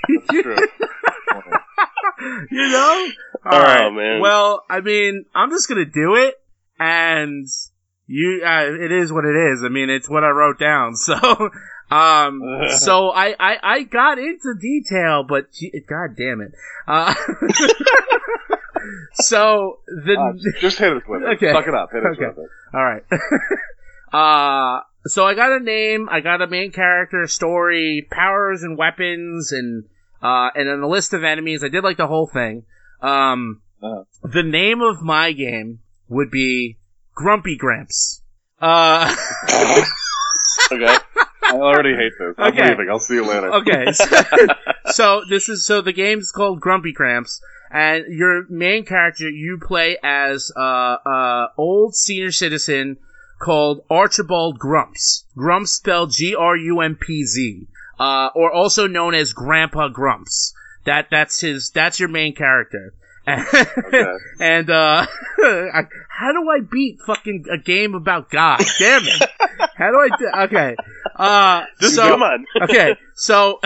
that's 0.09 0.43
true. 0.43 0.57
you 2.51 2.69
know. 2.69 3.09
Oh, 3.47 3.51
All 3.51 3.59
right. 3.61 3.91
man. 3.93 4.21
Well, 4.21 4.63
I 4.71 4.81
mean, 4.81 5.25
I'm 5.35 5.51
just 5.51 5.69
gonna 5.69 5.85
do 5.85 6.15
it, 6.17 6.35
and 6.79 7.47
you. 8.07 8.43
Uh, 8.45 8.65
it 8.85 8.93
is 8.93 9.13
what 9.13 9.25
it 9.25 9.37
is. 9.53 9.63
I 9.65 9.69
mean, 9.69 9.91
it's 9.91 10.09
what 10.09 10.25
I 10.25 10.31
wrote 10.31 10.59
down. 10.59 10.95
So. 11.05 11.51
Um, 11.91 12.41
so 12.79 13.11
I, 13.11 13.37
I, 13.39 13.59
I 13.63 13.83
got 13.83 14.19
into 14.19 14.55
detail, 14.59 15.23
but 15.23 15.53
gee, 15.53 15.71
god 15.87 16.17
damn 16.17 16.41
it. 16.41 16.53
Uh, 16.89 17.15
so 19.14 19.78
the, 19.87 20.14
Uh, 20.18 20.32
just- 20.61 20.78
hit 20.78 20.93
us 20.97 21.03
with 21.09 21.22
it. 21.22 21.28
Okay. 21.37 21.53
Suck 21.53 21.66
it 21.68 21.74
up. 21.74 21.91
Hit 21.93 22.05
us 22.05 22.16
Okay. 22.16 22.26
with 22.28 22.39
it. 22.39 22.51
all 22.74 22.85
right. 22.85 23.05
uh, 24.12 24.80
so 25.07 25.26
I 25.26 25.35
got 25.35 25.53
a 25.53 25.61
name, 25.61 26.09
I 26.11 26.20
got 26.20 26.41
a 26.43 26.47
main 26.47 26.72
character, 26.72 27.26
story, 27.26 28.07
powers 28.11 28.62
and 28.62 28.78
weapons, 28.78 29.53
and 29.53 29.85
uh, 30.22 30.49
and 30.55 30.68
then 30.68 30.80
a 30.80 30.89
list 30.89 31.12
of 31.12 31.22
enemies. 31.24 31.62
I 31.62 31.68
did 31.68 31.85
like 31.85 31.99
the 31.99 32.07
whole 32.07 32.26
thing. 32.26 32.64
Um, 33.03 33.61
Uh-huh. 33.82 34.05
the 34.22 34.43
name 34.43 34.80
of 34.80 35.03
my 35.03 35.32
game 35.32 35.80
would 36.09 36.30
be 36.30 36.78
Grumpy 37.14 37.57
Gramps. 37.57 38.22
Uh, 38.61 39.14
Okay. 40.72 40.97
I 41.47 41.53
already 41.57 41.95
hate 41.95 42.12
this. 42.18 42.35
I'm 42.39 42.53
Okay. 42.53 42.68
leaving. 42.70 42.89
I'll 42.91 42.99
see 42.99 43.14
you 43.14 43.24
later. 43.26 43.53
okay. 43.55 43.93
So, 43.93 45.20
so 45.20 45.22
this 45.28 45.49
is 45.49 45.66
so 45.66 45.80
the 45.82 45.93
game's 45.93 46.30
called 46.32 46.61
Grumpy 46.61 46.93
Gramps, 46.93 47.41
and 47.71 48.05
your 48.09 48.47
main 48.49 48.85
character 48.85 49.29
you 49.29 49.59
play 49.61 49.97
as 50.03 50.53
a 50.57 50.61
uh, 50.61 50.97
uh, 51.07 51.47
old 51.57 51.95
senior 51.95 52.31
citizen 52.33 52.99
called 53.41 53.85
Archibald 53.91 54.59
Grumps. 54.59 55.25
Grumps 55.37 55.73
spelled 55.73 56.12
G 56.12 56.35
R 56.35 56.57
U 56.57 56.81
M 56.81 56.97
P 57.01 57.25
Z, 57.25 57.67
uh, 57.99 58.31
or 58.35 58.53
also 58.53 58.87
known 58.87 59.15
as 59.15 59.33
Grandpa 59.33 59.89
Grumps. 59.89 60.55
That 60.85 61.09
that's 61.11 61.41
his. 61.41 61.71
That's 61.71 61.99
your 61.99 62.09
main 62.09 62.35
character. 62.35 62.95
Okay. 63.27 64.05
and 64.39 64.69
uh, 64.69 65.07
how 65.39 66.33
do 66.33 66.51
I 66.51 66.61
beat 66.71 66.99
fucking 67.07 67.47
a 67.51 67.57
game 67.57 67.95
about 67.95 68.29
God? 68.31 68.61
Damn 68.79 69.03
it! 69.05 69.31
How 69.77 69.91
do 69.91 69.99
I? 69.99 70.09
Do, 70.19 70.29
okay. 70.45 70.77
Uh, 71.17 71.65
Just 71.81 71.95
so 71.95 72.03
come 72.07 72.23
on. 72.23 72.45
okay, 72.62 72.97
so 73.15 73.61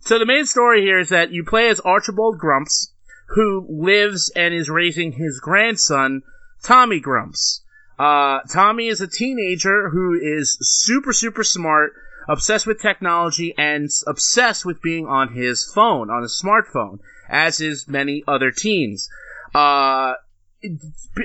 so 0.00 0.18
the 0.18 0.26
main 0.26 0.44
story 0.44 0.82
here 0.82 0.98
is 0.98 1.08
that 1.08 1.30
you 1.32 1.42
play 1.42 1.68
as 1.68 1.80
Archibald 1.80 2.38
Grumps, 2.38 2.91
who 3.34 3.66
lives 3.68 4.30
and 4.34 4.52
is 4.52 4.68
raising 4.68 5.12
his 5.12 5.40
grandson, 5.40 6.22
Tommy 6.62 7.00
Grumps. 7.00 7.62
Uh, 7.98 8.40
Tommy 8.52 8.88
is 8.88 9.00
a 9.00 9.06
teenager 9.06 9.90
who 9.90 10.18
is 10.20 10.58
super 10.60 11.12
super 11.12 11.44
smart, 11.44 11.92
obsessed 12.28 12.66
with 12.66 12.80
technology, 12.80 13.54
and 13.56 13.88
obsessed 14.06 14.64
with 14.64 14.82
being 14.82 15.06
on 15.06 15.34
his 15.34 15.64
phone, 15.64 16.10
on 16.10 16.22
his 16.22 16.40
smartphone, 16.42 16.98
as 17.28 17.60
is 17.60 17.88
many 17.88 18.22
other 18.26 18.50
teens. 18.50 19.08
Uh, 19.54 20.14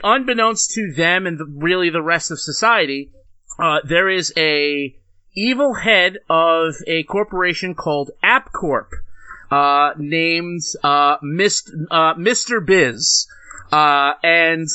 unbeknownst 0.04 0.72
to 0.72 0.94
them 0.94 1.26
and 1.26 1.40
the, 1.40 1.46
really 1.46 1.90
the 1.90 2.02
rest 2.02 2.32
of 2.32 2.40
society, 2.40 3.12
uh, 3.60 3.80
there 3.84 4.10
is 4.10 4.34
a 4.38 4.96
evil 5.36 5.76
head 5.76 6.18
of 6.30 6.76
a 6.88 7.04
corporation 7.04 7.76
called 7.76 8.12
AppCorp, 8.24 8.90
uh, 9.52 9.92
named 9.98 10.62
uh, 10.84 11.18
Mist, 11.22 11.72
uh, 11.92 12.14
Mr. 12.16 12.66
Biz. 12.66 13.28
Uh, 13.72 14.14
and 14.24 14.68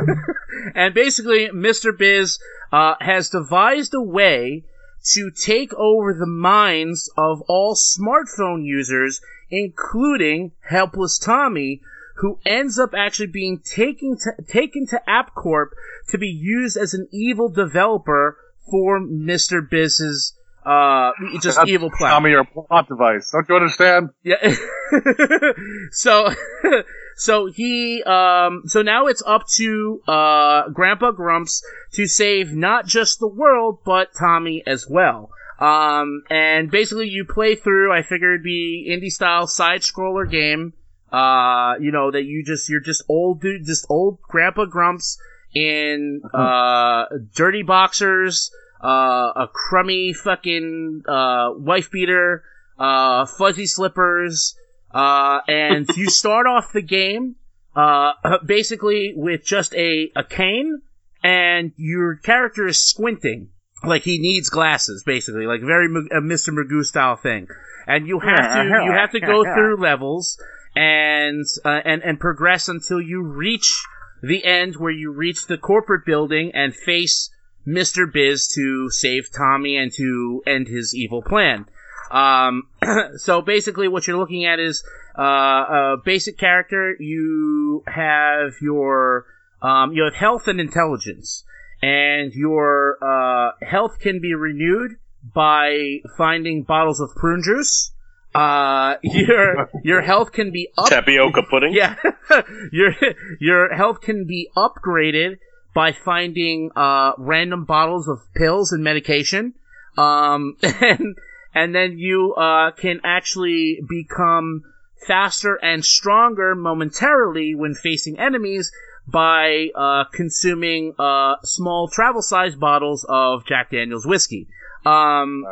and 0.74 0.94
basically, 0.94 1.48
Mr. 1.48 1.96
Biz 1.96 2.38
uh, 2.72 2.94
has 3.00 3.30
devised 3.30 3.94
a 3.94 4.02
way 4.02 4.64
to 5.12 5.30
take 5.30 5.72
over 5.74 6.12
the 6.12 6.26
minds 6.26 7.10
of 7.16 7.40
all 7.48 7.74
smartphone 7.74 8.64
users, 8.64 9.20
including 9.50 10.52
helpless 10.60 11.18
Tommy, 11.18 11.80
who 12.16 12.38
ends 12.44 12.78
up 12.78 12.90
actually 12.94 13.28
being 13.28 13.60
taken 13.60 14.18
to, 14.18 14.42
taken 14.46 14.86
to 14.86 15.00
AppCorp 15.08 15.68
to 16.08 16.18
be 16.18 16.28
used 16.28 16.76
as 16.76 16.92
an 16.92 17.08
evil 17.12 17.48
developer 17.48 18.36
for 18.70 19.00
Mr. 19.00 19.68
Biz's 19.68 20.34
uh 20.64 21.12
just 21.40 21.56
That's 21.56 21.70
evil 21.70 21.90
plan. 21.90 22.12
Tommy, 22.12 22.30
you're 22.30 22.44
plot 22.44 22.88
device. 22.88 23.30
Don't 23.32 23.48
you 23.48 23.54
understand? 23.54 24.10
Yeah. 24.22 24.54
so 25.90 26.30
so 27.16 27.46
he 27.46 28.02
um 28.02 28.62
so 28.66 28.82
now 28.82 29.06
it's 29.06 29.22
up 29.26 29.46
to 29.56 30.02
uh 30.08 30.68
Grandpa 30.70 31.12
Grumps 31.12 31.64
to 31.92 32.06
save 32.06 32.52
not 32.52 32.86
just 32.86 33.20
the 33.20 33.28
world 33.28 33.78
but 33.84 34.08
Tommy 34.18 34.62
as 34.66 34.86
well. 34.88 35.30
Um 35.58 36.22
and 36.28 36.70
basically 36.70 37.08
you 37.08 37.24
play 37.24 37.54
through 37.54 37.92
I 37.92 38.02
figure 38.02 38.34
it'd 38.34 38.42
be 38.42 38.86
indie 38.90 39.12
style 39.12 39.46
side 39.46 39.80
scroller 39.80 40.28
game. 40.28 40.74
Uh 41.10 41.74
you 41.80 41.92
know 41.92 42.10
that 42.10 42.24
you 42.24 42.44
just 42.44 42.68
you're 42.68 42.80
just 42.80 43.04
old 43.08 43.40
dude 43.40 43.64
just 43.64 43.86
old 43.88 44.20
Grandpa 44.22 44.66
Grumps 44.66 45.18
in 45.54 46.20
uh 46.34 47.04
dirty 47.34 47.62
boxers, 47.62 48.50
uh 48.82 49.32
a 49.36 49.48
crummy 49.52 50.12
fucking 50.12 51.02
uh 51.06 51.50
wife 51.56 51.90
beater, 51.90 52.44
uh, 52.78 53.26
fuzzy 53.26 53.66
slippers, 53.66 54.56
uh, 54.92 55.40
and 55.48 55.88
you 55.96 56.10
start 56.10 56.46
off 56.46 56.72
the 56.72 56.82
game, 56.82 57.36
uh, 57.74 58.12
basically 58.44 59.12
with 59.16 59.44
just 59.44 59.74
a, 59.74 60.10
a 60.16 60.24
cane, 60.24 60.80
and 61.22 61.72
your 61.76 62.16
character 62.16 62.66
is 62.66 62.80
squinting. 62.80 63.48
Like 63.84 64.02
he 64.02 64.18
needs 64.18 64.50
glasses, 64.50 65.04
basically, 65.06 65.46
like 65.46 65.60
very 65.60 65.86
a 65.86 66.20
Mr. 66.20 66.48
Magoo 66.50 66.84
style 66.84 67.14
thing. 67.14 67.46
And 67.86 68.08
you 68.08 68.18
have 68.18 68.52
to, 68.54 68.64
you 68.84 68.92
have 68.92 69.12
to 69.12 69.20
go 69.20 69.44
through 69.44 69.80
levels 69.80 70.36
and, 70.74 71.44
uh, 71.64 71.80
and, 71.84 72.02
and 72.02 72.18
progress 72.18 72.68
until 72.68 73.00
you 73.00 73.22
reach 73.22 73.82
the 74.20 74.44
end 74.44 74.74
where 74.76 74.90
you 74.90 75.12
reach 75.12 75.46
the 75.46 75.56
corporate 75.56 76.04
building 76.04 76.50
and 76.54 76.74
face 76.74 77.30
Mr. 77.68 78.10
Biz 78.10 78.48
to 78.54 78.90
save 78.90 79.28
Tommy 79.36 79.76
and 79.76 79.92
to 79.92 80.42
end 80.46 80.68
his 80.68 80.94
evil 80.94 81.22
plan. 81.22 81.66
Um, 82.10 82.68
so 83.16 83.42
basically, 83.42 83.88
what 83.88 84.06
you're 84.06 84.16
looking 84.16 84.46
at 84.46 84.58
is 84.58 84.82
uh, 85.18 85.22
a 85.22 85.96
basic 86.02 86.38
character. 86.38 86.96
You 86.98 87.82
have 87.86 88.54
your 88.62 89.26
um, 89.60 89.92
you 89.92 90.04
have 90.04 90.14
health 90.14 90.48
and 90.48 90.60
intelligence, 90.60 91.44
and 91.82 92.32
your 92.32 92.96
uh, 93.02 93.52
health 93.60 93.98
can 94.00 94.20
be 94.20 94.34
renewed 94.34 94.92
by 95.34 95.98
finding 96.16 96.62
bottles 96.62 97.00
of 97.00 97.10
prune 97.14 97.42
juice. 97.42 97.92
Uh, 98.34 98.94
your 99.02 99.68
your 99.82 100.00
health 100.00 100.32
can 100.32 100.50
be 100.50 100.68
up. 100.78 100.88
Tapioca 100.88 101.42
pudding. 101.42 101.74
Yeah, 101.78 101.96
your 102.72 102.94
your 103.40 103.74
health 103.74 104.00
can 104.00 104.26
be 104.26 104.48
upgraded 104.56 105.38
by 105.78 105.92
finding 105.92 106.72
uh, 106.74 107.12
random 107.18 107.64
bottles 107.64 108.08
of 108.08 108.18
pills 108.34 108.72
and 108.72 108.82
medication. 108.82 109.54
Um, 109.96 110.56
and 110.62 111.16
and 111.54 111.72
then 111.72 111.98
you 111.98 112.34
uh, 112.34 112.72
can 112.72 113.00
actually 113.04 113.80
become 113.88 114.64
faster 115.06 115.54
and 115.54 115.84
stronger 115.84 116.56
momentarily 116.56 117.54
when 117.54 117.76
facing 117.76 118.18
enemies 118.18 118.72
by 119.06 119.68
uh, 119.76 120.02
consuming 120.12 120.94
uh, 120.98 121.36
small 121.44 121.86
travel-sized 121.86 122.58
bottles 122.58 123.06
of 123.08 123.46
Jack 123.46 123.70
Daniel's 123.70 124.04
whiskey. 124.04 124.48
Um, 124.84 125.44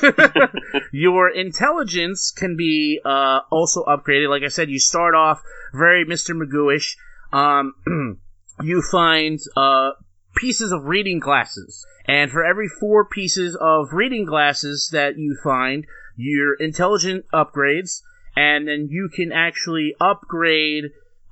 your 0.92 1.28
intelligence 1.30 2.30
can 2.30 2.56
be 2.56 3.00
uh, 3.04 3.40
also 3.50 3.82
upgraded. 3.82 4.30
Like 4.30 4.44
I 4.44 4.48
said, 4.50 4.70
you 4.70 4.78
start 4.78 5.16
off 5.16 5.42
very 5.72 6.06
Mr. 6.06 6.30
Magooish. 6.40 6.94
Um, 7.32 8.20
you 8.62 8.82
find 8.82 9.38
uh, 9.56 9.90
pieces 10.36 10.72
of 10.72 10.84
reading 10.84 11.18
glasses. 11.18 11.86
And 12.06 12.30
for 12.30 12.44
every 12.44 12.68
four 12.68 13.04
pieces 13.06 13.56
of 13.58 13.92
reading 13.92 14.26
glasses 14.26 14.90
that 14.92 15.16
you 15.16 15.36
find, 15.42 15.86
your 16.16 16.54
intelligence 16.54 17.24
upgrades, 17.32 18.02
and 18.36 18.68
then 18.68 18.88
you 18.90 19.08
can 19.14 19.32
actually 19.32 19.94
upgrade 20.00 20.84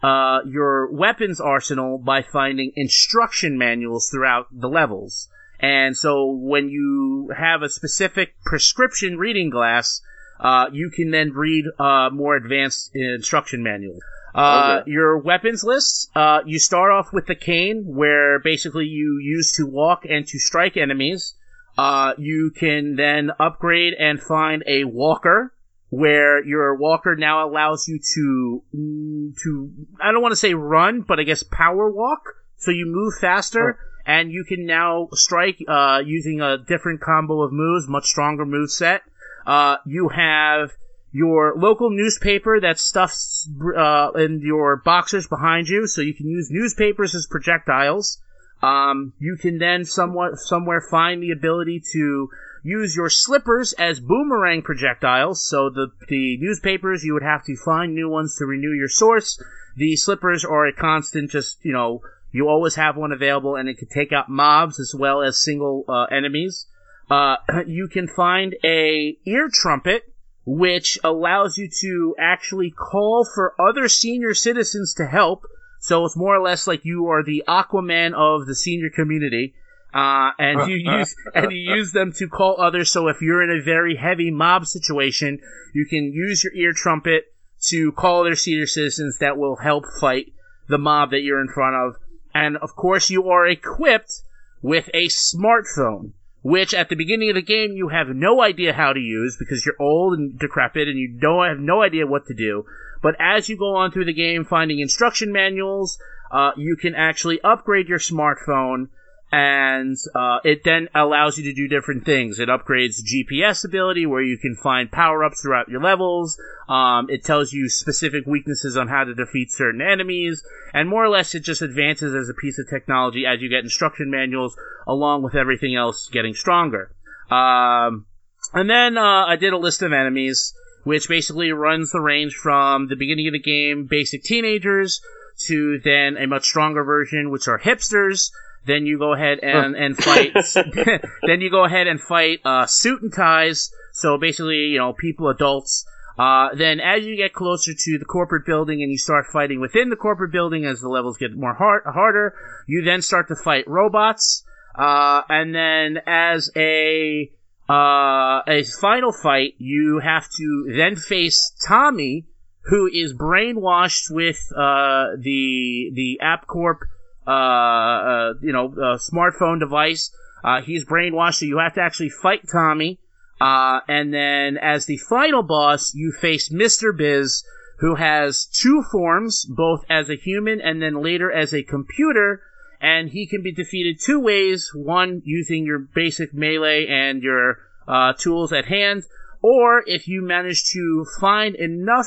uh, 0.03 0.41
your 0.47 0.91
weapons 0.93 1.41
arsenal 1.41 1.99
by 1.99 2.23
finding 2.23 2.73
instruction 2.75 3.59
manuals 3.59 4.09
throughout 4.11 4.47
the 4.51 4.69
levels. 4.69 5.29
And 5.61 5.97
so 5.97 6.27
when 6.33 6.69
you 6.69 7.33
have 7.37 7.63
a 7.63 7.69
specific 7.69 8.35
prescription 8.45 9.17
reading 9.17 9.51
glass, 9.51 10.01
uh, 10.41 10.67
you 10.73 10.91
can 10.91 11.13
then 11.13 11.33
read 11.33 11.67
uh, 11.79 12.11
more 12.11 12.35
advanced 12.35 12.91
instruction 12.95 13.63
manuals. 13.63 14.03
Uh, 14.35 14.81
Okay. 14.81 14.91
Your 14.91 15.19
weapons 15.19 15.63
list, 15.63 16.11
uh, 16.15 16.41
you 16.47 16.59
start 16.59 16.91
off 16.91 17.13
with 17.13 17.27
the 17.27 17.35
cane, 17.35 17.85
where 17.87 18.39
basically 18.41 18.87
you 18.87 19.19
use 19.23 19.53
to 19.57 19.67
walk 19.67 20.05
and 20.09 20.27
to 20.27 20.39
strike 20.39 20.77
enemies. 20.77 21.35
Uh, 21.77 22.13
you 22.19 22.51
can 22.55 22.97
then 22.97 23.31
upgrade 23.39 23.95
and 23.99 24.21
find 24.21 24.63
a 24.67 24.85
walker, 24.85 25.53
where 25.89 26.43
your 26.45 26.75
walker 26.75 27.17
now 27.17 27.47
allows 27.49 27.87
you 27.89 27.99
to 28.15 28.63
mm, 28.75 29.37
to 29.43 29.71
I 30.03 30.13
don't 30.13 30.23
want 30.23 30.33
to 30.33 30.37
say 30.37 30.55
run, 30.55 31.03
but 31.03 31.19
I 31.21 31.25
guess 31.25 31.43
power 31.43 31.91
walk. 31.91 32.23
So 32.57 32.71
you 32.71 32.87
move 32.87 33.15
faster, 33.21 33.79
and 34.07 34.31
you 34.31 34.45
can 34.45 34.67
now 34.67 35.09
strike 35.13 35.63
uh, 35.67 36.03
using 36.05 36.41
a 36.41 36.59
different 36.59 37.01
combo 37.01 37.43
of 37.43 37.53
moves, 37.53 37.89
much 37.89 38.07
stronger 38.07 38.45
move 38.47 38.71
set. 38.71 39.03
Uh, 39.47 39.77
you 39.85 40.09
have 40.09 40.71
your 41.13 41.55
local 41.57 41.91
newspaper 41.91 42.59
that 42.61 42.79
stuffs 42.79 43.49
uh, 43.77 44.11
in 44.13 44.41
your 44.43 44.77
boxers 44.77 45.27
behind 45.27 45.69
you, 45.69 45.87
so 45.87 46.01
you 46.01 46.15
can 46.15 46.29
use 46.29 46.49
newspapers 46.51 47.15
as 47.15 47.27
projectiles. 47.31 48.19
Um, 48.63 49.13
you 49.19 49.37
can 49.41 49.59
then 49.59 49.85
somewhat 49.85 50.39
somewhere 50.39 50.81
find 50.81 51.23
the 51.23 51.33
ability 51.33 51.83
to 51.93 52.29
use 52.63 52.95
your 52.95 53.11
slippers 53.11 53.73
as 53.75 54.01
boomerang 54.01 54.63
projectiles. 54.63 55.45
So 55.45 55.69
the 55.69 55.89
the 56.09 56.39
newspapers 56.41 57.05
you 57.05 57.13
would 57.15 57.23
have 57.23 57.45
to 57.45 57.57
find 57.57 57.95
new 57.95 58.09
ones 58.09 58.37
to 58.39 58.47
renew 58.47 58.73
your 58.73 58.89
source. 58.89 59.43
The 59.77 59.97
slippers 59.97 60.45
are 60.45 60.67
a 60.67 60.73
constant, 60.73 61.31
just 61.31 61.59
you 61.65 61.73
know, 61.73 62.03
you 62.31 62.49
always 62.49 62.77
have 62.77 62.97
one 62.97 63.13
available, 63.13 63.57
and 63.57 63.69
it 63.69 63.79
can 63.79 63.89
take 63.89 64.13
out 64.13 64.29
mobs 64.29 64.79
as 64.81 64.95
well 64.97 65.23
as 65.23 65.43
single 65.43 65.85
uh, 65.89 66.05
enemies. 66.05 66.67
Uh, 67.11 67.37
you 67.67 67.89
can 67.89 68.09
find 68.09 68.55
a 68.65 69.19
ear 69.27 69.49
trumpet, 69.53 70.12
which 70.45 70.99
allows 71.05 71.57
you 71.57 71.69
to 71.81 72.15
actually 72.19 72.71
call 72.71 73.25
for 73.25 73.55
other 73.61 73.89
senior 73.89 74.35
citizens 74.35 74.95
to 74.95 75.07
help. 75.07 75.45
So 75.79 76.05
it's 76.05 76.17
more 76.17 76.37
or 76.37 76.43
less 76.43 76.67
like 76.67 76.85
you 76.85 77.09
are 77.09 77.23
the 77.23 77.45
Aquaman 77.47 78.15
of 78.15 78.47
the 78.47 78.55
senior 78.55 78.91
community. 78.91 79.55
Uh, 79.95 80.31
and 80.39 80.71
you 80.71 80.77
use 80.99 81.15
and 81.35 81.53
you 81.53 81.75
use 81.77 81.93
them 81.93 82.13
to 82.13 82.29
call 82.29 82.61
others. 82.61 82.91
So 82.91 83.09
if 83.09 83.21
you're 83.21 83.43
in 83.43 83.57
a 83.57 83.63
very 83.63 83.97
heavy 83.97 84.31
mob 84.31 84.67
situation, 84.67 85.41
you 85.75 85.87
can 85.87 86.13
use 86.13 86.43
your 86.43 86.55
ear 86.55 86.73
trumpet 86.73 87.25
to 87.63 87.93
call 87.93 88.21
other 88.21 88.35
senior 88.35 88.67
citizens 88.67 89.19
that 89.19 89.37
will 89.37 89.57
help 89.57 89.85
fight 90.01 90.33
the 90.69 90.79
mob 90.79 91.11
that 91.11 91.21
you're 91.21 91.41
in 91.41 91.49
front 91.49 91.77
of. 91.77 91.97
And 92.35 92.57
of 92.57 92.75
course, 92.75 93.11
you 93.11 93.29
are 93.29 93.47
equipped 93.47 94.23
with 94.63 94.89
a 94.95 95.07
smartphone, 95.09 96.13
which 96.43 96.75
at 96.75 96.89
the 96.89 96.97
beginning 96.97 97.31
of 97.31 97.37
the 97.37 97.43
game 97.43 97.73
you 97.73 97.89
have 97.89 98.09
no 98.09 98.43
idea 98.43 98.73
how 98.73 98.93
to 98.93 99.01
use 99.01 99.37
because 99.39 99.65
you're 99.65 99.81
old 99.81 100.19
and 100.19 100.39
decrepit 100.39 100.89
and 100.89 100.99
you 100.99 101.17
don't 101.21 101.49
have 101.49 101.59
no 101.59 101.83
idea 101.83 102.07
what 102.07 102.27
to 102.27 102.35
do. 102.35 102.65
But 103.01 103.17
as 103.19 103.49
you 103.49 103.57
go 103.57 103.77
on 103.77 103.91
through 103.91 104.07
the 104.07 104.13
game, 104.13 104.45
finding 104.45 104.81
instruction 104.81 105.33
manuals, 105.33 105.99
uh, 106.31 106.53
you 106.57 106.77
can 106.77 106.95
actually 106.95 107.41
upgrade 107.43 107.89
your 107.89 107.99
smartphone, 107.99 108.89
and 109.33 109.97
uh, 110.15 110.41
it 110.45 110.63
then 110.63 110.89
allows 110.95 111.39
you 111.39 111.45
to 111.45 111.55
do 111.55 111.67
different 111.67 112.05
things. 112.05 112.39
It 112.39 112.51
upgrades 112.51 113.01
GPS 113.03 113.65
ability, 113.65 114.05
where 114.05 114.21
you 114.21 114.37
can 114.37 114.55
find 114.55 114.93
power 114.93 115.25
ups 115.25 115.41
throughout 115.41 115.71
your 115.71 115.81
levels. 115.81 116.39
Um, 116.69 117.09
it 117.09 117.25
tells 117.25 117.51
you 117.51 117.71
specific 117.71 118.27
weaknesses 118.27 118.77
on 118.77 118.89
how 118.89 119.05
to 119.05 119.15
defeat 119.15 119.51
certain 119.51 119.81
enemies, 119.81 120.45
and 120.75 120.87
more 120.87 121.03
or 121.03 121.09
less, 121.09 121.35
it 121.35 121.41
just 121.41 121.63
advances 121.63 122.15
as 122.15 122.29
a 122.29 122.35
piece 122.35 122.59
of 122.59 122.69
technology 122.69 123.25
as 123.25 123.41
you 123.41 123.49
get 123.49 123.65
instruction 123.65 124.11
manuals, 124.11 124.55
along 124.87 125.23
with 125.23 125.35
everything 125.35 125.75
else 125.75 126.11
getting 126.13 126.35
stronger. 126.35 126.95
Um, 127.31 128.05
and 128.53 128.69
then 128.69 128.99
uh, 128.99 129.25
I 129.25 129.37
did 129.37 129.55
a 129.55 129.59
list 129.59 129.81
of 129.81 129.95
enemies, 129.95 130.53
which 130.85 131.09
basically 131.09 131.53
runs 131.53 131.91
the 131.91 132.01
range 132.01 132.35
from 132.35 132.89
the 132.89 132.97
beginning 132.97 133.29
of 133.29 133.33
the 133.33 133.41
game, 133.41 133.87
basic 133.89 134.25
teenagers, 134.25 135.01
to 135.47 135.81
then 135.83 136.19
a 136.19 136.27
much 136.27 136.45
stronger 136.45 136.85
version, 136.85 137.31
which 137.31 137.49
are 137.49 137.59
hipsters. 137.59 138.31
Then 138.65 138.87
you 138.87 138.99
go 138.99 139.13
ahead 139.13 139.41
and, 139.43 139.75
and 139.75 139.97
fight. 139.97 140.33
then 141.27 141.41
you 141.41 141.51
go 141.51 141.65
ahead 141.65 141.87
and 141.87 142.01
fight 142.01 142.41
uh, 142.45 142.67
suit 142.67 143.03
and 143.03 143.13
ties. 143.13 143.71
So 143.93 144.19
basically, 144.19 144.69
you 144.73 144.79
know, 144.79 144.93
people, 144.93 145.29
adults. 145.29 145.85
Uh, 146.19 146.55
then 146.55 146.79
as 146.79 147.05
you 147.05 147.17
get 147.17 147.33
closer 147.33 147.73
to 147.73 147.99
the 147.99 148.05
corporate 148.05 148.45
building 148.45 148.83
and 148.83 148.91
you 148.93 148.99
start 148.99 149.27
fighting 149.33 149.61
within 149.61 149.89
the 149.89 149.97
corporate 149.97 150.31
building 150.31 150.65
as 150.65 150.81
the 150.81 150.89
levels 150.89 151.17
get 151.17 151.35
more 151.35 151.55
hard, 151.55 151.83
harder, 151.87 152.35
you 152.69 152.83
then 152.85 153.03
start 153.03 153.29
to 153.29 153.35
fight 153.35 153.65
robots. 153.67 154.45
Uh, 154.75 155.23
and 155.29 155.55
then 155.55 156.03
as 156.07 156.51
a 156.57 157.31
uh, 157.69 158.43
a 158.47 158.65
final 158.81 159.13
fight, 159.13 159.55
you 159.59 160.01
have 160.03 160.29
to 160.31 160.75
then 160.77 160.97
face 160.97 161.53
Tommy, 161.67 162.27
who 162.65 162.89
is 162.93 163.15
brainwashed 163.15 164.11
with 164.11 164.41
uh, 164.57 165.17
the 165.19 165.91
the 165.95 166.21
AppCorp, 166.23 166.79
uh, 167.27 167.31
uh, 167.31 168.35
you 168.43 168.53
know, 168.53 168.69
smartphone 168.99 169.61
device. 169.61 170.11
Uh, 170.45 170.61
he's 170.61 170.85
brainwashed, 170.85 171.37
so 171.37 171.47
you 171.47 171.59
have 171.59 171.75
to 171.75 171.81
actually 171.81 172.11
fight 172.11 172.41
Tommy. 172.51 172.99
Uh, 173.41 173.81
and 173.89 174.13
then 174.15 174.57
as 174.57 174.87
the 174.87 174.97
final 174.97 175.43
boss, 175.43 175.95
you 175.95 176.13
face 176.13 176.49
Mr. 176.49 176.97
Biz, 176.97 177.43
who 177.79 177.97
has 177.97 178.47
two 178.47 178.85
forms, 178.93 179.45
both 179.45 179.85
as 179.91 180.09
a 180.09 180.15
human 180.15 180.61
and 180.61 180.81
then 180.81 181.03
later 181.03 181.31
as 181.31 181.53
a 181.53 181.63
computer. 181.63 182.41
And 182.81 183.11
he 183.11 183.27
can 183.27 183.43
be 183.43 183.53
defeated 183.53 184.01
two 184.01 184.21
ways. 184.21 184.71
One, 184.75 185.23
using 185.25 185.65
your 185.65 185.81
basic 185.81 186.35
melee 186.35 186.87
and 186.89 187.23
your 187.23 187.59
uh, 187.87 188.13
tools 188.13 188.53
at 188.53 188.67
hand. 188.67 189.05
Or 189.43 189.83
if 189.87 190.07
you 190.07 190.23
manage 190.23 190.65
to 190.73 191.05
find 191.21 191.57
enough 191.57 192.07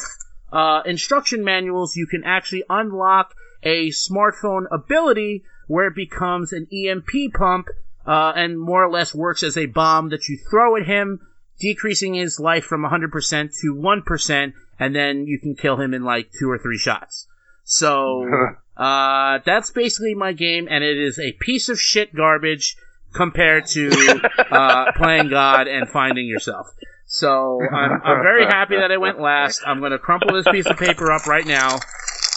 uh, 0.53 0.83
instruction 0.85 1.43
manuals, 1.43 1.97
you 1.97 2.07
can 2.07 2.23
actually 2.23 2.63
unlock 2.69 3.35
a 3.65 3.89
smartphone 3.89 4.65
ability 4.71 5.43
where 5.67 5.87
it 5.87 5.95
becomes 5.95 6.53
an 6.53 6.67
EMP 6.71 7.33
pump 7.33 7.67
uh, 8.05 8.31
and 8.35 8.59
more 8.59 8.83
or 8.83 8.91
less 8.91 9.15
works 9.15 9.43
as 9.43 9.57
a 9.57 9.65
bomb 9.65 10.09
that 10.09 10.29
you 10.29 10.37
throw 10.37 10.75
at 10.77 10.85
him, 10.85 11.19
decreasing 11.59 12.13
his 12.13 12.39
life 12.39 12.63
from 12.63 12.83
100% 12.83 13.59
to 13.61 13.75
1%, 13.75 14.53
and 14.79 14.95
then 14.95 15.25
you 15.25 15.39
can 15.39 15.55
kill 15.55 15.79
him 15.79 15.93
in 15.93 16.03
like 16.03 16.29
two 16.37 16.49
or 16.49 16.59
three 16.59 16.77
shots. 16.77 17.27
So, 17.63 18.29
uh, 18.77 19.39
that's 19.43 19.71
basically 19.71 20.13
my 20.13 20.33
game, 20.33 20.67
and 20.69 20.83
it 20.83 20.99
is 20.99 21.17
a 21.17 21.31
piece 21.33 21.67
of 21.67 21.81
shit 21.81 22.15
garbage 22.15 22.77
compared 23.13 23.65
to 23.65 24.21
uh, 24.51 24.91
playing 24.95 25.29
God 25.29 25.67
and 25.67 25.89
finding 25.89 26.27
yourself. 26.27 26.67
So 27.07 27.59
I'm, 27.71 28.01
I'm 28.03 28.21
very 28.23 28.45
happy 28.45 28.75
that 28.77 28.91
I 28.91 28.97
went 28.97 29.19
last. 29.19 29.61
I'm 29.65 29.79
going 29.79 29.91
to 29.91 29.99
crumple 29.99 30.33
this 30.33 30.47
piece 30.51 30.65
of 30.65 30.77
paper 30.77 31.11
up 31.11 31.27
right 31.27 31.45
now, 31.45 31.79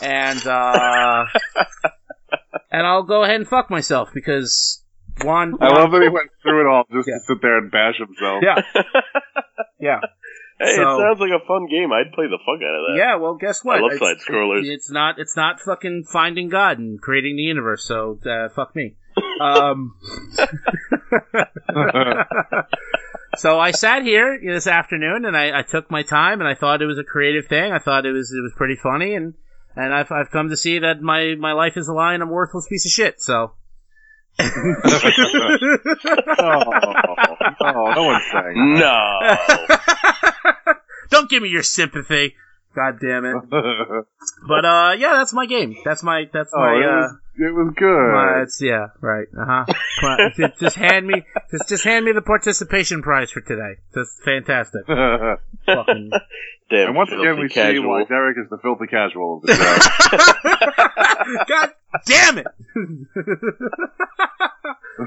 and 0.02 0.46
uh, 0.46 1.24
and 2.70 2.86
I'll 2.86 3.02
go 3.04 3.22
ahead 3.24 3.36
and 3.36 3.48
fuck 3.48 3.70
myself 3.70 4.10
because 4.14 4.82
Juan. 5.22 5.54
I 5.60 5.68
love 5.68 5.90
that 5.92 6.02
he 6.02 6.08
went 6.08 6.30
through 6.42 6.60
it 6.62 6.66
all 6.70 6.84
just 6.92 7.08
Yeah. 7.08 7.14
to 7.14 7.20
sit 7.26 7.42
there 7.42 7.58
and 7.58 7.70
bash 7.70 7.96
himself. 7.98 8.42
Yeah, 8.42 8.62
yeah, 9.80 10.00
Hey, 10.60 10.76
So- 10.76 10.82
it 10.82 11.02
sounds 11.02 11.20
like 11.20 11.30
a 11.30 11.44
fun 11.46 11.66
game. 11.70 11.92
I'd 11.92 12.12
play 12.12 12.26
the 12.26 12.38
fuck 12.44 12.60
out 12.62 12.74
of 12.74 12.82
that. 12.88 12.94
yeah. 12.96 13.16
Well, 13.16 13.34
guess 13.34 13.64
what? 13.64 13.78
I 13.78 13.80
love 13.82 13.92
It's- 13.92 14.00
side-scrollers. 14.24 14.64
it- 14.64 14.72
it's 14.72 14.90
not. 14.90 15.18
It's 15.18 15.36
not 15.36 15.60
fucking 15.60 16.04
finding 16.10 16.48
God 16.48 16.78
and 16.78 17.00
creating 17.00 17.36
the 17.36 17.42
universe. 17.42 17.84
So 17.84 18.18
uh, 18.28 18.48
fuck 18.54 18.74
me. 18.76 18.96
Um, 19.40 19.94
so 23.36 23.58
I 23.58 23.70
sat 23.72 24.02
here 24.02 24.38
this 24.44 24.66
afternoon 24.66 25.24
and 25.24 25.36
I, 25.36 25.60
I 25.60 25.62
took 25.62 25.90
my 25.90 26.02
time 26.02 26.40
and 26.40 26.48
I 26.48 26.54
thought 26.54 26.82
it 26.82 26.86
was 26.86 26.98
a 26.98 27.04
creative 27.04 27.46
thing. 27.46 27.72
I 27.72 27.78
thought 27.78 28.06
it 28.06 28.12
was 28.12 28.32
it 28.32 28.40
was 28.42 28.52
pretty 28.56 28.76
funny 28.76 29.14
and 29.14 29.34
and 29.76 29.94
I've 29.94 30.10
I've 30.10 30.30
come 30.30 30.50
to 30.50 30.56
see 30.56 30.78
that 30.80 31.00
my 31.00 31.34
my 31.38 31.52
life 31.52 31.76
is 31.76 31.88
a 31.88 31.92
lie 31.92 32.14
and 32.14 32.22
I'm 32.22 32.30
a 32.30 32.32
worthless 32.32 32.66
piece 32.68 32.86
of 32.86 32.92
shit. 32.92 33.20
So. 33.20 33.52
Oh, 34.40 34.44
oh, 37.60 37.92
no 37.94 38.02
one's 38.04 38.24
saying 38.32 38.78
No. 38.78 39.18
Don't 41.10 41.28
give 41.28 41.42
me 41.42 41.48
your 41.48 41.64
sympathy. 41.64 42.36
God 42.74 43.00
damn 43.00 43.24
it. 43.24 43.36
But 44.46 44.64
uh 44.64 44.94
yeah, 44.96 45.14
that's 45.14 45.32
my 45.32 45.46
game. 45.46 45.76
That's 45.84 46.02
my 46.02 46.24
that's 46.32 46.52
oh, 46.54 46.60
my 46.60 46.84
uh 46.84 47.08
it 47.38 47.54
was 47.54 47.72
good. 47.76 48.12
my- 48.12 48.42
it's 48.42 48.60
yeah, 48.60 48.88
right. 49.00 49.26
Uh-huh. 49.38 49.64
Just, 50.36 50.58
just 50.60 50.76
hand 50.76 51.06
me 51.06 51.22
just 51.50 51.68
just 51.68 51.84
hand 51.84 52.04
me 52.04 52.12
the 52.12 52.22
participation 52.22 53.02
prize 53.02 53.30
for 53.30 53.40
today. 53.40 53.76
That's 53.94 54.20
fantastic. 54.24 54.86
Fucking 54.86 56.10
Damn. 56.70 56.88
and 56.88 56.96
once 56.96 57.08
again, 57.10 57.24
filthy 57.24 57.42
we 57.42 57.48
see 57.48 57.54
casual. 57.54 57.88
why 57.88 58.04
Derek 58.04 58.36
is 58.38 58.48
the 58.50 58.58
filthy 58.58 58.86
casual 58.86 59.38
of 59.38 59.42
the 59.42 59.54
show. 59.54 61.44
God 61.48 61.70
damn 62.06 62.38
it. 62.38 62.46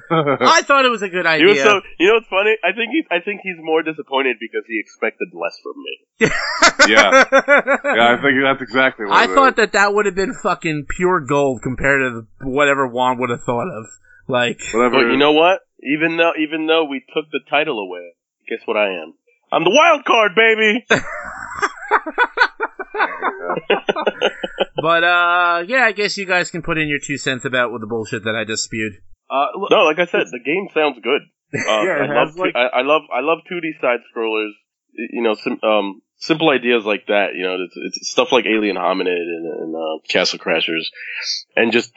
I 0.10 0.62
thought 0.64 0.86
it 0.86 0.90
was 0.90 1.02
a 1.02 1.10
good 1.10 1.26
He 1.26 1.32
idea. 1.32 1.48
was 1.48 1.60
so. 1.62 1.82
You 2.00 2.08
know 2.08 2.14
what's 2.16 2.28
funny? 2.28 2.56
I 2.64 2.72
think 2.74 2.90
he's. 2.92 3.06
I 3.12 3.20
think 3.24 3.42
he's 3.44 3.58
more 3.60 3.84
disappointed 3.84 4.38
because 4.40 4.64
he 4.68 4.80
expected 4.80 5.28
less 5.34 5.58
from 5.62 5.74
me. 5.84 6.00
yeah, 6.88 7.26
yeah, 7.94 8.18
I 8.18 8.22
think 8.22 8.42
that's 8.44 8.62
exactly 8.62 9.06
what 9.06 9.14
I 9.16 9.26
it 9.26 9.36
thought 9.36 9.50
is. 9.54 9.56
that 9.58 9.74
that 9.74 9.94
would 9.94 10.06
have 10.06 10.16
been 10.16 10.34
fucking 10.34 10.86
pure 10.96 11.20
gold 11.20 11.62
compared 11.62 12.02
to 12.02 12.21
the, 12.40 12.48
whatever 12.48 12.88
Juan 12.88 13.18
would 13.20 13.30
have 13.30 13.44
thought 13.44 13.68
of. 13.70 13.86
Like, 14.28 14.60
Whatever. 14.74 15.04
But 15.04 15.12
you 15.12 15.18
know 15.18 15.32
what? 15.34 15.60
Even 15.84 16.18
though, 16.18 16.34
even 16.40 16.68
though 16.68 16.86
we 16.86 17.00
took 17.14 17.26
the 17.32 17.40
title 17.50 17.80
away, 17.80 18.14
guess 18.50 18.60
what 18.66 18.78
I 18.78 18.90
am? 19.02 19.14
I'm 19.52 19.64
the 19.64 19.72
wild 19.72 20.06
card, 20.06 20.32
baby. 20.36 20.86
but 24.82 25.04
uh, 25.04 25.64
yeah, 25.68 25.84
I 25.86 25.92
guess 25.92 26.18
you 26.18 26.26
guys 26.26 26.52
can 26.52 26.62
put 26.62 26.78
in 26.78 26.88
your 26.88 27.00
two 27.00 27.18
cents 27.18 27.46
about 27.46 27.72
with 27.72 27.82
the 27.82 27.88
bullshit 27.88 28.24
that 28.24 28.36
I 28.36 28.46
just 28.46 28.64
spewed. 28.64 28.94
uh, 29.30 29.48
look, 29.58 29.72
No, 29.72 29.84
like 29.84 30.00
I 30.00 30.06
said, 30.06 30.28
the 30.32 30.40
game 30.44 30.68
sounds 30.74 31.00
good. 31.04 31.22
Uh, 31.54 31.84
Yeah, 31.84 31.98
I 32.00 32.06
love. 32.08 32.28
has, 32.30 32.38
like- 32.38 32.56
I, 32.56 32.80
I 32.80 32.82
love. 32.84 33.02
I 33.14 33.20
love 33.20 33.40
2D 33.52 33.82
side 33.82 34.00
scrollers. 34.16 34.52
You 34.94 35.22
know, 35.22 35.34
sim, 35.36 35.60
um, 35.64 36.02
simple 36.18 36.50
ideas 36.50 36.86
like 36.86 37.08
that. 37.08 37.30
You 37.36 37.44
know, 37.44 37.58
it's, 37.66 37.74
it's 37.76 38.10
stuff 38.10 38.32
like 38.32 38.46
Alien 38.46 38.78
Hominid 38.78 39.08
and, 39.20 39.46
and 39.46 39.76
uh, 39.76 40.00
Castle 40.08 40.40
Crashers, 40.40 40.86
and 41.58 41.74
just 41.74 41.92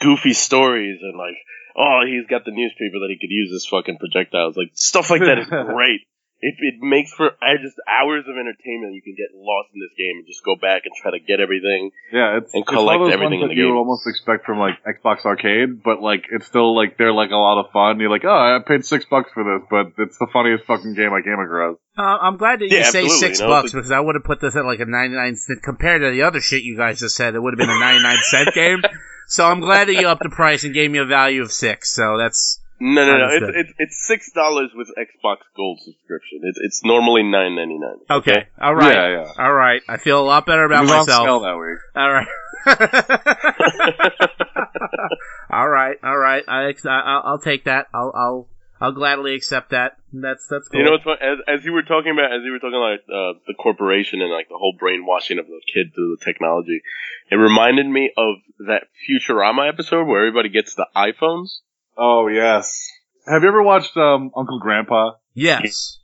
goofy 0.00 0.32
stories 0.32 0.98
and 1.02 1.16
like, 1.16 1.36
oh, 1.76 2.00
he's 2.06 2.26
got 2.28 2.44
the 2.44 2.50
newspaper 2.52 2.98
that 3.00 3.08
he 3.10 3.18
could 3.20 3.30
use 3.32 3.52
as 3.54 3.66
fucking 3.66 3.98
projectiles. 3.98 4.56
Like 4.56 4.70
stuff 4.74 5.10
like 5.10 5.20
that 5.22 5.38
is 5.38 5.46
great. 5.74 6.00
It, 6.40 6.54
it 6.62 6.74
makes 6.78 7.10
for 7.12 7.34
I 7.42 7.58
just 7.60 7.74
hours 7.90 8.22
of 8.30 8.38
entertainment. 8.38 8.94
You 8.94 9.02
can 9.02 9.18
get 9.18 9.34
lost 9.34 9.74
in 9.74 9.82
this 9.82 9.90
game 9.98 10.22
and 10.22 10.26
just 10.30 10.44
go 10.46 10.54
back 10.54 10.82
and 10.86 10.94
try 10.94 11.10
to 11.10 11.18
get 11.18 11.40
everything. 11.42 11.90
yeah, 12.14 12.38
it's 12.38 12.54
and 12.54 12.62
it's 12.62 12.70
one 12.70 12.78
of 12.78 12.78
collect 12.78 12.98
those 13.02 13.12
everything 13.18 13.42
ones 13.42 13.42
in 13.42 13.48
that 13.50 13.54
the 13.54 13.58
you 13.58 13.66
game. 13.66 13.74
would 13.74 13.82
almost 13.82 14.06
expect 14.06 14.46
from 14.46 14.62
like 14.62 14.78
Xbox 14.86 15.26
Arcade, 15.26 15.82
but 15.82 15.98
like 16.00 16.30
it's 16.30 16.46
still 16.46 16.76
like 16.78 16.94
they're 16.96 17.10
like 17.12 17.34
a 17.34 17.42
lot 17.42 17.58
of 17.58 17.72
fun. 17.74 17.98
You're 17.98 18.14
like, 18.14 18.22
oh, 18.22 18.30
I 18.30 18.62
paid 18.62 18.84
six 18.86 19.02
bucks 19.10 19.32
for 19.34 19.42
this, 19.42 19.66
but 19.66 19.98
it's 19.98 20.14
the 20.22 20.28
funniest 20.32 20.62
fucking 20.70 20.94
game 20.94 21.10
I 21.10 21.26
came 21.26 21.42
across. 21.42 21.74
Uh, 21.98 22.02
I'm 22.22 22.36
glad 22.36 22.60
that 22.62 22.70
you 22.70 22.76
Yeah, 22.78 22.90
say 22.94 23.08
six 23.08 23.40
you 23.40 23.46
know, 23.46 23.50
bucks 23.58 23.72
because 23.72 23.90
I 23.90 23.98
would 23.98 24.14
have 24.14 24.22
put 24.22 24.38
this 24.40 24.54
at 24.54 24.62
like 24.64 24.78
a 24.78 24.86
99 24.86 25.34
cent 25.34 25.58
compared 25.66 26.02
to 26.02 26.12
the 26.14 26.22
other 26.22 26.38
shit 26.40 26.62
you 26.62 26.76
guys 26.78 27.00
just 27.00 27.16
said. 27.16 27.34
It 27.34 27.42
would 27.42 27.58
have 27.58 27.58
been 27.58 27.68
a 27.68 27.80
99 27.80 28.16
cent 28.22 28.54
game. 28.54 28.78
So 29.28 29.46
I'm 29.46 29.60
glad 29.60 29.88
that 29.88 29.94
you 29.94 30.08
upped 30.08 30.22
the 30.22 30.30
price 30.30 30.64
and 30.64 30.72
gave 30.72 30.90
me 30.90 30.96
a 30.98 31.04
value 31.04 31.42
of 31.42 31.52
six. 31.52 31.90
So 31.94 32.16
that's 32.16 32.60
No, 32.80 33.04
no, 33.04 33.18
no. 33.18 33.28
It's 33.30 33.44
it's, 33.54 33.72
it's 33.78 33.98
six 34.06 34.32
dollars 34.32 34.70
with 34.74 34.88
Xbox 34.88 35.40
Gold 35.54 35.80
subscription. 35.84 36.40
It's 36.44 36.58
it's 36.60 36.82
normally 36.82 37.24
nine 37.24 37.54
ninety 37.54 37.76
nine. 37.78 37.98
okay. 38.10 38.48
All 38.58 38.74
right. 38.74 38.94
Yeah, 38.94 39.08
yeah. 39.08 39.32
All 39.38 39.52
right. 39.52 39.82
I 39.86 39.98
feel 39.98 40.18
a 40.18 40.24
lot 40.24 40.46
better 40.46 40.64
about 40.64 40.88
sale 40.88 41.04
myself. 41.04 41.42
that 41.42 41.58
week. 41.58 41.78
All 41.94 42.10
right. 42.10 42.26
all 45.50 45.68
right. 45.68 45.96
All 46.02 46.18
right. 46.18 46.42
I, 46.48 46.70
I 46.70 46.74
I'll 46.88 47.22
I'll 47.24 47.38
take 47.38 47.64
that. 47.64 47.88
I'll 47.94 48.12
I'll 48.14 48.46
I'll 48.80 48.92
gladly 48.92 49.34
accept 49.34 49.70
that. 49.70 49.96
That's 50.12 50.46
that's 50.48 50.68
cool. 50.68 50.80
You 50.80 50.86
know 50.86 50.92
what's 50.92 51.04
fun? 51.04 51.18
As, 51.20 51.58
as 51.60 51.64
you 51.64 51.72
were 51.72 51.82
talking 51.82 52.12
about, 52.12 52.32
as 52.32 52.42
you 52.44 52.52
were 52.52 52.58
talking 52.58 52.78
about 52.78 53.00
uh, 53.10 53.38
the 53.46 53.54
corporation 53.54 54.20
and 54.22 54.30
like 54.30 54.48
the 54.48 54.56
whole 54.56 54.74
brainwashing 54.78 55.38
of 55.38 55.46
the 55.46 55.60
kid 55.66 55.92
through 55.94 56.16
the 56.18 56.24
technology, 56.24 56.80
it 57.30 57.36
reminded 57.36 57.86
me 57.86 58.12
of 58.16 58.36
that 58.66 58.84
Futurama 59.02 59.68
episode 59.68 60.06
where 60.06 60.26
everybody 60.26 60.48
gets 60.48 60.74
the 60.74 60.86
iPhones. 60.96 61.58
Oh 61.96 62.28
yes. 62.28 62.88
Have 63.26 63.42
you 63.42 63.48
ever 63.48 63.62
watched 63.62 63.96
um, 63.96 64.30
Uncle 64.36 64.60
Grandpa? 64.60 65.12
yes. 65.34 65.98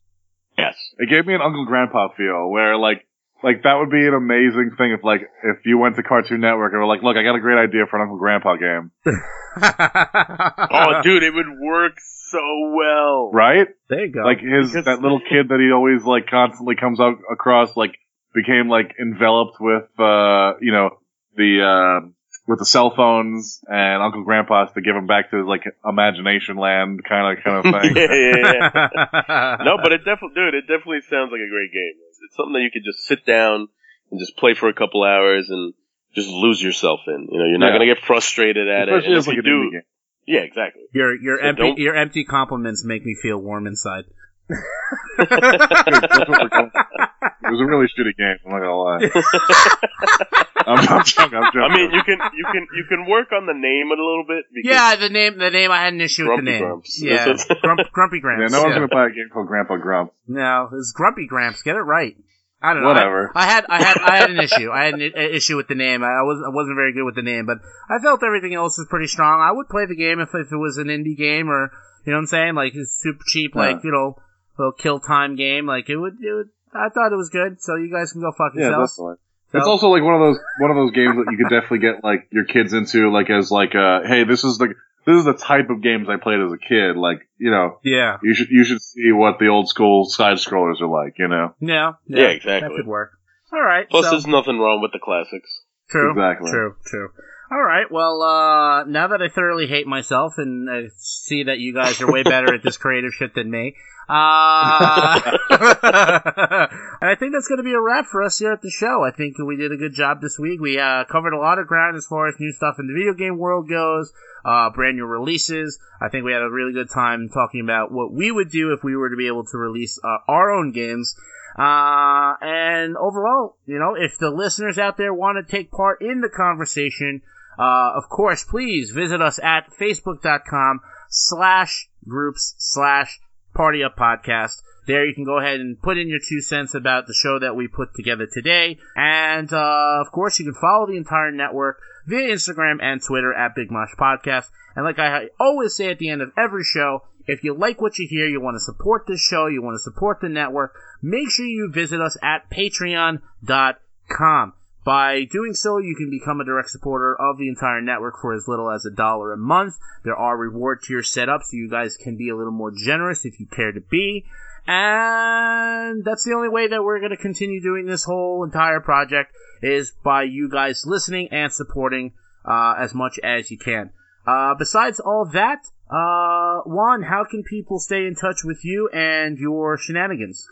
Yes. 0.59 0.77
It 0.99 1.11
gave 1.11 1.27
me 1.27 1.35
an 1.35 1.41
Uncle 1.43 1.67
Grandpa 1.67 2.09
feel, 2.17 2.51
where 2.51 2.77
like 2.77 3.07
like 3.43 3.63
that 3.63 3.75
would 3.75 3.91
be 3.91 4.07
an 4.07 4.15
amazing 4.15 4.73
thing 4.79 4.93
if 4.93 5.05
like 5.05 5.21
if 5.21 5.67
you 5.67 5.79
went 5.79 5.97
to 5.97 6.03
Cartoon 6.03 6.41
Network 6.41 6.73
and 6.73 6.81
were 6.81 6.87
like, 6.87 7.03
look, 7.03 7.17
I 7.17 7.23
got 7.23 7.37
a 7.37 7.41
great 7.41 7.59
idea 7.59 7.87
for 7.89 7.97
an 7.97 8.03
Uncle 8.03 8.19
Grandpa 8.19 8.57
game, 8.57 8.91
Oh, 9.57 11.03
dude, 11.03 11.23
it 11.23 11.35
would 11.35 11.59
work 11.61 11.95
so 12.35 12.71
well. 12.75 13.31
right? 13.33 13.69
there 13.89 14.07
you 14.07 14.13
go. 14.13 14.21
Like 14.21 14.41
his 14.41 14.73
Because- 14.73 14.85
that 14.87 15.01
little 15.01 15.21
kid 15.21 15.49
that 15.49 15.61
he 15.61 15.71
always 15.73 16.03
like 16.05 16.27
constantly 16.29 16.75
comes 16.77 17.01
out 17.01 17.17
across 17.31 17.77
like 17.77 17.95
became 18.35 18.69
like 18.69 18.95
enveloped 19.01 19.57
with 19.61 19.85
uh 19.99 20.55
you 20.61 20.73
know 20.73 20.91
the 21.37 21.51
uh 21.63 22.09
with 22.47 22.59
the 22.59 22.67
cell 22.67 22.93
phones 22.95 23.63
and 23.69 24.03
Uncle 24.03 24.23
Grandpa 24.25 24.67
has 24.67 24.75
to 24.75 24.83
give 24.83 24.95
him 24.95 25.07
back 25.07 25.31
to 25.31 25.39
his 25.39 25.47
like 25.47 25.63
imagination 25.87 26.57
land 26.57 27.01
kind 27.09 27.39
of 27.39 27.43
kind 27.45 27.57
of 27.65 27.65
thing. 27.83 27.97
yeah, 27.97 28.13
yeah. 28.13 29.57
no, 29.65 29.79
but 29.83 29.93
it 29.93 30.05
definitely, 30.05 30.35
dude, 30.35 30.55
it 30.55 30.67
definitely 30.69 31.01
sounds 31.09 31.33
like 31.33 31.41
a 31.41 31.49
great 31.49 31.73
game. 31.73 31.95
It's 32.27 32.37
something 32.37 32.53
that 32.53 32.61
you 32.61 32.71
could 32.71 32.85
just 32.85 33.07
sit 33.07 33.25
down 33.25 33.69
and 34.11 34.21
just 34.21 34.37
play 34.37 34.53
for 34.55 34.69
a 34.69 34.75
couple 34.75 35.03
hours 35.05 35.49
and 35.49 35.73
just 36.15 36.29
lose 36.29 36.61
yourself 36.63 37.01
in. 37.07 37.29
You 37.31 37.39
know, 37.39 37.47
you're 37.47 37.59
not 37.59 37.73
Yeah. 37.73 37.79
gonna 37.81 37.95
get 37.95 38.05
frustrated 38.05 38.69
at 38.69 38.89
it. 38.91 39.05
And 39.07 39.15
if 39.15 39.27
like 39.27 39.37
you 39.37 39.43
do, 39.43 39.51
indie 39.51 39.73
game. 39.73 39.83
Yeah, 40.27 40.41
exactly. 40.41 40.83
Your 40.93 41.15
your 41.21 41.39
So 41.41 41.47
empty 41.47 41.63
don't- 41.63 41.79
your 41.79 41.95
empty 41.95 42.25
compliments 42.25 42.85
make 42.85 43.05
me 43.05 43.15
feel 43.21 43.39
warm 43.39 43.67
inside. 43.67 44.05
That's 44.49 45.31
what 45.31 46.29
we're 46.29 46.49
going- 46.49 46.71
It 46.75 47.51
was 47.51 47.61
a 47.61 47.67
really 47.67 47.87
shitty 47.87 48.17
game. 48.17 48.37
I'm 48.45 48.53
not 48.53 48.61
gonna 48.61 48.77
lie. 48.77 49.11
I'm, 50.67 50.79
I'm 50.79 51.05
joking. 51.05 51.39
I'm 51.39 51.53
joking. 51.53 51.61
I 51.61 51.75
mean, 51.77 51.91
you 51.93 52.03
can 52.03 52.19
you 52.35 52.45
can 52.53 52.67
you 52.75 52.85
can 52.89 53.07
work 53.09 53.33
on 53.33 53.47
the 53.47 53.53
name 53.55 53.89
a 53.89 54.01
little 54.01 54.25
bit. 54.27 54.45
Because 54.55 54.71
yeah, 54.71 54.97
the 54.97 55.09
name 55.11 55.39
the 55.39 55.51
name 55.51 55.71
I 55.71 55.85
had 55.85 55.93
an 55.93 56.01
issue 56.01 56.23
with 56.25 56.39
the 56.39 56.43
Grumpy 56.43 56.51
name. 56.53 56.63
Grumps. 56.63 57.03
Yeah, 57.03 57.25
That's 57.27 57.45
what- 57.49 57.61
Grump, 57.61 57.81
Grumpy 57.93 58.21
yeah, 58.25 58.47
no 58.49 58.63
one's 58.63 58.71
yeah. 58.71 58.75
gonna 58.77 58.89
buy 58.89 59.07
a 59.07 59.11
game 59.11 59.29
called 59.33 59.47
Grandpa 59.47 59.77
Grump. 59.77 60.13
No, 60.27 60.71
it's 60.73 60.93
Grumpy 60.93 61.27
Gramps. 61.27 61.63
Get 61.63 61.77
it 61.77 61.81
right. 61.81 62.17
I 62.65 62.73
don't 62.73 62.83
know. 62.83 62.89
Whatever. 62.89 63.31
I, 63.35 63.43
I 63.43 63.47
had 63.47 63.65
I 63.69 63.83
had 63.83 63.99
I 63.99 64.17
had 64.17 64.31
an 64.31 64.41
issue. 64.49 64.71
I 64.71 64.85
had 64.87 64.95
an 64.95 65.13
i- 65.17 65.21
issue 65.37 65.57
with 65.57 65.69
the 65.69 65.75
name. 65.75 66.03
I 66.03 66.23
was 66.23 66.43
I 66.47 66.51
wasn't 66.51 66.77
very 66.77 66.93
good 66.95 67.05
with 67.05 67.15
the 67.15 67.23
name, 67.23 67.45
but 67.47 67.59
I 67.91 67.99
felt 68.03 68.23
everything 68.25 68.55
else 68.55 68.79
was 68.79 68.87
pretty 68.89 69.07
strong. 69.09 69.41
I 69.41 69.53
would 69.53 69.69
play 69.69 69.85
the 69.87 69.97
game 69.97 70.19
if 70.21 70.31
if 70.35 70.51
it 70.51 70.57
was 70.57 70.79
an 70.79 70.87
indie 70.89 71.17
game 71.17 71.51
or 71.51 71.71
you 72.07 72.13
know 72.13 72.19
what 72.19 72.23
I'm 72.23 72.27
saying, 72.27 72.55
like 72.55 72.73
it's 72.75 72.93
super 73.01 73.23
cheap, 73.27 73.55
like 73.55 73.85
you 73.85 73.93
know, 73.93 74.17
little 74.59 74.73
kill 74.73 74.99
time 75.01 75.37
game. 75.37 75.67
Like 75.67 75.89
it 75.91 75.97
would 75.97 76.15
it 76.23 76.33
would. 76.33 76.49
I 76.75 76.89
thought 76.89 77.13
it 77.13 77.17
was 77.17 77.31
good. 77.31 77.61
So 77.63 77.77
you 77.77 77.93
guys 77.93 78.13
can 78.13 78.21
go 78.23 78.33
fuck 78.33 78.53
Yeah, 78.57 78.69
yourselves. 78.71 78.93
definitely. 78.97 79.17
So- 79.53 79.59
It's 79.59 79.69
also 79.69 79.89
like 79.89 80.03
one 80.03 80.15
of 80.15 80.21
those 80.21 80.39
one 80.59 80.71
of 80.71 80.77
those 80.77 80.91
games 80.93 81.15
that 81.17 81.31
you 81.31 81.37
could 81.39 81.51
definitely 81.53 81.79
get 81.81 82.03
like 82.03 82.27
your 82.33 82.45
kids 82.45 82.73
into, 82.73 83.13
like 83.13 83.31
as 83.31 83.51
like 83.53 83.75
uh, 83.77 84.01
hey, 84.09 84.25
this 84.25 84.43
is 84.43 84.59
the 84.59 84.75
this 85.07 85.19
is 85.19 85.25
the 85.25 85.35
type 85.35 85.71
of 85.71 85.83
games 85.83 86.09
I 86.09 86.17
played 86.17 86.41
as 86.41 86.53
a 86.53 86.59
kid. 86.59 86.97
Like 86.97 87.29
you 87.39 87.51
know, 87.51 87.79
yeah. 87.83 88.19
you 88.23 88.35
should 88.35 88.49
you 88.51 88.65
should 88.65 88.81
see 88.81 89.13
what 89.13 89.39
the 89.39 89.49
old 89.49 89.69
school 89.69 90.05
side 90.05 90.37
scrollers 90.37 90.81
are 90.81 90.89
like. 90.89 91.19
You 91.19 91.29
know, 91.29 91.55
Yeah, 91.61 91.93
Yeah, 92.07 92.23
That 92.23 92.37
exactly. 92.37 92.69
That 92.69 92.77
could 92.77 92.87
work. 92.87 93.13
All 93.53 93.63
right. 93.63 93.89
Plus, 93.89 94.05
so, 94.05 94.11
there's 94.11 94.27
nothing 94.27 94.59
wrong 94.59 94.81
with 94.83 94.93
the 94.93 94.99
classics. 94.99 95.63
true. 95.91 96.11
Exactly. 96.11 96.51
True. 96.51 96.77
True. 96.87 97.11
All 97.53 97.63
right. 97.63 97.87
Well, 97.91 98.23
uh, 98.23 98.85
now 98.85 99.09
that 99.09 99.23
I 99.23 99.29
thoroughly 99.29 99.67
hate 99.67 99.87
myself 99.87 100.35
and 100.39 100.69
I 100.69 100.89
see 100.97 101.45
that 101.45 101.59
you 101.59 101.75
guys 101.75 102.01
are 102.01 102.11
way 102.11 102.23
better 102.23 102.53
at 102.53 102.63
this 102.63 102.79
creative 102.79 103.13
shit 103.13 103.35
than 103.35 103.51
me, 103.51 103.77
uh, 104.09 105.21
and 107.01 107.11
I 107.11 107.17
think 107.19 107.33
that's 107.33 107.49
going 107.49 107.59
to 107.59 107.65
be 107.65 107.73
a 107.73 107.81
wrap 107.81 108.07
for 108.07 108.23
us 108.23 108.39
here 108.39 108.53
at 108.53 108.63
the 108.63 108.71
show. 108.71 109.03
I 109.03 109.11
think 109.11 109.39
we 109.39 109.57
did 109.57 109.73
a 109.73 109.77
good 109.77 109.95
job 109.95 110.21
this 110.21 110.39
week. 110.39 110.61
We 110.61 110.79
uh, 110.79 111.05
covered 111.05 111.33
a 111.33 111.39
lot 111.39 111.59
of 111.59 111.67
ground 111.67 111.97
as 111.97 112.07
far 112.07 112.29
as 112.29 112.35
new 112.39 112.53
stuff 112.53 112.77
in 112.79 112.87
the 112.87 112.93
video 112.93 113.15
game 113.15 113.39
world 113.39 113.69
goes, 113.69 114.13
uh, 114.45 114.71
brand 114.71 114.97
new 114.97 115.07
releases. 115.07 115.79
I 116.01 116.09
think 116.09 116.25
we 116.25 116.33
had 116.33 116.43
a 116.43 116.51
really 116.51 116.73
good 116.73 116.91
time 116.91 117.29
talking 117.33 117.61
about 117.63 117.93
what 117.93 118.13
we 118.13 118.31
would 118.31 118.51
do 118.51 118.73
if 118.73 118.85
we 118.85 118.95
were 118.97 119.11
to 119.11 119.17
be 119.17 119.27
able 119.27 119.45
to 119.47 119.59
release 119.59 119.99
uh, 120.05 120.19
our 120.29 120.51
own 120.51 120.73
games. 120.73 121.17
Uh, 121.57 122.35
and 122.41 122.97
overall, 122.97 123.57
you 123.65 123.79
know, 123.79 123.95
if 123.97 124.19
the 124.19 124.31
listeners 124.31 124.77
out 124.77 124.97
there 124.97 125.15
want 125.15 125.39
to 125.39 125.51
take 125.51 125.71
part 125.71 126.03
in 126.03 126.21
the 126.21 126.29
conversation, 126.29 127.23
uh, 127.59 127.93
of 127.95 128.09
course, 128.09 128.45
please 128.45 128.91
visit 128.91 129.23
us 129.23 129.39
at 129.39 129.71
facebook.com 129.73 130.81
slash 131.09 131.89
groups 132.07 132.55
slash 132.59 133.21
party 133.55 133.83
up 133.83 133.97
podcast. 133.97 134.63
There 134.87 135.07
you 135.07 135.15
can 135.15 135.25
go 135.25 135.39
ahead 135.39 135.61
and 135.61 135.81
put 135.81 135.97
in 135.97 136.09
your 136.09 136.19
two 136.19 136.43
cents 136.43 136.75
about 136.75 137.07
the 137.07 137.15
show 137.15 137.39
that 137.39 137.57
we 137.57 137.69
put 137.69 137.95
together 137.95 138.27
today. 138.31 138.79
And, 138.95 139.51
uh, 139.53 140.01
of 140.01 140.13
course, 140.13 140.39
you 140.39 140.45
can 140.45 140.55
follow 140.55 140.87
the 140.87 140.97
entire 140.97 141.31
network 141.31 141.81
via 142.07 142.29
Instagram 142.29 142.83
and 142.83 143.03
Twitter 143.03 143.33
at 143.33 143.55
Big 143.55 143.71
Mosh 143.71 143.95
Podcast. 143.99 144.51
And 144.77 144.85
like 144.85 144.99
I 144.99 145.29
always 145.41 145.75
say 145.75 145.91
at 145.91 145.99
the 145.99 146.11
end 146.11 146.21
of 146.21 146.33
every 146.37 146.65
show, 146.65 147.05
if 147.27 147.43
you 147.43 147.55
like 147.55 147.81
what 147.81 147.99
you 147.99 148.07
hear, 148.09 148.27
you 148.27 148.41
want 148.41 148.57
to 148.57 148.61
support 148.61 149.07
this 149.07 149.21
show, 149.21 149.47
you 149.47 149.63
want 149.63 149.77
to 149.77 149.83
support 149.83 150.21
the 150.21 150.29
network, 150.29 150.75
make 151.01 151.31
sure 151.31 151.47
you 151.47 151.71
visit 151.73 152.01
us 152.01 152.19
at 152.23 152.51
patreon.com. 152.51 154.53
By 154.85 155.25
doing 155.31 155.55
so, 155.55 155.79
you 155.79 155.97
can 155.97 156.11
become 156.11 156.41
a 156.41 156.45
direct 156.45 156.69
supporter 156.69 157.17
of 157.19 157.39
the 157.39 157.49
entire 157.49 157.81
network 157.81 158.17
for 158.21 158.35
as 158.35 158.47
little 158.47 158.71
as 158.71 158.85
a 158.85 158.95
dollar 158.95 159.33
a 159.33 159.39
month. 159.39 159.77
There 160.05 160.17
are 160.17 160.37
reward 160.37 160.83
tiers 160.83 161.11
set 161.11 161.31
up 161.31 161.43
so 161.43 161.57
you 161.57 161.71
guys 161.71 161.97
can 161.97 162.19
be 162.19 162.29
a 162.29 162.37
little 162.37 162.53
more 162.53 162.71
generous 162.71 163.25
if 163.25 163.41
you 163.41 163.47
care 163.47 163.73
to 163.73 163.81
be. 163.81 164.27
And 164.67 166.05
that's 166.05 166.25
the 166.25 166.35
only 166.35 166.49
way 166.49 166.69
that 166.69 166.83
we're 166.83 166.99
going 166.99 167.11
to 167.11 167.17
continue 167.17 167.63
doing 167.63 167.87
this 167.87 168.05
whole 168.05 168.45
entire 168.45 168.81
project 168.81 169.35
is 169.63 169.93
by 170.03 170.25
you 170.25 170.51
guys 170.51 170.85
listening 170.85 171.29
and 171.31 171.53
supporting 171.53 172.13
uh, 172.45 172.75
as 172.79 172.95
much 172.95 173.19
as 173.23 173.51
you 173.51 173.59
can. 173.59 173.91
Uh, 174.27 174.55
besides 174.55 175.01
all 175.01 175.29
that, 175.33 175.59
uh, 175.91 176.63
Juan, 176.67 177.03
how 177.03 177.25
can 177.25 177.43
people 177.43 177.79
stay 177.79 178.07
in 178.07 178.15
touch 178.15 178.43
with 178.45 178.65
you 178.65 178.89
and 178.93 179.39
your 179.39 179.77
shenanigans? 179.77 180.47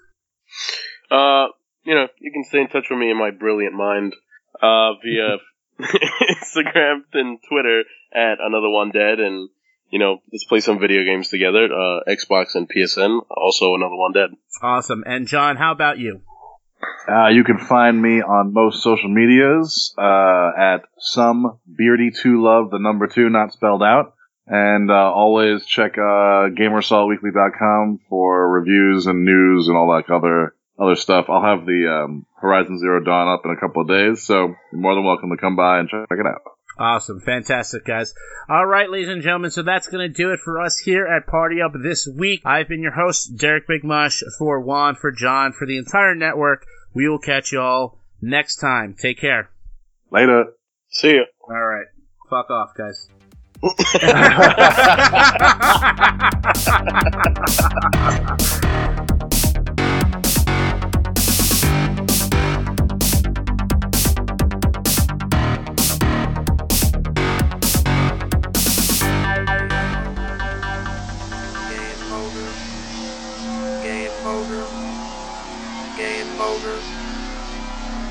Uh, 1.10 1.46
you 1.84 1.94
know, 1.94 2.08
you 2.20 2.32
can 2.32 2.44
stay 2.44 2.60
in 2.60 2.68
touch 2.68 2.88
with 2.90 2.98
me 2.98 3.10
in 3.10 3.18
my 3.18 3.30
brilliant 3.30 3.74
mind 3.74 4.14
uh, 4.62 4.94
via 5.02 5.38
Instagram 5.80 7.02
and 7.12 7.38
Twitter 7.48 7.82
at 8.14 8.38
Another 8.40 8.70
One 8.70 8.90
Dead, 8.90 9.18
and 9.18 9.50
you 9.90 9.98
know, 9.98 10.22
let's 10.32 10.44
play 10.44 10.60
some 10.60 10.78
video 10.78 11.04
games 11.04 11.28
together. 11.28 11.64
Uh, 11.64 12.00
Xbox 12.08 12.54
and 12.54 12.68
PSN, 12.68 13.20
also 13.30 13.74
Another 13.74 13.96
One 13.96 14.12
Dead. 14.12 14.30
Awesome. 14.62 15.04
And 15.06 15.26
John, 15.26 15.56
how 15.56 15.72
about 15.72 15.98
you? 15.98 16.22
Uh, 17.08 17.28
you 17.28 17.44
can 17.44 17.58
find 17.58 18.00
me 18.00 18.22
on 18.22 18.52
most 18.52 18.82
social 18.82 19.08
medias 19.08 19.94
uh, 19.98 20.50
at 20.56 20.84
some 20.98 21.58
beardy 21.66 22.10
two 22.10 22.42
love 22.42 22.70
the 22.70 22.78
number 22.78 23.06
two 23.06 23.28
not 23.28 23.52
spelled 23.52 23.82
out, 23.82 24.14
and 24.46 24.90
uh, 24.90 24.94
always 24.94 25.64
check 25.66 25.92
uh, 25.98 26.50
GamerSaltWeekly.com 26.50 28.00
for 28.08 28.48
reviews 28.48 29.06
and 29.06 29.24
news 29.24 29.68
and 29.68 29.76
all 29.76 29.88
that 29.96 30.12
other 30.12 30.54
other 30.78 30.96
stuff. 30.96 31.26
I'll 31.28 31.42
have 31.42 31.66
the 31.66 32.04
um, 32.04 32.26
Horizon 32.40 32.78
Zero 32.78 33.02
Dawn 33.02 33.28
up 33.28 33.42
in 33.44 33.50
a 33.50 33.60
couple 33.60 33.82
of 33.82 33.88
days, 33.88 34.22
so 34.22 34.54
you're 34.72 34.80
more 34.80 34.94
than 34.94 35.04
welcome 35.04 35.30
to 35.30 35.36
come 35.36 35.56
by 35.56 35.78
and 35.78 35.88
check 35.88 36.06
it 36.10 36.26
out. 36.26 36.42
Awesome. 36.78 37.20
Fantastic, 37.20 37.84
guys. 37.84 38.14
All 38.48 38.66
right, 38.66 38.90
ladies 38.90 39.08
and 39.08 39.22
gentlemen. 39.22 39.50
So 39.50 39.62
that's 39.62 39.88
going 39.88 40.10
to 40.10 40.12
do 40.12 40.30
it 40.30 40.40
for 40.40 40.60
us 40.60 40.78
here 40.78 41.06
at 41.06 41.26
Party 41.26 41.60
Up 41.60 41.72
this 41.80 42.06
week. 42.06 42.40
I've 42.44 42.68
been 42.68 42.82
your 42.82 42.92
host, 42.92 43.36
Derek 43.36 43.68
Bigmosh, 43.68 44.22
for 44.38 44.60
Juan, 44.60 44.94
for 44.94 45.12
John, 45.12 45.52
for 45.52 45.66
the 45.66 45.76
entire 45.76 46.14
network. 46.14 46.64
We 46.94 47.08
will 47.08 47.18
catch 47.18 47.52
you 47.52 47.60
all 47.60 47.98
next 48.20 48.56
time. 48.56 48.94
Take 48.98 49.20
care. 49.20 49.50
Later. 50.10 50.52
See 50.90 51.10
you. 51.10 51.24
All 51.48 51.62
right. 51.62 51.86
Fuck 52.30 52.50
off, 52.50 52.70
guys. 52.76 53.08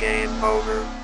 game 0.02 0.44
over. 0.44 1.01